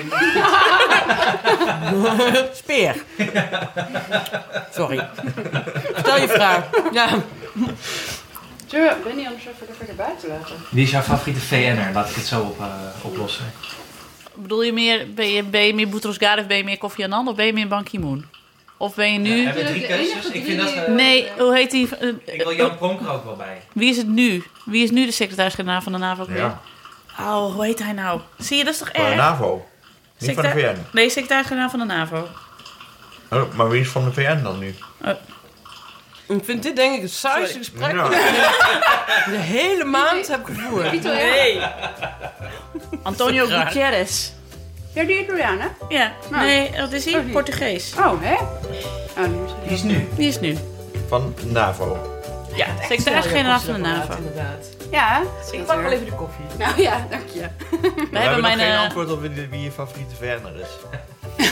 Speer. 2.64 2.96
Sorry. 4.74 5.08
Stel 5.98 6.20
je 6.22 6.28
vraag. 6.28 6.64
Ja. 6.94 7.08
Zullen 8.68 8.88
we 8.88 8.96
Benny 9.04 9.26
anders 9.26 9.46
even 9.46 9.76
verder 9.78 9.96
buiten 9.96 10.30
laten? 10.30 10.56
Wie 10.72 10.84
is 10.84 10.92
jouw 10.92 11.02
favoriete 11.02 11.40
VN'er? 11.42 11.90
Laat 11.94 12.10
ik 12.10 12.16
het 12.16 12.26
zo 12.26 12.42
op, 12.42 12.60
eh, 12.60 12.66
oplossen. 13.02 13.46
Bedoel 14.34 14.64
je 14.64 14.74
meer, 14.74 15.14
ben 15.14 15.30
je, 15.32 15.44
ben 15.44 15.62
je 15.62 15.74
meer 15.74 15.90
Boutros 15.90 16.18
Ghali 16.18 16.42
of 16.42 16.48
ben 16.48 16.58
je 16.58 16.64
meer 16.64 16.78
Kofi 16.78 17.04
Annan 17.04 17.28
of 17.28 17.36
ben 17.36 17.46
je 17.46 17.54
meer 17.54 17.68
Ban 17.68 17.84
Ki-moon? 17.84 18.26
Of 18.78 18.96
ben 18.96 19.14
je 19.14 19.20
nu... 19.20 19.36
Ja, 19.36 19.44
hebben 19.46 19.64
we 19.64 19.70
drie 19.70 19.82
de 19.82 19.88
enige 19.94 20.12
keuzes? 20.12 20.26
Ik 20.26 20.32
drie 20.32 20.44
vind 20.44 20.60
dat... 20.76 20.86
eh, 20.86 20.94
Nee, 20.94 21.28
hoe 21.38 21.56
heet 21.56 21.72
die? 21.72 21.90
eh, 21.98 22.08
Ik 22.26 22.42
wil 22.44 22.54
Jan 22.56 22.78
Pronk 22.78 23.02
er 23.02 23.12
ook 23.12 23.24
wel 23.24 23.36
bij. 23.36 23.62
Wie 23.74 23.90
is 23.90 23.98
het 23.98 24.08
nu? 24.08 24.44
Wie 24.66 24.84
is 24.84 24.92
nu 24.92 25.06
de 25.06 25.12
secretaris-generaal 25.12 25.82
van 25.82 25.92
de 25.92 25.98
NAVO? 25.98 26.26
Ja. 26.30 26.62
Oh, 27.20 27.54
hoe 27.54 27.66
heet 27.66 27.80
hij 27.84 27.92
nou? 27.92 28.22
Zie 28.38 28.58
je, 28.58 28.64
dat 28.64 28.74
is 28.74 28.80
toch 28.80 28.90
Van 28.94 29.04
de 29.04 29.08
erg? 29.10 29.18
NAVO. 29.20 29.68
Niet 30.20 30.34
van 30.36 30.44
de 30.44 30.50
VN. 30.50 30.76
Nee, 30.92 31.10
secretaris-generaal 31.10 31.70
van 31.70 31.80
de 31.80 31.86
NAVO. 31.86 32.28
Oh, 33.32 33.54
maar 33.54 33.70
wie 33.70 33.82
is 33.82 33.90
van 33.90 34.04
de 34.06 34.14
VN 34.14 34.42
dan 34.44 34.60
nu? 34.60 34.76
Ik 36.28 36.44
vind 36.44 36.64
dit 36.64 36.76
denk 36.76 36.96
ik 36.96 37.02
het 37.02 37.12
saaiste 37.12 37.58
gesprek 37.58 37.92
Ja. 37.92 38.06
ik 38.06 38.12
de 39.26 39.38
hele 39.38 39.84
maand 39.84 40.28
heb 40.28 40.46
gevoerd. 40.46 41.04
Nee. 41.04 41.62
Antonio 43.04 43.46
Gutierrez. 43.46 44.30
Ja, 44.98 45.04
die 45.04 45.20
Italiaan, 45.24 45.60
hè? 45.60 45.68
Ja, 45.90 46.12
Nou. 46.30 46.46
nee, 46.46 46.72
wat 46.78 46.92
is 46.92 47.06
hij? 47.06 47.14
Oh, 47.18 47.24
die. 47.24 47.32
Portugees. 47.34 47.94
Oh, 47.98 48.22
hè? 48.22 48.34
Oh, 48.34 49.24
die 49.24 49.38
is- 49.46 49.54
Wie 49.64 49.72
is 49.74 49.84
nu? 49.84 50.08
Die 50.16 50.28
is 50.28 50.40
nu. 50.40 50.58
Van 51.08 51.34
NAVO. 51.46 52.16
Ja, 52.56 52.66
secretaris-generaal 52.88 53.60
van 53.60 53.74
de 53.74 53.80
NAVO. 53.80 54.14
Inderdaad. 54.18 54.66
Ja, 54.92 55.22
Ik 55.52 55.66
pak 55.66 55.82
wel 55.82 55.92
even 55.92 56.06
de 56.06 56.12
koffie. 56.12 56.46
Nou 56.66 56.82
ja, 56.82 57.08
dank 57.10 57.28
je. 57.34 57.40
We 57.40 58.08
We 58.12 58.18
hebben 58.20 58.42
mijn... 58.42 58.58
nog 58.58 58.66
geen 58.66 58.76
eh, 58.76 58.82
antwoord 58.82 59.12
op 59.12 59.22
wie, 59.22 59.48
wie 59.50 59.62
je 59.64 59.72
favoriete 59.72 60.16
VN'er 60.16 60.56
is. 60.62 60.68
Ik 61.38 61.46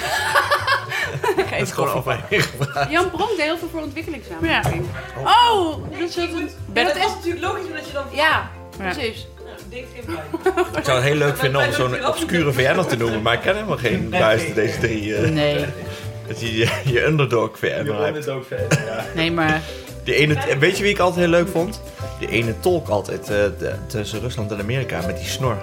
ga 1.35 1.35
Dat 1.35 1.45
is 1.45 1.51
even 1.51 1.67
gewoon 1.67 2.03
koffie 2.03 2.43
Jan 2.89 3.09
Bronk 3.11 3.29
deed 3.29 3.39
heel 3.45 3.57
veel 3.57 3.69
voor 3.71 3.81
ontwikkelingssamenwerking. 3.81 4.85
Oh, 5.25 5.77
dat 5.91 5.99
is 5.99 6.15
dat 6.85 6.95
is 6.95 7.13
natuurlijk 7.15 7.45
logisch 7.45 7.73
dat 7.73 7.85
je 7.87 7.93
dan... 7.93 8.03
Ja, 8.11 8.49
Ja. 9.69 9.79
precies. 10.41 10.77
Ik 10.77 10.83
zou 10.83 10.97
het 10.97 11.05
heel 11.07 11.15
leuk 11.15 11.37
vinden 11.37 11.65
om 11.65 11.71
zo'n 11.73 12.07
obscure 12.07 12.51
VN'er 12.53 12.85
te 12.85 12.95
noemen, 12.97 13.21
maar 13.21 13.33
ik 13.33 13.39
ken 13.41 13.53
helemaal 13.55 13.77
geen 13.77 14.09
buiten 14.09 14.55
deze 14.55 14.79
drie. 14.79 15.15
eh, 15.15 15.29
Nee, 15.29 15.65
Dat 16.27 16.39
je 16.41 16.57
je, 16.57 16.69
je 16.85 17.03
underdog 17.05 17.49
VN'er 17.59 17.85
hebt. 18.03 18.25
nee, 19.15 19.31
maar... 19.31 19.61
Die 20.03 20.15
ene, 20.15 20.37
weet 20.59 20.77
je 20.77 20.83
wie 20.83 20.91
ik 20.91 20.99
altijd 20.99 21.19
heel 21.19 21.29
leuk 21.29 21.47
vond? 21.47 21.81
Die 22.19 22.29
ene 22.29 22.59
tolk 22.59 22.87
altijd 22.87 23.21
eh, 23.21 23.27
de- 23.59 23.75
tussen 23.87 24.19
Rusland 24.19 24.51
en 24.51 24.59
Amerika 24.59 25.01
met 25.05 25.17
die 25.17 25.27
snor. 25.27 25.57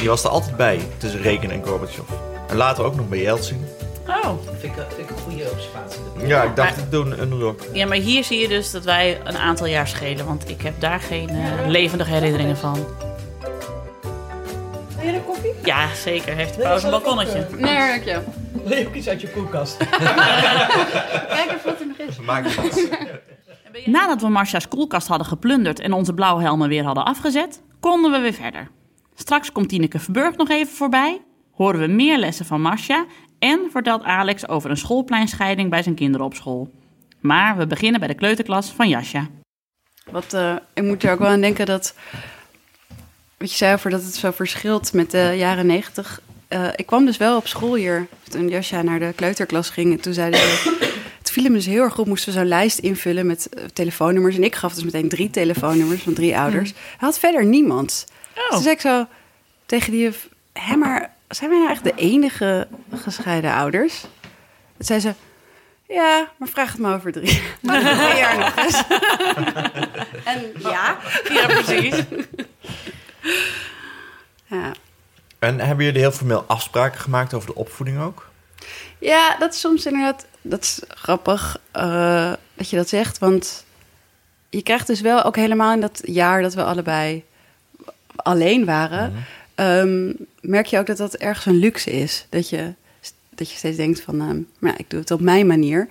Die 0.00 0.08
was 0.08 0.24
er 0.24 0.30
altijd 0.30 0.56
bij 0.56 0.80
tussen 0.98 1.22
Reagan 1.22 1.50
en 1.50 1.62
Gorbachev. 1.64 2.08
En 2.48 2.56
later 2.56 2.84
ook 2.84 2.96
nog 2.96 3.08
bij 3.08 3.18
Yeltsin. 3.18 3.66
Oh. 4.08 4.30
Vind 4.60 4.62
ik, 4.76 4.82
vind 4.96 5.10
ik 5.10 5.16
een 5.16 5.22
goede 5.22 5.50
observatie. 5.50 6.00
Ja, 6.24 6.42
ik 6.42 6.56
dacht 6.56 6.76
Maar- 6.76 6.84
ik 6.84 6.90
doe 6.90 7.04
een 7.04 7.20
underdog. 7.20 7.54
Ja, 7.72 7.86
maar 7.86 7.96
hier 7.96 8.24
zie 8.24 8.38
je 8.38 8.48
dus 8.48 8.70
dat 8.70 8.84
wij 8.84 9.20
een 9.24 9.36
aantal 9.38 9.66
jaar 9.66 9.88
schelen. 9.88 10.26
Want 10.26 10.48
ik 10.48 10.62
heb 10.62 10.80
daar 10.80 11.00
geen 11.00 11.28
eh, 11.28 11.66
levendige 11.66 12.10
herinneringen 12.10 12.56
van. 12.56 12.74
Wil 14.96 15.06
je 15.06 15.12
een 15.12 15.24
koffie? 15.24 15.52
Ja, 15.64 15.94
zeker. 15.94 16.34
Heeft 16.34 16.54
de 16.56 16.62
pauze 16.62 16.84
een 16.84 16.90
balkonnetje. 16.90 17.46
Nee, 17.56 17.76
dank 17.76 18.04
je. 18.04 18.20
Wil 18.64 18.78
je 18.78 18.86
ook 18.86 18.94
iets 18.94 19.08
uit 19.08 19.20
je 19.20 19.28
koelkast? 19.30 19.76
Kijk 19.76 19.90
even 21.46 21.60
wat 21.64 21.80
er 21.80 21.86
nog 21.86 21.96
is. 22.08 22.20
Maak 22.20 22.44
het 22.48 22.90
Nadat 23.86 24.20
we 24.20 24.28
Marcia's 24.28 24.68
koelkast 24.68 25.06
hadden 25.08 25.26
geplunderd 25.26 25.80
en 25.80 25.92
onze 25.92 26.14
blauwhelmen 26.14 26.68
weer 26.68 26.84
hadden 26.84 27.04
afgezet, 27.04 27.62
konden 27.80 28.10
we 28.10 28.18
weer 28.18 28.32
verder. 28.32 28.68
Straks 29.14 29.52
komt 29.52 29.68
Tineke 29.68 29.98
Verburg 29.98 30.36
nog 30.36 30.50
even 30.50 30.74
voorbij, 30.74 31.20
horen 31.52 31.80
we 31.80 31.86
meer 31.86 32.18
lessen 32.18 32.46
van 32.46 32.60
Marcia 32.60 33.04
en 33.38 33.68
vertelt 33.70 34.02
Alex 34.02 34.48
over 34.48 34.70
een 34.70 34.76
schoolpleinscheiding 34.76 35.70
bij 35.70 35.82
zijn 35.82 35.94
kinderen 35.94 36.26
op 36.26 36.34
school. 36.34 36.70
Maar 37.20 37.56
we 37.56 37.66
beginnen 37.66 38.00
bij 38.00 38.08
de 38.08 38.14
kleuterklas 38.14 38.70
van 38.70 38.88
Jasja. 38.88 39.28
Wat, 40.10 40.32
eh, 40.32 40.56
ik 40.74 40.82
moet 40.82 41.02
er 41.02 41.12
ook 41.12 41.18
wel 41.18 41.28
aan 41.28 41.40
denken 41.40 41.66
dat... 41.66 41.94
Wat 43.36 43.50
je 43.50 43.56
zei 43.56 43.74
over 43.74 43.90
dat 43.90 44.02
het 44.02 44.14
zo 44.14 44.30
verschilt 44.30 44.92
met 44.92 45.10
de 45.10 45.34
jaren 45.36 45.66
negentig. 45.66 46.20
Eh, 46.48 46.68
ik 46.76 46.86
kwam 46.86 47.04
dus 47.04 47.16
wel 47.16 47.36
op 47.36 47.46
school 47.46 47.74
hier, 47.74 48.06
toen 48.28 48.48
Jasja 48.48 48.82
naar 48.82 48.98
de 48.98 49.12
kleuterklas 49.16 49.70
ging. 49.70 49.92
En 49.92 50.00
toen 50.00 50.12
zeiden 50.12 50.40
ze... 50.40 50.74
Het 51.18 51.34
viel 51.34 51.44
hem 51.44 51.52
dus 51.52 51.66
heel 51.66 51.82
erg 51.82 51.98
op, 51.98 52.06
moesten 52.06 52.32
we 52.32 52.38
zo'n 52.38 52.48
lijst 52.48 52.78
invullen 52.78 53.26
met 53.26 53.48
eh, 53.48 53.64
telefoonnummers. 53.64 54.36
En 54.36 54.44
ik 54.44 54.54
gaf 54.54 54.74
dus 54.74 54.84
meteen 54.84 55.08
drie 55.08 55.30
telefoonnummers 55.30 56.02
van 56.02 56.14
drie 56.14 56.38
ouders. 56.38 56.70
Hij 56.70 56.80
had 56.98 57.18
verder 57.18 57.44
niemand. 57.44 58.06
Oh. 58.50 58.58
Zei 58.58 58.74
ik 58.74 58.80
zo... 58.80 59.06
tegen 59.66 59.92
die. 59.92 60.10
Hé, 60.52 60.76
maar 60.76 61.15
zijn 61.28 61.50
wij 61.50 61.58
nou 61.58 61.70
echt 61.70 61.84
de 61.84 61.94
enige 61.94 62.68
gescheiden 62.94 63.52
ouders? 63.52 64.00
Toen 64.76 64.86
zei 64.86 65.00
ze... 65.00 65.14
Ja, 65.88 66.28
maar 66.36 66.48
vraag 66.48 66.72
het 66.72 66.80
me 66.80 66.94
over 66.94 67.12
drie, 67.12 67.42
over 67.70 67.96
drie 67.96 68.16
jaar 68.16 68.38
nog 68.38 68.56
eens. 68.56 68.82
en 70.32 70.52
ja, 70.58 70.98
Ja, 71.28 71.46
precies. 71.46 72.02
ja. 74.44 74.72
En 75.38 75.60
hebben 75.60 75.84
jullie 75.84 76.00
heel 76.00 76.12
formeel 76.12 76.44
afspraken 76.46 77.00
gemaakt 77.00 77.34
over 77.34 77.46
de 77.48 77.54
opvoeding 77.54 78.00
ook? 78.00 78.28
Ja, 78.98 79.36
dat 79.38 79.54
is 79.54 79.60
soms 79.60 79.86
inderdaad... 79.86 80.26
Dat 80.42 80.62
is 80.62 80.80
grappig 80.88 81.60
eh, 81.70 82.32
dat 82.54 82.70
je 82.70 82.76
dat 82.76 82.88
zegt. 82.88 83.18
Want 83.18 83.64
je 84.50 84.62
krijgt 84.62 84.86
dus 84.86 85.00
wel 85.00 85.22
ook 85.22 85.36
helemaal 85.36 85.72
in 85.72 85.80
dat 85.80 86.00
jaar 86.04 86.42
dat 86.42 86.54
we 86.54 86.64
allebei 86.64 87.24
alleen 88.16 88.64
waren... 88.64 89.26
ehm, 89.56 90.12
merk 90.40 90.66
je 90.66 90.78
ook 90.78 90.86
dat 90.86 90.96
dat 90.96 91.14
ergens 91.14 91.46
een 91.46 91.58
luxe 91.58 91.90
is. 91.90 92.26
Dat 92.28 92.48
je, 92.48 92.74
dat 93.34 93.50
je 93.50 93.56
steeds 93.56 93.76
denkt 93.76 94.00
van... 94.00 94.20
ehm, 94.20 94.40
nou, 94.58 94.76
ik 94.76 94.90
doe 94.90 95.00
het 95.00 95.10
op 95.10 95.20
mijn 95.20 95.46
manier. 95.46 95.88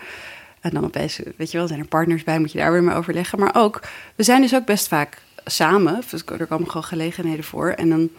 En 0.62 0.70
dan 0.72 0.86
opeens, 0.86 1.20
weet 1.38 1.52
je 1.52 1.58
wel, 1.58 1.68
zijn 1.68 1.80
er 1.80 1.88
partners 1.88 2.24
bij... 2.24 2.40
moet 2.40 2.52
je 2.52 2.58
daar 2.58 2.72
weer 2.72 2.84
mee 2.84 2.96
overleggen. 2.96 3.40
Maar 3.40 3.56
ook, 3.56 3.82
we 4.16 4.24
zijn 4.24 4.42
dus 4.42 4.56
ook 4.56 4.66
best 4.66 4.88
vaak 4.88 5.22
samen. 5.46 6.02
Dus 6.10 6.24
er 6.40 6.48
komen 6.48 6.68
gewoon 6.68 6.84
gelegenheden 6.84 7.44
voor. 7.44 7.70
En 7.70 7.90
dan 7.90 8.10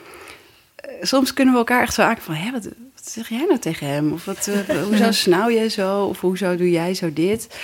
eh, 0.76 0.90
soms 1.00 1.32
kunnen 1.32 1.54
we 1.54 1.60
elkaar 1.60 1.82
echt 1.82 1.94
zo 1.94 2.02
aankijken 2.02 2.24
van... 2.24 2.34
Hé, 2.34 2.50
wat, 2.50 2.64
wat 2.64 3.08
zeg 3.08 3.28
jij 3.28 3.44
nou 3.48 3.58
tegen 3.58 3.86
hem? 3.86 4.12
Of 4.12 4.24
wat, 4.24 4.46
eh, 4.46 4.82
hoezo 4.88 5.10
snauw 5.10 5.50
jij 5.50 5.68
zo? 5.68 6.04
Of 6.04 6.20
hoezo 6.20 6.56
doe 6.56 6.70
jij 6.70 6.94
zo 6.94 7.12
dit? 7.12 7.58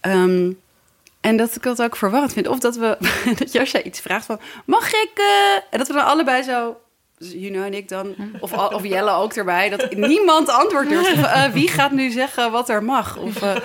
Ehm, 0.00 0.52
en 1.20 1.36
dat 1.36 1.56
ik 1.56 1.62
dat 1.62 1.82
ook 1.82 1.96
verwarrend 1.96 2.32
vind. 2.32 2.48
Of 2.48 2.58
dat, 2.58 2.76
we, 2.76 2.98
dat 3.38 3.52
Jasja 3.52 3.82
iets 3.82 4.00
vraagt 4.00 4.26
van... 4.26 4.40
Mag 4.64 4.88
ik... 4.88 5.10
eh?" 5.14 5.62
En 5.70 5.78
dat 5.78 5.86
we 5.86 5.92
dan 5.92 6.04
allebei 6.04 6.42
zo... 6.42 6.76
dus 7.20 7.32
Juno 7.32 7.62
en 7.62 7.74
ik 7.74 7.88
dan... 7.88 8.14
Of, 8.40 8.52
of 8.52 8.84
Jelle 8.84 9.10
ook 9.10 9.32
erbij. 9.32 9.68
Dat 9.68 9.94
niemand 9.94 10.48
antwoord 10.48 10.88
durft. 10.88 11.12
Of, 11.12 11.22
eh, 11.24 11.44
wie 11.52 11.68
gaat 11.68 11.92
nu 11.92 12.10
zeggen 12.10 12.50
wat 12.52 12.68
er 12.68 12.84
mag? 12.84 13.16
Of, 13.16 13.42
eh, 13.42 13.56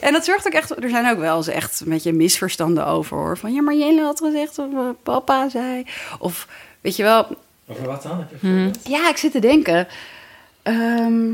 en 0.00 0.12
dat 0.12 0.24
zorgt 0.24 0.46
ook 0.46 0.52
echt... 0.52 0.82
Er 0.82 0.88
zijn 0.90 1.10
ook 1.10 1.18
wel 1.18 1.36
eens 1.36 1.46
echt 1.48 1.80
een 1.80 1.88
beetje 1.88 2.12
misverstanden 2.12 2.86
over. 2.86 3.16
Hoor. 3.16 3.38
Van 3.38 3.52
ja, 3.52 3.62
maar 3.62 3.74
Jelle 3.74 4.02
had 4.02 4.18
gezegd... 4.18 4.58
Of 4.58 4.72
eh, 4.72 4.88
papa 5.02 5.48
zei... 5.48 5.84
Of 6.18 6.48
weet 6.80 6.96
je 6.96 7.02
wel... 7.02 7.26
Over 7.66 7.86
wat 7.86 8.02
dan? 8.02 8.26
Voorbeeld? 8.40 8.78
Ja, 8.88 9.08
ik 9.08 9.16
zit 9.16 9.32
te 9.32 9.38
denken. 9.40 9.88
Ehm, 10.62 11.30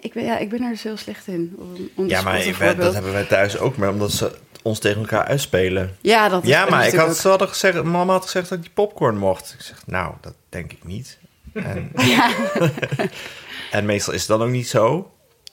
ik, 0.00 0.12
ben, 0.12 0.24
ja, 0.24 0.38
ik 0.38 0.48
ben 0.48 0.62
er 0.62 0.70
dus 0.70 0.82
heel 0.82 0.96
slecht 0.96 1.26
in. 1.26 1.56
Om, 1.94 2.08
Ja, 2.08 2.22
maar 2.22 2.32
weet- 2.58 2.76
dat 2.76 2.94
hebben 2.94 3.12
wij 3.12 3.24
thuis 3.24 3.58
ook, 3.58 3.76
maar 3.76 3.88
omdat 3.90 4.12
ze 4.12 4.38
ons 4.62 4.78
tegen 4.78 5.00
elkaar 5.00 5.24
uitspelen. 5.24 5.96
Ja, 6.00 6.28
dat 6.28 6.42
is 6.42 6.48
Ja, 6.48 6.60
dat 6.60 6.70
maar 6.70 6.86
is 6.86 6.92
ik 6.92 6.98
had, 6.98 7.16
ze 7.16 7.28
hadden 7.28 7.48
gezegd, 7.48 7.82
mama 7.82 8.12
had 8.12 8.22
gezegd 8.24 8.48
dat 8.48 8.58
ik 8.58 8.64
die 8.64 8.72
popcorn 8.74 9.16
mocht. 9.18 9.54
Ik 9.58 9.64
zeg, 9.64 9.82
nou, 9.86 10.14
dat 10.20 10.34
denk 10.48 10.72
ik 10.72 10.84
niet. 10.84 11.18
En, 11.54 11.92
en 13.70 13.84
meestal 13.86 14.12
is 14.14 14.20
het 14.20 14.28
dan 14.28 14.42
ook 14.42 14.52
niet 14.52 14.68
zo. 14.68 15.10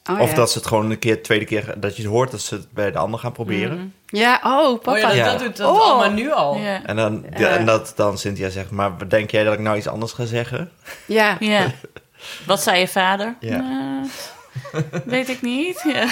oh, 0.10 0.20
of 0.20 0.30
ja. 0.30 0.36
dat 0.36 0.52
ze 0.52 0.58
het 0.58 0.68
gewoon 0.68 0.92
een 0.92 1.00
keer, 1.00 1.24
tweede 1.24 1.46
keer, 1.46 1.74
dat 1.78 1.96
je 1.96 2.02
het 2.02 2.12
hoort 2.12 2.32
dat 2.32 2.42
ze 2.42 2.56
het 2.56 2.72
bij 2.72 2.92
de 2.92 2.98
ander 2.98 3.20
gaan 3.20 3.32
proberen. 3.32 3.94
Ja, 4.08 4.40
oh, 4.44 4.82
papa. 4.82 4.92
Oh 4.92 4.98
ja, 4.98 5.08
dat, 5.08 5.16
Ja. 5.16 5.26
dat 5.32 5.40
doet 5.40 5.58
dat 5.58 5.70
Oh. 5.70 5.82
allemaal 5.82 6.12
nu 6.12 6.32
al. 6.32 6.56
Ja. 6.58 6.84
En 6.86 6.96
dan, 6.96 7.26
Ja. 7.38 7.48
en 7.50 7.66
dat 7.66 7.94
dan 7.96 8.18
Cynthia 8.18 8.50
zegt, 8.50 8.72
maar 8.72 9.10
denk 9.10 9.32
jij 9.32 9.44
dat 9.44 9.54
ik 9.54 9.60
nou 9.60 9.78
iets 9.78 9.88
anders 9.88 10.12
ga 10.12 10.26
zeggen? 10.26 10.72
Ja. 11.06 11.38
ja. 11.40 11.66
Wat 12.46 12.62
zei 12.62 12.80
je 12.80 12.88
vader? 12.88 13.36
Ja. 13.40 13.56
Eh, 13.56 14.10
weet 15.06 15.30
ik 15.30 15.42
niet. 15.42 15.82
Ja. 15.94 16.08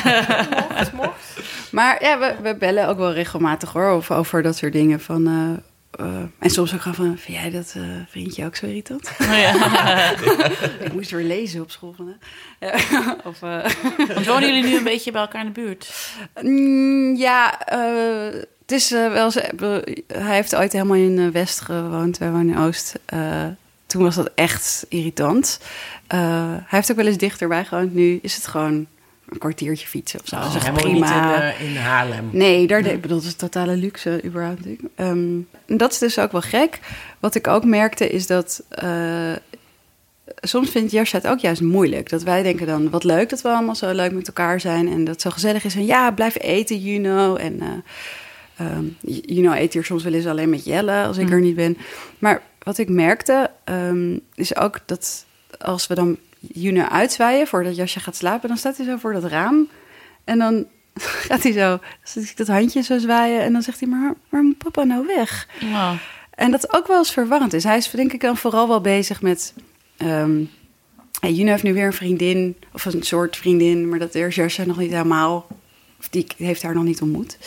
Maar 1.71 2.03
ja, 2.03 2.19
we, 2.19 2.35
we 2.41 2.55
bellen 2.55 2.87
ook 2.87 2.97
wel 2.97 3.13
regelmatig 3.13 3.71
hoor, 3.71 3.87
over, 3.87 4.15
over 4.15 4.41
dat 4.41 4.57
soort 4.57 4.73
dingen. 4.73 4.99
Van, 4.99 5.27
eh, 5.27 6.05
eh, 6.05 6.21
en 6.39 6.49
soms 6.49 6.73
ook 6.73 6.81
gewoon 6.81 6.95
van, 6.95 7.17
vind 7.17 7.37
jij 7.37 7.49
dat 7.51 7.73
eh, 7.77 7.83
vriendje 8.07 8.45
ook 8.45 8.55
zo 8.55 8.65
irritant? 8.65 9.11
Oh, 9.21 9.27
ja. 9.37 10.11
ik 10.85 10.93
moest 10.93 11.11
weer 11.11 11.23
lezen 11.23 11.61
op 11.61 11.71
school. 11.71 11.95
Ja, 12.59 12.73
of, 13.23 13.41
eh, 13.41 13.65
Want 14.13 14.25
wonen 14.25 14.53
jullie 14.53 14.63
nu 14.63 14.77
een 14.77 14.83
beetje 14.83 15.11
bij 15.11 15.21
elkaar 15.21 15.45
in 15.45 15.53
de 15.53 15.61
buurt? 15.61 15.93
Mm, 16.41 17.15
ja, 17.15 17.59
eh, 17.59 18.39
het 18.61 18.71
is 18.71 18.89
wel. 18.89 19.31
Hij 20.07 20.35
heeft 20.35 20.55
ooit 20.55 20.71
helemaal 20.71 20.97
in 20.97 21.31
West 21.31 21.59
gewoond, 21.59 22.17
wij 22.17 22.31
wonen 22.31 22.55
in 22.55 22.61
Oost. 22.61 22.99
Toen 23.93 24.03
was 24.03 24.15
dat 24.15 24.31
echt 24.35 24.85
irritant. 24.89 25.59
Eh, 26.07 26.19
hij 26.51 26.63
heeft 26.67 26.91
ook 26.91 26.97
wel 26.97 27.05
eens 27.05 27.17
dichterbij 27.17 27.65
gewoond. 27.65 27.93
Nu 27.93 28.19
is 28.21 28.35
het 28.35 28.47
gewoon 28.47 28.87
een 29.29 29.37
kwartiertje 29.37 29.87
fietsen 29.87 30.19
of 30.19 30.27
zo. 30.27 30.35
dat 30.35 30.47
is 30.47 30.55
echt 30.55 30.65
Helemaal 30.65 30.91
niet 30.91 31.01
prima. 31.01 31.35
in, 31.35 31.41
eh, 31.41 31.69
in 31.69 31.75
Haarlem. 31.77 32.29
Nee, 32.31 32.67
daar, 32.67 32.85
ik 32.85 33.01
bedoel, 33.01 33.17
dat 33.17 33.25
is 33.25 33.35
totale 33.35 33.75
luxe 33.75 34.21
überhaupt. 34.25 34.65
Ehm, 34.95 35.39
en 35.65 35.77
dat 35.77 35.91
is 35.91 35.97
dus 35.97 36.19
ook 36.19 36.31
wel 36.31 36.41
gek. 36.41 36.79
Wat 37.19 37.35
ik 37.35 37.47
ook 37.47 37.65
merkte 37.65 38.09
is 38.09 38.27
dat... 38.27 38.63
eh, 38.69 39.31
soms 40.41 40.69
vindt 40.69 40.91
Jascha 40.91 41.17
het 41.17 41.27
ook 41.27 41.39
juist 41.39 41.61
moeilijk. 41.61 42.09
Dat 42.09 42.23
wij 42.23 42.43
denken 42.43 42.67
dan, 42.67 42.89
wat 42.89 43.03
leuk 43.03 43.29
dat 43.29 43.41
we 43.41 43.49
allemaal 43.49 43.75
zo 43.75 43.91
leuk 43.91 44.11
met 44.11 44.27
elkaar 44.27 44.59
zijn... 44.59 44.87
en 44.87 44.97
dat 45.03 45.13
het 45.13 45.21
zo 45.21 45.29
gezellig 45.29 45.63
is. 45.63 45.75
En 45.75 45.85
ja, 45.85 46.11
blijf 46.11 46.37
eten, 46.41 46.79
Juno. 46.79 47.35
En 47.35 47.61
eh, 47.61 48.67
ehm, 48.67 48.85
Juno 49.25 49.51
eet 49.51 49.73
hier 49.73 49.83
soms 49.85 50.03
wel 50.03 50.13
eens 50.13 50.25
alleen 50.25 50.49
met 50.49 50.65
Jelle 50.65 51.03
als 51.03 51.17
ik 51.17 51.29
er 51.29 51.41
niet 51.41 51.55
ben. 51.55 51.77
Maar 52.19 52.41
wat 52.63 52.77
ik 52.77 52.89
merkte, 52.89 53.49
ehm, 53.63 54.17
is 54.35 54.55
ook 54.55 54.79
dat 54.85 55.25
als 55.59 55.87
we 55.87 55.95
dan 55.95 56.17
Juno 56.39 56.81
uitzwaaien... 56.81 57.47
voordat 57.47 57.75
Jascha 57.75 57.99
gaat 57.99 58.15
slapen, 58.15 58.47
dan 58.47 58.57
staat 58.57 58.77
hij 58.77 58.85
zo 58.85 58.97
voor 58.97 59.13
dat 59.13 59.23
raam... 59.23 59.67
En 60.23 60.39
dan 60.39 60.65
gaat 61.27 61.43
hij 61.43 61.51
zo, 61.51 61.79
zit 62.03 62.23
ik 62.23 62.37
dat 62.37 62.47
handje 62.47 62.81
zo 62.81 62.97
zwaaien 62.97 63.41
en 63.41 63.53
dan 63.53 63.61
zegt 63.61 63.79
hij, 63.79 63.89
maar 63.89 64.13
waar 64.29 64.43
moet 64.43 64.57
papa 64.57 64.83
nou 64.83 65.05
weg? 65.05 65.47
Oh. 65.63 65.93
En 66.29 66.51
dat 66.51 66.73
ook 66.73 66.87
wel 66.87 66.97
eens 66.97 67.11
verwarrend 67.11 67.53
is. 67.53 67.63
Hij 67.63 67.77
is 67.77 67.89
denk 67.89 68.13
ik 68.13 68.21
dan 68.21 68.37
vooral 68.37 68.67
wel 68.67 68.81
bezig 68.81 69.21
met, 69.21 69.53
hey, 69.97 71.31
Juno 71.31 71.49
heeft 71.49 71.63
nu 71.63 71.73
weer 71.73 71.85
een 71.85 71.93
vriendin, 71.93 72.55
of 72.73 72.85
een 72.85 73.03
soort 73.03 73.37
vriendin, 73.37 73.89
maar 73.89 73.99
dat 73.99 74.15
is 74.15 74.35
Jascha 74.35 74.63
nog 74.63 74.77
niet 74.77 74.91
helemaal, 74.91 75.47
of 75.99 76.09
die 76.09 76.27
heeft 76.37 76.63
haar 76.63 76.73
nog 76.73 76.83
niet 76.83 77.01
ontmoet. 77.01 77.37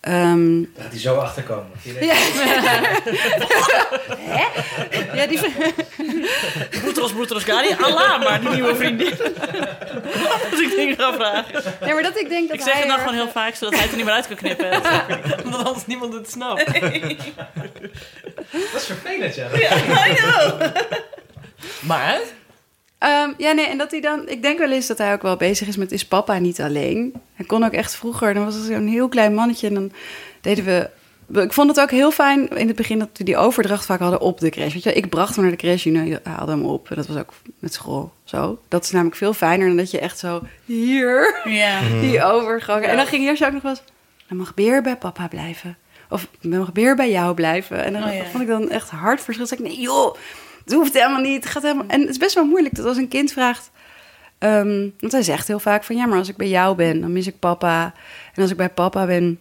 Ehm, 0.00 0.60
Daar 0.74 0.82
gaat 0.82 0.90
hij 0.92 1.00
zo 1.00 1.16
achterkomen. 1.16 1.70
ja. 1.82 2.14
Hè? 4.18 4.46
Ja, 5.14 5.26
die, 5.26 5.40
Boetros, 6.84 7.12
Boetros, 7.14 7.44
Gari. 7.44 7.76
Allah, 7.80 8.22
maar 8.24 8.40
die 8.40 8.48
nieuwe 8.48 8.74
vriendin. 8.76 9.10
Als 10.50 10.60
ik 10.60 10.70
dingen 10.76 10.96
ga 10.96 11.12
vragen. 11.12 11.62
ja, 11.86 11.92
maar 11.94 12.02
dat 12.02 12.18
ik 12.18 12.28
denk 12.28 12.48
dat 12.48 12.56
Ik 12.58 12.62
zeg 12.64 12.72
hij 12.72 12.82
het 12.82 12.90
dan 12.90 12.98
er- 12.98 13.04
gewoon 13.08 13.18
heel 13.22 13.32
vaak, 13.32 13.54
zodat 13.54 13.72
hij 13.74 13.82
het 13.82 13.90
er 13.90 13.96
niet 13.96 14.04
meer 14.06 14.14
uit 14.14 14.26
kan 14.26 14.36
knippen. 14.36 14.70
Omdat 15.44 15.64
anders 15.66 15.86
niemand 15.86 16.12
het 16.12 16.30
snapt. 16.30 16.66
Dat 18.72 18.80
is 18.80 18.84
vervelend, 18.86 19.34
ja. 19.34 19.48
Maar, 21.80 22.18
Ehm, 22.98 23.30
ja, 23.36 23.52
nee, 23.52 23.66
en 23.66 23.78
dat 23.78 23.90
hij 23.90 24.00
dan... 24.00 24.28
Ik 24.28 24.42
denk 24.42 24.58
wel 24.58 24.70
eens 24.72 24.86
dat 24.86 24.98
hij 24.98 25.12
ook 25.12 25.22
wel 25.22 25.36
bezig 25.36 25.68
is 25.68 25.76
met... 25.76 25.92
Is 25.92 26.06
papa 26.06 26.38
niet 26.38 26.60
alleen? 26.60 27.14
Hij 27.34 27.46
kon 27.46 27.64
ook 27.64 27.72
echt 27.72 27.96
vroeger... 27.96 28.34
Dan 28.34 28.44
was 28.44 28.54
het 28.54 28.64
zo'n 28.64 28.86
heel 28.86 29.08
klein 29.08 29.34
mannetje 29.34 29.66
en 29.66 29.74
dan 29.74 29.92
deden 30.40 30.64
we... 30.64 30.90
Ik 31.40 31.52
vond 31.52 31.68
het 31.68 31.80
ook 31.80 31.90
heel 31.90 32.10
fijn 32.10 32.48
in 32.48 32.66
het 32.66 32.76
begin 32.76 32.98
dat 32.98 33.08
we 33.14 33.24
die 33.24 33.36
overdracht 33.36 33.84
vaak 33.86 34.00
hadden 34.00 34.20
op 34.20 34.40
de 34.40 34.50
crash. 34.50 34.72
Weet 34.72 34.82
je, 34.82 34.92
ik 34.92 35.08
bracht 35.08 35.34
hem 35.34 35.42
naar 35.44 35.52
de 35.52 35.58
crash, 35.58 35.84
Juno 35.84 36.18
haalde 36.22 36.52
hem 36.52 36.64
op. 36.64 36.90
En 36.90 36.96
dat 36.96 37.06
was 37.06 37.16
ook 37.16 37.32
met 37.58 37.74
school 37.74 38.12
zo. 38.24 38.58
Dat 38.68 38.84
is 38.84 38.90
namelijk 38.90 39.16
veel 39.16 39.32
fijner 39.32 39.66
dan 39.66 39.76
dat 39.76 39.90
je 39.90 39.98
echt 39.98 40.18
zo 40.18 40.42
hier 40.64 41.40
Ja. 41.44 41.80
die 42.00 42.22
overgang. 42.24 42.84
En 42.84 42.96
dan 42.96 43.06
ging 43.06 43.24
Jasje 43.24 43.46
ook 43.46 43.52
nog 43.52 43.62
wel 43.62 43.70
eens... 43.70 43.82
Dan 44.28 44.36
mag 44.38 44.54
Beer 44.54 44.82
bij 44.82 44.96
papa 44.96 45.28
blijven. 45.28 45.76
Of 46.10 46.26
dan 46.40 46.58
mag 46.58 46.72
Beer 46.72 46.96
bij 46.96 47.10
jou 47.10 47.34
blijven. 47.34 47.84
En 47.84 47.92
dan 47.92 48.02
Oh, 48.04 48.14
ja. 48.14 48.24
vond 48.24 48.42
ik 48.42 48.48
dan 48.48 48.70
echt 48.70 48.90
hard 48.90 49.20
verschil. 49.20 49.46
Zeg 49.46 49.58
ik, 49.58 49.64
nee 49.64 49.80
joh, 49.80 50.14
het 50.68 50.76
hoeft 50.76 50.94
helemaal 50.94 51.20
niet. 51.20 51.44
Het 51.44 51.52
gaat 51.52 51.62
helemaal... 51.62 51.86
En 51.86 52.00
het 52.00 52.10
is 52.10 52.16
best 52.16 52.34
wel 52.34 52.44
moeilijk 52.44 52.74
dat 52.74 52.86
als 52.86 52.96
een 52.96 53.08
kind 53.08 53.32
vraagt... 53.32 53.70
ehm, 54.38 54.88
want 55.00 55.12
hij 55.12 55.22
zegt 55.22 55.46
heel 55.46 55.60
vaak 55.60 55.84
van... 55.84 55.96
Ja, 55.96 56.06
maar 56.06 56.18
als 56.18 56.28
ik 56.28 56.36
bij 56.36 56.48
jou 56.48 56.76
ben, 56.76 57.00
dan 57.00 57.12
mis 57.12 57.26
ik 57.26 57.38
papa. 57.38 57.94
En 58.34 58.42
als 58.42 58.50
ik 58.50 58.56
bij 58.56 58.68
papa 58.68 59.06
ben, 59.06 59.38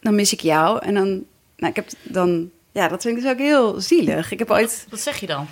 dan 0.00 0.14
mis 0.14 0.32
ik 0.32 0.40
jou. 0.40 0.84
En 0.84 0.94
dan... 0.94 1.06
Nou, 1.56 1.70
ik 1.70 1.76
heb 1.76 1.88
dan... 2.02 2.50
Ja, 2.72 2.88
dat 2.88 3.02
vind 3.02 3.16
ik 3.16 3.22
dus 3.22 3.32
ook 3.32 3.38
heel 3.38 3.80
zielig. 3.80 4.30
Ik 4.30 4.38
heb 4.38 4.50
ooit... 4.50 4.86
Wat 4.90 5.00
zeg 5.00 5.16
je 5.16 5.26
dan? 5.26 5.46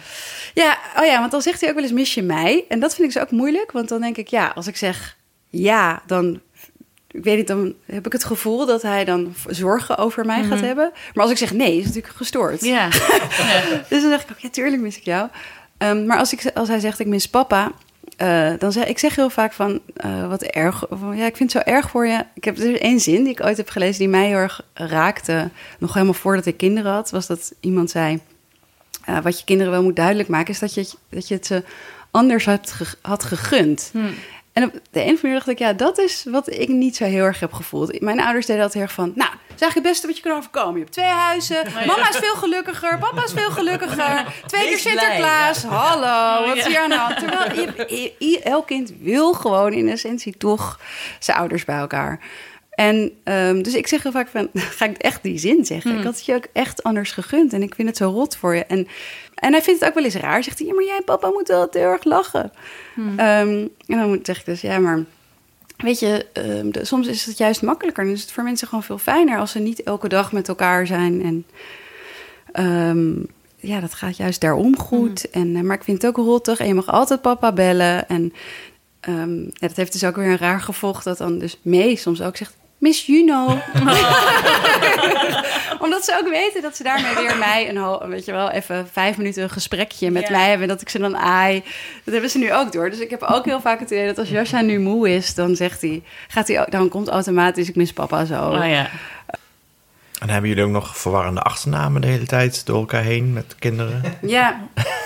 Ja, 0.54 0.78
oh 0.96 1.04
ja, 1.04 1.18
want 1.18 1.30
dan 1.30 1.42
zegt 1.42 1.60
hij 1.60 1.68
ook 1.68 1.74
wel 1.74 1.84
eens 1.84 1.92
mis 1.92 2.14
je 2.14 2.22
mij. 2.22 2.64
En 2.68 2.80
dat 2.80 2.94
vind 2.94 3.08
ik 3.08 3.14
dus 3.14 3.22
ook 3.22 3.30
moeilijk, 3.30 3.72
want 3.72 3.88
dan 3.88 4.00
denk 4.00 4.16
ik 4.16 4.28
ja, 4.28 4.52
als 4.54 4.66
ik 4.66 4.76
zeg 4.76 5.16
ja, 5.50 6.02
dan 6.06 6.40
ik 7.14 7.24
weet 7.24 7.36
niet, 7.36 7.46
dan 7.46 7.74
heb 7.86 8.06
ik 8.06 8.12
het 8.12 8.24
gevoel 8.24 8.66
dat 8.66 8.82
hij 8.82 9.04
dan 9.04 9.34
zorgen 9.46 9.98
over 9.98 10.26
mij 10.26 10.42
gaat 10.44 10.60
hebben. 10.60 10.92
Maar 11.14 11.22
als 11.22 11.32
ik 11.32 11.38
zeg 11.38 11.52
nee, 11.52 11.70
is 11.70 11.76
het 11.76 11.86
natuurlijk 11.86 12.16
gestoord. 12.16 12.60
Ja. 12.64 12.88
Dus 13.88 14.00
dan 14.02 14.10
zeg 14.10 14.22
ik 14.22 14.30
ook 14.30 14.38
ja, 14.38 14.48
tuurlijk 14.50 14.82
mis 14.82 14.96
ik 14.96 15.04
jou. 15.04 15.28
Ehm, 15.78 16.06
maar 16.06 16.18
als, 16.18 16.32
ik, 16.32 16.50
als 16.54 16.68
hij 16.68 16.78
zegt 16.80 17.00
ik 17.00 17.06
mis 17.06 17.28
papa, 17.28 17.72
eh, 18.16 18.52
dan 18.58 18.72
zeg 18.72 18.86
ik 18.86 18.98
zeg 18.98 19.14
heel 19.16 19.30
vaak 19.30 19.52
van 19.52 19.80
eh, 19.96 20.28
wat 20.28 20.42
erg. 20.42 20.84
Van, 20.90 21.16
ja, 21.16 21.26
ik 21.26 21.36
vind 21.36 21.52
het 21.52 21.62
zo 21.64 21.70
erg 21.72 21.90
voor 21.90 22.06
je. 22.06 22.24
Ik 22.34 22.44
heb 22.44 22.58
er 22.58 22.80
één 22.80 23.00
zin 23.00 23.22
die 23.24 23.32
ik 23.32 23.44
ooit 23.44 23.56
heb 23.56 23.68
gelezen 23.68 23.98
die 23.98 24.08
mij 24.08 24.26
heel 24.26 24.36
erg 24.36 24.60
raakte. 24.74 25.50
Nog 25.78 25.92
helemaal 25.92 26.14
voordat 26.14 26.46
ik 26.46 26.56
kinderen 26.56 26.92
had, 26.92 27.10
was 27.10 27.26
dat 27.26 27.52
iemand 27.60 27.90
zei. 27.90 28.20
eh, 29.04 29.18
wat 29.22 29.38
je 29.38 29.44
kinderen 29.44 29.72
wel 29.72 29.82
moet 29.82 29.96
duidelijk 29.96 30.28
maken, 30.28 30.52
is 30.54 30.58
dat 30.58 30.74
je, 30.74 30.88
dat 31.10 31.28
je 31.28 31.34
het 31.34 31.46
ze 31.46 31.62
anders 32.10 32.44
had, 32.44 32.70
ge- 32.72 32.96
had 33.02 33.24
gegund. 33.24 33.90
En 34.54 34.64
op 34.64 34.72
de 34.72 34.78
een 34.80 34.82
of 35.00 35.00
andere 35.06 35.22
manier 35.22 35.34
dacht 35.36 35.48
ik, 35.48 35.58
ja, 35.58 35.72
dat 35.72 35.98
is 35.98 36.24
wat 36.30 36.50
ik 36.52 36.68
niet 36.68 36.96
zo 36.96 37.04
heel 37.04 37.24
erg 37.24 37.40
heb 37.40 37.52
gevoeld. 37.52 38.00
Mijn 38.00 38.20
ouders 38.20 38.46
deden 38.46 38.62
altijd 38.62 38.74
heel 38.78 38.82
erg 38.82 38.92
van, 38.92 39.12
nou, 39.14 39.30
is 39.30 39.60
eigenlijk 39.60 39.74
het 39.74 39.82
beste 39.82 40.06
wat 40.06 40.16
je 40.16 40.22
kan 40.22 40.36
overkomen. 40.36 40.72
Je 40.74 40.78
hebt 40.80 40.92
twee 40.92 41.06
huizen, 41.06 41.62
mama 41.86 42.08
is 42.08 42.16
veel 42.16 42.34
gelukkiger, 42.34 42.98
papa 42.98 43.24
is 43.24 43.32
veel 43.32 43.50
gelukkiger. 43.50 44.26
Twee 44.46 44.68
keer 44.68 44.78
Sinterklaas, 44.78 45.62
hallo, 45.62 46.46
wat 46.46 46.56
is 46.56 46.66
hier 46.66 46.78
aan 46.80 46.88
de 46.88 46.96
hand? 46.96 47.18
Terwijl 47.18 47.54
je, 47.54 47.84
je- 48.18 48.26
je- 48.30 48.42
elk 48.42 48.66
kind 48.66 48.92
wil 49.00 49.32
gewoon 49.32 49.72
in 49.72 49.88
essentie 49.88 50.36
toch 50.36 50.80
zijn 51.18 51.36
ouders 51.36 51.64
bij 51.64 51.76
elkaar. 51.78 52.20
En 52.74 53.12
dus 53.24 53.62
dus 53.62 53.74
ik 53.74 53.86
zeg 53.86 54.02
heel 54.02 54.12
vaak 54.12 54.28
van, 54.28 54.48
ga 54.78 54.84
ik 54.84 54.96
echt 54.96 55.22
die 55.22 55.38
zin 55.38 55.64
zeggen? 55.64 55.90
Ik 55.98 56.04
had 56.04 56.14
het 56.16 56.24
je 56.24 56.34
ook 56.34 56.46
echt 56.52 56.82
anders 56.82 57.12
gegund 57.12 57.52
en 57.52 57.62
ik 57.62 57.74
vind 57.74 57.88
het 57.88 57.96
zo 57.96 58.10
rot 58.10 58.36
voor 58.36 58.54
je. 58.54 58.64
En, 58.64 58.86
en 59.34 59.52
hij 59.52 59.62
vindt 59.62 59.80
het 59.80 59.88
ook 59.88 59.94
wel 59.94 60.04
eens 60.04 60.14
raar. 60.14 60.42
Zegt 60.42 60.58
hij, 60.58 60.68
ja, 60.68 60.74
maar 60.74 60.84
jij 60.84 61.00
papa 61.04 61.28
moeten 61.30 61.54
wel 61.56 61.68
heel 61.70 61.82
erg 61.90 62.04
lachen. 62.04 62.52
Ehm, 63.18 63.66
en 63.86 63.98
dan 63.98 64.18
zeg 64.22 64.38
ik 64.38 64.44
dus, 64.44 64.60
ja, 64.60 64.78
maar 64.78 65.04
weet 65.76 65.98
je, 66.00 66.26
ehm, 66.32 66.70
de- 66.70 66.84
soms 66.84 67.06
is 67.06 67.24
het 67.26 67.38
juist 67.38 67.62
makkelijker. 67.62 68.04
Dan 68.04 68.12
is 68.12 68.20
het 68.20 68.32
voor 68.32 68.42
mensen 68.44 68.68
gewoon 68.68 68.82
veel 68.84 68.98
fijner 68.98 69.38
als 69.38 69.50
ze 69.50 69.58
niet 69.58 69.82
elke 69.82 70.08
dag 70.08 70.32
met 70.32 70.48
elkaar 70.48 70.86
zijn. 70.86 71.22
En 71.22 71.44
ehm, 72.52 73.12
ja, 73.56 73.80
dat 73.80 73.94
gaat 73.94 74.16
juist 74.16 74.40
daarom 74.40 74.78
goed. 74.78 75.30
En, 75.30 75.56
eh, 75.56 75.62
maar 75.62 75.76
ik 75.76 75.84
vind 75.84 76.02
het 76.02 76.10
ook 76.16 76.26
rottig 76.26 76.58
en 76.58 76.66
je 76.66 76.74
mag 76.74 76.86
altijd 76.88 77.20
papa 77.22 77.52
bellen. 77.52 78.08
En 78.08 78.32
ehm, 79.00 79.38
ja, 79.42 79.50
dat 79.68 79.76
heeft 79.76 79.92
dus 79.92 80.04
ook 80.04 80.16
weer 80.16 80.26
een 80.30 80.38
raar 80.38 80.60
gevolg 80.60 81.02
dat 81.02 81.18
dan 81.18 81.38
dus 81.38 81.58
Mee 81.62 81.96
soms 81.96 82.22
ook 82.22 82.36
zegt... 82.36 82.56
Miss 82.84 83.06
Juno. 83.06 83.46
Omdat 85.84 86.04
ze 86.04 86.18
ook 86.22 86.28
weten 86.28 86.62
dat 86.62 86.76
ze 86.76 86.82
daarmee 86.82 87.14
weer 87.14 87.36
mij 87.36 87.68
een, 87.76 88.08
weet 88.08 88.24
je 88.24 88.32
wel, 88.32 88.50
even 88.50 88.88
vijf 88.92 89.16
minuten 89.16 89.42
een 89.42 89.50
gesprekje 89.50 90.10
met 90.10 90.22
Ja. 90.22 90.30
mij 90.30 90.48
hebben. 90.48 90.68
Dat 90.68 90.80
ik 90.80 90.88
ze 90.88 90.98
dan 90.98 91.16
aai. 91.16 91.62
Dat 92.04 92.12
hebben 92.12 92.30
ze 92.30 92.38
nu 92.38 92.52
ook 92.54 92.72
door. 92.72 92.90
Dus 92.90 92.98
ik 92.98 93.10
heb 93.10 93.22
ook 93.22 93.44
heel 93.44 93.60
vaak 93.60 93.80
het 93.80 93.90
idee 93.90 94.06
dat 94.06 94.18
als 94.18 94.28
Jascha 94.28 94.60
nu 94.60 94.78
moe 94.78 95.10
is, 95.14 95.34
dan 95.34 95.56
zegt 95.56 95.80
hij, 95.80 96.02
gaat 96.28 96.48
hij, 96.48 96.60
ook- 96.60 96.70
dan 96.70 96.88
komt 96.88 97.08
automatisch 97.08 97.68
ik 97.68 97.76
mis 97.76 97.92
papa 97.92 98.24
zo. 98.24 98.48
Oh 98.50 98.68
ja. 98.68 98.88
En 100.20 100.28
hebben 100.30 100.48
jullie 100.48 100.64
ook 100.64 100.70
nog 100.70 100.96
verwarrende 100.96 101.40
achternamen 101.40 102.00
de 102.00 102.06
hele 102.06 102.26
tijd 102.26 102.66
door 102.66 102.78
elkaar 102.78 103.02
heen 103.02 103.32
met 103.32 103.54
kinderen? 103.58 104.02
Ja, 104.22 104.60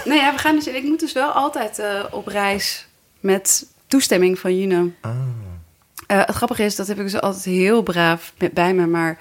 nou 0.05 0.21
ja, 0.21 0.33
we 0.33 0.39
gaan 0.39 0.55
dus, 0.55 0.67
ik 0.67 0.83
moet 0.85 1.01
dus 1.01 1.13
wel 1.13 1.31
altijd 1.31 1.79
eh, 1.79 2.05
op 2.11 2.27
reis 2.27 2.87
met 3.21 3.67
toestemming 3.87 4.39
van 4.39 4.59
Juno. 4.59 4.91
Ah. 5.01 5.11
Eh, 6.09 6.19
het 6.27 6.35
grappige 6.37 6.63
is, 6.65 6.77
dat 6.77 6.87
heb 6.87 6.97
ik 6.99 7.03
dus 7.05 7.21
altijd 7.21 7.45
heel 7.45 7.83
braaf 7.83 8.33
met, 8.39 8.53
bij 8.53 8.75
me, 8.75 8.87
maar 8.87 9.19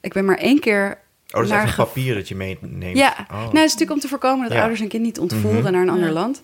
ik 0.00 0.12
ben 0.12 0.24
maar 0.24 0.36
één 0.38 0.60
keer. 0.60 0.86
Oh, 0.90 1.32
dat 1.38 1.42
is 1.42 1.48
naar 1.48 1.58
echt 1.58 1.68
een 1.68 1.74
ge- 1.74 1.82
papier 1.92 2.14
dat 2.14 2.28
je 2.28 2.34
meeneemt? 2.34 2.96
Ja, 2.96 3.14
Oh. 3.20 3.28
nou, 3.30 3.44
het 3.44 3.54
is 3.54 3.60
natuurlijk 3.62 3.90
om 3.90 4.00
te 4.00 4.08
voorkomen 4.08 4.42
dat 4.42 4.52
Ja. 4.52 4.58
ouders 4.60 4.80
een 4.80 4.88
kind 4.88 5.02
niet 5.02 5.18
ontvoeren 5.18 5.62
Mhm. 5.62 5.72
naar 5.72 5.82
een 5.82 5.88
ander 5.88 6.10
land. 6.10 6.40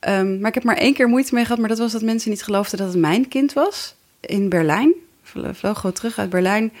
Ehm, 0.00 0.38
maar 0.40 0.48
ik 0.48 0.54
heb 0.54 0.64
maar 0.64 0.76
één 0.76 0.94
keer 0.94 1.08
moeite 1.08 1.34
mee 1.34 1.44
gehad, 1.44 1.58
maar 1.58 1.68
dat 1.68 1.78
was 1.78 1.92
dat 1.92 2.02
mensen 2.02 2.30
niet 2.30 2.42
geloofden 2.42 2.78
dat 2.78 2.88
het 2.88 2.96
mijn 2.98 3.28
kind 3.28 3.52
was. 3.52 3.94
In 4.20 4.48
Berlijn. 4.48 4.92
Vlo- 5.22 5.52
vloog 5.52 5.76
gewoon 5.76 5.92
terug 5.94 6.18
uit 6.18 6.30
Berlijn. 6.30 6.72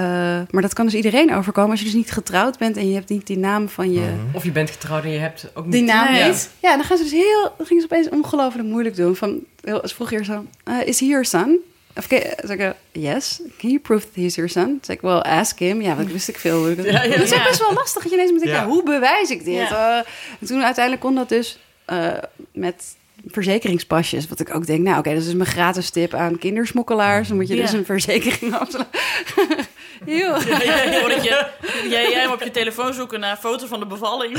Eh, 0.00 0.06
maar 0.50 0.62
dat 0.62 0.72
kan 0.72 0.84
dus 0.84 0.94
iedereen 0.94 1.34
overkomen 1.34 1.70
als 1.70 1.78
je 1.78 1.84
dus 1.84 1.94
niet 1.94 2.10
getrouwd 2.10 2.58
bent 2.58 2.76
en 2.76 2.88
je 2.88 2.94
hebt 2.94 3.08
niet 3.08 3.26
die 3.26 3.38
naam 3.38 3.68
van 3.68 3.92
je. 3.92 4.00
Mhm. 4.00 4.36
Of 4.36 4.44
je 4.44 4.50
bent 4.52 4.70
getrouwd 4.70 5.04
en 5.04 5.10
je 5.10 5.18
hebt 5.18 5.50
ook 5.54 5.64
niet... 5.64 5.72
Die 5.72 5.82
naam 5.82 6.12
niet. 6.26 6.50
Ja, 6.60 6.76
dan 6.76 6.84
gaan 6.84 6.96
ze 6.96 7.02
dus 7.02 7.12
heel, 7.12 7.52
dan 7.56 7.66
gingen 7.66 7.82
ze 7.82 7.88
opeens 7.92 8.08
ongelooflijk 8.08 8.68
moeilijk 8.68 8.96
doen. 8.96 9.16
Van, 9.16 9.40
heel, 9.64 9.80
ze 9.84 9.94
vroeg 9.94 10.10
hier 10.10 10.24
zo, 10.24 10.44
eh, 10.64 10.74
is 10.86 11.00
he 11.00 11.06
your 11.06 11.24
son? 11.24 11.58
Of 11.96 12.04
okay, 12.04 12.32
zeg 12.44 12.56
ik, 12.56 12.74
yes. 12.92 13.40
Can 13.58 13.68
you 13.70 13.78
prove 13.80 14.04
that 14.06 14.14
he's 14.14 14.34
your 14.34 14.50
son? 14.50 14.78
Zeg 14.82 14.96
ik, 14.96 15.02
well, 15.02 15.18
ask 15.18 15.58
him. 15.58 15.82
Ja, 15.82 15.94
dat 15.94 16.06
wist 16.06 16.28
ik 16.28 16.36
veel. 16.38 16.68
Ja, 16.68 16.82
ja, 17.02 17.08
Dat 17.16 17.20
is 17.26 17.32
ook 17.32 17.38
ja. 17.38 17.44
best 17.44 17.58
wel 17.58 17.72
lastig. 17.72 18.02
Dat 18.02 18.10
je 18.10 18.16
ineens 18.16 18.30
moet 18.30 18.40
denken, 18.40 18.58
Ja. 18.58 18.64
ja, 18.66 18.70
hoe 18.72 18.82
bewijs 18.82 19.30
ik 19.30 19.44
dit? 19.44 19.54
Ja. 19.68 19.98
Eh, 19.98 20.06
en 20.40 20.46
toen 20.46 20.62
uiteindelijk 20.62 21.04
kon 21.04 21.14
dat 21.14 21.28
dus 21.28 21.58
eh, 21.84 22.08
met 22.52 22.96
verzekeringspasjes. 23.26 24.28
Wat 24.28 24.40
ik 24.40 24.54
ook 24.54 24.66
denk, 24.66 24.82
nou 24.82 24.98
oké, 24.98 25.08
dat 25.10 25.18
is 25.18 25.24
dus 25.24 25.34
mijn 25.34 25.48
gratis 25.48 25.90
tip 25.90 26.14
aan 26.14 26.38
kindersmokkelaars. 26.38 27.28
Dan 27.28 27.36
moet 27.36 27.48
je 27.48 27.56
dus 27.56 27.70
Ja. 27.70 27.78
een 27.78 27.84
verzekering 27.84 28.54
afsluiten. 28.54 29.00
Heel. 30.04 30.38
Ja, 30.60 30.82
ja, 30.82 31.08
dat 31.08 31.24
je, 31.24 31.46
jij, 31.88 32.10
jij 32.10 32.20
hem 32.20 32.30
op 32.30 32.42
je 32.42 32.50
telefoon 32.50 32.94
zoeken 32.94 33.20
naar 33.20 33.30
een 33.30 33.36
foto 33.36 33.66
van 33.66 33.80
de 33.80 33.86
bevalling. 33.86 34.32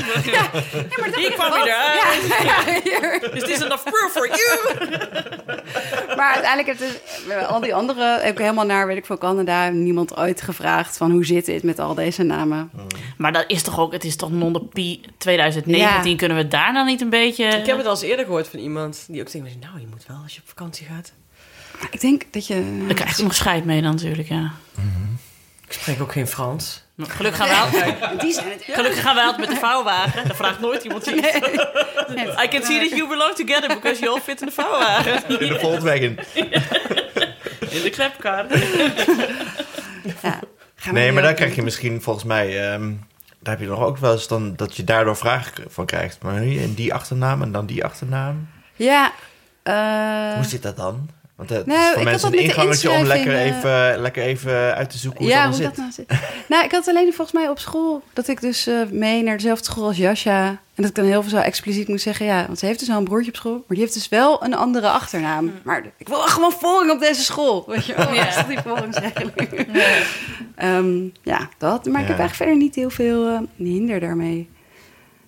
Hier 1.15 1.31
kwam 1.31 1.53
je 1.53 1.63
eruit. 1.65 2.27
Ja, 2.29 2.43
ja, 2.43 2.81
hier. 2.83 3.33
Is 3.33 3.43
this 3.43 3.61
enough 3.61 3.83
proof 3.83 4.11
for 4.11 4.27
you? 4.27 4.77
Maar 6.15 6.33
uiteindelijk 6.33 6.67
heb 6.67 6.89
ik 6.89 7.01
dus, 7.25 7.45
al 7.47 7.59
die 7.59 7.75
andere 7.75 8.19
heb 8.21 8.31
ik 8.31 8.37
helemaal 8.37 8.65
naar, 8.65 8.87
weet 8.87 8.97
ik 8.97 9.05
veel, 9.05 9.17
Canada, 9.17 9.69
niemand 9.69 10.17
ooit 10.17 10.41
gevraagd 10.41 10.97
van 10.97 11.11
hoe 11.11 11.25
zit 11.25 11.45
dit 11.45 11.63
met 11.63 11.79
al 11.79 11.95
deze 11.95 12.23
namen. 12.23 12.71
Maar 13.17 13.33
dat 13.33 13.43
is 13.47 13.63
toch 13.63 13.79
ook, 13.79 13.91
het 13.91 14.03
is 14.03 14.15
toch 14.15 14.31
non 14.31 14.53
de 14.53 14.61
Pi 14.61 15.01
2019. 15.17 16.11
Ja. 16.11 16.17
Kunnen 16.17 16.37
we 16.37 16.47
daar 16.47 16.73
dan 16.73 16.85
niet 16.85 17.01
een 17.01 17.09
beetje... 17.09 17.45
Ik 17.45 17.65
heb 17.65 17.77
het 17.77 17.85
al 17.85 17.91
eens 17.91 18.01
eerder 18.01 18.25
gehoord 18.25 18.47
van 18.47 18.59
iemand 18.59 19.05
die 19.07 19.21
ook 19.21 19.29
zei... 19.29 19.43
Nou, 19.43 19.79
je 19.79 19.87
moet 19.89 20.05
wel 20.07 20.17
als 20.23 20.35
je 20.35 20.41
op 20.41 20.47
vakantie 20.47 20.85
gaat. 20.85 21.11
Maar 21.79 21.89
ik 21.91 22.01
denk 22.01 22.23
dat 22.31 22.47
je... 22.47 22.83
Daar 22.85 22.95
krijg 22.95 23.17
je 23.17 23.23
nog 23.23 23.35
scheid 23.35 23.65
mee 23.65 23.81
dan 23.81 23.91
natuurlijk, 23.91 24.27
ja. 24.27 24.51
Ik 25.71 25.79
spreek 25.79 26.01
ook 26.01 26.11
geen 26.11 26.27
Frans. 26.27 26.83
Maar 26.95 27.07
Gelukkig 27.09 27.39
gaan 27.47 27.49
we 27.49 27.55
altijd, 27.77 28.19
Die 28.21 28.33
zijn 28.33 28.49
het. 28.49 28.63
gelukkig 28.63 29.01
gaan 29.01 29.15
we 29.15 29.21
altijd 29.21 29.39
met 29.39 29.49
de 29.49 29.55
vouwwagen. 29.55 30.27
Daar 30.27 30.35
vraagt 30.35 30.59
nooit 30.59 30.83
iemand 30.83 31.05
iets. 31.05 31.27
I 32.43 32.47
can 32.49 32.63
see 32.63 32.79
that 32.79 32.89
you 32.97 33.07
belong 33.07 33.33
together 33.35 33.67
because 33.67 33.99
you 34.01 34.13
all 34.13 34.21
fit 34.21 34.41
in 34.41 34.47
de 34.47 34.53
vouwwagen. 34.53 35.39
In 35.39 35.47
de 35.47 35.59
Volkswagen. 35.59 36.17
In 37.69 37.81
de 37.81 37.89
klepkar. 37.91 38.45
Ja. 40.21 40.39
Nee, 40.91 41.11
maar 41.11 41.23
daar 41.23 41.33
krijg 41.33 41.55
je 41.55 41.61
misschien 41.61 42.01
volgens 42.01 42.25
mij... 42.25 42.71
ehm, 42.71 42.91
daar 43.39 43.53
heb 43.57 43.59
je 43.59 43.67
nog 43.69 43.79
ook 43.83 43.97
wel 43.97 44.11
eens 44.11 44.27
dan 44.27 44.55
dat 44.55 44.75
je 44.75 44.83
daardoor 44.83 45.17
vragen 45.17 45.63
van 45.67 45.85
krijgt. 45.85 46.21
Maar 46.21 46.35
en 46.35 46.73
die 46.73 46.93
achternaam 46.93 47.41
en 47.41 47.51
dan 47.51 47.65
die 47.65 47.83
achternaam. 47.85 48.49
Ja. 48.75 49.11
eh, 49.63 50.33
Hoe 50.35 50.43
zit 50.45 50.61
dat 50.63 50.77
dan? 50.77 51.09
Want 51.41 51.53
het 51.53 51.65
nou, 51.65 51.79
is 51.79 51.87
ik 51.87 51.93
voor 51.93 52.03
had 52.03 52.11
mensen 52.11 52.31
dat 52.31 52.39
een 52.39 52.45
met 52.45 52.55
de 52.55 52.61
ingangetje 52.61 52.91
om 52.91 53.05
lekker 53.05 53.31
inschrijving, 53.33 53.65
even, 53.65 54.01
lekker 54.01 54.23
even 54.23 54.75
uit 54.75 54.89
te 54.89 54.97
zoeken 54.97 55.19
hoe 55.21 55.29
ja, 55.29 55.45
het 55.45 55.55
hoe 55.55 55.63
dat 55.63 55.77
nou 55.77 55.91
zit. 55.91 56.09
nou, 56.47 56.65
ik 56.65 56.71
had 56.71 56.87
alleen 56.87 57.13
volgens 57.13 57.31
mij 57.31 57.49
op 57.49 57.59
school 57.59 58.03
dat 58.13 58.27
ik 58.27 58.41
dus 58.41 58.67
eh, 58.67 58.75
mee 58.91 59.23
naar 59.23 59.37
dezelfde 59.37 59.65
school 59.65 59.85
als 59.85 59.97
Jascha. 59.97 60.47
En 60.47 60.57
dat 60.75 60.85
ik 60.89 60.95
dan 60.95 61.05
heel 61.05 61.21
veel 61.21 61.29
zo 61.29 61.37
expliciet 61.37 61.87
moet 61.87 62.01
zeggen, 62.01 62.25
ja, 62.25 62.45
want 62.45 62.59
ze 62.59 62.65
heeft 62.65 62.79
dus 62.79 62.89
al 62.89 62.97
een 62.97 63.03
broertje 63.03 63.31
op 63.31 63.37
school, 63.37 63.53
maar 63.53 63.63
die 63.67 63.79
heeft 63.79 63.93
dus 63.93 64.09
wel 64.09 64.43
een 64.43 64.53
andere 64.53 64.89
achternaam. 64.89 65.51
Maar 65.63 65.85
ik 65.97 66.07
wil 66.07 66.17
gewoon 66.17 66.51
volging 66.51 66.91
op 66.91 66.99
deze 66.99 67.21
school. 67.21 67.63
Weet 67.67 67.85
je 67.85 67.95
wel, 67.95 68.13
Ja. 68.13 68.43
die 68.47 68.59
volgingsregeling? 68.59 69.67
Ehm, 70.55 71.07
ja, 71.23 71.49
dat. 71.57 71.85
Maar 71.85 72.01
ik 72.01 72.07
heb 72.07 72.19
eigenlijk 72.19 72.33
verder 72.33 72.55
niet 72.55 72.75
heel 72.75 72.89
veel 72.89 73.27
eh, 73.27 73.39
hinder 73.57 73.99
daarmee. 73.99 74.49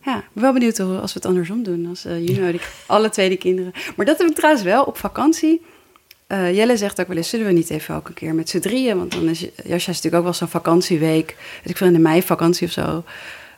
Ja, 0.05 0.17
ik 0.17 0.29
ben 0.33 0.43
wel 0.43 0.53
benieuwd 0.53 0.77
hoe, 0.77 0.99
als 0.99 1.13
we 1.13 1.19
het 1.19 1.27
andersom 1.27 1.63
doen. 1.63 1.87
Als 1.89 2.05
eh 2.05 2.27
Juno 2.27 2.45
en 2.47 2.53
ik, 2.53 2.71
alle 2.85 3.09
twee 3.09 3.29
die 3.29 3.37
kinderen. 3.37 3.71
Maar 3.95 4.05
dat 4.05 4.17
heb 4.17 4.27
ik 4.27 4.35
trouwens 4.35 4.63
wel 4.63 4.83
op 4.83 4.97
vakantie. 4.97 5.61
Eh, 6.33 6.55
Jelle 6.55 6.77
zegt 6.77 7.01
ook 7.01 7.07
wel 7.07 7.17
eens, 7.17 7.29
zullen 7.29 7.45
we 7.45 7.51
niet 7.51 7.69
even 7.69 7.95
ook 7.95 8.07
een 8.07 8.13
keer 8.13 8.35
met 8.35 8.49
z'n 8.49 8.59
drieën? 8.59 8.97
Want 8.97 9.11
dan 9.11 9.27
is 9.29 9.39
Jascha 9.39 9.73
is 9.75 9.85
natuurlijk 9.85 10.15
ook 10.15 10.23
wel 10.23 10.33
zo'n 10.33 10.47
vakantieweek. 10.47 11.35
Ik 11.63 11.77
veel, 11.77 11.87
in 11.87 11.93
de 11.93 11.99
meivakantie 11.99 12.67
of 12.67 12.73
zo. 12.73 13.03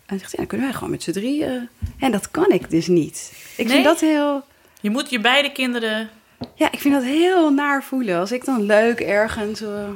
En 0.05 0.19
zegt 0.19 0.31
hij, 0.31 0.37
dan 0.37 0.47
kunnen 0.47 0.67
wij 0.67 0.75
gewoon 0.75 0.89
met 0.89 1.03
z'n 1.03 1.11
drieën. 1.11 1.69
En 1.99 2.11
dat 2.11 2.31
kan 2.31 2.49
ik 2.49 2.69
dus 2.69 2.87
niet. 2.87 3.31
Ik 3.57 3.65
Nee? 3.65 3.73
vind 3.73 3.85
dat 3.85 3.99
heel... 3.99 4.43
Je 4.81 4.89
moet 4.89 5.09
je 5.09 5.19
beide 5.19 5.51
kinderen... 5.51 6.09
Ja, 6.55 6.71
ik 6.71 6.79
vind 6.79 6.93
dat 6.93 7.03
heel 7.03 7.49
naar 7.53 7.83
voelen. 7.83 8.19
Als 8.19 8.31
ik 8.31 8.45
dan 8.45 8.61
leuk 8.65 8.99
ergens... 8.99 9.61
eh, 9.61 9.89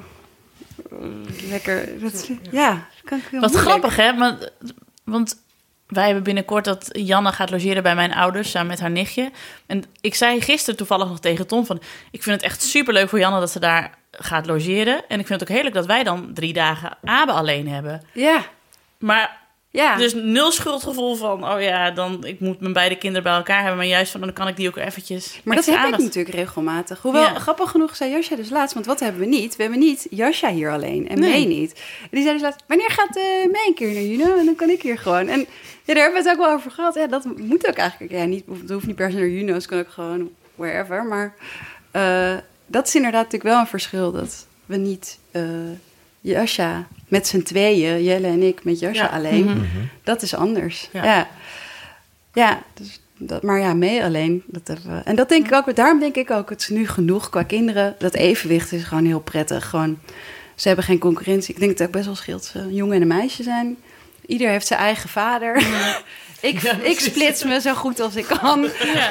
lekker... 1.49 1.99
Dat, 1.99 2.29
ja, 2.51 2.87
kan 3.03 3.17
ik 3.17 3.23
heel 3.31 3.39
Wat 3.39 3.51
moeilijk. 3.51 3.69
grappig, 3.71 3.95
hè? 3.95 4.13
Maar, 4.13 4.49
want 5.03 5.37
wij 5.89 6.05
hebben 6.05 6.23
binnenkort 6.23 6.65
dat 6.65 6.89
Janne 6.91 7.31
gaat 7.31 7.49
logeren 7.49 7.83
bij 7.83 7.95
mijn 7.95 8.13
ouders 8.13 8.49
samen 8.49 8.67
met 8.67 8.79
haar 8.79 8.91
nichtje. 8.91 9.31
En 9.65 9.83
ik 10.01 10.15
zei 10.15 10.41
gisteren 10.41 10.77
toevallig 10.77 11.07
nog 11.07 11.19
tegen 11.19 11.47
Tom 11.47 11.65
van... 11.65 11.81
ik 12.11 12.23
vind 12.23 12.35
het 12.35 12.45
echt 12.45 12.63
superleuk 12.63 13.09
voor 13.09 13.19
Janne 13.19 13.39
dat 13.39 13.51
ze 13.51 13.59
daar 13.59 13.97
gaat 14.11 14.45
logeren. 14.45 15.07
En 15.07 15.19
ik 15.19 15.27
vind 15.27 15.39
het 15.39 15.49
ook 15.49 15.55
heerlijk 15.55 15.75
dat 15.75 15.85
wij 15.85 16.03
dan 16.03 16.33
drie 16.33 16.53
dagen 16.53 16.97
Abe 17.03 17.31
alleen 17.31 17.67
hebben. 17.67 18.01
Ja, 18.13 18.43
Maar 18.97 19.38
ja. 19.71 19.95
dus 19.97 20.13
nul 20.13 20.51
schuldgevoel 20.51 21.15
van... 21.15 21.51
oh 21.51 21.61
ja, 21.61 21.91
dan, 21.91 22.25
ik 22.25 22.39
moet 22.39 22.59
mijn 22.59 22.73
beide 22.73 22.97
kinderen 22.97 23.23
bij 23.23 23.33
elkaar 23.33 23.59
hebben. 23.59 23.77
Maar 23.77 23.85
juist 23.85 24.11
van, 24.11 24.21
dan 24.21 24.33
kan 24.33 24.47
ik 24.47 24.55
die 24.55 24.67
ook 24.67 24.77
eventjes 24.77 25.41
Maar 25.43 25.55
dat 25.55 25.65
heb 25.65 25.85
ik 25.85 25.97
natuurlijk 25.97 26.35
regelmatig. 26.35 27.01
Hoewel, 27.01 27.21
Ja. 27.21 27.39
grappig 27.39 27.71
genoeg 27.71 27.95
zei 27.95 28.11
Jascha 28.11 28.35
dus 28.35 28.49
laatst, 28.49 28.73
want 28.73 28.85
wat 28.85 28.99
hebben 28.99 29.21
we 29.21 29.27
niet? 29.27 29.55
We 29.55 29.61
hebben 29.61 29.79
niet 29.79 30.07
Jascha 30.09 30.49
hier 30.51 30.71
alleen 30.71 31.09
en 31.09 31.19
Nee. 31.19 31.29
May 31.29 31.45
niet. 31.45 31.71
En 32.01 32.07
die 32.11 32.21
zei 32.21 32.33
dus 32.33 32.41
laatst, 32.41 32.63
wanneer 32.67 32.91
gaat 32.91 33.17
uh, 33.17 33.23
May 33.51 33.67
een 33.67 33.73
keer 33.75 33.93
naar 33.93 34.01
Juno? 34.03 34.37
En 34.37 34.45
dan 34.45 34.55
kan 34.55 34.69
ik 34.69 34.81
hier 34.81 34.97
gewoon. 34.97 35.27
En 35.27 35.39
ja, 35.83 35.93
daar 35.93 36.03
hebben 36.03 36.23
we 36.23 36.29
het 36.29 36.37
ook 36.39 36.45
wel 36.45 36.55
over 36.55 36.71
gehad. 36.71 36.95
Ja, 36.95 37.07
dat 37.07 37.25
moet 37.37 37.67
ook 37.67 37.75
eigenlijk. 37.75 38.11
Ja, 38.11 38.23
niet, 38.25 38.43
het 38.61 38.69
hoeft 38.69 38.87
niet 38.87 38.95
per 38.95 39.11
se 39.11 39.17
naar 39.17 39.27
Juno, 39.27 39.53
het 39.53 39.65
kan 39.65 39.79
ook 39.79 39.89
gewoon 39.91 40.29
wherever. 40.55 41.05
Maar 41.05 41.33
eh, 41.91 42.37
dat 42.65 42.87
is 42.87 42.95
inderdaad 42.95 43.23
natuurlijk 43.23 43.51
wel 43.51 43.59
een 43.59 43.67
verschil, 43.67 44.11
dat 44.11 44.45
we 44.65 44.75
niet 44.75 45.19
eh 45.31 45.41
Jascha 46.21 46.87
met 47.09 47.27
z'n 47.27 47.41
tweeën, 47.41 48.03
Jelle 48.03 48.27
en 48.27 48.41
ik, 48.43 48.63
met 48.63 48.79
Ja. 48.79 49.05
alleen. 49.05 49.43
Mhm. 49.45 49.59
Dat 50.03 50.21
is 50.21 50.35
anders. 50.35 50.89
Ja. 50.93 51.03
Ja, 51.05 51.27
ja. 52.33 52.61
dus 52.73 52.99
dat, 53.17 53.43
maar 53.43 53.59
ja, 53.59 53.73
mee 53.73 54.03
alleen. 54.03 54.43
Dat 54.47 54.67
hebben 54.67 54.95
we. 54.95 55.01
En 55.03 55.15
dat 55.15 55.29
denk 55.29 55.45
ik 55.45 55.53
ook. 55.53 55.75
Daarom 55.75 55.99
denk 55.99 56.15
ik 56.15 56.31
ook, 56.31 56.49
het 56.49 56.61
is 56.61 56.69
nu 56.69 56.87
genoeg 56.87 57.29
qua 57.29 57.43
kinderen. 57.43 57.95
Dat 57.97 58.13
evenwicht 58.13 58.71
is 58.71 58.83
gewoon 58.83 59.05
heel 59.05 59.19
prettig. 59.19 59.69
Gewoon, 59.69 59.99
ze 60.55 60.67
hebben 60.67 60.85
geen 60.85 60.99
concurrentie. 60.99 61.53
Ik 61.53 61.59
denk 61.59 61.71
dat 61.71 61.79
het 61.79 61.87
ook 61.87 61.93
best 61.93 62.05
wel 62.05 62.15
scheelt. 62.15 62.45
Ze 62.45 62.59
een 62.59 62.73
jongen 62.73 62.95
en 62.95 63.01
een 63.01 63.07
meisje 63.07 63.43
zijn. 63.43 63.77
Ieder 64.25 64.49
heeft 64.49 64.67
zijn 64.67 64.79
eigen 64.79 65.09
vader. 65.09 65.63
Ik, 66.41 66.61
ik 66.81 66.99
splits 66.99 67.43
me 67.43 67.61
zo 67.61 67.73
goed 67.73 67.99
als 67.99 68.15
ik 68.15 68.25
kan. 68.25 68.69
Ja, 68.93 69.09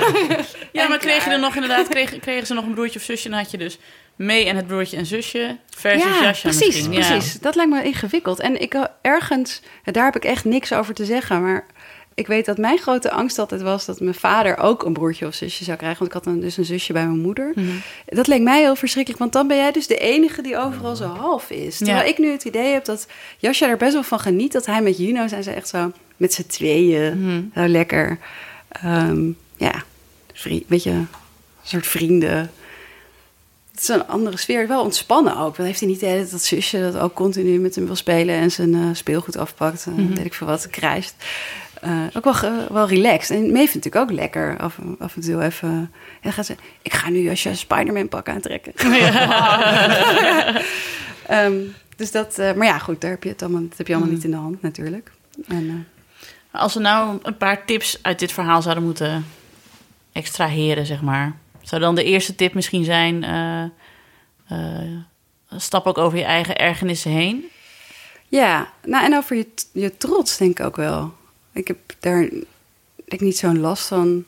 ja 0.72 0.86
maar 0.88 0.98
kregen 0.98 1.32
er 1.32 1.38
nog 1.40 1.54
inderdaad, 1.54 1.88
kregen, 1.88 2.20
kregen 2.20 2.46
ze 2.46 2.54
nog 2.54 2.64
een 2.64 2.74
broertje 2.74 2.98
of 2.98 3.04
zusje? 3.04 3.28
Dan 3.28 3.38
had 3.38 3.50
je 3.50 3.58
dus 3.58 3.78
mee 4.16 4.44
en 4.46 4.56
het 4.56 4.66
broertje 4.66 4.96
en 4.96 5.06
zusje 5.06 5.56
versus 5.76 6.02
ja, 6.02 6.22
Jascha 6.22 6.48
precies, 6.48 6.66
misschien. 6.66 6.92
Ja. 6.92 7.06
precies. 7.06 7.40
Dat 7.40 7.54
lijkt 7.54 7.70
me 7.70 7.82
ingewikkeld. 7.82 8.40
En 8.40 8.60
ik 8.60 8.74
eh, 8.74 8.84
ergens, 9.02 9.62
daar 9.84 10.04
heb 10.04 10.16
ik 10.16 10.24
echt 10.24 10.44
niks 10.44 10.72
over 10.72 10.94
te 10.94 11.04
zeggen. 11.04 11.42
Maar 11.42 11.66
ik 12.14 12.26
weet 12.26 12.46
dat 12.46 12.58
mijn 12.58 12.78
grote 12.78 13.10
angst 13.10 13.38
altijd 13.38 13.62
was 13.62 13.84
dat 13.84 14.00
mijn 14.00 14.14
vader 14.14 14.56
ook 14.56 14.82
een 14.84 14.92
broertje 14.92 15.26
of 15.26 15.34
zusje 15.34 15.64
zou 15.64 15.76
krijgen. 15.76 15.98
Want 15.98 16.10
ik 16.10 16.16
had 16.16 16.24
dan 16.32 16.40
dus 16.40 16.56
een 16.56 16.64
zusje 16.64 16.92
bij 16.92 17.06
mijn 17.06 17.20
moeder. 17.20 17.52
Mhm. 17.54 17.66
Dat 18.06 18.26
leek 18.26 18.42
mij 18.42 18.60
heel 18.60 18.76
verschrikkelijk, 18.76 19.20
want 19.20 19.32
dan 19.32 19.46
ben 19.48 19.56
jij 19.56 19.72
dus 19.72 19.86
de 19.86 19.98
enige 19.98 20.42
die 20.42 20.56
overal 20.56 20.96
zo 20.96 21.04
half 21.06 21.50
is. 21.50 21.76
Terwijl 21.76 21.98
Ja. 21.98 22.04
ik 22.04 22.18
nu 22.18 22.30
het 22.30 22.44
idee 22.44 22.72
heb 22.72 22.84
dat 22.84 23.06
Jascha 23.38 23.68
er 23.68 23.76
best 23.76 23.92
wel 23.92 24.02
van 24.02 24.20
geniet 24.20 24.52
dat 24.52 24.66
hij 24.66 24.82
met 24.82 24.98
Juno 24.98 25.26
zijn 25.28 25.42
ze 25.42 25.50
echt 25.50 25.68
zo 25.68 25.92
met 26.18 26.32
z'n 26.34 26.46
tweeën 26.46 27.20
Mhm. 27.22 27.42
zo 27.60 27.66
lekker, 27.68 28.18
ehm, 28.68 29.30
ja, 29.56 29.82
vri- 30.34 30.64
beetje 30.66 30.90
een 30.90 31.08
soort 31.62 31.86
vrienden. 31.86 32.50
Het 33.70 33.80
is 33.80 33.88
een 33.88 34.06
andere 34.06 34.36
sfeer, 34.36 34.68
wel 34.68 34.82
ontspannen 34.82 35.36
ook. 35.36 35.56
Dan 35.56 35.66
heeft 35.66 35.80
hij 35.80 35.88
niet 35.88 36.00
de 36.00 36.06
hele 36.06 36.18
tijd 36.18 36.30
dat 36.30 36.42
zusje 36.44 36.80
dat 36.80 36.96
ook 36.98 37.14
continu 37.14 37.58
met 37.58 37.74
hem 37.74 37.86
wil 37.86 37.96
spelen 37.96 38.34
en 38.34 38.50
zijn 38.50 38.74
eh, 38.74 38.80
speelgoed 38.92 39.36
afpakt. 39.36 39.86
en 39.86 39.92
Mhm. 40.04 40.14
Weet 40.14 40.24
ik 40.24 40.34
veel 40.34 40.46
wat, 40.46 40.70
krijst. 40.70 41.14
Eh, 41.80 42.02
ook 42.14 42.24
wel, 42.24 42.34
wel 42.72 42.88
relaxed. 42.88 43.36
En 43.36 43.52
Mee 43.52 43.68
vind 43.68 43.84
ik 43.84 43.96
ook 43.96 44.10
lekker 44.10 44.56
af, 44.58 44.78
af 44.98 45.14
en 45.16 45.22
toe 45.22 45.42
even. 45.42 45.68
En 45.68 45.90
dan 46.22 46.32
gaat 46.32 46.46
ze, 46.46 46.54
ik 46.82 46.92
ga 46.94 47.08
nu 47.10 47.28
als 47.28 47.42
je 47.42 47.54
Spider-Man 47.54 48.08
pak 48.08 48.28
aantrekken. 48.28 48.72
Ehm, 51.26 51.54
dus 51.96 52.10
dat, 52.10 52.38
eh, 52.38 52.52
maar 52.52 52.66
ja, 52.66 52.78
goed, 52.78 53.00
daar 53.00 53.10
heb 53.10 53.22
je 53.22 53.28
het 53.28 53.42
allemaal, 53.42 53.62
dat 53.68 53.78
heb 53.78 53.86
je 53.86 53.94
allemaal 53.94 54.12
niet 54.14 54.24
in 54.24 54.30
de 54.30 54.36
hand 54.36 54.62
natuurlijk. 54.62 55.10
En, 55.48 55.86
Als 56.50 56.74
we 56.74 56.80
nou 56.80 57.18
een 57.22 57.36
paar 57.36 57.64
tips 57.64 57.98
uit 58.02 58.18
dit 58.18 58.32
verhaal 58.32 58.62
zouden 58.62 58.84
moeten 58.84 59.26
extraheren, 60.12 60.86
zeg 60.86 61.02
maar. 61.02 61.36
Zou 61.62 61.80
dan 61.80 61.94
de 61.94 62.04
eerste 62.04 62.34
tip 62.34 62.54
misschien 62.54 62.84
zijn... 62.84 63.24
eh, 63.24 63.62
eh, 64.48 65.02
stap 65.56 65.86
ook 65.86 65.98
over 65.98 66.18
je 66.18 66.24
eigen 66.24 66.56
ergernissen 66.56 67.10
heen. 67.10 67.44
ja, 68.28 68.72
nou 68.84 69.04
en 69.04 69.16
over 69.16 69.36
je, 69.36 69.46
je 69.72 69.96
trots 69.96 70.36
denk 70.36 70.58
ik 70.58 70.66
ook 70.66 70.76
wel. 70.76 71.12
Ik 71.52 71.68
heb 71.68 71.78
daar 72.00 72.28
ik 73.04 73.20
niet 73.20 73.38
zo'n 73.38 73.60
last 73.60 73.86
van. 73.88 74.24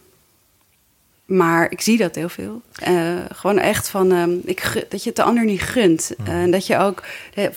Maar 1.30 1.70
ik 1.70 1.80
zie 1.80 1.96
dat 1.96 2.14
heel 2.14 2.28
veel. 2.28 2.62
Eh, 2.72 3.16
gewoon 3.32 3.58
echt 3.58 3.88
van 3.88 4.12
ehm, 4.12 4.36
ik, 4.44 4.86
dat 4.88 5.02
je 5.02 5.08
het 5.08 5.16
de 5.16 5.22
ander 5.22 5.44
niet 5.44 5.62
gunt. 5.62 6.14
Eh, 6.24 6.42
En 6.42 6.50
dat 6.50 6.66
je 6.66 6.78
ook 6.78 7.02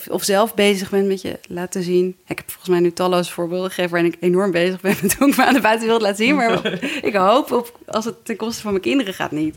of 0.08 0.22
zelf 0.22 0.54
bezig 0.54 0.90
bent 0.90 1.06
met 1.06 1.22
je 1.22 1.38
laten 1.48 1.82
zien. 1.82 2.16
Ik 2.26 2.36
heb 2.38 2.50
volgens 2.50 2.68
mij 2.68 2.80
nu 2.80 2.92
talloze 2.92 3.32
voorbeelden 3.32 3.68
gegeven 3.68 3.90
waarin 3.90 4.12
ik 4.12 4.18
enorm 4.20 4.50
bezig 4.50 4.80
ben 4.80 4.96
met 5.02 5.14
hoe 5.14 5.28
ik 5.28 5.36
me 5.36 5.44
aan 5.44 5.54
de 5.54 5.60
buitenwereld 5.60 6.02
laat 6.02 6.16
zien. 6.16 6.34
Maar 6.34 6.80
ik 7.02 7.14
hoop 7.14 7.52
op 7.52 7.78
als 7.86 8.04
het 8.04 8.24
ten 8.24 8.36
koste 8.36 8.62
van 8.62 8.70
mijn 8.70 8.82
kinderen 8.82 9.14
gaat 9.14 9.30
niet. 9.30 9.54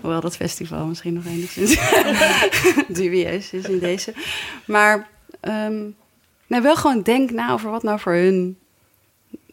Hoewel 0.00 0.20
dat 0.20 0.36
festival 0.36 0.86
misschien 0.86 1.14
nog 1.14 1.24
enigszins 1.26 1.78
dubieus 2.98 3.52
is 3.52 3.64
in 3.64 3.78
deze. 3.78 4.12
Maar 4.66 5.08
nou, 6.46 6.62
wel 6.62 6.76
gewoon 6.76 7.02
denk 7.02 7.30
na 7.30 7.52
over 7.52 7.70
wat 7.70 7.82
nou 7.82 8.00
voor 8.00 8.12
hun 8.12 8.58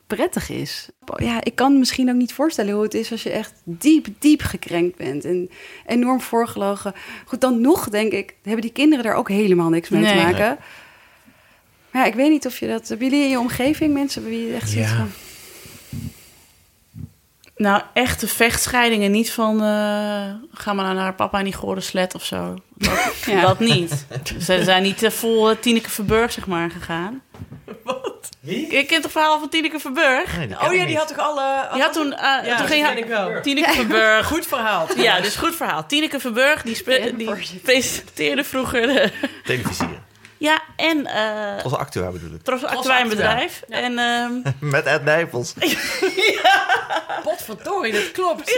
prettig 0.08 0.50
is. 0.50 0.90
Ja, 1.16 1.44
ik 1.44 1.56
kan 1.56 1.80
misschien 1.80 2.10
ook 2.10 2.16
niet 2.16 2.34
voorstellen 2.34 2.74
hoe 2.74 2.84
het 2.84 2.94
is 2.94 3.12
als 3.12 3.24
je 3.24 3.30
echt 3.30 3.54
diep, 3.64 4.08
diep 4.20 4.42
gekrenkt 4.42 4.98
bent 4.98 5.26
en 5.26 5.50
enorm 5.86 6.22
voorgelogen. 6.22 6.94
Goed, 7.26 7.42
dan 7.42 7.62
nog 7.62 7.90
denk 7.90 8.12
ik, 8.12 8.36
hebben 8.44 8.62
die 8.62 8.72
kinderen 8.72 9.06
er 9.06 9.14
ook 9.14 9.30
helemaal 9.30 9.70
niks 9.70 9.90
mee 9.90 10.06
te 10.06 10.16
maken. 10.16 10.58
Maar 11.92 12.04
ja, 12.04 12.06
ik 12.06 12.16
weet 12.16 12.30
niet 12.30 12.46
of 12.46 12.60
je 12.60 12.68
dat... 12.68 12.88
Hebben 12.88 13.08
jullie 13.10 13.24
in 13.24 13.30
je 13.30 13.40
omgeving 13.40 13.94
mensen 13.94 14.22
bij 14.22 14.32
wie 14.32 14.48
je 14.48 14.54
echt 14.54 14.70
zoiets 14.70 14.92
Ja. 14.92 14.98
van... 14.98 15.10
Nou, 17.58 17.82
echte 17.94 18.28
vechtscheidingen. 18.28 19.12
Niet 19.12 19.32
van, 19.32 19.56
eh, 19.64 20.34
ga 20.52 20.74
maar 20.74 20.94
naar 20.96 21.14
papa 21.14 21.38
en 21.38 21.44
die 21.44 21.54
gore 21.54 21.82
slet 21.82 22.16
of 22.16 22.24
zo. 22.26 22.56
Dat, 22.74 23.16
Ja. 23.26 23.42
dat 23.42 23.60
niet. 23.60 24.06
Ze 24.40 24.64
zijn 24.64 24.84
niet 24.84 25.04
eh, 25.04 25.12
vol 25.12 25.52
uh, 25.52 25.58
Tineke 25.58 25.90
Verburg, 25.90 26.32
zeg 26.32 26.48
maar, 26.48 26.70
gegaan. 26.72 27.22
Wat? 27.84 28.15
Wie? 28.40 28.72
Je 28.76 28.86
kent 28.86 29.04
het 29.04 29.12
verhaal 29.12 29.40
van 29.40 29.50
Tineke 29.50 29.80
Verburg? 29.80 30.38
Nee, 30.38 30.48
ken 30.48 30.58
Oh 30.58 30.64
ik 30.64 30.72
ja, 30.72 30.78
die 30.78 30.86
niet. 30.88 30.98
had 30.98 31.08
toch 31.08 31.18
alle... 31.18 31.68
Die 31.74 31.82
had 31.82 31.94
toen, 31.94 32.14
eh, 32.14 32.46
Ja, 32.46 32.58
toen 32.58 32.68
ging 32.68 32.88
ken 32.88 32.98
ik 32.98 33.06
wel. 33.06 33.42
Tineke 33.42 33.72
Verburg. 33.74 34.28
Goed 34.28 34.48
verhaal. 34.48 34.88
Ja, 34.96 35.20
dus 35.22 35.36
goed 35.36 35.56
verhaal. 35.56 35.86
Tineke 35.86 36.20
Verburg, 36.20 36.62
die, 36.62 36.76
spe- 36.76 37.12
die 37.16 37.60
presenteerde 37.64 38.44
vroeger... 38.44 38.82
de- 38.82 39.12
Televisie. 39.44 40.00
ja, 40.38 40.60
en... 40.76 41.06
eh 41.06 41.64
Als 41.64 41.74
actua 41.74 42.10
bedoel 42.10 42.34
ik. 42.34 42.64
Actuijn 42.66 43.08
bedrijf. 43.10 43.62
En 43.70 44.00
ehm, 44.00 44.32
Met 44.72 44.86
Ed 44.86 45.04
Nijpels. 45.04 45.54
Potverdorie, 47.24 47.94
dat 47.94 48.12
klopt. 48.12 48.58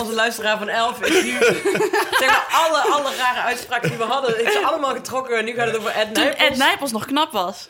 Onze 0.00 0.12
luisteraar 0.14 0.58
van 0.58 0.68
Elf 0.68 1.00
is 1.02 1.24
nu... 1.24 1.30
zeg 2.20 2.26
maar, 2.26 2.46
alle, 2.50 2.78
alle 2.80 3.16
rare 3.16 3.40
uitspraken 3.40 3.88
die 3.88 3.98
we 3.98 4.04
hadden... 4.04 4.30
ze 4.52 4.60
allemaal 4.64 4.94
getrokken. 4.94 5.38
En 5.38 5.44
nu 5.44 5.52
gaat 5.54 5.66
het 5.66 5.76
over 5.78 5.90
Ed 5.90 6.14
toen 6.14 6.24
Nijpels. 6.24 6.48
Ed 6.48 6.56
Nijpels 6.56 6.92
nog 6.92 7.04
knap 7.06 7.32
was. 7.32 7.68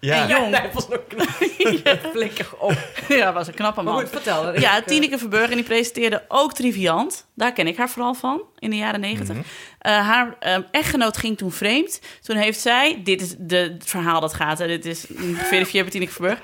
Ja. 0.00 0.22
En 0.22 0.28
jong. 0.28 0.56
Flikker 2.12 2.48
op. 2.58 2.76
Ja, 3.08 3.32
was 3.32 3.46
een 3.46 3.54
knappe 3.54 3.82
Maar 3.82 3.92
man. 3.92 4.02
goed, 4.02 4.10
vertel. 4.10 4.60
Ja, 4.60 4.82
Tineke 4.82 5.18
Verburg 5.18 5.50
en 5.50 5.56
die 5.56 5.64
presenteerde 5.64 6.24
ook 6.28 6.52
Triviant. 6.52 7.26
Daar 7.34 7.52
ken 7.52 7.66
ik 7.66 7.76
haar 7.76 7.90
vooral 7.90 8.14
van, 8.14 8.42
in 8.58 8.70
de 8.70 8.76
jaren 8.76 9.00
negentig. 9.00 9.36
Eh, 9.78 10.08
haar 10.08 10.36
eh, 10.38 10.56
echtgenoot 10.70 11.16
ging 11.16 11.38
toen 11.38 11.52
vreemd. 11.52 12.00
Toen 12.22 12.36
heeft 12.36 12.60
zij, 12.60 13.00
dit 13.04 13.20
is 13.20 13.34
de, 13.38 13.56
het 13.56 13.84
verhaal 13.86 14.20
dat 14.20 14.34
gaat, 14.34 14.58
hè, 14.58 14.66
dit 14.66 14.86
is 14.86 15.04
niet 15.08 15.38
geverifieerd 15.38 15.84
bij 15.84 15.92
Tineke 15.92 16.12
Verburg. 16.12 16.38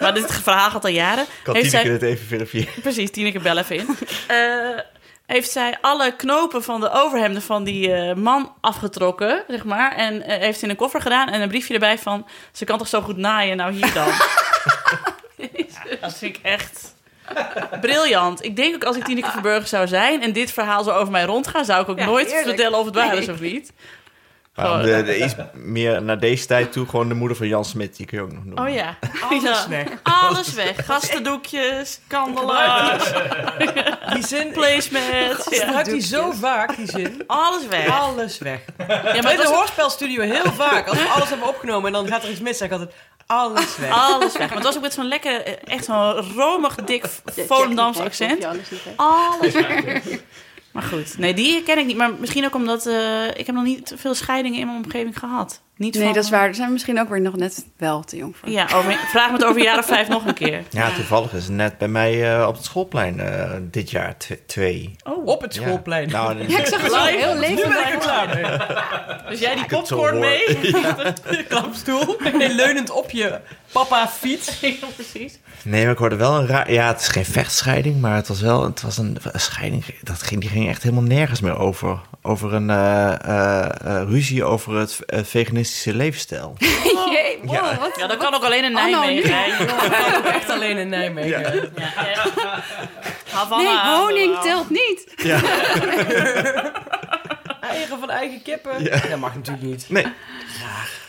Maar 0.00 0.14
dit 0.14 0.32
verhaal 0.32 0.70
gaat 0.70 0.84
al 0.84 0.90
jaren. 0.90 1.24
Kan 1.42 1.54
heeft 1.54 1.70
Tineke 1.70 1.88
zij, 1.88 1.98
dit 1.98 2.08
even 2.08 2.26
verifiëren? 2.26 2.72
Precies, 2.82 3.10
Tineke 3.10 3.40
bel 3.40 3.58
even 3.58 3.76
in. 3.76 3.86
Eh, 4.28 4.78
heeft 5.32 5.50
zij 5.50 5.78
alle 5.80 6.16
knopen 6.16 6.62
van 6.62 6.80
de 6.80 6.90
overhemden 6.90 7.42
van 7.42 7.64
die 7.64 7.92
eh, 7.92 8.14
man 8.14 8.54
afgetrokken, 8.60 9.44
zeg 9.48 9.64
maar. 9.64 9.96
En 9.96 10.22
eh, 10.22 10.38
heeft 10.38 10.58
ze 10.58 10.64
in 10.64 10.70
een 10.70 10.76
koffer 10.76 11.00
gedaan 11.00 11.28
en 11.28 11.40
een 11.40 11.48
briefje 11.48 11.74
erbij 11.74 11.98
van... 11.98 12.26
ze 12.52 12.64
kan 12.64 12.78
toch 12.78 12.88
zo 12.88 13.00
goed 13.00 13.16
naaien, 13.16 13.56
nou 13.56 13.72
hier 13.72 13.92
dan. 13.92 14.08
dat 16.00 16.14
vind 16.14 16.36
ik 16.36 16.42
echt 16.42 16.94
briljant. 17.80 18.44
Ik 18.44 18.56
denk 18.56 18.74
ook 18.74 18.84
als 18.84 18.96
ik 18.96 19.04
Tineke 19.04 19.30
Verburg 19.38 19.68
zou 19.68 19.86
zijn... 19.86 20.22
en 20.22 20.32
dit 20.32 20.52
verhaal 20.52 20.84
zo 20.84 20.90
over 20.90 21.12
mij 21.12 21.24
rondgaan... 21.24 21.64
zou 21.64 21.82
ik 21.82 21.88
ook 21.88 21.98
Ja, 21.98 22.04
nooit 22.04 22.32
vertellen 22.32 22.78
of 22.78 22.84
het 22.84 22.94
waar 22.94 23.16
is 23.16 23.28
of 23.28 23.40
niet. 23.40 23.72
Maar 24.54 24.82
de, 24.82 25.02
de 25.02 25.24
iets 25.24 25.34
meer 25.52 26.02
naar 26.02 26.18
deze 26.18 26.46
tijd 26.46 26.72
toe, 26.72 26.86
gewoon 26.88 27.08
de 27.08 27.14
moeder 27.14 27.36
van 27.36 27.48
Jan 27.48 27.64
Smit, 27.64 27.96
die 27.96 28.06
kun 28.06 28.18
je 28.18 28.24
ook 28.24 28.32
nog 28.32 28.44
noemen. 28.44 28.64
Oh 28.64 28.74
ja. 28.74 28.96
Alles 29.30 29.42
Ja. 29.42 29.68
weg. 29.68 29.86
Alles 30.02 30.52
weg. 30.54 30.84
Gastendoekjes, 30.86 32.00
kandelaars, 32.06 33.12
Die 34.14 34.26
zin... 34.26 34.50
placemats. 34.52 35.46
Ja. 35.50 35.64
Gebruikt 35.64 35.86
hij 35.90 36.00
zo 36.00 36.30
vaak, 36.30 36.76
die 36.76 36.90
zin. 36.90 37.22
Alles 37.26 37.66
weg. 37.66 38.00
Alles 38.00 38.38
weg. 38.38 38.60
Ja, 38.78 38.86
maar 38.88 39.14
In 39.16 39.24
het 39.24 39.30
de 39.36 39.36
was 39.42 39.50
hoorspelstudio 39.52 40.22
heel 40.22 40.52
vaak. 40.52 40.88
Als 40.88 40.98
we 40.98 41.08
alles 41.08 41.28
hebben 41.28 41.48
opgenomen 41.48 41.86
en 41.86 41.92
dan 41.92 42.06
gaat 42.08 42.22
er 42.22 42.30
iets 42.30 42.40
mis, 42.40 42.56
zeg 42.58 42.66
ik 42.68 42.72
altijd... 42.72 42.94
Alles 43.26 43.76
weg. 43.76 43.90
Alles 43.90 44.32
weg. 44.36 44.46
Maar 44.48 44.56
het 44.56 44.66
was 44.66 44.76
ook 44.76 44.82
met 44.82 44.92
zo'n 44.94 45.08
lekker, 45.08 45.42
eh, 45.44 45.52
echt 45.64 45.84
zo'n 45.84 46.34
romig, 46.36 46.74
dik 46.74 47.04
Volendams 47.48 47.98
accent. 47.98 48.46
Alles 48.96 49.52
weg. 49.52 50.02
Maar 50.72 50.82
goed, 50.82 51.18
nee, 51.18 51.34
die 51.34 51.62
ken 51.62 51.78
ik 51.78 51.86
niet. 51.86 51.96
Maar 51.96 52.10
misschien 52.18 52.44
ook 52.44 52.54
omdat 52.54 52.86
eh, 52.86 53.26
ik 53.34 53.46
heb 53.46 53.54
nog 53.54 53.64
niet 53.64 53.92
veel 53.96 54.14
scheidingen 54.14 54.60
in 54.60 54.66
mijn 54.66 54.84
omgeving 54.84 55.18
gehad. 55.18 55.60
Niet 55.76 55.94
Nee, 55.94 56.04
van, 56.04 56.12
dat 56.12 56.24
is 56.24 56.30
waar. 56.30 56.44
Daar 56.44 56.54
zijn 56.54 56.66
we 56.66 56.72
misschien 56.72 57.00
ook 57.00 57.08
weer 57.08 57.20
nog 57.20 57.36
net 57.36 57.66
wel 57.76 58.02
te 58.04 58.16
jong 58.16 58.36
voor. 58.36 58.48
Ja, 58.48 58.66
over, 58.74 58.92
vraag 58.92 59.26
me 59.26 59.32
het 59.32 59.44
over 59.44 59.56
een 59.56 59.62
jaar 59.62 59.78
of 59.78 59.86
vijf 59.86 60.08
nog 60.08 60.26
een 60.26 60.34
keer. 60.34 60.62
Ja, 60.70 60.90
toevallig 60.94 61.32
is 61.32 61.44
het 61.44 61.52
net 61.52 61.78
bij 61.78 61.88
mij 61.88 62.36
eh, 62.38 62.46
op 62.48 62.54
het 62.54 62.64
schoolplein 62.64 63.20
eh, 63.20 63.50
dit 63.60 63.90
jaar 63.90 64.16
tw- 64.16 64.32
twee. 64.46 64.96
Oh, 65.04 65.26
Op 65.26 65.40
het 65.40 65.54
Ja. 65.54 65.62
schoolplein. 65.62 66.08
Nou, 66.10 66.48
Ja, 66.48 66.58
ik 66.58 66.66
zag 66.66 66.82
het 66.82 66.92
Live. 66.92 67.16
heel 67.16 67.34
Nu 67.34 67.40
ben 67.56 67.86
ik 67.86 67.92
er 67.92 67.98
klaar 67.98 68.28
mee. 68.34 68.58
dus 69.30 69.40
jij 69.40 69.54
die 69.54 69.66
popcorn 69.66 70.18
mee? 70.18 70.44
Klapstoel. 71.48 72.16
Nee, 72.36 72.54
leunend 72.54 72.90
op 72.90 73.10
je 73.10 73.40
papa 73.72 74.08
fiets. 74.08 74.60
Ja, 74.60 74.86
precies. 74.94 75.38
Nee, 75.64 75.82
maar 75.82 75.92
ik 75.92 75.98
hoorde 75.98 76.16
wel 76.16 76.34
een 76.38 76.46
raar... 76.46 76.72
Ja, 76.72 76.86
het 76.86 77.00
is 77.00 77.08
geen 77.08 77.24
vechtscheiding, 77.24 78.00
maar 78.00 78.16
het 78.16 78.28
was 78.28 78.40
wel 78.40 78.64
het 78.64 78.82
was 78.82 78.98
een, 78.98 79.16
een 79.32 79.40
scheiding. 79.40 79.84
Dat 80.02 80.22
ging, 80.22 80.40
die 80.40 80.50
ging 80.50 80.68
echt 80.68 80.82
helemaal 80.82 81.04
nergens 81.04 81.40
meer 81.40 81.58
over. 81.58 81.98
Over 82.22 82.52
een 82.52 82.70
eh, 82.70 83.12
eh, 83.24 83.64
eh, 83.84 84.08
ruzie 84.08 84.44
over 84.44 84.74
het 84.76 84.98
veganistische 85.08 85.94
leefstijl. 85.94 86.54
Jee, 86.58 87.38
wow, 87.42 87.54
Ja. 87.54 87.78
wat- 87.78 87.96
Ja, 87.98 88.06
dat 88.06 88.16
kan 88.16 88.34
ook 88.34 88.44
alleen 88.44 88.64
in 88.64 88.76
Anno 88.76 89.00
Nijmegen. 89.00 89.30
nu. 89.30 89.34
hè. 89.36 89.66
Dat 89.66 89.76
kan 89.76 90.14
ook 90.16 90.24
echt 90.24 90.50
alleen 90.50 90.76
in 90.76 90.88
Nijmegen. 90.88 91.30
Ja, 91.30 91.40
echt. 91.42 92.30
Havana, 93.32 93.62
Nee, 93.84 93.94
honing 93.96 94.38
telt 94.38 94.70
niet. 94.70 95.04
Eigen 97.60 97.98
van 98.00 98.10
eigen 98.10 98.42
kippen. 98.42 98.84
Ja. 98.84 99.00
Dat 99.10 99.18
mag 99.18 99.34
natuurlijk 99.34 99.64
niet. 99.66 99.86
Nee. 99.88 100.06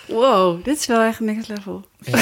Wow, 0.05 0.63
dit 0.63 0.79
is 0.79 0.85
wel 0.85 1.01
echt 1.01 1.19
next 1.19 1.47
level. 1.47 1.85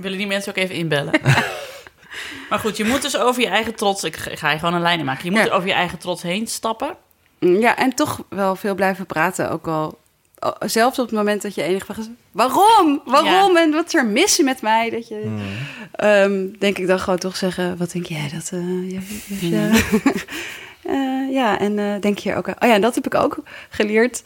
Willen 0.00 0.18
die 0.18 0.26
mensen 0.26 0.50
ook 0.50 0.56
even 0.62 0.74
inbellen? 0.74 1.12
maar 2.50 2.58
goed, 2.58 2.76
je 2.76 2.84
moet 2.84 3.02
dus 3.02 3.18
over 3.18 3.42
je 3.42 3.48
eigen 3.48 3.74
trots... 3.74 4.04
Ik 4.04 4.16
ga 4.16 4.50
je 4.50 4.58
gewoon 4.58 4.74
een 4.74 4.80
lijn 4.80 4.98
in 4.98 5.04
maken. 5.04 5.24
Je 5.24 5.30
moet 5.30 5.40
Ja. 5.40 5.46
er 5.46 5.52
over 5.52 5.68
je 5.68 5.74
eigen 5.74 5.98
trots 5.98 6.22
heen 6.22 6.46
stappen. 6.46 6.96
Mm, 7.40 7.60
Ja, 7.60 7.76
en 7.76 7.94
toch 7.94 8.22
wel 8.28 8.56
veel 8.56 8.74
blijven 8.74 9.06
praten. 9.06 9.50
Ook 9.50 9.66
al 9.66 9.98
zelfs 10.66 10.98
op 10.98 11.06
het 11.06 11.14
moment 11.14 11.42
dat 11.42 11.54
je 11.54 11.62
enige 11.62 11.84
vraag 11.84 11.98
is... 11.98 12.08
Waarom? 12.32 13.02
Waarom? 13.04 13.56
En 13.56 13.70
wat 13.70 13.86
is 13.86 13.94
er 13.94 14.06
mis 14.06 14.38
met 14.42 14.62
mij? 14.62 14.90
Dat 14.90 15.08
je, 15.08 15.20
Hmm. 15.24 15.40
ehm, 15.92 16.58
denk 16.58 16.78
ik 16.78 16.86
dan 16.86 16.98
gewoon 17.00 17.18
toch 17.18 17.36
zeggen... 17.36 17.76
Wat 17.76 17.90
denk 17.92 18.06
jij 18.06 18.30
dat... 18.34 18.50
eh, 18.52 18.90
je, 18.90 19.00
je- 19.40 19.48
je- 19.50 19.84
Eh, 20.82 21.32
ja, 21.32 21.58
en 21.58 21.78
eh, 21.78 22.00
denk 22.00 22.18
je 22.18 22.34
ook... 22.34 22.48
aan- 22.48 22.54
Oh 22.60 22.68
ja, 22.68 22.74
en 22.74 22.80
dat 22.80 22.94
heb 22.94 23.06
ik 23.06 23.14
ook 23.14 23.38
geleerd. 23.70 24.22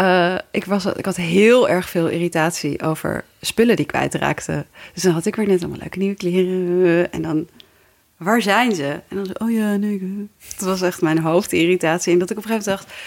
Eh, 0.00 0.34
ik, 0.50 0.64
was, 0.64 0.84
ik 0.86 1.04
had 1.04 1.16
heel 1.16 1.68
erg 1.68 1.88
veel 1.88 2.08
irritatie 2.08 2.82
over 2.82 3.24
spullen 3.40 3.76
die 3.76 3.86
kwijtraakten. 3.86 4.66
Dus 4.94 5.02
dan 5.02 5.12
had 5.12 5.26
ik 5.26 5.36
weer 5.36 5.46
net 5.46 5.60
allemaal 5.60 5.78
leuke 5.80 5.98
nieuwe 5.98 6.14
kleren. 6.14 7.12
En 7.12 7.22
dan, 7.22 7.48
waar 8.16 8.42
zijn 8.42 8.74
ze? 8.74 9.00
En 9.08 9.16
dan 9.16 9.26
zo, 9.26 9.32
oh 9.38 9.50
ja, 9.50 9.76
nee. 9.76 9.94
ik- 9.94 10.58
Dat 10.58 10.68
was 10.68 10.82
echt 10.82 11.00
mijn 11.02 11.18
hoofdirritatie. 11.18 12.12
En 12.12 12.18
dat 12.18 12.30
ik 12.30 12.36
op 12.38 12.44
een 12.44 12.50
gegeven 12.50 12.72
moment 12.72 12.88
dacht... 12.88 13.00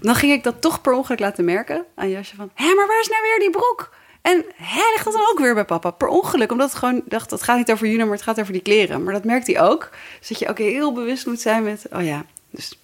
Dan 0.00 0.14
ging 0.14 0.32
ik 0.32 0.42
dat 0.44 0.60
toch 0.60 0.80
per 0.80 0.92
ongeluk 0.92 1.18
laten 1.20 1.44
merken 1.44 1.84
aan 1.94 2.10
Jasje 2.10 2.36
van... 2.36 2.50
Hé, 2.54 2.74
maar 2.74 2.86
waar 2.86 3.00
is 3.00 3.08
nou 3.08 3.22
weer 3.22 3.38
die 3.38 3.50
broek? 3.50 3.94
En 4.22 4.44
hè, 4.54 4.82
ligt 4.92 5.04
dat 5.04 5.12
dan 5.12 5.28
ook 5.30 5.38
weer 5.38 5.54
bij 5.54 5.64
papa? 5.64 5.90
Per 5.90 6.08
ongeluk, 6.08 6.52
omdat 6.52 6.68
het 6.70 6.78
gewoon 6.78 7.02
dacht... 7.08 7.30
Het 7.30 7.42
gaat 7.42 7.56
niet 7.56 7.70
over 7.72 7.86
Juno, 7.88 8.04
maar 8.04 8.14
het 8.14 8.22
gaat 8.22 8.40
over 8.40 8.52
die 8.52 8.62
kleren. 8.62 9.02
Maar 9.02 9.12
dat 9.12 9.24
merkt 9.24 9.46
hij 9.46 9.60
ook. 9.60 9.90
Dus 10.18 10.28
dat 10.28 10.38
je 10.38 10.48
ook 10.48 10.58
heel 10.58 10.92
bewust 10.92 11.26
moet 11.26 11.40
zijn 11.40 11.62
met... 11.62 11.86
Oh 11.92 12.04
ja, 12.04 12.24
dus... 12.50 12.78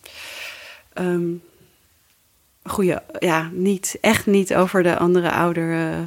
ehm, 0.93 1.23
goeie, 2.65 2.99
ja, 3.19 3.51
niet, 3.53 3.99
echt 4.01 4.27
niet 4.27 4.55
over 4.55 4.83
de 4.83 4.99
andere 4.99 5.31
ouder 5.31 5.73
eh, 5.73 5.99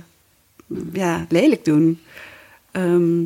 ja, 0.94 1.26
lelijk 1.30 1.65
doen. 1.65 2.02
Ehm, 2.72 3.23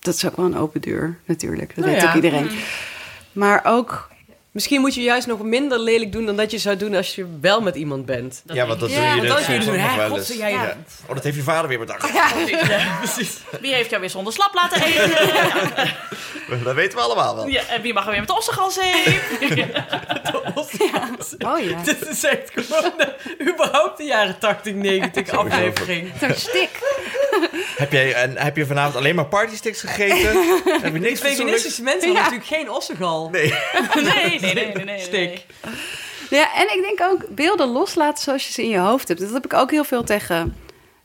dat 0.00 0.14
is 0.14 0.26
ook 0.26 0.36
wel 0.36 0.46
een 0.46 0.56
open 0.56 0.80
deur, 0.80 1.18
natuurlijk. 1.24 1.74
Dat 1.74 1.84
Nou 1.84 1.90
weet 1.90 2.02
ja. 2.02 2.08
ook 2.08 2.14
iedereen. 2.14 2.50
Maar 3.32 3.60
ook, 3.64 4.09
Misschien 4.52 4.80
moet 4.80 4.94
je 4.94 5.02
juist 5.02 5.26
nog 5.26 5.42
minder 5.42 5.78
lelijk 5.78 6.12
doen 6.12 6.26
dan 6.26 6.36
dat 6.36 6.50
je 6.50 6.58
zou 6.58 6.76
doen 6.76 6.94
als 6.94 7.14
je 7.14 7.26
wel 7.40 7.60
met 7.60 7.76
iemand 7.76 8.06
bent. 8.06 8.42
ja, 8.46 8.66
want 8.66 8.80
dat 8.80 8.90
Ja, 8.90 8.96
doe 8.96 9.14
je 9.14 9.20
dus 9.20 9.30
dan 9.30 9.42
soms 9.42 9.66
nog 9.66 9.76
hè, 9.90 9.96
wel 10.08 10.16
eens. 10.16 10.28
jij- 10.36 10.50
Ja. 10.50 10.76
Oh, 11.06 11.14
dat 11.14 11.24
heeft 11.24 11.36
je 11.36 11.42
vader 11.42 11.68
weer 11.68 11.78
bedacht. 11.78 12.10
Wie 13.60 13.74
heeft 13.74 13.88
jou 13.90 14.00
weer 14.00 14.10
zonder 14.10 14.32
slap 14.32 14.54
laten 14.54 14.82
eten? 14.82 15.10
Dat 16.64 16.74
weten 16.74 16.98
we 16.98 17.04
allemaal 17.04 17.36
wel. 17.36 17.46
ja, 17.46 17.62
en 17.68 17.82
wie 17.82 17.92
mag 17.92 18.04
er 18.04 18.10
weer 18.10 18.18
met 18.18 18.28
de 18.28 18.34
ossengas 18.36 18.76
heen? 18.80 19.20
oh 21.50 21.58
ja, 21.64 21.82
Dit 21.84 22.08
is 22.08 22.24
echt 22.24 22.50
gewoon 22.54 22.92
eh, 23.00 23.48
überhaupt 23.48 23.96
de 23.98 24.04
jaren 24.04 24.38
80, 24.38 24.74
90 24.74 25.30
aflevering. 25.30 26.12
zo'n 26.20 26.34
stik. 26.34 26.70
Heb, 27.80 27.92
jij, 27.92 28.14
en, 28.14 28.36
heb 28.36 28.56
je 28.56 28.66
vanavond 28.66 28.96
alleen 28.96 29.14
maar 29.14 29.26
partysticks 29.26 29.80
gegeten? 29.80 30.42
heb 30.82 30.92
je 30.92 30.98
niks? 30.98 31.20
Veganistische 31.20 31.82
mensen 31.82 32.14
hebben 32.14 32.22
natuurlijk 32.22 32.48
geen 32.48 32.70
ossegal. 32.70 33.28
Nee. 33.30 33.54
Nee, 34.40 34.40
nee, 34.40 34.72
nee, 34.74 34.84
nee. 34.84 34.98
Stik. 34.98 35.46
Ja, 36.30 36.54
en 36.54 36.76
ik 36.76 36.82
denk 36.82 37.10
ook 37.12 37.34
beelden 37.34 37.68
loslaten 37.68 38.22
zoals 38.22 38.46
je 38.46 38.52
ze 38.52 38.62
in 38.62 38.68
je 38.68 38.78
hoofd 38.78 39.08
hebt. 39.08 39.20
Dat 39.20 39.32
heb 39.32 39.44
ik 39.44 39.54
ook 39.54 39.70
heel 39.70 39.84
veel 39.84 40.04
tegen 40.04 40.56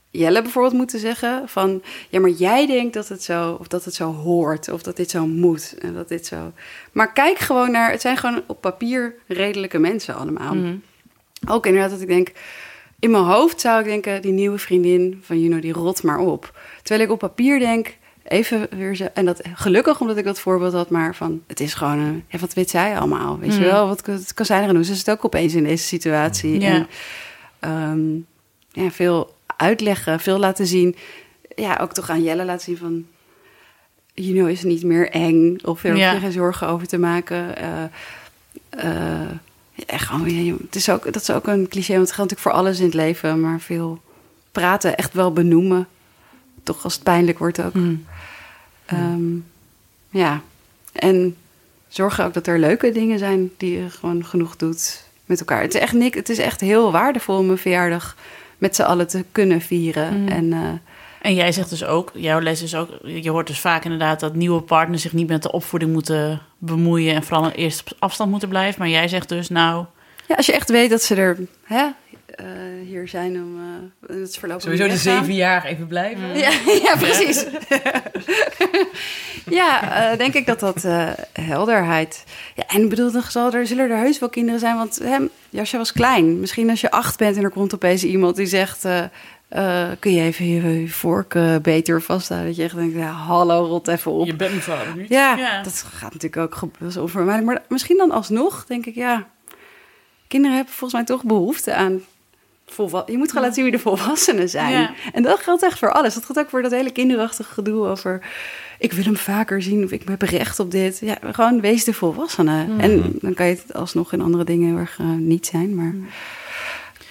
Jelle 0.09 0.41
bijvoorbeeld 0.41 0.73
moeten 0.73 0.99
zeggen. 0.99 1.49
Van, 1.49 1.83
ja, 2.09 2.19
maar 2.19 2.29
jij 2.29 2.67
denkt 2.67 2.93
dat 2.93 3.07
het 3.07 3.23
zo, 3.23 3.57
of 3.59 3.67
dat 3.67 3.85
het 3.85 3.93
zo 3.93 4.13
hoort, 4.13 4.69
of 4.69 4.83
dat 4.83 4.95
dit 4.95 5.09
zo 5.09 5.27
moet, 5.27 5.75
en 5.79 5.93
dat 5.93 6.07
dit 6.07 6.25
zo... 6.25 6.51
Maar 6.91 7.13
kijk 7.13 7.37
gewoon 7.37 7.71
naar, 7.71 7.91
het 7.91 8.01
zijn 8.01 8.17
gewoon 8.17 8.43
op 8.47 8.61
papier 8.61 9.15
redelijke 9.27 9.79
mensen 9.79 10.15
allemaal. 10.15 10.55
Ook 11.47 11.65
inderdaad 11.65 11.91
dat 11.91 12.01
ik 12.01 12.07
denk, 12.07 12.31
in 13.05 13.11
mijn 13.11 13.23
hoofd 13.23 13.61
zou 13.61 13.79
ik 13.79 13.85
denken, 13.85 14.21
die 14.21 14.31
nieuwe 14.31 14.57
vriendin 14.57 15.19
van 15.21 15.39
Juno, 15.39 15.59
die 15.59 15.73
rot 15.73 16.03
maar 16.03 16.19
op. 16.19 16.59
Terwijl 16.83 17.05
ik 17.07 17.13
op 17.13 17.19
papier 17.19 17.59
denk, 17.59 17.97
even 18.23 18.67
weer 18.77 18.95
zo, 18.95 19.07
en 19.13 19.25
dat 19.25 19.41
gelukkig 19.53 20.01
omdat 20.01 20.17
ik 20.17 20.23
dat 20.23 20.39
voorbeeld 20.39 20.73
had, 20.73 20.89
maar 20.89 21.15
van, 21.15 21.41
het 21.47 21.59
is 21.59 21.73
gewoon, 21.73 21.97
een, 21.99 22.23
ja, 22.27 22.39
wat 22.39 22.53
weet 22.53 22.69
zij 22.69 22.97
allemaal, 22.97 23.39
weet 23.39 23.55
je 23.55 23.63
wel? 23.63 23.87
Wat, 23.87 24.05
wat 24.05 24.33
kan 24.33 24.45
zij 24.45 24.61
er 24.61 24.67
aan 24.67 24.73
doen? 24.73 24.83
Ze 24.83 24.95
zit 24.95 25.11
ook 25.11 25.25
opeens 25.25 25.53
in 25.53 25.63
deze 25.63 25.83
situatie. 25.83 26.59
Ja. 26.59 26.67
En, 26.69 26.87
ehm, 27.59 28.83
ja, 28.83 28.91
veel 28.91 29.35
uitleggen, 29.57 30.19
veel 30.19 30.39
laten 30.39 30.67
zien. 30.67 30.95
Ja, 31.55 31.77
ook 31.81 31.93
toch 31.93 32.09
aan 32.09 32.23
Jelle 32.23 32.45
laten 32.45 32.63
zien 32.63 32.77
van... 32.77 33.05
Juno 34.13 34.45
is 34.45 34.63
niet 34.63 34.83
meer 34.83 35.09
eng. 35.09 35.57
Of 35.63 35.83
er 35.83 35.95
Ja. 35.95 36.19
geen 36.19 36.31
zorgen 36.31 36.67
over 36.67 36.87
te 36.87 36.97
maken. 36.97 37.57
Eh, 37.57 37.83
eh, 38.69 39.29
ja, 39.75 39.97
gewoon, 39.97 40.57
het 40.61 40.75
is 40.75 40.89
ook, 40.89 41.03
dat 41.13 41.21
is 41.21 41.31
ook 41.31 41.47
een 41.47 41.67
cliché, 41.67 41.93
want 41.93 42.07
het 42.07 42.15
geldt 42.15 42.31
natuurlijk 42.31 42.41
voor 42.41 42.51
alles 42.51 42.79
in 42.79 42.85
het 42.85 42.93
leven. 42.93 43.39
Maar 43.39 43.59
veel 43.59 44.01
praten, 44.51 44.97
echt 44.97 45.13
wel 45.13 45.33
benoemen. 45.33 45.87
Toch 46.63 46.83
als 46.83 46.93
het 46.93 47.03
pijnlijk 47.03 47.39
wordt 47.39 47.61
ook. 47.61 47.73
Ehm, 48.85 49.35
ja, 50.09 50.41
en 50.93 51.35
zorgen 51.87 52.25
ook 52.25 52.33
dat 52.33 52.47
er 52.47 52.59
leuke 52.59 52.91
dingen 52.91 53.19
zijn 53.19 53.51
die 53.57 53.79
je 53.79 53.89
gewoon 53.89 54.25
genoeg 54.25 54.55
doet 54.55 55.03
met 55.25 55.39
elkaar. 55.39 55.61
Het 55.61 55.73
is 55.73 55.81
echt, 55.81 55.93
niks, 55.93 56.17
het 56.17 56.29
is 56.29 56.37
echt 56.37 56.61
heel 56.61 56.91
waardevol 56.91 57.37
om 57.37 57.49
een 57.49 57.57
verjaardag 57.57 58.15
met 58.57 58.75
z'n 58.75 58.81
allen 58.81 59.07
te 59.07 59.25
kunnen 59.31 59.61
vieren. 59.61 60.29
En 60.29 60.53
eh, 60.53 60.59
En 61.25 61.33
jij 61.33 61.51
zegt 61.51 61.69
dus 61.69 61.83
ook, 61.85 62.11
jouw 62.13 62.41
les 62.41 62.61
is 62.61 62.75
ook, 62.75 62.89
je 63.03 63.29
hoort 63.29 63.47
dus 63.47 63.59
vaak 63.59 63.83
inderdaad 63.83 64.19
dat 64.19 64.35
nieuwe 64.35 64.61
partners 64.61 65.01
zich 65.01 65.13
niet 65.13 65.27
met 65.27 65.41
de 65.43 65.51
opvoeding 65.51 65.91
moeten 65.91 66.41
bemoeien 66.57 67.15
en 67.15 67.23
vooral 67.23 67.51
eerst 67.51 67.81
op 67.81 67.97
afstand 67.99 68.31
moeten 68.31 68.49
blijven. 68.49 68.79
Maar 68.79 68.89
jij 68.89 69.07
zegt 69.07 69.29
dus, 69.29 69.49
nou, 69.49 69.85
ja, 70.27 70.35
als 70.35 70.45
je 70.45 70.53
echt 70.53 70.69
weet 70.69 70.89
dat 70.89 71.03
ze 71.03 71.15
er 71.15 71.37
hè, 71.63 71.85
eh, 72.25 72.45
hier 72.87 73.07
zijn 73.07 73.35
om 73.35 73.57
uh, 74.09 74.19
het 74.21 74.37
verlopen 74.37 74.61
Sowieso 74.61 74.87
de 74.87 74.97
zeven 74.97 75.33
jaar 75.33 75.65
even 75.65 75.87
blijven. 75.87 76.37
Ja, 76.37 76.49
ja, 76.85 76.95
precies. 76.97 77.45
ja, 79.59 79.91
eh, 80.11 80.17
denk 80.17 80.33
ik 80.33 80.45
dat 80.45 80.59
dat 80.59 80.83
eh, 80.83 81.09
helderheid. 81.33 82.23
Ja, 82.55 82.63
en 82.67 82.81
ik 82.81 82.89
bedoel, 82.89 83.11
dan 83.11 83.23
zal 83.29 83.53
er, 83.53 83.67
zullen 83.67 83.89
er 83.89 83.97
heus 83.97 84.19
wel 84.19 84.29
kinderen 84.29 84.59
zijn. 84.59 84.75
Want 84.75 84.99
hè, 85.03 85.17
Jasje 85.49 85.77
was 85.77 85.91
klein. 85.91 86.39
Misschien 86.39 86.69
als 86.69 86.81
je 86.81 86.91
acht 86.91 87.17
bent 87.17 87.37
en 87.37 87.43
er 87.43 87.49
komt 87.49 87.73
opeens 87.73 88.03
iemand 88.03 88.35
die 88.35 88.45
zegt. 88.45 88.85
Eh, 89.47 89.87
kun 89.99 90.11
je 90.13 90.21
even 90.21 90.45
je, 90.47 90.81
je 90.81 90.89
vork 90.89 91.35
eh, 91.35 91.55
beter 91.61 92.01
vasthouden? 92.01 92.47
Dat 92.49 92.57
je 92.57 92.63
echt 92.63 92.75
denkt, 92.75 92.95
ja, 92.95 93.09
hallo, 93.11 93.65
rot 93.65 93.87
even 93.87 94.11
op. 94.11 94.25
Je 94.25 94.35
bent 94.35 94.49
mijn 94.51 94.63
vader 94.63 94.95
niet. 94.97 95.09
Ja, 95.09 95.35
Ja. 95.37 95.63
dat 95.63 95.85
gaat 95.93 96.13
natuurlijk 96.13 96.41
ook 96.41 96.55
ge- 96.55 96.69
dat 96.79 96.89
is 96.89 96.97
onvermijdelijk. 96.97 97.45
Maar 97.57 97.65
misschien 97.69 97.97
dan 97.97 98.11
alsnog 98.11 98.65
denk 98.67 98.85
ik, 98.85 98.95
ja, 98.95 99.27
kinderen 100.27 100.55
hebben 100.55 100.73
volgens 100.73 100.93
mij 100.93 101.03
toch 101.15 101.23
behoefte 101.23 101.73
aan. 101.73 102.01
Je 103.05 103.17
moet 103.17 103.27
gewoon 103.29 103.33
laten 103.33 103.53
zien 103.53 103.63
wie 103.63 103.71
de 103.71 103.79
volwassenen 103.79 104.49
zijn. 104.49 104.71
Ja. 104.71 104.93
En 105.13 105.23
dat 105.23 105.39
geldt 105.39 105.63
echt 105.63 105.79
voor 105.79 105.91
alles. 105.91 106.13
Dat 106.13 106.25
geldt 106.25 106.41
ook 106.41 106.49
voor 106.49 106.61
dat 106.61 106.71
hele 106.71 106.91
kinderachtige 106.91 107.53
gedoe 107.53 107.87
over. 107.87 108.21
Ik 108.79 108.91
wil 108.93 109.03
hem 109.03 109.17
vaker 109.17 109.61
zien 109.61 109.83
of 109.83 109.91
ik 109.91 110.07
heb 110.07 110.21
recht 110.21 110.59
op 110.59 110.71
dit. 110.71 110.99
Ja, 111.01 111.17
gewoon 111.31 111.61
wees 111.61 111.83
de 111.83 111.93
volwassene. 111.93 112.65
En 112.77 113.15
dan 113.21 113.33
kan 113.33 113.45
je 113.47 113.55
het 113.65 113.73
alsnog 113.73 114.13
in 114.13 114.21
andere 114.21 114.43
dingen 114.43 114.67
heel 114.69 114.77
erg 114.77 114.99
niet 115.17 115.45
zijn. 115.45 115.75
Maar 115.75 115.93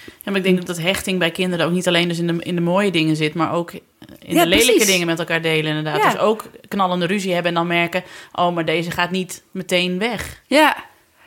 ja, 0.05 0.31
maar 0.31 0.35
ik 0.35 0.43
denk 0.43 0.65
dat 0.65 0.77
hechting 0.81 1.19
bij 1.19 1.31
kinderen 1.31 1.65
ook 1.65 1.71
niet 1.71 1.87
alleen 1.87 2.07
dus 2.07 2.19
in 2.19 2.27
de, 2.27 2.35
in 2.43 2.55
de 2.55 2.61
mooie 2.61 2.91
dingen 2.91 3.15
zit, 3.15 3.33
maar 3.33 3.53
ook 3.53 3.71
in 3.73 3.81
Ja, 4.19 4.43
de 4.43 4.49
lelijke 4.49 4.65
precies. 4.71 4.85
dingen 4.91 5.07
met 5.07 5.19
elkaar 5.19 5.41
delen 5.41 5.65
inderdaad. 5.75 6.03
Ja. 6.03 6.11
Dus 6.11 6.19
ook 6.19 6.43
knallende 6.67 7.05
ruzie 7.05 7.33
hebben 7.33 7.51
en 7.51 7.57
dan 7.57 7.67
merken, 7.67 8.03
oh, 8.33 8.53
maar 8.53 8.65
deze 8.65 8.91
gaat 8.91 9.11
niet 9.11 9.43
meteen 9.51 9.99
weg. 9.99 10.41
ja, 10.47 10.75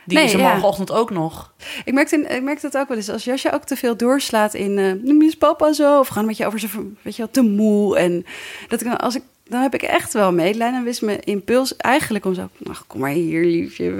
Die 0.05 0.17
Nee, 0.17 0.27
is 0.27 0.33
er 0.33 0.39
ja. 0.39 0.45
morgenochtend 0.47 0.91
ook 0.91 1.09
nog. 1.09 1.53
Ik 1.85 1.93
merkte, 1.93 2.15
ik 2.29 2.41
merkte 2.43 2.65
het 2.65 2.77
ook 2.77 2.87
wel 2.87 2.97
eens. 2.97 3.09
Als 3.09 3.23
Jasje 3.23 3.51
ook 3.53 3.63
te 3.63 3.75
veel 3.75 3.97
doorslaat 3.97 4.53
in... 4.53 4.77
eh 4.77 4.91
noem 5.03 5.17
je 5.17 5.23
eens 5.23 5.35
papa 5.37 5.73
zo? 5.73 5.99
Of 5.99 6.07
gewoon 6.07 6.23
een 6.23 6.29
beetje 6.29 6.45
over 6.45 6.59
zijn... 6.59 6.97
Weet 7.01 7.15
je 7.15 7.21
wel, 7.21 7.31
te 7.31 7.41
moe. 7.41 7.97
En 7.97 8.25
dat 8.67 8.81
ik, 8.81 8.87
dan- 8.87 8.97
als 8.99 9.15
ik, 9.15 9.21
dan 9.47 9.61
heb 9.61 9.73
ik 9.73 9.81
echt 9.81 10.13
wel 10.13 10.31
medelijden. 10.31 10.77
En 10.77 10.83
wist 10.83 11.01
mijn 11.01 11.19
impuls 11.23 11.75
eigenlijk 11.77 12.25
om 12.25 12.33
zo... 12.33 12.49
Ach, 12.69 12.83
kom 12.87 12.99
maar 12.99 13.09
hier, 13.11 13.43
liefje. 13.45 13.91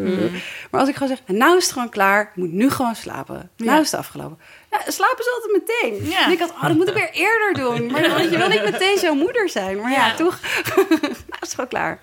Maar 0.72 0.80
als 0.80 0.90
ik 0.90 0.96
gewoon 0.96 1.16
zeg... 1.18 1.38
Nou 1.38 1.58
is 1.58 1.64
het 1.64 1.74
gewoon 1.74 1.90
klaar. 1.90 2.22
Ik 2.22 2.36
moet 2.36 2.52
nu 2.52 2.70
gewoon 2.70 2.96
slapen. 2.96 3.50
Nou 3.58 3.72
Ja. 3.72 3.80
is 3.80 3.92
het 3.92 4.00
afgelopen. 4.00 4.38
Ja, 4.72 4.80
slapen 4.92 5.24
ze 5.24 5.32
altijd 5.42 5.64
meteen. 5.68 6.10
Ja. 6.10 6.26
En 6.26 6.32
ik 6.32 6.40
had, 6.40 6.50
oh, 6.50 6.62
dat 6.62 6.76
moet 6.76 6.88
ik 6.88 6.94
weer 6.94 7.10
eerder 7.12 7.54
doen. 7.54 7.92
Maar 7.92 8.10
want 8.10 8.30
je 8.32 8.38
wil 8.38 8.48
niet 8.48 8.64
meteen 8.64 8.98
zo'n 8.98 9.18
moeder 9.18 9.50
zijn. 9.50 9.82
Maar 9.82 9.92
ja, 9.92 10.08
Ja. 10.08 10.16
toch. 10.16 10.40
nou 11.02 11.42
is 11.42 11.50
gewoon 11.54 11.68
klaar. 11.70 12.00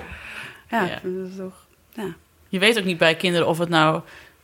Ja, 0.70 0.82
Ja. 0.84 1.00
dat 1.02 1.28
is 1.30 1.36
toch... 1.36 1.66
Ja. 1.92 2.14
Je 2.48 2.58
weet 2.58 2.78
ook 2.78 2.84
niet 2.84 2.98
bij 2.98 3.16
kinderen 3.16 3.46
of 3.46 3.58
het 3.58 3.68
nou 3.68 4.00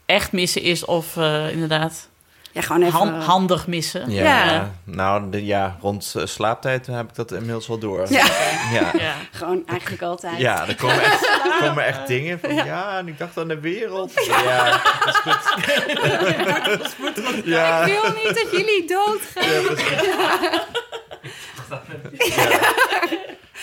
echt 0.07 0.33
missen 0.33 0.63
is 0.63 0.85
of 0.85 1.17
eh, 1.17 1.51
inderdaad 1.53 2.09
ja, 2.53 2.61
gewoon 2.61 2.83
even... 2.83 2.99
han- 2.99 3.21
handig 3.21 3.67
missen. 3.67 4.11
Ja, 4.11 4.45
Ja. 4.45 4.71
nou 4.85 5.31
de, 5.31 5.45
ja, 5.45 5.77
rond 5.81 6.15
eh, 6.17 6.27
slaaptijd 6.27 6.87
heb 6.87 7.09
ik 7.09 7.15
dat 7.15 7.33
inmiddels 7.33 7.67
wel 7.69 7.79
door. 7.79 8.07
Ja. 8.09 8.25
ja. 8.73 8.91
Ja. 8.99 9.15
Gewoon 9.39 9.63
eigenlijk 9.67 10.03
altijd. 10.03 10.39
Ja, 10.39 10.69
er 10.69 10.75
komen 10.77 11.03
echt, 11.03 11.27
er 11.45 11.53
komen 11.61 11.85
echt 11.87 12.07
dingen 12.07 12.41
van, 12.41 12.55
ja. 12.55 12.99
en 12.99 13.09
ik 13.09 13.19
dacht 13.19 13.39
aan 13.39 13.49
de 13.49 13.61
wereld. 13.61 14.13
Ja, 14.27 14.81
dat 15.05 15.15
is 15.15 15.21
goed. 15.25 17.21
Ja, 17.45 17.85
Ik 17.85 18.01
wil 18.01 18.11
niet 18.13 18.35
dat 18.35 18.47
jullie 18.51 18.87
doodgaan. 18.87 19.77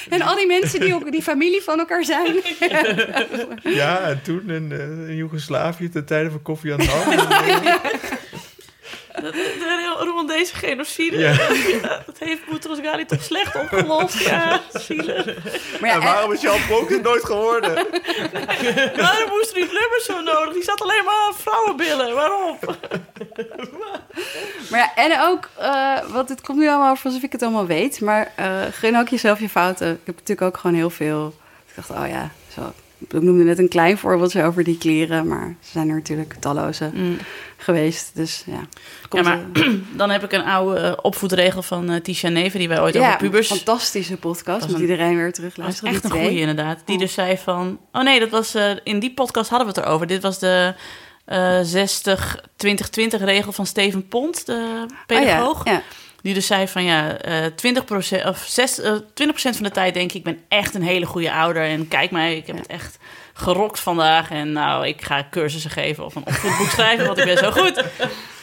En 0.09 0.21
al 0.21 0.35
die 0.35 0.47
mensen 0.47 0.79
die 0.79 0.93
ook 0.95 1.11
die 1.11 1.21
familie 1.23 1.61
van 1.61 1.79
elkaar 1.79 2.03
zijn. 2.03 2.35
ja, 3.63 3.99
en 3.99 4.21
toen 4.23 4.49
in, 4.49 4.71
eh, 4.71 4.79
in 5.09 5.15
Joegoslavië 5.15 5.89
ten 5.89 6.05
tijde 6.05 6.29
van 6.31 6.41
Koffie 6.41 6.71
aan 6.73 6.77
de 6.79 7.79
Dat, 9.21 9.33
dat, 9.33 10.07
rond 10.07 10.27
deze 10.29 10.55
genocide, 10.55 11.17
Ja. 11.17 11.31
ja, 11.81 12.01
dat 12.05 12.17
heeft 12.19 12.45
Boutros 12.45 12.79
Ghali 12.79 13.05
toch 13.05 13.23
slecht 13.23 13.55
opgelost. 13.55 14.19
Ja, 14.19 14.61
zielig. 14.73 15.25
Maar 15.79 15.89
ja, 15.89 15.95
En 15.95 16.01
waarom 16.01 16.31
is 16.31 16.41
Jan 16.41 16.65
Pronk 16.67 16.89
het 16.89 17.01
nooit 17.01 17.25
geworden? 17.25 17.73
Waarom 18.95 19.29
moest 19.29 19.53
die 19.53 19.63
Lubbers 19.65 20.05
zo 20.05 20.21
nodig? 20.21 20.53
Die 20.53 20.63
zat 20.63 20.81
alleen 20.81 21.03
maar 21.05 21.25
aan 21.27 21.35
vrouwenbillen. 21.35 22.13
Waarom? 22.13 22.57
Maar 24.69 24.79
ja, 24.79 24.95
en 24.95 25.19
ook, 25.21 25.49
eh, 25.57 25.99
want 26.11 26.29
het 26.29 26.41
komt 26.41 26.57
nu 26.59 26.67
allemaal 26.69 26.91
over 26.91 27.05
alsof 27.05 27.21
ik 27.21 27.31
het 27.31 27.41
allemaal 27.41 27.65
weet. 27.65 28.01
Maar 28.01 28.31
eh 28.35 28.61
gun 28.71 28.97
ook 28.97 29.07
jezelf 29.07 29.39
je 29.39 29.49
fouten. 29.49 29.91
Ik 29.91 29.99
heb 30.05 30.15
natuurlijk 30.15 30.41
ook 30.41 30.57
gewoon 30.57 30.75
heel 30.75 30.89
veel... 30.89 31.33
Ik 31.67 31.75
dacht, 31.75 31.89
oh 31.89 32.07
ja, 32.07 32.29
zo. 32.53 32.73
Ik 32.99 33.21
noemde 33.21 33.43
net 33.43 33.59
een 33.59 33.67
klein 33.69 33.97
voorbeeldje 33.97 34.43
over 34.43 34.63
die 34.63 34.77
kleren. 34.77 35.27
Maar 35.27 35.55
ze 35.61 35.71
zijn 35.71 35.89
er 35.89 35.95
natuurlijk 35.95 36.33
talloze 36.39 36.89
Mm. 36.93 37.17
geweest. 37.57 38.11
Dus 38.13 38.43
ja. 38.45 38.53
Ja, 38.53 38.59
Komt, 39.09 39.23
maar 39.23 39.39
eh, 39.53 39.69
dan 39.97 40.09
heb 40.09 40.23
ik 40.23 40.31
een 40.31 40.43
oude 40.43 40.79
eh, 40.79 40.93
opvoedregel 41.01 41.61
van 41.61 41.89
eh, 41.89 42.01
Tisha 42.01 42.29
Neven... 42.29 42.59
die 42.59 42.67
wij 42.67 42.81
ooit 42.81 42.93
ja, 42.93 43.05
over 43.07 43.17
pubers... 43.17 43.47
fantastische 43.47 44.17
podcast. 44.17 44.65
Moet 44.67 44.75
een- 44.75 44.81
iedereen 44.81 45.15
weer 45.15 45.17
Dat 45.25 45.27
is 45.27 45.35
terugluisteren. 45.35 45.93
echt 45.93 46.03
een 46.03 46.11
goeie 46.11 46.39
inderdaad. 46.39 46.79
Die 46.85 46.95
Oh. 46.95 47.01
dus 47.01 47.13
zei 47.13 47.37
van... 47.37 47.79
Oh 47.91 48.03
nee, 48.03 48.19
dat 48.19 48.29
was... 48.29 48.55
in 48.83 48.99
die 48.99 49.13
podcast 49.13 49.49
hadden 49.49 49.67
we 49.67 49.73
het 49.79 49.85
erover. 49.87 50.07
Dit 50.07 50.21
was 50.21 50.39
de 50.39 50.73
eh 51.25 51.59
60-20-20 51.61 53.23
regel 53.23 53.51
van 53.51 53.65
Steven 53.65 54.07
Pont, 54.07 54.45
de 54.45 54.85
pedagoog. 55.07 55.59
Oh 55.59 55.65
ja, 55.65 55.71
ja. 55.71 55.81
Die 56.21 56.33
dus 56.33 56.47
zei 56.47 56.67
van 56.67 56.83
ja, 56.83 57.17
eh 57.17 57.45
20%, 57.45 58.27
of 58.27 58.43
6, 58.47 58.79
eh, 58.79 58.93
20% 59.13 59.55
van 59.55 59.63
de 59.63 59.71
tijd 59.71 59.93
denk 59.93 60.09
ik... 60.09 60.15
ik 60.17 60.23
ben 60.23 60.39
echt 60.47 60.75
een 60.75 60.81
hele 60.83 61.05
goede 61.05 61.31
ouder. 61.33 61.63
En 61.63 61.87
kijk 61.87 62.11
mij, 62.11 62.35
ik 62.37 62.47
heb 62.47 62.55
Ja. 62.55 62.61
het 62.61 62.71
echt 62.71 62.97
gerokt 63.33 63.79
vandaag. 63.79 64.29
En 64.29 64.51
nou, 64.51 64.87
ik 64.87 65.01
ga 65.01 65.27
cursussen 65.31 65.71
geven 65.71 66.05
of 66.05 66.15
een 66.15 66.25
opvoedboek 66.25 66.69
schrijven... 66.69 67.05
want 67.05 67.17
ik 67.17 67.25
ben 67.25 67.37
zo 67.37 67.51
goed. 67.51 67.83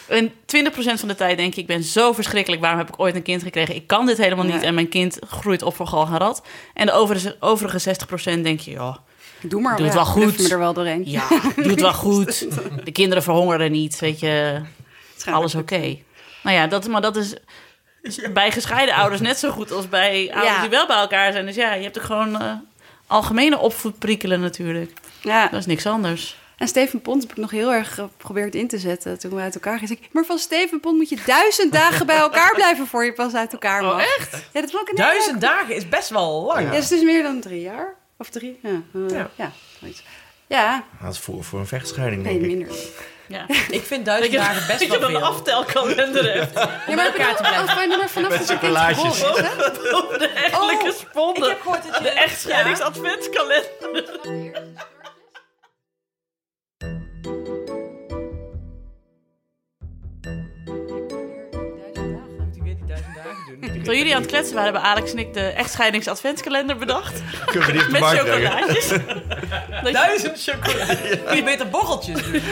En 0.06 0.28
20% 0.30 0.34
van 0.74 1.08
de 1.08 1.14
tijd 1.14 1.36
denk 1.36 1.52
ik, 1.52 1.56
ik 1.58 1.66
ben 1.66 1.82
zo 1.82 2.12
verschrikkelijk. 2.12 2.62
Waarom 2.62 2.78
heb 2.80 2.88
ik 2.88 3.00
ooit 3.00 3.14
een 3.14 3.22
kind 3.22 3.42
gekregen? 3.42 3.74
Ik 3.74 3.86
kan 3.86 4.06
dit 4.06 4.16
helemaal 4.18 4.44
niet. 4.44 4.60
Ja. 4.60 4.62
En 4.62 4.74
mijn 4.74 4.88
kind 4.88 5.18
groeit 5.28 5.62
op 5.62 5.76
voor 5.76 5.86
gal 5.86 6.06
en 6.06 6.18
rat. 6.18 6.42
En 6.74 6.86
de 6.86 6.92
overige, 6.92 7.36
overige 7.40 7.94
60% 8.38 8.40
denk 8.42 8.60
je, 8.60 8.70
ja, 8.70 8.98
Doe 9.40 9.60
maar. 9.60 9.76
Doe 9.76 9.84
het 9.86 9.94
ja, 9.94 10.00
wel 10.02 10.12
goed. 10.12 10.38
me 10.38 10.48
er 10.48 10.58
wel 10.58 10.72
doorheen. 10.72 11.02
ja, 11.06 11.28
doe 11.56 11.70
het 11.70 11.80
wel 11.80 11.92
goed. 12.08 12.46
De 12.84 12.92
kinderen 12.92 13.22
verhongeren 13.22 13.72
niet, 13.72 13.98
weet 13.98 14.20
je. 14.20 14.60
Alles 15.24 15.54
oké. 15.54 15.96
Nou 16.42 16.56
ja, 16.56 16.66
dat, 16.66 16.88
maar 16.88 17.00
dat 17.00 17.16
is 17.16 17.34
bij 18.32 18.50
gescheiden 18.52 18.94
ouders 18.94 19.20
net 19.20 19.38
zo 19.38 19.50
goed 19.50 19.70
als 19.72 19.88
bij 19.88 20.30
ouders 20.32 20.54
Ja. 20.54 20.60
die 20.60 20.70
wel 20.70 20.86
bij 20.86 20.96
elkaar 20.96 21.32
zijn. 21.32 21.46
Dus 21.46 21.54
ja, 21.54 21.74
je 21.74 21.82
hebt 21.82 21.98
ook 21.98 22.04
gewoon 22.04 22.40
eh, 22.40 22.52
algemene 23.06 23.58
opvoedprikkelen 23.58 24.40
natuurlijk. 24.40 24.92
Ja, 25.22 25.48
Dat 25.48 25.60
is 25.60 25.66
niks 25.66 25.86
anders. 25.86 26.36
en 26.56 26.68
Steven 26.68 27.00
Pont 27.00 27.22
heb 27.22 27.30
ik 27.30 27.36
nog 27.36 27.50
heel 27.50 27.72
erg 27.72 27.94
geprobeerd 27.94 28.54
in 28.54 28.68
te 28.68 28.78
zetten 28.78 29.18
toen 29.18 29.34
we 29.34 29.40
uit 29.40 29.54
elkaar 29.54 29.78
gingen. 29.78 29.98
Maar 30.12 30.24
van 30.24 30.38
Steven 30.38 30.80
Pont 30.80 30.96
moet 30.96 31.08
je 31.08 31.18
duizend 31.26 31.72
dagen 31.72 32.06
bij 32.06 32.16
elkaar 32.16 32.54
blijven 32.60 32.86
voor 32.86 33.04
je 33.04 33.12
pas 33.12 33.34
uit 33.34 33.52
elkaar 33.52 33.82
mag. 33.82 34.00
echt? 34.16 34.32
Ja, 34.52 34.60
dat 34.60 34.70
vond 34.70 34.88
ik 34.90 34.96
Duizend 34.96 35.40
dagen 35.40 35.74
is 35.74 35.88
best 35.88 36.08
wel 36.08 36.44
lang. 36.46 36.60
Ja, 36.68 36.74
het 36.74 36.82
is 36.82 36.88
dus 36.88 37.02
meer 37.02 37.22
dan 37.22 37.40
drie 37.40 37.60
jaar. 37.60 37.94
Of 38.18 38.28
drie? 38.30 38.58
Ja, 38.62 38.82
eh, 38.94 39.08
Ja. 39.08 39.30
ja. 39.34 39.52
zoiets. 39.80 40.02
Ja, 40.46 40.84
Dat 41.02 41.12
is 41.12 41.18
voor, 41.18 41.44
voor 41.44 41.58
een 41.58 41.66
vechtscheiding, 41.66 42.22
nee, 42.22 42.38
denk 42.40 42.50
ik. 42.52 42.56
minder. 42.58 42.76
Ja. 43.28 43.44
Ik 43.70 43.82
vind 43.82 44.04
duizend 44.04 44.32
dagen 44.32 44.66
best 44.66 44.86
wel 44.86 45.00
veel. 45.10 45.22
aftelkalender 45.22 46.34
hebt 46.34 46.52
Ja, 46.54 46.94
maar, 46.94 47.06
ik 47.06 47.12
bedoel, 47.12 47.62
oh, 47.62 47.74
fijn, 47.74 47.88
maar 47.88 48.08
vanaf 48.08 48.36
dat 48.36 48.48
je 48.48 48.58
kind 48.58 48.76
geboren 48.76 49.10
is, 49.10 49.20
hè? 49.20 49.94
over 49.96 50.18
de 50.18 50.28
echtelijke 50.28 50.86
Oh, 50.88 50.94
sponden. 50.94 51.42
Ik 51.42 51.48
heb 51.48 51.60
gehoord 51.60 51.82
dat 51.86 51.96
je... 51.96 52.02
De 52.02 52.10
echtscheidingsadventskalender. 52.10 53.64
Toen 63.86 63.96
jullie 63.96 64.14
aan 64.14 64.20
het 64.20 64.30
kletsen 64.30 64.54
waren, 64.54 64.72
hebben 64.72 64.90
Alex 64.90 65.12
en 65.12 65.18
ik 65.18 65.34
de 65.34 65.40
echtscheidingsadventskalender 65.40 66.76
bedacht. 66.76 67.22
Kunnen 67.44 67.68
we 67.68 67.72
die 67.72 67.90
Met 67.90 68.02
chocolaatjes. 68.02 68.88
Duizend 69.92 70.42
chocolade. 70.42 71.20
Kun 71.26 71.36
je 71.40 71.42
beter 71.42 71.68
borreltjes 71.68 72.22
doen? 72.22 72.42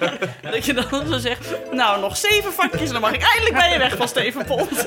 dat 0.52 0.64
je 0.64 0.72
dan 0.74 1.06
zo 1.08 1.18
zegt, 1.18 1.54
nou 1.70 2.00
nog 2.00 2.16
zeven 2.16 2.52
vakjes 2.52 2.86
en 2.86 2.92
dan 2.92 3.00
mag 3.00 3.12
ik 3.12 3.22
eindelijk 3.22 3.54
bij 3.54 3.72
je 3.72 3.78
weg 3.78 3.96
van 3.96 4.08
Steven 4.08 4.44
Pont. 4.44 4.86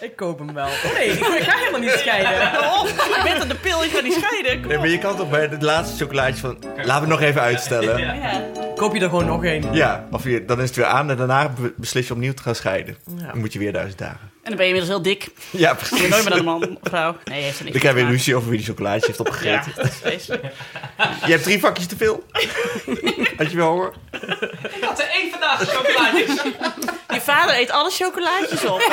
Ik 0.00 0.16
koop 0.16 0.38
hem 0.38 0.54
wel. 0.54 0.66
Oh 0.66 0.94
nee, 0.94 1.08
ik 1.08 1.18
ik 1.18 1.42
ga 1.42 1.58
helemaal 1.58 1.80
niet 1.80 1.90
scheiden. 1.90 2.60
Oh, 2.60 2.86
je 2.86 3.20
bent 3.24 3.40
aan 3.40 3.48
de 3.48 3.54
pil, 3.54 3.84
je 3.84 3.90
gaat 3.90 4.02
niet 4.02 4.12
scheiden. 4.12 4.60
Kom 4.60 4.68
Nee, 4.68 4.78
maar 4.78 4.88
je 4.88 4.98
kan 4.98 5.16
toch 5.16 5.30
bij 5.30 5.40
het 5.40 5.62
laatste 5.62 6.04
chocolaatje 6.04 6.40
van... 6.40 6.58
Laten 6.62 6.84
we 6.84 6.92
het 6.92 7.06
nog 7.06 7.20
even 7.20 7.40
uitstellen. 7.40 7.98
Ja. 7.98 8.59
Koop 8.80 8.94
je 8.94 9.00
er 9.00 9.08
gewoon 9.08 9.26
nog 9.26 9.44
één. 9.44 10.08
of 10.10 10.24
je, 10.24 10.44
dan 10.44 10.60
is 10.60 10.66
het 10.66 10.76
weer 10.76 10.84
aan 10.86 11.10
en 11.10 11.16
daarna 11.16 11.48
be- 11.48 11.72
beslis 11.76 12.06
je 12.06 12.12
opnieuw 12.12 12.34
te 12.34 12.42
gaan 12.42 12.54
scheiden. 12.54 12.96
Ja. 13.16 13.26
Dan 13.26 13.38
moet 13.38 13.52
je 13.52 13.58
weer 13.58 13.72
duizend 13.72 13.98
dagen. 13.98 14.20
En 14.20 14.30
dan 14.42 14.56
ben 14.56 14.66
je 14.66 14.72
inmiddels 14.74 14.88
heel 14.88 15.02
dik. 15.02 15.28
Ja, 15.50 15.68
Je 15.70 15.76
precies. 15.76 15.98
bent 15.98 16.10
nooit 16.10 16.24
meer 16.24 16.36
een 16.38 16.44
man 16.44 16.62
of 16.62 16.76
vrouw. 16.82 17.16
Nee, 17.24 17.42
heeft 17.42 17.58
er 17.58 17.64
niks 17.64 17.72
Dan 17.72 17.80
krijg 17.80 17.96
je 17.96 18.02
weer 18.02 18.10
ruzie 18.12 18.36
over 18.36 18.48
wie 18.48 18.58
die 18.58 18.66
chocolaatje 18.66 19.06
heeft 19.06 19.16
te 19.18 19.24
opgegeten. 19.24 19.72
Ja, 19.76 19.82
dat 19.82 19.84
is 19.84 19.96
vreselijk. 20.00 20.44
Je 21.26 21.30
hebt 21.30 21.42
drie 21.42 21.60
vakjes 21.60 21.86
te 21.86 21.96
veel. 21.96 22.24
Had 23.36 23.50
je 23.50 23.56
wel 23.56 23.68
hoor? 23.70 23.94
Ik 24.74 24.82
had 24.84 24.98
er 25.00 25.08
één 25.08 25.30
vandaag 25.30 25.68
chocolaatjes. 25.68 26.42
Je 27.12 27.20
vader 27.20 27.54
eet 27.58 27.70
alle 27.70 27.90
chocolaatjes 27.90 28.64
op. 28.64 28.92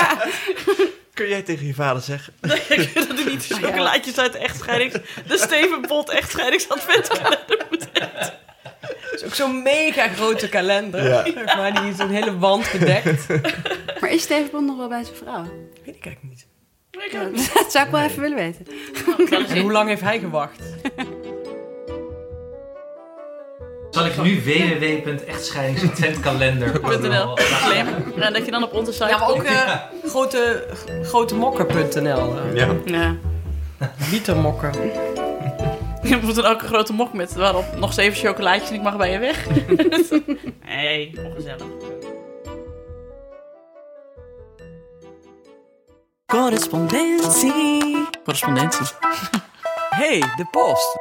Kun 1.14 1.28
jij 1.28 1.42
tegen 1.42 1.66
je 1.68 1.74
vader 1.74 2.02
zeggen? 2.02 2.34
dat 2.40 2.60
hij 2.68 2.78
niet 3.26 3.48
de 3.48 3.56
chocolaatjes 3.56 4.18
uit 4.20 4.32
de 4.34 4.38
echtscheidings... 4.40 4.94
De 5.28 5.38
Steven 5.38 5.82
Pont 5.82 6.10
echtscheidingsadventskalender 6.10 7.58
moet 7.70 7.88
eten. 7.94 8.34
Het 8.80 9.14
is 9.16 9.24
ook 9.26 9.34
zo'n 9.34 9.64
mega 9.64 10.08
grote 10.08 10.50
kalender. 10.50 11.08
Ja. 11.10 11.24
Zeg 11.24 11.56
maar, 11.56 11.82
die 11.82 11.92
is 11.92 12.00
een 12.00 12.10
hele 12.10 12.38
wand 12.38 12.72
bedekt. 12.72 13.28
Maar 14.00 14.12
is 14.12 14.22
Steven 14.22 14.50
Pont 14.50 14.66
nog 14.68 14.78
wel 14.78 14.88
bij 14.88 15.04
zijn 15.04 15.16
vrouw? 15.16 15.44
Weet 15.86 15.96
ik 15.96 16.06
eigenlijk 16.06 16.24
niet. 16.24 16.46
Ja, 17.12 17.24
dat 17.54 17.72
zou 17.72 17.86
ik 17.86 17.92
wel 17.92 18.02
even 18.02 18.22
willen 18.22 18.38
weten. 18.38 18.66
En 19.50 19.62
hoe 19.62 19.72
lang 19.72 19.90
heeft 19.90 20.02
hij 20.02 20.20
gewacht? 20.20 20.60
Zal 23.92 24.06
ik 24.06 24.22
nu 24.22 24.42
www.echtscheidingsadventkalender.nl. 24.44 27.38
En 28.20 28.34
dat 28.34 28.46
je 28.46 28.52
dan 28.52 28.64
op 28.64 28.74
onze 28.74 28.92
site... 28.92 29.08
Ja, 29.08 29.18
maar 29.18 29.30
ook 29.30 29.44
eh, 29.44 29.74
grote, 30.06 30.66
grotemokken.nl. 31.04 32.38
eh, 32.40 32.56
Ja. 32.56 32.68
Ja. 32.86 33.16
Litermokken. 34.12 34.72
Je 36.10 36.20
moet 36.22 36.36
dan 36.36 36.46
ook 36.46 36.62
een 36.62 36.68
grote 36.68 36.94
mok 36.94 37.14
met 37.14 37.34
waarop 37.34 37.76
nog 37.76 37.94
zeven 37.94 38.28
chocolaatjes 38.28 38.70
en 38.70 38.76
ik 38.76 38.82
mag 38.82 38.98
bij 38.98 39.12
je 39.12 39.20
weg. 39.20 39.48
Nee, 40.66 41.14
ongezellig. 41.26 41.66
Correspondentie. 46.26 48.08
Correspondentie. 48.24 48.86
Hey, 49.90 50.20
de 50.20 50.46
post. 50.52 50.98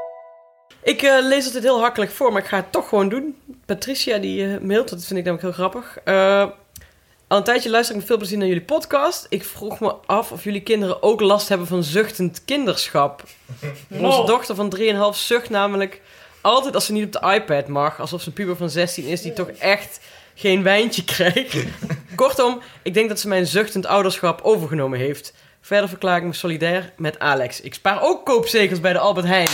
Ik 0.83 1.03
eh, 1.03 1.19
lees 1.21 1.53
het 1.53 1.63
heel 1.63 1.81
hakkelijk 1.81 2.11
voor, 2.11 2.33
maar 2.33 2.43
ik 2.43 2.49
ga 2.49 2.57
het 2.57 2.73
toch 2.73 2.89
gewoon 2.89 3.09
doen. 3.09 3.37
Patricia 3.67 4.19
die 4.19 4.55
eh, 4.55 4.61
mailt, 4.61 4.89
dat 4.89 5.05
vind 5.05 5.19
ik 5.19 5.25
namelijk 5.25 5.43
heel 5.43 5.53
grappig. 5.53 5.99
Eh, 6.05 6.47
al 7.29 7.37
een 7.37 7.45
tijdje 7.45 7.71
luister 7.71 7.95
ik 7.95 8.01
met 8.01 8.09
veel 8.09 8.19
plezier 8.19 8.39
naar 8.39 8.47
jullie 8.47 8.63
podcast. 8.63 9.27
Ik 9.29 9.45
vroeg 9.45 9.81
me 9.81 9.95
af 10.07 10.33
of 10.33 10.45
jullie 10.45 10.63
kinderen 10.63 11.03
ook 11.03 11.21
last 11.21 11.49
hebben 11.49 11.67
van 11.67 11.85
zuchtend 11.85 12.43
kinderschap. 12.45 13.23
Onze 13.89 14.25
dochter 14.25 14.55
van 14.55 14.77
3,5 14.79 14.85
zucht 15.13 15.51
namelijk 15.51 16.01
altijd 16.41 16.75
als 16.75 16.87
ze 16.87 16.93
niet 16.93 17.05
op 17.05 17.23
de 17.23 17.35
iPad 17.35 17.69
mag. 17.69 18.01
Alsof 18.01 18.21
ze 18.23 18.29
een 18.29 18.35
puber 18.35 18.57
van 18.57 18.71
16 18.71 19.05
is 19.05 19.23
die 19.23 19.33
toch 19.33 19.49
echt 19.49 20.01
geen 20.35 20.63
wijntje 20.63 21.05
krijgt. 21.05 21.57
Kortom, 22.15 22.61
ik 22.83 22.95
denk 22.95 23.09
dat 23.09 23.21
ze 23.21 23.29
mijn 23.29 23.47
zuchtend 23.47 23.87
ouderschap 23.87 24.41
overgenomen 24.43 24.99
heeft. 24.99 25.35
Verder 25.67 25.89
verklaar 25.89 26.17
ik 26.17 26.23
me 26.23 26.33
solidair 26.33 26.93
met 26.97 27.19
Alex. 27.19 27.61
Ik 27.61 27.75
spaar 27.75 28.03
ook 28.03 28.25
koopzegels 28.27 28.81
bij 28.81 28.93
de 28.93 28.99
Albert 28.99 29.27
Heijn. 29.27 29.49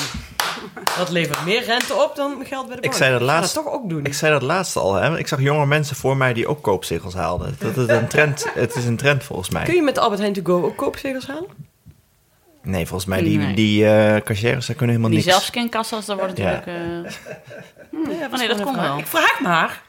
Dat 0.99 1.11
levert 1.11 1.45
meer 1.45 1.65
rente 1.65 1.95
op 1.95 2.17
dan 2.17 2.37
mijn 2.37 2.49
geld 2.49 2.67
bij 2.67 2.77
de 2.77 2.83
bank. 2.83 2.95
zei 2.95 3.11
dat 3.11 3.21
ga 3.21 3.27
laatst- 3.27 3.55
dat 3.55 3.65
toch 3.65 3.73
ook 3.73 3.89
doen. 3.89 4.05
Ik 4.05 4.15
zei 4.15 4.33
dat 4.33 4.43
laatst 4.43 4.77
al, 4.77 4.95
hè? 4.95 5.19
Ik 5.19 5.29
zag 5.29 5.41
jonge 5.41 5.67
mensen 5.67 5.97
voor 5.97 6.17
mij 6.17 6.33
die 6.33 6.47
ook 6.47 6.63
koopzegels 6.63 7.15
haalden. 7.15 7.57
Dat 7.59 7.77
is 7.77 7.87
een 7.89 8.09
trend, 8.09 8.47
het 8.55 8.75
is 8.77 8.85
een 8.85 8.97
trend 8.97 9.25
volgens 9.25 9.49
Kun 9.49 9.61
mij. 9.67 9.75
je 9.75 9.83
met 9.83 9.95
de 9.95 10.01
Albert 10.01 10.21
Heijn 10.21 10.33
To 10.35 10.41
Go 10.45 10.65
ook 10.65 10.77
koopzegels 10.77 11.27
halen? 11.27 11.49
Nee, 12.63 12.87
volgens 12.87 13.09
mij 13.09 13.23
die, 13.23 13.39
Nee. 13.39 13.55
die 13.55 13.87
eh 13.87 14.21
cashiers, 14.23 14.67
daar 14.67 14.77
kunnen 14.77 14.97
helemaal 14.97 15.17
Die 15.17 15.25
niks. 15.25 15.31
zelfscankassa's, 15.31 16.07
daar 16.07 16.17
wordt 16.17 16.37
Ja. 16.39 16.51
natuurlijk... 16.51 16.67
eh, 17.07 17.13
Ja, 18.19 18.27
Oh 18.33 18.39
nee, 18.39 18.49
dat 18.49 18.63
komt 18.63 18.81
wel. 18.81 18.99
Ik 18.99 19.07
vraag 19.07 19.41
maar. 19.41 19.83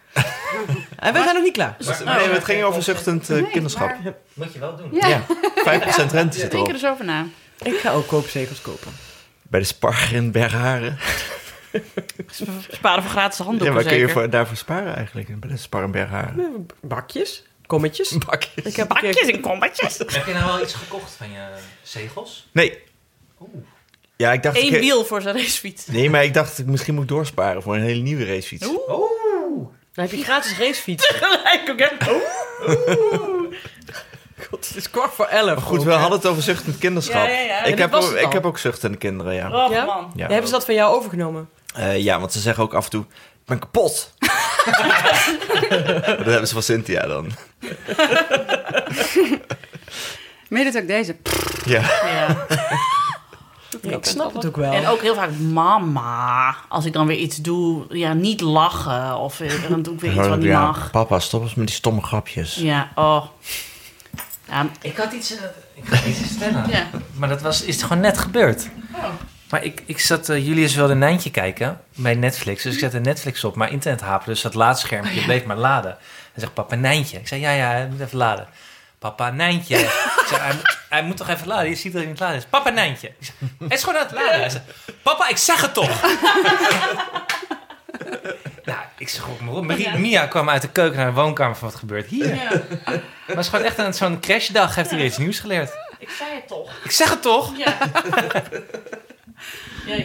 En 0.95 1.14
we 1.14 1.19
zijn 1.23 1.34
nog 1.35 1.44
niet 1.44 1.53
klaar. 1.53 1.76
Nee, 2.06 2.30
het 2.30 2.44
ging 2.44 2.64
over 2.64 2.84
zuchtend 2.84 3.30
eh, 3.30 3.35
Nee, 3.41 3.49
kinderschap. 3.52 3.88
maar- 4.03 4.14
Moet 4.34 4.53
je 4.53 4.60
wel 4.60 4.76
doen. 4.76 4.90
Ja. 4.91 5.07
Ja, 5.07 5.23
5% 6.07 6.11
rente 6.11 6.40
zit 6.40 6.52
Denk 6.52 6.53
erop. 6.53 6.68
er 6.68 6.73
dus 6.73 6.85
over 6.85 7.06
na. 7.06 7.26
Ik 7.64 7.80
ga 7.80 7.91
ook 7.91 8.07
koopzegels 8.07 8.61
kopen. 8.61 8.91
Bij 9.41 9.60
de 9.60 9.65
Spar 9.65 10.10
in 10.14 10.31
Bergharen. 10.31 10.98
Sparen 12.72 13.03
voor 13.03 13.11
gratis 13.11 13.38
Ja, 13.38 13.44
handdoeken 13.44 13.76
waar 13.76 13.84
kun 13.85 13.98
je 13.98 14.10
voor, 14.10 14.30
daarvoor 14.30 14.57
sparen 14.57 14.95
eigenlijk? 14.95 15.40
Bij 15.40 15.49
de 15.49 15.57
Spar 15.57 15.84
in 15.84 15.91
Bergharen. 15.91 16.68
Bakjes, 16.81 17.44
kommetjes. 17.65 18.18
Bakjes. 18.26 18.65
Ik 18.65 18.76
heb 18.76 18.88
Bakjes 18.88 19.27
en 19.30 19.40
kommetjes. 19.40 19.98
Heb 19.98 20.26
je 20.26 20.34
nou 20.34 20.45
wel 20.45 20.61
iets 20.61 20.73
gekocht 20.73 21.11
van 21.11 21.31
je 21.31 21.40
zegels? 21.84 22.48
Nee. 22.52 22.77
Ja, 24.15 24.31
ik 24.34 24.44
dacht... 24.44 24.57
Eén 24.57 24.73
ik- 24.73 24.80
wiel 24.80 25.06
voor 25.06 25.22
zijn 25.22 25.35
racefiets. 25.38 25.85
Nee, 25.88 26.10
maar 26.10 26.23
ik 26.23 26.34
dacht, 26.34 26.60
ik 26.60 26.65
misschien 26.65 26.94
moet 26.94 27.03
ik 27.03 27.10
doorsparen 27.10 27.61
voor 27.61 27.76
een 27.76 27.81
hele 27.81 28.02
nieuwe 28.02 28.26
racefiets. 28.26 28.68
Oeh. 28.68 29.11
Dan 29.94 30.06
heb 30.06 30.14
je 30.14 30.24
gratis 30.24 30.57
racefiets. 30.57 31.07
Gelijk 31.07 31.70
ook, 31.70 31.80
hè? 31.80 31.88
God, 34.49 34.68
het 34.68 34.76
is 34.76 34.90
kwart 34.90 35.14
voor 35.14 35.26
elf. 35.26 35.45
Maar 35.45 35.57
goed, 35.61 35.80
ook, 35.80 35.86
we 35.86 35.91
hè? 35.91 35.98
hadden 35.98 36.18
het 36.18 36.28
over 36.28 36.44
zuchtend 36.44 36.78
kinderschap. 36.78 37.28
Ja, 37.28 37.34
ja, 37.34 37.40
ja. 37.40 37.64
Ik, 37.64 37.78
heb 37.78 37.94
ook, 37.94 38.11
ik 38.11 38.32
heb 38.34 38.45
ook 38.45 38.57
zuchtende 38.57 38.98
kinderen, 38.98 39.34
ja. 39.34 39.65
Oh, 39.65 39.72
Ja? 39.72 39.86
man. 39.86 40.11
ja. 40.15 40.28
Hebben 40.28 40.48
ze 40.48 40.53
dat 40.53 40.65
van 40.65 40.74
jou 40.74 40.95
overgenomen? 40.95 41.49
Eh, 41.76 41.98
ja, 41.98 42.20
want 42.20 42.32
ze 42.34 42.40
zeggen 42.40 42.64
ook 42.64 42.74
af 42.74 42.84
en 42.84 42.90
toe, 42.90 43.03
ik 43.03 43.45
ben 43.45 43.60
kapot. 43.60 44.14
dat 46.06 46.26
hebben 46.26 46.48
ze 46.48 46.53
van 46.53 46.64
Cynthia 46.64 47.07
dan. 47.07 47.32
Mede 50.49 50.65
het 50.65 50.78
ook 50.78 50.88
deze. 50.88 51.15
Ja. 51.65 51.82
Ja. 52.06 52.45
Ja, 53.81 53.91
ik 53.91 54.05
snap 54.05 54.33
het 54.33 54.45
ook 54.45 54.55
wel. 54.55 54.71
En 54.71 54.87
ook 54.87 55.01
heel 55.01 55.15
vaak 55.15 55.29
mama. 55.39 56.55
Als 56.69 56.85
ik 56.85 56.93
dan 56.93 57.07
weer 57.07 57.17
iets 57.17 57.37
doe, 57.37 57.85
ja, 57.89 58.13
niet 58.13 58.41
lachen. 58.41 59.17
Of 59.17 59.39
eh, 59.39 59.69
dan 59.69 59.81
doe 59.81 59.93
ik 59.93 59.99
weer 59.99 60.13
iets 60.17 60.27
wat 60.27 60.37
niet 60.37 60.47
Ja, 60.47 60.65
mag. 60.65 60.91
Papa, 60.91 61.19
stop 61.19 61.41
eens 61.41 61.55
met 61.55 61.67
die 61.67 61.75
stomme 61.75 62.01
grapjes. 62.01 62.55
Ja, 62.55 62.91
oh. 62.95 63.25
Ja, 64.47 64.67
Ik 64.81 64.97
had 64.97 65.13
iets, 65.13 65.35
eh, 65.35 65.43
ik 65.73 65.87
had 65.87 66.05
iets 66.05 66.17
te 66.17 66.25
vertellen. 66.25 66.69
ja. 66.77 66.87
Maar 67.13 67.29
dat 67.29 67.41
was, 67.41 67.63
is 67.63 67.81
gewoon 67.81 68.01
net 68.01 68.17
gebeurd. 68.17 68.69
Maar 69.49 69.63
ik, 69.63 69.83
ik 69.85 69.99
zat 69.99 70.29
uh, 70.29 70.47
Julius 70.47 70.75
wel 70.75 70.91
een 70.91 70.97
Nijntje 70.97 71.31
kijken 71.31 71.81
bij 71.95 72.15
Netflix. 72.15 72.63
Dus 72.63 72.73
ik 72.73 72.79
zette 72.79 72.99
Netflix 72.99 73.43
op, 73.43 73.55
maar 73.55 73.71
internet 73.71 74.01
haperde. 74.01 74.31
Dus 74.31 74.41
dat 74.41 74.53
laadschermpje 74.53 75.23
bleef 75.23 75.45
maar 75.45 75.57
laden. 75.57 75.91
Hij 76.31 76.41
zegt, 76.41 76.53
papa, 76.53 76.75
Nijntje. 76.75 77.17
Ik 77.17 77.27
zei, 77.27 77.41
ja, 77.41 77.51
ja, 77.51 77.67
hij 77.67 77.87
moet 77.87 77.99
even 77.99 78.17
laden. 78.17 78.47
Papa, 79.03 79.30
Nijntje. 79.30 79.77
ik 79.77 80.23
zei, 80.27 80.41
hij, 80.41 80.53
moet- 80.53 80.77
hij 80.89 81.03
moet 81.03 81.17
toch 81.17 81.30
even 81.30 81.47
laden? 81.47 81.69
Je 81.69 81.75
ziet 81.75 81.91
dat 81.91 82.01
hij 82.01 82.09
niet 82.11 82.19
laden 82.19 82.38
is. 82.38 82.45
Papa, 82.45 82.69
Nijntje. 82.69 83.11
Zei, 83.19 83.51
hij 83.59 83.67
is 83.77 83.84
gewoon 83.84 83.99
aan 83.99 84.05
het 84.05 84.15
laden. 84.15 84.39
Hij 84.39 84.49
zei, 84.49 84.63
papa, 85.01 85.27
ik 85.30 85.38
zeg 85.38 85.61
het 85.61 85.73
toch. 85.73 86.01
nou, 88.65 88.80
ik 88.97 89.09
schrok 89.09 89.41
me 89.41 89.51
op. 89.51 89.65
Marie- 89.65 89.97
Mia 89.97 90.25
kwam 90.27 90.49
uit 90.49 90.61
de 90.61 90.69
keuken 90.69 90.97
naar 90.97 91.05
de 91.07 91.13
woonkamer 91.13 91.55
van 91.55 91.69
wat 91.69 91.80
gebeurt 91.80 92.07
hier. 92.09 92.35
ja. 92.35 92.49
Maar 92.85 93.01
het 93.25 93.38
is 93.38 93.47
gewoon 93.47 93.65
echt 93.65 93.77
een, 93.77 93.93
zo'n 93.93 94.19
crashdag. 94.19 94.75
Heeft 94.75 94.89
hij 94.89 94.97
weer 94.97 95.07
iets 95.07 95.17
nieuws 95.17 95.39
geleerd. 95.39 95.71
Ik 95.99 96.09
zei 96.09 96.30
het 96.34 96.47
toch. 96.47 96.71
Ik 96.84 96.91
zeg 96.91 97.09
het 97.09 97.21
toch? 97.21 97.57
Ja. 97.57 97.77
ja. 99.85 100.03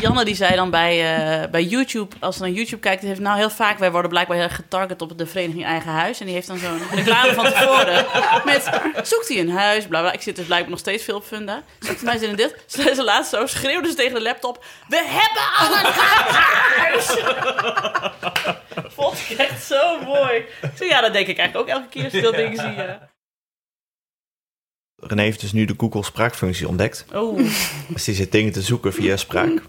Janne 0.00 0.24
die 0.24 0.34
zei 0.34 0.54
dan 0.54 0.70
bij, 0.70 1.16
eh, 1.42 1.50
bij 1.50 1.62
YouTube, 1.62 2.16
als 2.20 2.36
ze 2.36 2.42
naar 2.42 2.50
YouTube 2.50 2.80
kijkt, 2.80 3.02
heeft 3.02 3.20
nou 3.20 3.38
heel 3.38 3.50
vaak, 3.50 3.78
wij 3.78 3.90
worden 3.90 4.10
blijkbaar 4.10 4.36
heel 4.36 4.46
erg 4.46 4.56
getarget 4.56 5.02
op 5.02 5.18
de 5.18 5.26
vereniging 5.26 5.64
Eigen 5.64 5.90
Huis. 5.90 6.20
En 6.20 6.26
die 6.26 6.34
heeft 6.34 6.46
dan 6.46 6.58
zo'n 6.58 6.80
reclame 6.94 7.32
van 7.34 7.44
tevoren 7.44 8.06
met, 8.44 8.80
zoekt 9.02 9.28
hij 9.28 9.38
een 9.38 9.50
huis, 9.50 9.86
bla 9.86 10.00
bla. 10.00 10.12
Ik 10.12 10.22
zit 10.22 10.36
dus 10.36 10.46
blijkbaar 10.46 10.70
nog 10.70 10.78
steeds 10.78 11.04
veel 11.04 11.16
op 11.16 11.24
Funda. 11.24 11.62
Zoekt 11.78 12.00
hij 12.00 12.04
mij 12.04 12.18
zin 12.18 12.28
in 12.28 12.36
dit. 12.36 12.56
Zei 12.66 12.94
ze 12.94 13.04
laatst 13.04 13.30
zo, 13.30 13.46
schreeuwde 13.46 13.88
ze 13.88 13.94
tegen 13.94 14.14
de 14.14 14.22
laptop, 14.22 14.64
we 14.88 15.02
hebben 15.06 15.42
al 15.58 15.78
een 15.78 15.92
huis! 15.92 17.06
Vond 18.96 19.18
ik 19.28 19.36
echt 19.38 19.64
zo 19.64 20.00
mooi. 20.04 20.36
Ik 20.36 20.70
zei, 20.74 20.88
ja, 20.88 21.00
dat 21.00 21.12
denk 21.12 21.26
ik 21.26 21.38
eigenlijk 21.38 21.68
ook 21.70 21.76
elke 21.76 21.88
keer 21.88 22.04
als 22.04 22.12
ik 22.12 22.22
dat 22.22 22.34
ding 22.34 22.60
zie. 22.60 22.72
Ja. 22.72 23.10
René 24.96 25.22
heeft 25.22 25.40
dus 25.40 25.52
nu 25.52 25.64
de 25.64 25.74
Google 25.76 26.04
spraakfunctie 26.04 26.68
ontdekt. 26.68 27.04
Oh, 27.12 27.38
Dus 27.88 28.04
die 28.04 28.14
zit 28.14 28.32
dingen 28.32 28.52
te 28.52 28.62
zoeken 28.62 28.92
via 28.92 29.16
spraak. 29.16 29.62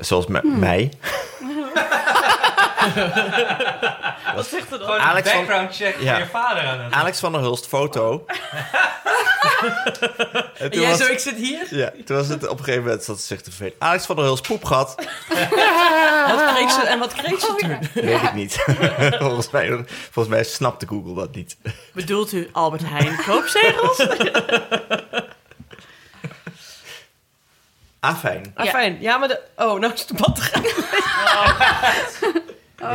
Zoals 0.00 0.26
me- 0.26 0.40
mij. 0.44 0.92
wat 4.34 4.46
zegt 4.46 4.72
er 4.72 4.78
dan? 4.78 4.86
Gewoon 4.86 4.98
Alex 5.00 5.28
een 5.28 5.34
van- 5.36 5.46
background 5.46 5.76
check 5.76 5.96
Ja. 6.00 6.12
voor 6.12 6.22
je 6.24 6.30
vader 6.30 6.62
aan 6.66 6.80
het 6.80 6.92
Alex 6.92 7.20
van 7.20 7.32
der 7.32 7.40
Hulst, 7.40 7.66
foto. 7.66 8.24
en 8.26 8.36
En 10.58 10.70
toen 10.70 10.80
jij 10.80 10.90
was, 10.90 10.98
zo, 10.98 11.06
ik 11.12 11.18
zit 11.18 11.36
hier. 11.36 11.66
ja, 11.70 11.90
toen 12.04 12.16
was 12.16 12.28
het 12.28 12.48
op 12.48 12.58
een 12.58 12.64
gegeven 12.64 12.82
moment 12.84 13.04
zat 13.04 13.20
ze 13.20 13.26
zich 13.26 13.40
te 13.40 13.50
vervelen. 13.50 13.74
Alex 13.78 14.06
van 14.06 14.16
der 14.16 14.24
Hulst, 14.24 14.46
poepgat. 14.46 14.94
Wat 16.30 16.44
kreeg 16.54 16.70
ze, 16.70 16.80
en 16.86 16.98
wat 16.98 17.12
kreeg 17.12 17.40
ze 17.40 17.54
toen? 17.56 17.78
Weet 18.04 18.22
ik 18.22 18.32
niet. 18.34 18.64
volgens, 19.18 19.50
mij, 19.50 19.84
volgens 20.10 20.34
mij 20.34 20.44
snapte 20.44 20.86
Google 20.86 21.14
dat 21.14 21.34
niet. 21.34 21.56
Bedoelt 21.92 22.32
u 22.32 22.48
Albert 22.52 22.82
Heijn 22.86 23.16
koopzegels? 23.26 24.06
Ah, 28.00 28.16
fijn. 28.16 28.52
Ah, 28.54 29.00
Ja. 29.00 29.18
maar 29.18 29.28
de... 29.28 29.40
Oh, 29.56 29.80
nou 29.80 29.92
is 29.92 30.06
de 30.06 30.14
batterij. 30.14 30.60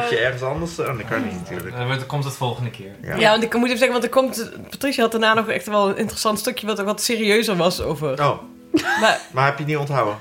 Moet 0.02 0.10
je 0.10 0.18
ergens 0.18 0.42
anders... 0.42 0.80
Oh, 0.80 0.86
dat 0.98 1.06
kan 1.10 1.24
niet 1.24 1.34
natuurlijk. 1.40 1.76
Dan 1.78 1.86
wordt- 1.86 2.06
komt 2.06 2.24
het 2.24 2.34
volgende 2.36 2.70
keer. 2.72 2.92
Ja. 3.02 3.16
Ja, 3.16 3.30
want 3.30 3.44
ik 3.44 3.54
moet 3.54 3.66
even 3.66 3.78
zeggen, 3.78 3.92
want 4.00 4.04
er 4.04 4.10
komt... 4.20 4.52
Patricia 4.70 5.02
had 5.02 5.12
daarna 5.12 5.34
nog 5.34 5.48
echt 5.48 5.66
wel 5.68 5.90
een 5.90 5.98
interessant 5.98 6.40
stukje 6.40 6.68
wat 6.68 6.80
wat 6.80 7.02
serieuzer 7.02 7.56
was 7.56 7.82
over... 7.82 8.24
Oh, 8.24 8.40
Maar 9.00 9.20
maar 9.32 9.46
heb 9.46 9.54
je 9.54 9.60
het 9.64 9.68
niet 9.68 9.78
onthouden? 9.78 10.18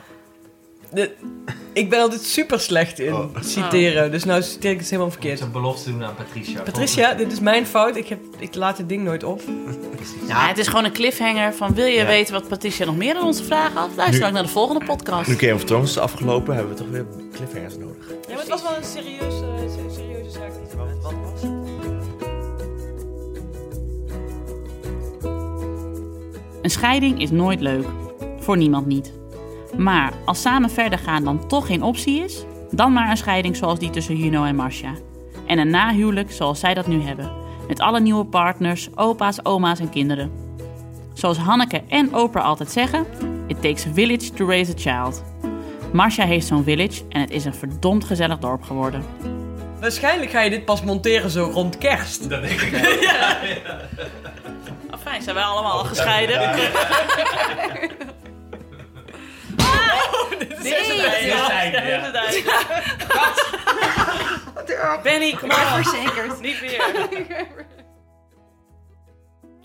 de, 0.90 1.14
ik 1.74 1.90
ben 1.90 2.00
altijd 2.00 2.22
super 2.22 2.60
slecht 2.60 2.98
in 2.98 3.14
Oh. 3.14 3.24
citeren, 3.40 4.10
dus 4.10 4.24
nou 4.24 4.42
citeer 4.42 4.70
ik 4.70 4.78
het 4.78 4.90
helemaal 4.90 5.10
verkeerd. 5.10 5.38
moet 5.38 5.46
een 5.46 5.52
belofte 5.52 5.90
doen 5.90 6.04
aan 6.04 6.14
Patricia. 6.14 6.62
Patricia, 6.62 7.14
dit 7.14 7.32
is 7.32 7.40
mijn 7.40 7.66
fout. 7.66 7.96
Ik, 7.96 8.08
heb, 8.08 8.18
ik 8.38 8.54
laat 8.54 8.76
dit 8.76 8.88
ding 8.88 9.02
nooit 9.04 9.24
op. 9.24 9.40
Ja, 10.28 10.48
het 10.48 10.58
is 10.58 10.66
gewoon 10.68 10.84
een 10.84 10.92
cliffhanger 10.92 11.54
van 11.54 11.74
wil 11.74 11.86
je 11.86 11.92
Ja. 11.98 12.06
weten 12.06 12.34
wat 12.34 12.48
Patricia 12.48 12.84
nog 12.86 12.96
meer 12.96 13.16
aan 13.16 13.24
onze 13.24 13.44
vragen 13.44 13.76
had? 13.76 13.90
Luister 13.96 14.18
Nu- 14.18 14.24
dan 14.24 14.32
naar 14.32 14.42
de 14.42 14.48
volgende 14.48 14.84
podcast. 14.84 15.28
Nu 15.28 15.34
Game 15.36 15.54
of 15.54 15.64
Thrones 15.64 15.90
is 15.90 15.98
afgelopen, 15.98 16.54
hebben 16.54 16.72
we 16.74 16.78
toch 16.78 16.90
weer 16.90 17.06
cliffhangers 17.32 17.76
nodig. 17.76 18.08
Ja, 18.08 18.14
maar 18.28 18.38
het 18.38 18.48
was 18.48 18.62
wel 18.62 18.76
een 18.76 18.84
serieuze, 18.84 19.44
serieuze 19.94 20.30
zaak. 20.30 20.52
Wat 21.02 21.12
was 21.32 21.42
het? 21.42 21.50
Een 26.62 26.70
scheiding 26.70 27.20
is 27.22 27.30
nooit 27.30 27.60
leuk. 27.60 27.84
Voor 28.38 28.56
niemand 28.56 28.86
niet. 28.86 29.12
Maar 29.76 30.12
als 30.24 30.40
samen 30.40 30.70
verder 30.70 30.98
gaan 30.98 31.24
dan 31.24 31.46
toch 31.48 31.66
geen 31.66 31.82
optie 31.82 32.24
is, 32.24 32.44
dan 32.70 32.92
maar 32.92 33.10
een 33.10 33.16
scheiding 33.16 33.56
zoals 33.56 33.78
die 33.78 33.90
tussen 33.90 34.16
Juno 34.16 34.44
en 34.44 34.56
Marcia. 34.56 34.92
En 35.46 35.58
een 35.58 35.70
nahuwelijk 35.70 36.32
zoals 36.32 36.60
zij 36.60 36.74
dat 36.74 36.86
nu 36.86 37.02
hebben. 37.02 37.32
Met 37.68 37.80
alle 37.80 38.00
nieuwe 38.00 38.24
partners, 38.24 38.88
opa's, 38.94 39.38
oma's 39.42 39.80
en 39.80 39.90
kinderen. 39.90 40.30
Zoals 41.12 41.36
Hanneke 41.38 41.82
en 41.88 42.14
Oprah 42.14 42.44
altijd 42.44 42.70
zeggen: 42.70 43.06
It 43.46 43.62
takes 43.62 43.86
a 43.86 43.92
village 43.92 44.30
to 44.32 44.46
raise 44.46 44.72
a 44.72 44.74
child. 44.76 45.22
Marcia 45.92 46.24
heeft 46.24 46.46
zo'n 46.46 46.64
village 46.64 47.02
en 47.08 47.20
het 47.20 47.30
is 47.30 47.44
een 47.44 47.54
verdomd 47.54 48.04
gezellig 48.04 48.38
dorp 48.38 48.62
geworden. 48.62 49.04
Waarschijnlijk 49.80 50.30
ga 50.30 50.40
je 50.40 50.50
dit 50.50 50.64
pas 50.64 50.82
monteren 50.82 51.30
zo 51.30 51.50
rond 51.52 51.78
kerst. 51.78 52.30
Dat 52.30 52.42
denk 52.42 52.60
ik. 52.60 52.72
Oh, 54.90 55.00
fijn, 55.00 55.22
zijn 55.22 55.34
wij 55.34 55.44
allemaal 55.44 55.72
al 55.72 55.84
gescheiden? 55.84 56.40
ja. 56.40 56.56
Ja, 56.56 56.66
dit 60.38 60.64
is 60.64 60.88
het 60.88 61.48
einde. 61.50 62.12
Benny, 65.02 65.36
kom 65.40 65.48
maar. 65.48 65.82
Verzekerd. 65.82 66.40
Niet 66.40 66.60
weer. 66.60 67.46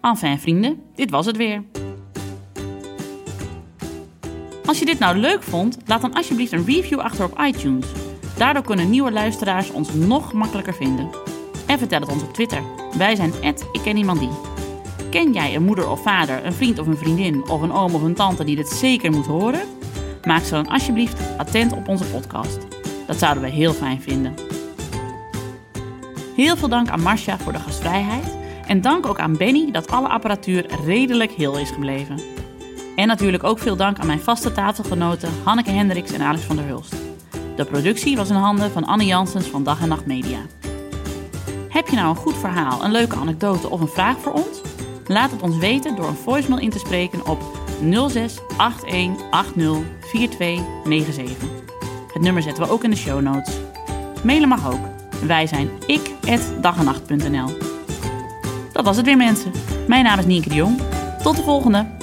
Enfin 0.01 0.39
vrienden, 0.45 0.83
dit 0.95 1.09
was 1.09 1.25
het 1.25 1.37
weer. 1.37 1.63
Als 4.65 4.79
je 4.79 4.85
dit 4.85 4.99
nou 4.99 5.17
leuk 5.17 5.43
vond, 5.43 5.77
laat 5.85 6.01
dan 6.01 6.13
alsjeblieft 6.13 6.51
een 6.51 6.65
review 6.65 6.99
achter 6.99 7.25
op 7.25 7.39
iTunes. 7.39 7.85
Daardoor 8.37 8.63
kunnen 8.63 8.89
nieuwe 8.89 9.11
luisteraars 9.11 9.71
ons 9.71 9.93
nog 9.93 10.33
makkelijker 10.33 10.73
vinden. 10.73 11.09
En 11.67 11.77
vertel 11.77 11.99
het 11.99 12.09
ons 12.09 12.23
op 12.23 12.33
Twitter. 12.33 12.61
Wij 12.97 13.15
zijn 13.15 13.33
ik 13.71 13.81
ken 13.83 13.97
iemand 13.97 14.19
die. 14.19 14.29
Ken 15.09 15.33
jij 15.33 15.55
een 15.55 15.63
moeder 15.63 15.89
of 15.89 16.01
vader, 16.01 16.45
een 16.45 16.53
vriend 16.53 16.79
of 16.79 16.87
een 16.87 16.97
vriendin 16.97 17.49
of 17.49 17.61
een 17.61 17.71
oom 17.71 17.95
of 17.95 18.01
een 18.01 18.13
tante 18.13 18.43
die 18.43 18.55
dit 18.55 18.69
zeker 18.69 19.11
moet 19.11 19.25
horen? 19.25 19.78
Maak 20.25 20.43
ze 20.43 20.51
dan 20.51 20.67
alsjeblieft 20.67 21.21
attent 21.37 21.73
op 21.73 21.87
onze 21.87 22.05
podcast. 22.05 22.57
Dat 23.07 23.19
zouden 23.19 23.43
we 23.43 23.49
heel 23.49 23.73
fijn 23.73 24.01
vinden. 24.01 24.33
Heel 26.35 26.57
veel 26.57 26.69
dank 26.69 26.89
aan 26.89 27.01
Marcia 27.01 27.37
voor 27.37 27.51
de 27.51 27.59
gastvrijheid. 27.59 28.37
En 28.67 28.81
dank 28.81 29.07
ook 29.07 29.19
aan 29.19 29.37
Benny 29.37 29.71
dat 29.71 29.91
alle 29.91 30.07
apparatuur 30.07 30.65
redelijk 30.85 31.31
heel 31.31 31.57
is 31.57 31.69
gebleven. 31.69 32.19
En 32.95 33.07
natuurlijk 33.07 33.43
ook 33.43 33.59
veel 33.59 33.75
dank 33.75 33.99
aan 33.99 34.07
mijn 34.07 34.19
vaste 34.19 34.51
tafelgenoten 34.51 35.29
Hanneke 35.43 35.71
Hendricks 35.71 36.11
en 36.11 36.21
Alex 36.21 36.43
van 36.43 36.55
der 36.55 36.65
Hulst. 36.65 36.95
De 37.55 37.65
productie 37.65 38.15
was 38.15 38.29
in 38.29 38.35
handen 38.35 38.71
van 38.71 38.85
Anne 38.85 39.05
Janssens 39.05 39.47
van 39.47 39.63
Dag 39.63 39.81
en 39.81 39.87
Nacht 39.87 40.05
Media. 40.05 40.39
Heb 41.69 41.87
je 41.87 41.95
nou 41.95 42.09
een 42.09 42.15
goed 42.15 42.37
verhaal, 42.37 42.83
een 42.83 42.91
leuke 42.91 43.15
anekdote 43.15 43.69
of 43.69 43.81
een 43.81 43.87
vraag 43.87 44.17
voor 44.19 44.33
ons? 44.33 44.61
Laat 45.07 45.31
het 45.31 45.41
ons 45.41 45.57
weten 45.57 45.95
door 45.95 46.07
een 46.07 46.15
voicemail 46.15 46.61
in 46.61 46.69
te 46.69 46.79
spreken 46.79 47.25
op 47.25 47.58
06 47.79 48.37
81 48.57 49.29
80 49.31 49.77
4297. 49.99 51.49
Het 52.13 52.21
nummer 52.21 52.43
zetten 52.43 52.63
we 52.63 52.69
ook 52.69 52.83
in 52.83 52.89
de 52.89 52.95
show 52.95 53.21
notes. 53.21 53.53
Mailen 54.23 54.49
mag 54.49 54.71
ook. 54.71 54.85
Wij 55.25 55.47
zijn 55.47 55.69
ik@dagenacht.nl. 55.85 57.57
Dat 58.71 58.85
was 58.85 58.97
het 58.97 59.05
weer 59.05 59.17
mensen. 59.17 59.51
Mijn 59.87 60.03
naam 60.03 60.19
is 60.19 60.25
Nienke 60.25 60.49
de 60.49 60.55
Jong. 60.55 60.79
Tot 61.23 61.35
de 61.35 61.43
volgende. 61.43 61.98